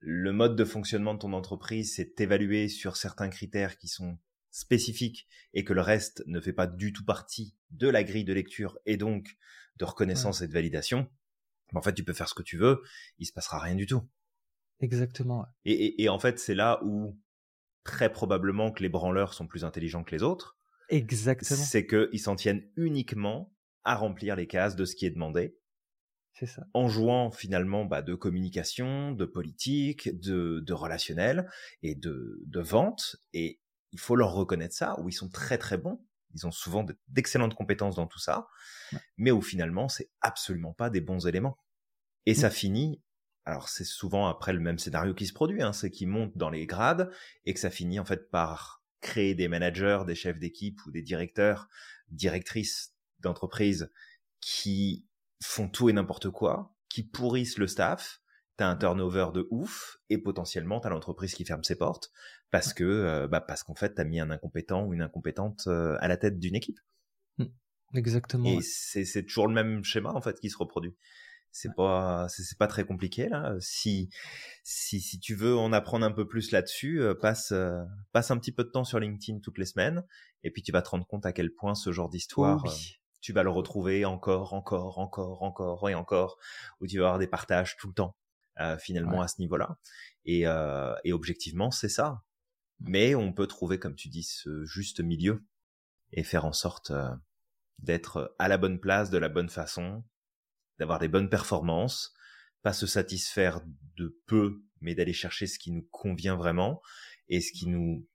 le 0.00 0.32
mode 0.32 0.56
de 0.56 0.64
fonctionnement 0.64 1.14
de 1.14 1.18
ton 1.20 1.32
entreprise, 1.32 1.94
c'est 1.94 2.20
évalué 2.20 2.68
sur 2.68 2.96
certains 2.96 3.28
critères 3.30 3.76
qui 3.76 3.88
sont 3.88 4.18
spécifiques 4.50 5.26
et 5.52 5.64
que 5.64 5.72
le 5.74 5.82
reste 5.82 6.22
ne 6.26 6.40
fait 6.40 6.52
pas 6.52 6.66
du 6.66 6.92
tout 6.92 7.04
partie 7.04 7.54
de 7.70 7.88
la 7.88 8.04
grille 8.04 8.24
de 8.24 8.32
lecture 8.32 8.78
et 8.86 8.96
donc 8.96 9.36
de 9.78 9.84
reconnaissance 9.84 10.40
et 10.42 10.48
de 10.48 10.52
validation, 10.52 11.08
en 11.74 11.82
fait, 11.82 11.94
tu 11.94 12.04
peux 12.04 12.12
faire 12.14 12.28
ce 12.28 12.34
que 12.34 12.42
tu 12.42 12.56
veux, 12.58 12.82
il 13.18 13.26
se 13.26 13.32
passera 13.32 13.58
rien 13.60 13.74
du 13.74 13.86
tout. 13.86 14.02
Exactement. 14.80 15.46
Et, 15.64 15.72
et- 15.72 16.02
et 16.04 16.08
en 16.08 16.18
fait, 16.18 16.38
c'est 16.38 16.54
là 16.54 16.80
où 16.84 17.18
très 17.84 18.10
probablement 18.12 18.72
que 18.72 18.82
les 18.82 18.88
branleurs 18.88 19.34
sont 19.34 19.46
plus 19.46 19.64
intelligents 19.64 20.04
que 20.04 20.14
les 20.14 20.22
autres, 20.22 20.58
Exactement. 20.88 21.60
c'est 21.60 21.86
qu'ils 21.86 22.20
s'en 22.20 22.36
tiennent 22.36 22.68
uniquement 22.76 23.52
à 23.84 23.94
remplir 23.96 24.36
les 24.36 24.46
cases 24.46 24.76
de 24.76 24.84
ce 24.84 24.96
qui 24.96 25.06
est 25.06 25.10
demandé, 25.10 25.56
C'est 26.32 26.46
ça. 26.46 26.64
en 26.74 26.88
jouant 26.88 27.30
finalement 27.30 27.84
bah, 27.84 28.02
de 28.02 28.14
communication, 28.14 29.12
de 29.12 29.24
politique, 29.24 30.08
de, 30.20 30.60
de 30.60 30.72
relationnel 30.72 31.48
et 31.82 31.94
de, 31.94 32.40
de 32.46 32.60
vente. 32.60 33.16
Et 33.32 33.60
il 33.92 33.98
faut 34.00 34.16
leur 34.16 34.32
reconnaître 34.34 34.74
ça, 34.74 34.98
où 35.00 35.08
ils 35.08 35.12
sont 35.12 35.28
très 35.30 35.58
très 35.58 35.78
bons. 35.78 36.04
Ils 36.36 36.46
ont 36.46 36.52
souvent 36.52 36.84
de- 36.84 36.98
d'excellentes 37.08 37.54
compétences 37.54 37.96
dans 37.96 38.06
tout 38.06 38.18
ça, 38.18 38.46
Ouais. 38.92 39.00
mais 39.16 39.30
où 39.32 39.40
finalement, 39.42 39.88
c'est 39.88 40.10
absolument 40.20 40.72
pas 40.74 40.90
des 40.90 41.00
bons 41.00 41.26
éléments. 41.26 41.58
Et 42.26 42.34
ça 42.34 42.48
Mm. 42.48 42.52
finit, 42.52 43.02
alors 43.44 43.68
c'est 43.68 43.84
souvent 43.84 44.28
après 44.28 44.52
le 44.52 44.60
même 44.60 44.78
scénario 44.78 45.14
qui 45.14 45.26
se 45.26 45.32
produit, 45.32 45.62
hein, 45.62 45.72
c'est 45.72 45.90
qu'ils 45.90 46.08
montent 46.08 46.36
dans 46.36 46.50
les 46.50 46.66
grades 46.66 47.10
et 47.44 47.54
que 47.54 47.60
ça 47.60 47.70
finit 47.70 47.98
en 47.98 48.04
fait 48.04 48.30
par 48.30 48.82
créer 49.00 49.34
des 49.34 49.48
managers, 49.48 50.00
des 50.06 50.14
chefs 50.14 50.38
d'équipe 50.38 50.84
ou 50.86 50.90
des 50.90 51.02
directeurs, 51.02 51.68
directrices 52.08 52.94
d'entreprise 53.20 53.90
qui 54.40 55.06
font 55.42 55.68
tout 55.68 55.88
et 55.88 55.92
n'importe 55.92 56.30
quoi, 56.30 56.74
qui 56.88 57.02
pourrissent 57.02 57.58
le 57.58 57.66
staff, 57.66 58.20
t'as 58.56 58.68
un 58.68 58.76
turnover 58.76 59.28
de 59.34 59.46
ouf 59.50 59.98
et 60.08 60.18
potentiellement 60.18 60.80
t'as 60.80 60.88
l'entreprise 60.88 61.34
qui 61.34 61.44
ferme 61.44 61.62
ses 61.64 61.76
portes 61.76 62.10
parce 62.50 62.72
que 62.74 62.84
euh, 62.84 63.28
bah 63.28 63.40
parce 63.40 63.62
qu'en 63.62 63.74
fait 63.74 63.94
t'as 63.94 64.04
mis 64.04 64.20
un 64.20 64.30
incompétent 64.30 64.84
ou 64.84 64.94
une 64.94 65.02
incompétente 65.02 65.64
euh, 65.66 65.96
à 66.00 66.08
la 66.08 66.16
tête 66.16 66.38
d'une 66.38 66.54
équipe. 66.54 66.78
Exactement. 67.94 68.48
Et 68.48 68.56
ouais. 68.56 68.62
c'est 68.62 69.04
c'est 69.04 69.24
toujours 69.24 69.46
le 69.46 69.54
même 69.54 69.84
schéma 69.84 70.12
en 70.12 70.20
fait 70.20 70.38
qui 70.40 70.50
se 70.50 70.58
reproduit. 70.58 70.96
C'est 71.52 71.74
pas 71.74 72.26
c'est 72.28 72.58
pas 72.58 72.66
très 72.66 72.84
compliqué 72.84 73.28
là. 73.28 73.54
Si 73.60 74.10
si 74.64 75.00
si 75.00 75.18
tu 75.20 75.34
veux 75.34 75.56
en 75.56 75.72
apprendre 75.72 76.04
un 76.04 76.10
peu 76.12 76.26
plus 76.26 76.50
là-dessus, 76.50 77.00
euh, 77.00 77.14
passe 77.14 77.54
passe 78.12 78.30
un 78.30 78.38
petit 78.38 78.52
peu 78.52 78.64
de 78.64 78.70
temps 78.70 78.84
sur 78.84 78.98
LinkedIn 78.98 79.38
toutes 79.40 79.58
les 79.58 79.64
semaines 79.64 80.04
et 80.42 80.50
puis 80.50 80.62
tu 80.62 80.72
vas 80.72 80.82
te 80.82 80.90
rendre 80.90 81.06
compte 81.06 81.26
à 81.26 81.32
quel 81.32 81.52
point 81.52 81.74
ce 81.74 81.92
genre 81.92 82.08
d'histoire 82.08 82.64
euh, 82.66 82.70
tu 83.20 83.32
vas 83.32 83.42
le 83.42 83.50
retrouver 83.50 84.04
encore 84.04 84.52
encore 84.52 84.98
encore 84.98 85.42
encore 85.42 85.88
et 85.88 85.94
encore 85.94 86.38
où 86.80 86.86
tu 86.86 86.98
vas 86.98 87.06
avoir 87.06 87.18
des 87.18 87.26
partages 87.26 87.76
tout 87.76 87.88
le 87.88 87.94
temps 87.94 88.16
euh, 88.60 88.78
finalement 88.78 89.18
Ouais. 89.18 89.24
à 89.24 89.28
ce 89.28 89.40
niveau-là. 89.40 89.78
Et 90.24 90.46
euh, 90.46 90.94
et 91.04 91.12
objectivement, 91.12 91.70
c'est 91.70 91.88
ça. 91.88 92.22
Mais 92.80 93.14
on 93.14 93.32
peut 93.32 93.46
trouver 93.46 93.78
comme 93.78 93.94
tu 93.96 94.08
dis 94.08 94.22
ce 94.22 94.64
juste 94.64 95.00
milieu 95.00 95.44
et 96.12 96.22
faire 96.22 96.44
en 96.44 96.52
sorte 96.52 96.90
euh, 96.90 97.10
d'être 97.78 98.34
à 98.38 98.48
la 98.48 98.58
bonne 98.58 98.80
place, 98.80 99.10
de 99.10 99.18
la 99.18 99.28
bonne 99.28 99.48
façon, 99.48 100.04
d'avoir 100.78 100.98
des 100.98 101.08
bonnes 101.08 101.30
performances, 101.30 102.14
pas 102.62 102.72
se 102.72 102.86
satisfaire 102.86 103.60
de 103.96 104.20
peu, 104.26 104.62
mais 104.80 104.94
d'aller 104.94 105.12
chercher 105.12 105.46
ce 105.46 105.58
qui 105.58 105.72
nous 105.72 105.86
convient 105.90 106.36
vraiment 106.36 106.80
et 107.28 107.40
ce 107.40 107.52
qui 107.52 107.66
nous 107.66 108.06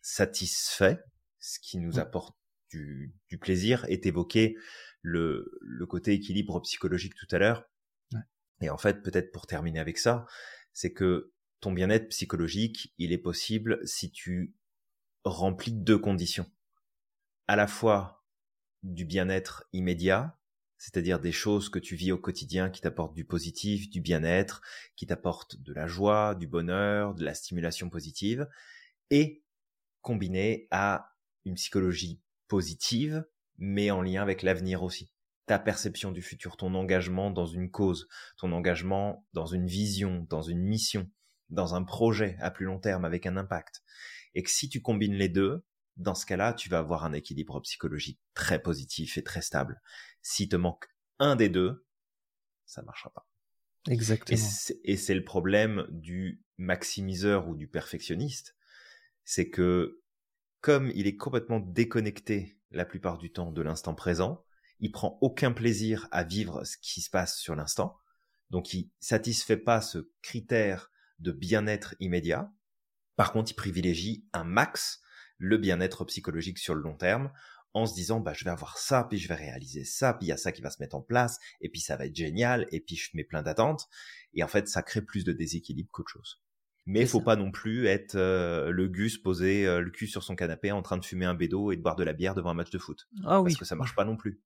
satisfait, 0.00 1.00
ce 1.40 1.58
qui 1.60 1.78
nous 1.78 1.94
Ouais. 1.94 2.00
apporte 2.00 2.36
du, 2.70 3.14
du 3.28 3.38
plaisir. 3.38 3.84
Et 3.88 4.00
évoqué 4.06 4.56
le, 5.02 5.50
le 5.60 5.86
côté 5.86 6.12
équilibre 6.12 6.60
psychologique 6.60 7.14
tout 7.14 7.28
à 7.30 7.38
l'heure. 7.38 7.64
Ouais. 8.12 8.20
Et 8.60 8.70
en 8.70 8.78
fait, 8.78 9.02
peut-être 9.02 9.32
pour 9.32 9.46
terminer 9.46 9.80
avec 9.80 9.98
ça, 9.98 10.26
c'est 10.72 10.92
que 10.92 11.32
ton 11.64 11.72
bien-être 11.72 12.10
psychologique, 12.10 12.92
il 12.98 13.10
est 13.12 13.16
possible 13.16 13.80
si 13.84 14.10
tu 14.10 14.54
remplis 15.24 15.72
deux 15.72 15.96
conditions. 15.96 16.44
À 17.48 17.56
la 17.56 17.66
fois 17.66 18.22
du 18.82 19.06
bien-être 19.06 19.64
immédiat, 19.72 20.38
c'est-à-dire 20.76 21.20
des 21.20 21.32
choses 21.32 21.70
que 21.70 21.78
tu 21.78 21.96
vis 21.96 22.12
au 22.12 22.18
quotidien 22.18 22.68
qui 22.68 22.82
t'apportent 22.82 23.14
du 23.14 23.24
positif, 23.24 23.88
du 23.88 24.02
bien-être, 24.02 24.60
qui 24.94 25.06
t'apportent 25.06 25.56
de 25.56 25.72
la 25.72 25.86
joie, 25.86 26.34
du 26.34 26.46
bonheur, 26.46 27.14
de 27.14 27.24
la 27.24 27.32
stimulation 27.32 27.88
positive, 27.88 28.46
et 29.08 29.42
combiné 30.02 30.68
à 30.70 31.16
une 31.46 31.54
psychologie 31.54 32.20
positive, 32.46 33.24
mais 33.56 33.90
en 33.90 34.02
lien 34.02 34.20
avec 34.20 34.42
l'avenir 34.42 34.82
aussi. 34.82 35.10
Ta 35.46 35.58
perception 35.58 36.12
du 36.12 36.20
futur, 36.20 36.58
ton 36.58 36.74
engagement 36.74 37.30
dans 37.30 37.46
une 37.46 37.70
cause, 37.70 38.06
ton 38.36 38.52
engagement 38.52 39.26
dans 39.32 39.46
une 39.46 39.66
vision, 39.66 40.26
dans 40.28 40.42
une 40.42 40.60
mission, 40.60 41.10
dans 41.54 41.74
un 41.74 41.82
projet 41.82 42.36
à 42.40 42.50
plus 42.50 42.66
long 42.66 42.78
terme 42.78 43.04
avec 43.04 43.26
un 43.26 43.36
impact. 43.36 43.82
Et 44.34 44.42
que 44.42 44.50
si 44.50 44.68
tu 44.68 44.82
combines 44.82 45.14
les 45.14 45.28
deux, 45.28 45.64
dans 45.96 46.14
ce 46.14 46.26
cas-là, 46.26 46.52
tu 46.52 46.68
vas 46.68 46.78
avoir 46.78 47.04
un 47.04 47.12
équilibre 47.12 47.60
psychologique 47.60 48.20
très 48.34 48.60
positif 48.60 49.16
et 49.16 49.22
très 49.22 49.42
stable. 49.42 49.80
S'il 50.22 50.48
te 50.48 50.56
manque 50.56 50.86
un 51.18 51.36
des 51.36 51.48
deux, 51.48 51.86
ça 52.66 52.82
marchera 52.82 53.10
pas. 53.12 53.28
Exactement. 53.88 54.40
et 54.84 54.96
c'est 54.96 55.14
le 55.14 55.24
problème 55.24 55.86
du 55.90 56.42
maximiseur 56.56 57.48
ou 57.48 57.54
du 57.54 57.68
perfectionniste, 57.68 58.56
c'est 59.24 59.50
que 59.50 60.00
comme 60.62 60.90
il 60.94 61.06
est 61.06 61.16
complètement 61.16 61.60
déconnecté 61.60 62.58
la 62.70 62.86
plupart 62.86 63.18
du 63.18 63.30
temps 63.30 63.52
de 63.52 63.60
l'instant 63.60 63.94
présent, 63.94 64.42
il 64.80 64.90
prend 64.90 65.18
aucun 65.20 65.52
plaisir 65.52 66.08
à 66.10 66.24
vivre 66.24 66.64
ce 66.64 66.78
qui 66.78 67.02
se 67.02 67.10
passe 67.10 67.38
sur 67.38 67.54
l'instant, 67.54 67.98
donc 68.48 68.72
il 68.72 68.90
satisfait 69.00 69.58
pas 69.58 69.82
ce 69.82 70.10
critère 70.22 70.90
de 71.18 71.32
bien-être 71.32 71.94
immédiat. 72.00 72.52
Par 73.16 73.32
contre, 73.32 73.52
il 73.52 73.54
privilégie 73.54 74.26
un 74.32 74.44
max 74.44 75.00
le 75.38 75.58
bien-être 75.58 76.04
psychologique 76.04 76.58
sur 76.58 76.74
le 76.74 76.80
long 76.82 76.96
terme 76.96 77.30
en 77.72 77.86
se 77.86 77.94
disant 77.94 78.20
bah 78.20 78.32
je 78.34 78.44
vais 78.44 78.50
avoir 78.52 78.78
ça 78.78 79.04
puis 79.10 79.18
je 79.18 79.26
vais 79.26 79.34
réaliser 79.34 79.84
ça 79.84 80.14
puis 80.14 80.26
il 80.26 80.28
y 80.28 80.32
a 80.32 80.36
ça 80.36 80.52
qui 80.52 80.62
va 80.62 80.70
se 80.70 80.80
mettre 80.80 80.94
en 80.94 81.02
place 81.02 81.38
et 81.60 81.68
puis 81.68 81.80
ça 81.80 81.96
va 81.96 82.06
être 82.06 82.14
génial 82.14 82.68
et 82.70 82.80
puis 82.80 82.94
je 82.94 83.10
mets 83.14 83.24
plein 83.24 83.42
d'attentes 83.42 83.88
et 84.32 84.44
en 84.44 84.48
fait 84.48 84.68
ça 84.68 84.82
crée 84.82 85.02
plus 85.02 85.24
de 85.24 85.32
déséquilibre 85.32 85.90
qu'autre 85.90 86.10
chose. 86.12 86.40
Mais 86.86 87.00
C'est 87.00 87.06
faut 87.08 87.18
ça. 87.18 87.24
pas 87.24 87.36
non 87.36 87.50
plus 87.50 87.86
être 87.86 88.14
euh, 88.14 88.70
le 88.70 88.86
gus 88.88 89.18
posé 89.18 89.66
euh, 89.66 89.80
le 89.80 89.90
cul 89.90 90.06
sur 90.06 90.22
son 90.22 90.36
canapé 90.36 90.70
en 90.70 90.82
train 90.82 90.98
de 90.98 91.04
fumer 91.04 91.24
un 91.24 91.34
bédo 91.34 91.72
et 91.72 91.76
de 91.76 91.82
boire 91.82 91.96
de 91.96 92.04
la 92.04 92.12
bière 92.12 92.34
devant 92.36 92.50
un 92.50 92.54
match 92.54 92.70
de 92.70 92.78
foot 92.78 93.08
Ah 93.24 93.40
oui. 93.40 93.50
parce 93.50 93.58
que 93.58 93.64
ça 93.64 93.74
marche 93.74 93.96
pas 93.96 94.04
non 94.04 94.16
plus. 94.16 94.40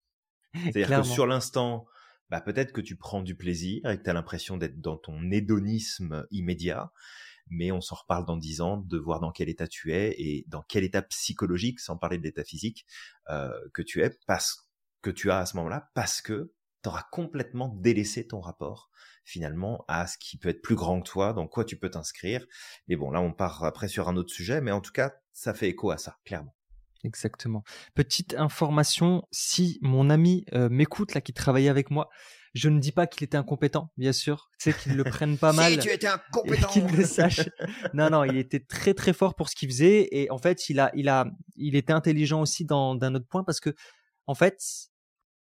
C'est-à-dire 0.55 0.89
que 1.03 1.07
sur 1.07 1.27
l'instant, 1.27 1.87
bah 2.31 2.41
peut-être 2.41 2.72
que 2.72 2.81
tu 2.81 2.97
prends 2.97 3.22
du 3.22 3.35
plaisir 3.35 3.89
et 3.91 3.99
que 3.99 4.03
tu 4.03 4.11
as 4.11 4.12
l'impression 4.12 4.57
d'être 4.57 4.81
dans 4.81 4.97
ton 4.97 5.31
hédonisme 5.31 6.26
immédiat, 6.31 6.93
mais 7.51 7.72
on 7.72 7.81
s'en 7.81 7.97
reparle 7.97 8.26
dans 8.26 8.37
dix 8.37 8.61
ans, 8.61 8.76
de 8.76 8.99
voir 8.99 9.20
dans 9.20 9.33
quel 9.33 9.49
état 9.49 9.66
tu 9.66 9.93
es 9.93 10.14
et 10.18 10.45
dans 10.49 10.62
quel 10.62 10.85
état 10.85 11.03
psychologique, 11.03 11.81
sans 11.81 11.97
parler 11.97 12.18
de 12.18 12.24
l'état 12.24 12.45
physique, 12.45 12.87
euh, 13.31 13.51
que 13.72 13.83
tu 13.83 14.03
es, 14.03 14.11
parce 14.26 14.70
que 15.03 15.11
tu 15.11 15.31
as 15.31 15.39
à 15.39 15.47
ce 15.47 15.57
moment-là, 15.57 15.91
parce 15.95 16.20
que 16.20 16.53
tu 16.83 16.89
auras 16.89 17.05
complètement 17.11 17.68
délaissé 17.68 18.26
ton 18.26 18.41
rapport 18.41 18.91
finalement 19.24 19.85
à 19.89 20.07
ce 20.07 20.16
qui 20.18 20.39
peut 20.39 20.49
être 20.49 20.62
plus 20.62 20.74
grand 20.74 21.01
que 21.01 21.09
toi, 21.09 21.33
dans 21.35 21.47
quoi 21.47 21.64
tu 21.64 21.79
peux 21.79 21.91
t'inscrire. 21.91 22.47
Et 22.89 22.97
bon, 22.97 23.11
là, 23.11 23.20
on 23.20 23.33
part 23.33 23.62
après 23.64 23.89
sur 23.89 24.09
un 24.09 24.16
autre 24.16 24.33
sujet, 24.33 24.61
mais 24.61 24.72
en 24.72 24.81
tout 24.81 24.93
cas, 24.93 25.12
ça 25.33 25.53
fait 25.55 25.68
écho 25.68 25.91
à 25.91 25.99
ça, 25.99 26.16
clairement. 26.24 26.57
Exactement. 27.05 27.62
Petite 27.94 28.34
information, 28.34 29.22
si 29.30 29.78
mon 29.82 30.11
ami 30.11 30.44
euh, 30.53 30.68
m'écoute, 30.68 31.14
là, 31.14 31.20
qui 31.20 31.32
travaillait 31.32 31.68
avec 31.68 31.90
moi, 31.90 32.09
je 32.55 32.68
ne 32.68 32.80
dis 32.80 32.92
pas 32.92 33.07
qu'il 33.07 33.24
était 33.24 33.36
incompétent, 33.36 33.92
bien 33.96 34.12
sûr. 34.12 34.51
Tu 34.59 34.70
sais 34.70 34.78
qu'ils 34.78 34.96
le 34.96 35.05
prennent 35.05 35.38
pas 35.38 35.53
mal. 35.53 35.72
si 35.72 35.78
tu 35.78 35.90
étais 35.90 36.07
incompétent. 36.07 36.68
Qu'il 36.68 36.86
le 36.86 37.05
sache. 37.05 37.49
non, 37.94 38.11
non, 38.11 38.24
il 38.24 38.36
était 38.36 38.61
très 38.61 38.94
très 38.94 39.12
fort 39.12 39.34
pour 39.34 39.49
ce 39.49 39.55
qu'il 39.55 39.68
faisait 39.68 40.09
et 40.11 40.30
en 40.30 40.38
fait, 40.38 40.68
il 40.68 40.80
a, 40.80 40.90
il 40.94 41.09
a, 41.09 41.26
il 41.57 41.76
était 41.76 41.92
intelligent 41.92 42.40
aussi 42.40 42.64
dans 42.64 42.94
d'un 42.94 43.14
autre 43.14 43.28
point 43.28 43.44
parce 43.44 43.61
que, 43.61 43.74
en 44.26 44.34
fait, 44.34 44.61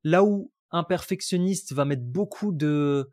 là 0.03 0.23
où 0.23 0.51
un 0.71 0.83
perfectionniste 0.83 1.73
va 1.73 1.85
mettre 1.85 2.03
beaucoup 2.03 2.51
de, 2.51 3.09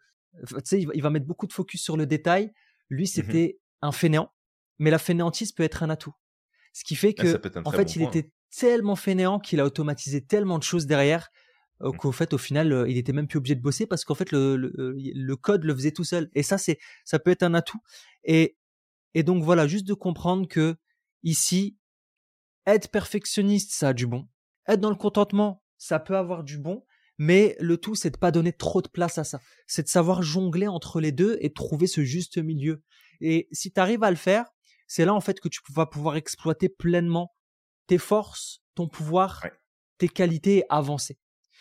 tu 0.48 0.54
sais, 0.64 0.80
il 0.80 1.02
va 1.02 1.10
mettre 1.10 1.26
beaucoup 1.26 1.46
de 1.46 1.52
focus 1.52 1.82
sur 1.82 1.96
le 1.96 2.06
détail. 2.06 2.52
Lui, 2.88 3.04
mmh 3.04 3.06
c'était 3.06 3.60
un 3.82 3.92
fainéant, 3.92 4.32
mais 4.78 4.90
la 4.90 4.98
fainéantise 4.98 5.52
peut 5.52 5.62
être 5.62 5.82
un 5.82 5.90
atout. 5.90 6.14
Ce 6.72 6.84
qui 6.84 6.96
fait 6.96 7.14
ah, 7.18 7.22
que, 7.22 7.58
en 7.64 7.72
fait, 7.72 7.96
il 7.96 8.02
était 8.02 8.30
tellement 8.56 8.96
fainéant 8.96 9.38
qu'il 9.38 9.60
a 9.60 9.64
automatisé 9.64 10.24
tellement 10.24 10.58
de 10.58 10.62
choses 10.62 10.86
derrière 10.86 11.30
mmh. 11.80 11.92
qu'au 11.96 12.12
fait, 12.12 12.32
au 12.32 12.38
final, 12.38 12.72
euh, 12.72 12.88
il 12.88 12.96
était 12.96 13.12
même 13.12 13.26
plus 13.26 13.38
obligé 13.38 13.54
de 13.54 13.60
bosser 13.60 13.86
parce 13.86 14.04
qu'en 14.04 14.14
fait, 14.14 14.32
le, 14.32 14.56
le, 14.56 14.72
euh, 14.78 14.94
le, 14.96 15.36
code 15.36 15.64
le 15.64 15.74
faisait 15.74 15.92
tout 15.92 16.04
seul. 16.04 16.30
Et 16.34 16.42
ça, 16.42 16.58
c'est, 16.58 16.78
ça 17.04 17.18
peut 17.18 17.30
être 17.30 17.42
un 17.42 17.54
atout. 17.54 17.80
Et, 18.24 18.56
et 19.14 19.22
donc 19.22 19.42
voilà, 19.42 19.66
juste 19.66 19.86
de 19.86 19.94
comprendre 19.94 20.46
que 20.48 20.76
ici, 21.22 21.76
être 22.66 22.88
perfectionniste, 22.88 23.72
ça 23.72 23.88
a 23.88 23.92
du 23.92 24.06
bon. 24.06 24.28
Être 24.68 24.80
dans 24.80 24.90
le 24.90 24.96
contentement, 24.96 25.62
ça 25.78 25.98
peut 25.98 26.16
avoir 26.16 26.44
du 26.44 26.58
bon. 26.58 26.84
Mais 27.18 27.56
le 27.60 27.76
tout, 27.76 27.94
c'est 27.94 28.10
de 28.10 28.16
pas 28.16 28.30
donner 28.30 28.52
trop 28.52 28.80
de 28.80 28.88
place 28.88 29.18
à 29.18 29.24
ça. 29.24 29.40
C'est 29.66 29.82
de 29.82 29.88
savoir 29.88 30.22
jongler 30.22 30.68
entre 30.68 31.00
les 31.00 31.12
deux 31.12 31.36
et 31.42 31.52
trouver 31.52 31.86
ce 31.86 32.02
juste 32.02 32.38
milieu. 32.38 32.82
Et 33.20 33.46
si 33.52 33.70
tu 33.72 33.78
arrives 33.78 34.02
à 34.02 34.10
le 34.10 34.16
faire, 34.16 34.46
c'est 34.90 35.04
là 35.04 35.14
en 35.14 35.20
fait 35.20 35.38
que 35.38 35.48
tu 35.48 35.60
vas 35.70 35.86
pouvoir 35.86 36.16
exploiter 36.16 36.68
pleinement 36.68 37.32
tes 37.86 37.96
forces, 37.96 38.60
ton 38.74 38.88
pouvoir, 38.88 39.46
tes 39.98 40.08
qualités 40.08 40.64
avancées. 40.68 41.16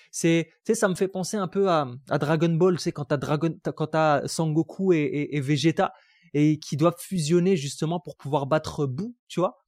C'est, 0.09 0.47
tu 0.65 0.73
sais, 0.73 0.73
ça 0.73 0.88
me 0.88 0.95
fait 0.95 1.07
penser 1.07 1.38
un 1.38 1.47
peu 1.47 1.69
à, 1.69 1.88
Dragon 2.19 2.49
Ball, 2.49 2.80
c'est 2.80 2.91
quand 2.91 3.05
t'as 3.05 3.17
Dragon, 3.17 3.55
quand 3.63 3.86
t'as 3.86 4.27
Sangoku 4.27 4.93
et, 4.93 5.30
et, 5.32 5.41
Vegeta 5.41 5.93
et 6.34 6.57
qui 6.57 6.75
doivent 6.75 6.97
fusionner 6.97 7.55
justement 7.55 7.99
pour 7.99 8.17
pouvoir 8.17 8.47
battre 8.47 8.88
Boo, 8.88 9.15
tu 9.27 9.41
vois. 9.41 9.59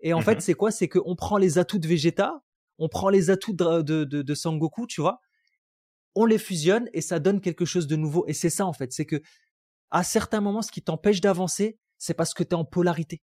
Et 0.00 0.12
en 0.12 0.20
fait, 0.20 0.34
mhm. 0.34 0.40
c'est 0.40 0.54
quoi? 0.54 0.72
C'est 0.72 0.88
qu'on 0.88 1.14
prend 1.14 1.36
les 1.36 1.58
atouts 1.58 1.78
de 1.78 1.86
Vegeta, 1.86 2.42
on 2.78 2.88
prend 2.88 3.10
les 3.10 3.30
atouts 3.30 3.54
de, 3.54 3.82
de, 3.82 4.02
de, 4.02 4.22
de 4.22 4.34
Sangoku, 4.34 4.88
tu 4.88 5.00
vois, 5.00 5.20
on 6.16 6.24
les 6.24 6.38
fusionne 6.38 6.90
et 6.92 7.00
ça 7.00 7.20
donne 7.20 7.40
quelque 7.40 7.64
chose 7.64 7.86
de 7.86 7.94
nouveau. 7.94 8.24
Et 8.26 8.32
c'est 8.32 8.50
ça 8.50 8.66
en 8.66 8.72
fait, 8.72 8.92
c'est 8.92 9.06
que 9.06 9.22
à 9.92 10.02
certains 10.02 10.40
moments, 10.40 10.62
ce 10.62 10.72
qui 10.72 10.82
t'empêche 10.82 11.20
d'avancer, 11.20 11.78
c'est 12.04 12.14
parce 12.14 12.34
que 12.34 12.42
tu 12.42 12.50
es 12.50 12.54
en 12.54 12.66
polarité. 12.66 13.22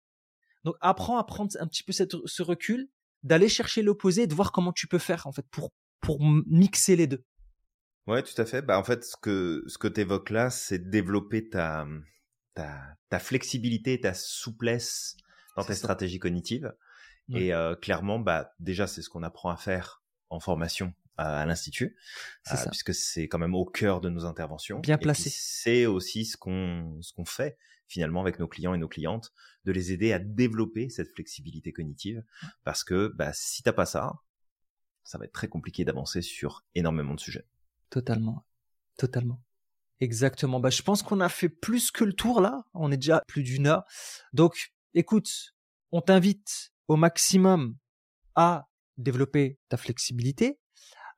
Donc 0.63 0.75
apprends 0.81 1.17
à 1.17 1.23
prendre 1.23 1.51
un 1.59 1.67
petit 1.67 1.83
peu 1.83 1.91
ce 1.93 2.43
recul, 2.43 2.89
d'aller 3.23 3.49
chercher 3.49 3.81
l'opposé 3.81 4.23
et 4.23 4.27
de 4.27 4.35
voir 4.35 4.51
comment 4.51 4.71
tu 4.71 4.87
peux 4.87 4.99
faire 4.99 5.25
en 5.25 5.31
fait 5.31 5.45
pour 5.49 5.71
pour 5.99 6.19
mixer 6.21 6.95
les 6.95 7.07
deux. 7.07 7.25
Ouais, 8.05 8.21
tout 8.21 8.39
à 8.39 8.45
fait. 8.45 8.61
Bah 8.61 8.77
en 8.77 8.83
fait, 8.83 9.03
ce 9.03 9.17
que 9.19 9.63
ce 9.67 9.79
que 9.79 9.99
évoques 9.99 10.29
là, 10.29 10.51
c'est 10.51 10.89
développer 10.89 11.49
ta 11.49 11.87
ta 12.53 12.79
ta 13.09 13.19
flexibilité, 13.19 13.99
ta 13.99 14.13
souplesse 14.13 15.17
dans 15.55 15.63
tes 15.63 15.73
stratégies 15.73 16.19
cognitives. 16.19 16.71
Et 17.33 17.53
euh, 17.53 17.75
clairement, 17.75 18.19
bah 18.19 18.53
déjà, 18.59 18.87
c'est 18.87 19.01
ce 19.01 19.09
qu'on 19.09 19.23
apprend 19.23 19.49
à 19.49 19.57
faire 19.57 20.01
en 20.29 20.39
formation 20.39 20.93
à, 21.17 21.45
l'institut, 21.45 21.97
euh, 22.51 22.55
puisque 22.69 22.93
c'est 22.93 23.27
quand 23.27 23.39
même 23.39 23.55
au 23.55 23.65
cœur 23.65 24.01
de 24.01 24.09
nos 24.09 24.23
interventions. 24.23 24.79
Bien 24.79 24.97
placé. 24.97 25.29
C'est 25.33 25.87
aussi 25.87 26.25
ce 26.25 26.37
qu'on 26.37 27.01
ce 27.01 27.11
qu'on 27.11 27.25
fait 27.25 27.57
finalement 27.87 28.21
avec 28.21 28.39
nos 28.39 28.47
clients 28.47 28.73
et 28.73 28.77
nos 28.77 28.87
clientes, 28.87 29.33
de 29.65 29.71
les 29.71 29.91
aider 29.91 30.13
à 30.13 30.19
développer 30.19 30.89
cette 30.89 31.13
flexibilité 31.13 31.71
cognitive, 31.71 32.23
parce 32.63 32.83
que 32.83 33.07
bah, 33.15 33.31
si 33.33 33.63
t'as 33.63 33.73
pas 33.73 33.85
ça, 33.85 34.21
ça 35.03 35.17
va 35.17 35.25
être 35.25 35.33
très 35.33 35.47
compliqué 35.47 35.85
d'avancer 35.85 36.21
sur 36.21 36.65
énormément 36.75 37.13
de 37.13 37.19
sujets. 37.19 37.47
Totalement, 37.89 38.45
totalement. 38.97 39.41
Exactement. 39.99 40.59
Bah, 40.59 40.69
je 40.69 40.81
pense 40.81 41.01
qu'on 41.01 41.21
a 41.21 41.29
fait 41.29 41.49
plus 41.49 41.91
que 41.91 42.03
le 42.03 42.13
tour 42.13 42.41
là. 42.41 42.65
On 42.73 42.91
est 42.91 42.97
déjà 42.97 43.21
plus 43.27 43.43
d'une 43.43 43.67
heure. 43.67 43.83
Donc, 44.33 44.73
écoute, 44.93 45.55
on 45.91 46.01
t'invite 46.01 46.73
au 46.87 46.95
maximum 46.95 47.75
à 48.35 48.67
développer 48.97 49.59
ta 49.69 49.77
flexibilité, 49.77 50.59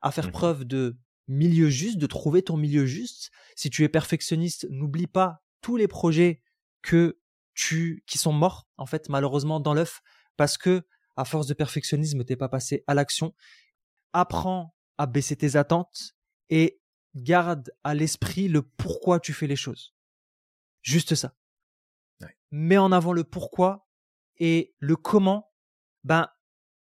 à 0.00 0.10
faire 0.10 0.28
mmh 0.28 0.32
preuve 0.32 0.64
de 0.64 0.98
milieu 1.28 1.68
juste, 1.68 1.98
de 1.98 2.06
trouver 2.06 2.42
ton 2.42 2.56
milieu 2.56 2.86
juste. 2.86 3.30
Si 3.56 3.70
tu 3.70 3.84
es 3.84 3.88
perfectionniste, 3.88 4.66
n'oublie 4.70 5.06
pas 5.06 5.42
tous 5.60 5.76
les 5.76 5.88
projets 5.88 6.42
que 6.82 7.18
tu, 7.54 8.02
qui 8.06 8.18
sont 8.18 8.32
morts, 8.32 8.68
en 8.76 8.86
fait, 8.86 9.08
malheureusement, 9.08 9.60
dans 9.60 9.74
l'œuf, 9.74 10.00
parce 10.36 10.56
que, 10.56 10.82
à 11.16 11.24
force 11.24 11.46
de 11.46 11.54
perfectionnisme, 11.54 12.24
t'es 12.24 12.36
pas 12.36 12.48
passé 12.48 12.84
à 12.86 12.94
l'action. 12.94 13.34
Apprends 14.12 14.74
à 14.96 15.06
baisser 15.06 15.36
tes 15.36 15.56
attentes 15.56 16.14
et 16.48 16.80
garde 17.14 17.72
à 17.84 17.94
l'esprit 17.94 18.48
le 18.48 18.62
pourquoi 18.62 19.20
tu 19.20 19.32
fais 19.32 19.46
les 19.46 19.56
choses. 19.56 19.94
Juste 20.82 21.14
ça. 21.14 21.34
Mets 22.52 22.78
en 22.78 22.90
avant 22.90 23.12
le 23.12 23.22
pourquoi 23.24 23.88
et 24.38 24.74
le 24.78 24.96
comment. 24.96 25.52
Ben, 26.02 26.28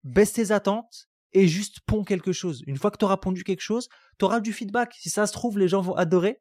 baisse 0.05 0.35
tes 0.35 0.53
attentes 0.53 1.09
et 1.33 1.49
juste 1.49 1.81
pond 1.81 2.05
quelque 2.05 2.33
chose. 2.33 2.63
Une 2.67 2.77
fois 2.77 2.91
que 2.91 2.99
tu 2.99 3.05
auras 3.05 3.17
pondu 3.17 3.43
quelque 3.43 3.63
chose, 3.63 3.89
tu 4.19 4.25
auras 4.25 4.41
du 4.41 4.53
feedback. 4.53 4.95
Si 4.95 5.11
ça 5.11 5.27
se 5.27 5.33
trouve, 5.33 5.59
les 5.59 5.69
gens 5.69 5.81
vont 5.81 5.95
adorer. 5.95 6.41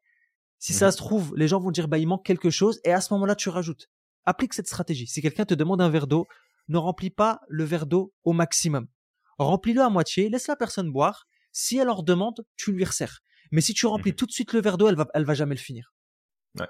Si 0.58 0.72
ça 0.72 0.90
se 0.90 0.96
trouve, 0.96 1.34
les 1.36 1.48
gens 1.48 1.60
vont 1.60 1.70
dire 1.70 1.88
bah 1.88 1.98
il 1.98 2.06
manque 2.06 2.24
quelque 2.24 2.50
chose 2.50 2.80
et 2.84 2.92
à 2.92 3.00
ce 3.00 3.12
moment-là 3.14 3.34
tu 3.34 3.48
rajoutes. 3.48 3.88
Applique 4.24 4.54
cette 4.54 4.66
stratégie. 4.66 5.06
Si 5.06 5.22
quelqu'un 5.22 5.44
te 5.44 5.54
demande 5.54 5.80
un 5.80 5.88
verre 5.88 6.06
d'eau, 6.06 6.26
ne 6.68 6.78
remplis 6.78 7.10
pas 7.10 7.40
le 7.48 7.64
verre 7.64 7.86
d'eau 7.86 8.12
au 8.24 8.32
maximum. 8.32 8.88
Remplis-le 9.38 9.82
à 9.82 9.90
moitié, 9.90 10.28
laisse 10.28 10.48
la 10.48 10.56
personne 10.56 10.90
boire. 10.90 11.26
Si 11.52 11.78
elle 11.78 11.90
en 11.90 12.02
demande, 12.02 12.44
tu 12.56 12.72
lui 12.72 12.84
resserres. 12.84 13.20
Mais 13.52 13.60
si 13.60 13.74
tu 13.74 13.86
remplis 13.86 14.10
mhm. 14.10 14.16
tout 14.16 14.26
de 14.26 14.32
suite 14.32 14.52
le 14.52 14.60
verre 14.60 14.78
d'eau, 14.78 14.88
elle 14.88 14.96
va, 14.96 15.06
elle 15.14 15.24
va 15.24 15.34
jamais 15.34 15.54
le 15.54 15.60
finir. 15.60 15.94
Ouais. 16.58 16.66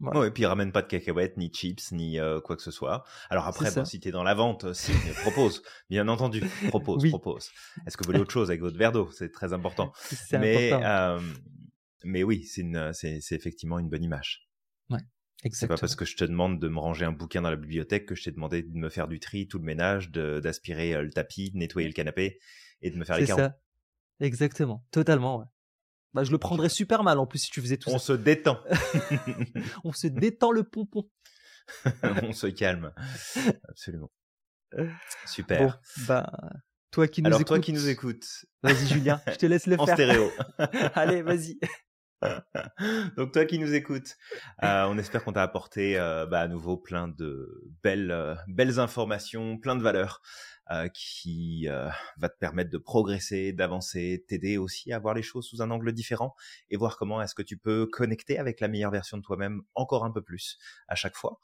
Ouais, 0.00 0.28
et 0.28 0.30
puis 0.30 0.46
ramène 0.46 0.70
pas 0.70 0.82
de 0.82 0.86
cacahuètes, 0.86 1.36
ni 1.36 1.48
chips, 1.48 1.90
ni 1.90 2.20
euh, 2.20 2.40
quoi 2.40 2.54
que 2.54 2.62
ce 2.62 2.70
soit. 2.70 3.02
Alors 3.30 3.48
après, 3.48 3.68
bon, 3.72 3.84
si 3.84 3.98
t'es 3.98 4.12
dans 4.12 4.22
la 4.22 4.34
vente, 4.34 4.72
si, 4.72 4.92
propose, 5.22 5.60
bien 5.90 6.06
entendu, 6.06 6.40
propose, 6.68 7.08
propose. 7.08 7.50
Est-ce 7.84 7.96
que 7.96 8.04
vous 8.04 8.08
voulez 8.08 8.20
autre 8.20 8.30
chose 8.30 8.48
avec 8.48 8.60
votre 8.60 8.78
verre 8.78 8.92
d'eau? 8.92 9.10
C'est 9.10 9.32
très 9.32 9.52
important. 9.52 9.92
Mais 10.32 10.70
important. 10.72 10.88
Euh, 10.88 11.20
mais 12.04 12.22
oui, 12.22 12.44
c'est 12.44 12.62
une, 12.62 12.92
c'est, 12.92 13.20
effectivement 13.32 13.78
une 13.78 13.88
bonne 13.88 14.04
image. 14.04 14.48
Ouais. 14.90 15.00
Exactement. 15.44 15.76
C'est 15.76 15.80
pas 15.80 15.80
parce 15.80 15.96
que 15.96 16.04
je 16.04 16.16
te 16.16 16.24
demande 16.24 16.60
de 16.60 16.68
me 16.68 16.78
ranger 16.78 17.04
un 17.04 17.12
bouquin 17.12 17.42
dans 17.42 17.50
la 17.50 17.56
bibliothèque 17.56 18.06
que 18.06 18.14
je 18.14 18.24
t'ai 18.24 18.32
demandé 18.32 18.62
de 18.62 18.76
me 18.76 18.88
faire 18.88 19.08
du 19.08 19.20
tri, 19.20 19.46
tout 19.46 19.58
le 19.58 19.64
ménage, 19.64 20.10
d'aspirer 20.10 20.94
euh, 20.94 21.02
le 21.02 21.10
tapis, 21.10 21.50
de 21.50 21.58
nettoyer 21.58 21.86
le 21.86 21.94
canapé 21.94 22.40
et 22.82 22.90
de 22.90 22.96
me 22.98 23.04
faire 23.04 23.18
les 23.18 23.26
carreaux. 23.26 23.40
C'est 23.40 23.46
ça. 23.46 23.60
Exactement. 24.20 24.84
Totalement, 24.90 25.38
ouais. 25.38 25.46
Bah, 26.14 26.24
je 26.24 26.32
le 26.32 26.38
prendrais 26.38 26.68
super 26.68 27.04
mal 27.04 27.18
en 27.18 27.26
plus 27.26 27.38
si 27.38 27.50
tu 27.50 27.60
faisais 27.60 27.76
tout 27.76 27.90
On 27.90 27.92
ça. 27.92 27.96
On 27.96 27.98
se 27.98 28.12
détend. 28.14 28.58
On 29.84 29.92
se 29.92 30.06
détend 30.06 30.50
le 30.50 30.64
pompon. 30.64 31.08
On 32.02 32.32
se 32.32 32.46
calme. 32.46 32.92
Absolument. 33.68 34.10
Super. 35.26 35.60
Bon, 35.60 35.72
bah, 36.06 36.30
toi 36.90 37.06
qui 37.08 37.22
nous 37.22 37.26
Alors, 37.26 37.40
écoutes. 37.40 37.48
toi 37.48 37.60
qui 37.60 37.72
nous 37.72 37.88
écoutes. 37.88 38.26
Vas-y, 38.62 38.86
Julien, 38.86 39.20
je 39.26 39.36
te 39.36 39.46
laisse 39.46 39.66
le 39.66 39.76
en 39.78 39.86
faire. 39.86 39.94
En 39.94 39.96
stéréo. 39.96 40.30
Allez, 40.94 41.22
vas-y. 41.22 41.58
Donc 43.16 43.32
toi 43.32 43.44
qui 43.44 43.58
nous 43.58 43.74
écoutes, 43.74 44.16
euh, 44.62 44.84
on 44.88 44.98
espère 44.98 45.24
qu'on 45.24 45.32
t'a 45.32 45.42
apporté 45.42 45.98
euh, 45.98 46.26
bah, 46.26 46.40
à 46.40 46.48
nouveau 46.48 46.76
plein 46.76 47.08
de 47.08 47.64
belles, 47.82 48.10
euh, 48.10 48.34
belles 48.48 48.80
informations, 48.80 49.58
plein 49.58 49.76
de 49.76 49.82
valeurs 49.82 50.22
qui 50.92 51.66
va 52.18 52.28
te 52.28 52.36
permettre 52.38 52.68
de 52.68 52.76
progresser, 52.76 53.54
d'avancer, 53.54 54.26
t'aider 54.28 54.58
aussi 54.58 54.92
à 54.92 54.98
voir 54.98 55.14
les 55.14 55.22
choses 55.22 55.46
sous 55.46 55.62
un 55.62 55.70
angle 55.70 55.94
différent 55.94 56.34
et 56.68 56.76
voir 56.76 56.98
comment 56.98 57.22
est-ce 57.22 57.34
que 57.34 57.40
tu 57.40 57.56
peux 57.56 57.86
connecter 57.86 58.38
avec 58.38 58.60
la 58.60 58.68
meilleure 58.68 58.90
version 58.90 59.16
de 59.16 59.22
toi-même 59.22 59.62
encore 59.74 60.04
un 60.04 60.10
peu 60.10 60.20
plus 60.20 60.58
à 60.86 60.94
chaque 60.94 61.16
fois. 61.16 61.40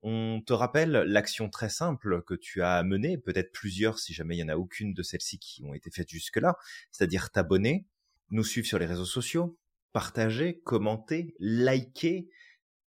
On 0.00 0.40
te 0.40 0.54
rappelle 0.54 0.90
l'action 0.90 1.50
très 1.50 1.68
simple 1.68 2.22
que 2.22 2.32
tu 2.32 2.62
as 2.62 2.82
menée, 2.82 3.18
peut-être 3.18 3.52
plusieurs 3.52 3.98
si 3.98 4.14
jamais 4.14 4.36
il 4.36 4.40
y 4.40 4.42
en 4.42 4.48
a 4.48 4.56
aucune 4.56 4.94
de 4.94 5.02
celles-ci 5.02 5.38
qui 5.38 5.62
ont 5.66 5.74
été 5.74 5.90
faites 5.90 6.08
jusque-là, 6.08 6.56
c'est-à-dire 6.90 7.30
t'abonner, 7.30 7.86
nous 8.30 8.42
suivre 8.42 8.66
sur 8.66 8.78
les 8.78 8.86
réseaux 8.86 9.04
sociaux, 9.04 9.58
partager, 9.92 10.60
commenter, 10.60 11.34
liker, 11.38 12.28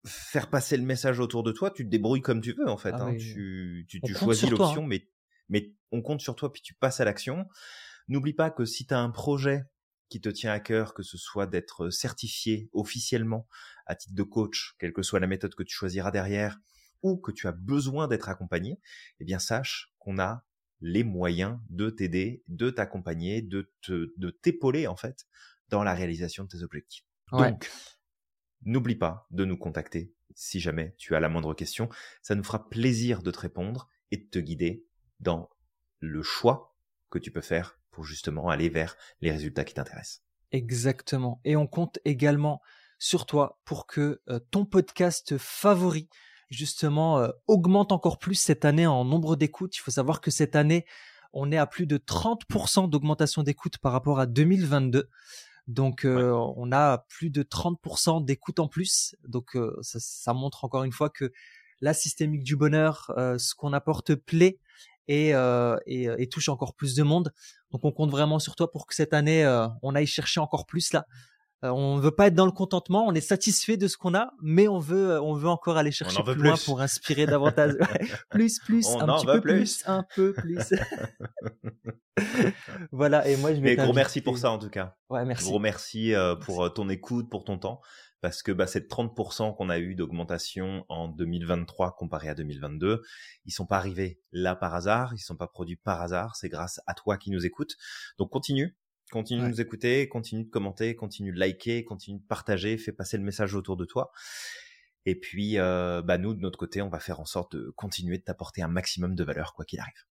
faire 0.05 0.49
passer 0.49 0.77
le 0.77 0.83
message 0.83 1.19
autour 1.19 1.43
de 1.43 1.51
toi. 1.51 1.71
Tu 1.71 1.85
te 1.85 1.89
débrouilles 1.89 2.21
comme 2.21 2.41
tu 2.41 2.53
veux 2.53 2.67
en 2.67 2.77
fait. 2.77 2.93
Ah 2.93 3.05
hein. 3.05 3.15
Tu, 3.17 3.85
tu, 3.87 4.01
tu 4.01 4.15
choisis 4.15 4.49
l'option, 4.49 4.83
hein. 4.83 4.87
mais, 4.87 5.07
mais 5.49 5.73
on 5.91 6.01
compte 6.01 6.21
sur 6.21 6.35
toi 6.35 6.51
puis 6.51 6.61
tu 6.61 6.73
passes 6.73 6.99
à 6.99 7.05
l'action. 7.05 7.47
N'oublie 8.07 8.33
pas 8.33 8.49
que 8.49 8.65
si 8.65 8.87
tu 8.87 8.93
as 8.93 8.99
un 8.99 9.09
projet 9.09 9.65
qui 10.09 10.21
te 10.21 10.29
tient 10.29 10.53
à 10.53 10.59
cœur, 10.59 10.93
que 10.93 11.03
ce 11.03 11.17
soit 11.17 11.47
d'être 11.47 11.89
certifié 11.89 12.69
officiellement 12.71 13.47
à 13.85 13.95
titre 13.95 14.15
de 14.15 14.23
coach, 14.23 14.75
quelle 14.79 14.93
que 14.93 15.01
soit 15.01 15.19
la 15.19 15.27
méthode 15.27 15.53
que 15.55 15.63
tu 15.63 15.75
choisiras 15.75 16.11
derrière, 16.11 16.57
ou 17.01 17.17
que 17.17 17.31
tu 17.31 17.47
as 17.47 17.51
besoin 17.51 18.07
d'être 18.07 18.29
accompagné, 18.29 18.79
eh 19.19 19.25
bien 19.25 19.39
sache 19.39 19.93
qu'on 19.99 20.19
a 20.19 20.45
les 20.79 21.03
moyens 21.03 21.59
de 21.69 21.89
t'aider, 21.89 22.43
de 22.47 22.69
t'accompagner, 22.69 23.41
de 23.41 23.73
te, 23.81 24.13
de 24.15 24.29
t'épauler 24.29 24.87
en 24.87 24.95
fait 24.95 25.25
dans 25.69 25.83
la 25.83 25.93
réalisation 25.93 26.43
de 26.43 26.49
tes 26.49 26.63
objectifs. 26.63 27.05
Donc, 27.31 27.69
n'oublie 28.63 28.95
pas 28.95 29.27
de 29.31 29.45
nous 29.45 29.57
contacter 29.57 30.13
si 30.35 30.59
jamais 30.59 30.95
tu 30.97 31.15
as 31.15 31.19
la 31.19 31.29
moindre 31.29 31.53
question. 31.53 31.89
Ça 32.21 32.35
nous 32.35 32.43
fera 32.43 32.69
plaisir 32.69 33.21
de 33.21 33.31
te 33.31 33.39
répondre 33.39 33.89
et 34.11 34.17
de 34.17 34.29
te 34.29 34.39
guider 34.39 34.85
dans 35.19 35.49
le 35.99 36.21
choix 36.21 36.75
que 37.09 37.19
tu 37.19 37.31
peux 37.31 37.41
faire 37.41 37.79
pour 37.91 38.05
justement 38.05 38.49
aller 38.49 38.69
vers 38.69 38.95
les 39.21 39.31
résultats 39.31 39.63
qui 39.63 39.73
t'intéressent. 39.73 40.23
Exactement. 40.51 41.41
Et 41.43 41.55
on 41.55 41.67
compte 41.67 41.99
également 42.05 42.61
sur 42.99 43.25
toi 43.25 43.59
pour 43.65 43.87
que 43.87 44.21
euh, 44.29 44.39
ton 44.51 44.65
podcast 44.65 45.37
favori 45.37 46.09
justement 46.49 47.19
euh, 47.19 47.29
augmente 47.47 47.91
encore 47.91 48.19
plus 48.19 48.35
cette 48.35 48.65
année 48.65 48.87
en 48.87 49.03
nombre 49.03 49.35
d'écoutes. 49.35 49.75
Il 49.75 49.81
faut 49.81 49.91
savoir 49.91 50.21
que 50.21 50.31
cette 50.31 50.55
année, 50.55 50.85
on 51.33 51.51
est 51.51 51.57
à 51.57 51.67
plus 51.67 51.87
de 51.87 51.97
30% 51.97 52.89
d'augmentation 52.89 53.43
d'écoute 53.43 53.77
par 53.79 53.91
rapport 53.91 54.19
à 54.19 54.25
2022. 54.25 55.09
Donc 55.67 56.05
euh, 56.05 56.31
on 56.55 56.71
a 56.71 57.05
plus 57.09 57.29
de 57.29 57.43
30% 57.43 58.23
d'écoute 58.23 58.59
en 58.59 58.67
plus. 58.67 59.15
Donc 59.27 59.57
ça, 59.81 59.99
ça, 59.99 60.33
montre 60.33 60.65
encore 60.65 60.83
une 60.83 60.91
fois 60.91 61.09
que 61.09 61.31
la 61.81 61.93
systémique 61.93 62.43
du 62.43 62.55
bonheur, 62.55 63.11
ce 63.37 63.53
qu'on 63.53 63.73
apporte 63.73 64.15
plaît 64.15 64.59
et, 65.07 65.33
et, 65.85 66.03
et, 66.17 66.29
touche 66.29 66.49
encore 66.49 66.73
plus 66.73 66.95
de 66.95 67.03
monde. 67.03 67.33
Donc 67.71 67.83
on 67.83 67.91
compte 67.91 68.09
vraiment 68.09 68.39
sur 68.39 68.55
toi 68.55 68.71
pour 68.71 68.87
que 68.87 68.95
cette 68.95 69.13
année 69.13 69.45
on 69.83 69.93
aille 69.93 70.07
chercher 70.07 70.39
encore 70.39 70.65
plus 70.65 70.93
là 70.93 71.05
euh, 71.63 71.69
on 71.69 71.97
veut 71.97 72.11
pas 72.11 72.27
être 72.27 72.35
dans 72.35 72.45
le 72.45 72.51
contentement, 72.51 73.05
on 73.07 73.13
est 73.13 73.21
satisfait 73.21 73.77
de 73.77 73.87
ce 73.87 73.97
qu'on 73.97 74.13
a, 74.13 74.31
mais 74.41 74.67
on 74.67 74.77
veut, 74.77 75.11
euh, 75.11 75.21
on 75.21 75.33
veut 75.33 75.49
encore 75.49 75.77
aller 75.77 75.91
chercher 75.91 76.21
plus, 76.21 76.35
loin 76.35 76.55
pour 76.65 76.81
inspirer 76.81 77.25
davantage. 77.25 77.73
plus, 78.29 78.59
plus, 78.59 78.87
un 78.95 79.07
petit 79.07 79.25
peu 79.25 79.41
plus. 79.41 79.83
un 79.87 80.05
peu 80.15 80.33
plus. 80.33 80.73
voilà. 82.91 83.27
Et 83.27 83.37
moi, 83.37 83.53
je. 83.53 83.61
Mais 83.61 83.75
gros 83.75 83.93
merci 83.93 84.21
pour 84.21 84.37
ça 84.37 84.51
en 84.51 84.59
tout 84.59 84.69
cas. 84.69 84.95
Ouais, 85.09 85.25
merci. 85.25 85.45
Gros 85.45 85.59
merci 85.59 86.13
euh, 86.13 86.35
pour 86.35 86.71
ton 86.73 86.89
écoute, 86.89 87.29
pour 87.29 87.43
ton 87.43 87.57
temps, 87.57 87.81
parce 88.21 88.43
que 88.43 88.51
bah, 88.51 88.67
cette 88.67 88.89
30% 88.89 89.55
qu'on 89.55 89.69
a 89.69 89.79
eu 89.79 89.95
d'augmentation 89.95 90.85
en 90.89 91.07
2023 91.07 91.95
comparé 91.95 92.29
à 92.29 92.35
2022, 92.35 93.01
ils 93.45 93.51
sont 93.51 93.65
pas 93.65 93.77
arrivés 93.77 94.19
là 94.31 94.55
par 94.55 94.75
hasard, 94.75 95.13
ils 95.15 95.19
sont 95.19 95.35
pas 95.35 95.47
produits 95.47 95.77
par 95.77 96.01
hasard. 96.01 96.35
C'est 96.35 96.49
grâce 96.49 96.81
à 96.87 96.93
toi 96.93 97.17
qui 97.17 97.31
nous 97.31 97.45
écoutes. 97.45 97.75
Donc 98.17 98.29
continue, 98.29 98.75
Continue 99.11 99.41
de 99.41 99.47
nous 99.47 99.61
écouter, 99.61 100.09
continue 100.09 100.43
de 100.43 100.49
commenter, 100.49 100.95
continue 100.95 101.31
de 101.31 101.39
liker, 101.39 101.85
continue 101.85 102.19
de 102.19 102.25
partager, 102.25 102.77
fais 102.77 102.91
passer 102.91 103.17
le 103.17 103.23
message 103.23 103.55
autour 103.55 103.77
de 103.77 103.85
toi. 103.85 104.11
Et 105.05 105.15
puis, 105.15 105.57
euh, 105.57 106.01
bah 106.01 106.17
nous, 106.17 106.33
de 106.33 106.41
notre 106.41 106.59
côté, 106.59 106.81
on 106.81 106.89
va 106.89 106.99
faire 106.99 107.21
en 107.21 107.25
sorte 107.25 107.55
de 107.55 107.71
continuer 107.77 108.17
de 108.17 108.23
t'apporter 108.23 108.61
un 108.61 108.67
maximum 108.67 109.15
de 109.15 109.23
valeur, 109.23 109.53
quoi 109.53 109.63
qu'il 109.63 109.79
arrive. 109.79 110.03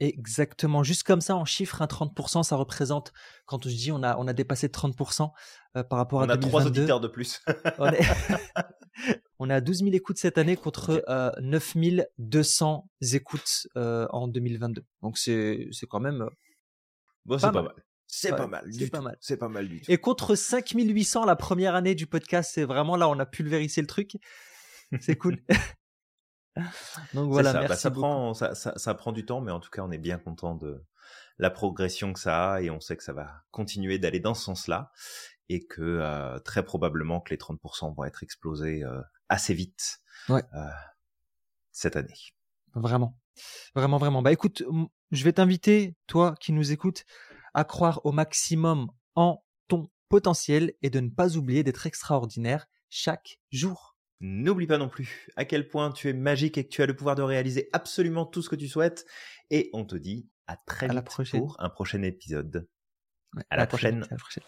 Exactement. 0.00 0.82
Juste 0.82 1.04
comme 1.04 1.20
ça, 1.20 1.36
en 1.36 1.44
chiffre, 1.44 1.80
un 1.82 1.86
30%, 1.86 2.42
ça 2.42 2.56
représente, 2.56 3.12
quand 3.46 3.62
je 3.64 3.74
dis 3.74 3.92
on 3.92 4.02
a, 4.02 4.16
on 4.18 4.26
a 4.26 4.32
dépassé 4.32 4.68
30% 4.68 5.30
euh, 5.76 5.84
par 5.84 5.98
rapport 5.98 6.22
à 6.22 6.26
2022. 6.26 6.46
On 6.46 6.48
a 6.48 6.50
trois 6.50 6.66
auditeurs 6.66 7.00
de 7.00 7.08
plus. 7.08 7.42
on, 7.78 7.86
est... 7.86 8.00
on 9.38 9.50
a 9.50 9.60
12 9.60 9.78
000 9.78 9.90
écoutes 9.92 10.18
cette 10.18 10.36
année 10.36 10.56
contre 10.56 11.04
euh, 11.08 11.30
9 11.40 11.76
200 12.18 12.88
écoutes 13.12 13.68
euh, 13.76 14.06
en 14.10 14.26
2022. 14.26 14.84
Donc 15.02 15.16
c'est, 15.16 15.68
quand 15.88 16.00
même. 16.00 16.28
Bon, 17.24 17.38
c'est 17.38 17.52
pas 17.52 17.62
mal. 17.62 17.74
C'est 18.16 18.36
pas 18.36 18.46
mal. 18.46 18.70
C'est 18.72 18.90
pas 18.90 19.00
mal. 19.00 19.16
C'est 19.20 19.36
pas 19.36 19.48
mal 19.48 19.68
du 19.68 19.80
tout. 19.80 19.90
Et 19.90 19.98
contre 19.98 20.34
5800 20.34 21.24
la 21.24 21.36
première 21.36 21.74
année 21.74 21.94
du 21.94 22.06
podcast, 22.06 22.52
c'est 22.54 22.64
vraiment 22.64 22.96
là 22.96 23.08
on 23.08 23.18
a 23.18 23.26
pulvérisé 23.26 23.80
le 23.80 23.86
truc. 23.86 24.16
C'est 25.00 25.16
cool. 25.16 25.38
Donc 27.14 27.32
voilà, 27.32 27.52
ça. 27.52 27.60
Bah, 27.60 27.66
merci 27.68 27.82
ça 27.82 27.90
prend 27.90 28.32
ça, 28.34 28.54
ça, 28.54 28.74
ça, 28.76 28.94
prend 28.94 29.10
du 29.10 29.26
temps, 29.26 29.40
mais 29.40 29.50
en 29.50 29.58
tout 29.58 29.70
cas, 29.70 29.82
on 29.82 29.90
est 29.90 29.98
bien 29.98 30.18
content 30.18 30.54
de 30.54 30.84
la 31.38 31.50
progression 31.50 32.12
que 32.12 32.20
ça 32.20 32.52
a 32.52 32.60
et 32.60 32.70
on 32.70 32.78
sait 32.78 32.96
que 32.96 33.02
ça 33.02 33.12
va 33.12 33.42
continuer 33.50 33.98
d'aller 33.98 34.20
dans 34.20 34.34
ce 34.34 34.44
sens-là 34.44 34.92
et 35.48 35.66
que 35.66 35.82
euh, 35.82 36.38
très 36.38 36.64
probablement 36.64 37.20
que 37.20 37.30
les 37.30 37.36
30% 37.36 37.96
vont 37.96 38.04
être 38.04 38.22
explosés 38.22 38.84
euh, 38.84 39.02
assez 39.28 39.54
vite 39.54 39.98
ouais. 40.28 40.44
euh, 40.54 40.68
cette 41.72 41.96
année. 41.96 42.14
Vraiment, 42.74 43.18
vraiment, 43.74 43.98
vraiment. 43.98 44.22
Bah 44.22 44.32
écoute, 44.32 44.62
je 45.10 45.24
vais 45.24 45.32
t'inviter, 45.32 45.96
toi 46.06 46.36
qui 46.38 46.52
nous 46.52 46.70
écoutes, 46.70 47.04
à 47.54 47.64
croire 47.64 48.00
au 48.04 48.12
maximum 48.12 48.90
en 49.14 49.42
ton 49.68 49.88
potentiel 50.08 50.74
et 50.82 50.90
de 50.90 51.00
ne 51.00 51.08
pas 51.08 51.36
oublier 51.36 51.62
d'être 51.62 51.86
extraordinaire 51.86 52.66
chaque 52.90 53.40
jour. 53.50 53.96
N'oublie 54.20 54.66
pas 54.66 54.78
non 54.78 54.88
plus 54.88 55.28
à 55.36 55.44
quel 55.44 55.68
point 55.68 55.90
tu 55.90 56.08
es 56.08 56.12
magique 56.12 56.56
et 56.58 56.64
que 56.64 56.70
tu 56.70 56.82
as 56.82 56.86
le 56.86 56.94
pouvoir 56.96 57.16
de 57.16 57.22
réaliser 57.22 57.68
absolument 57.72 58.26
tout 58.26 58.42
ce 58.42 58.48
que 58.48 58.56
tu 58.56 58.68
souhaites. 58.68 59.04
Et 59.50 59.70
on 59.72 59.84
te 59.84 59.96
dit 59.96 60.28
à 60.46 60.56
très 60.56 60.88
vite 60.88 61.04
pour 61.30 61.56
un 61.58 61.68
prochain 61.68 62.02
épisode. 62.02 62.68
à, 63.50 63.56
la 63.56 63.66
prochaine. 63.66 64.04
À 64.04 64.08
la 64.12 64.16
prochaine. 64.16 64.44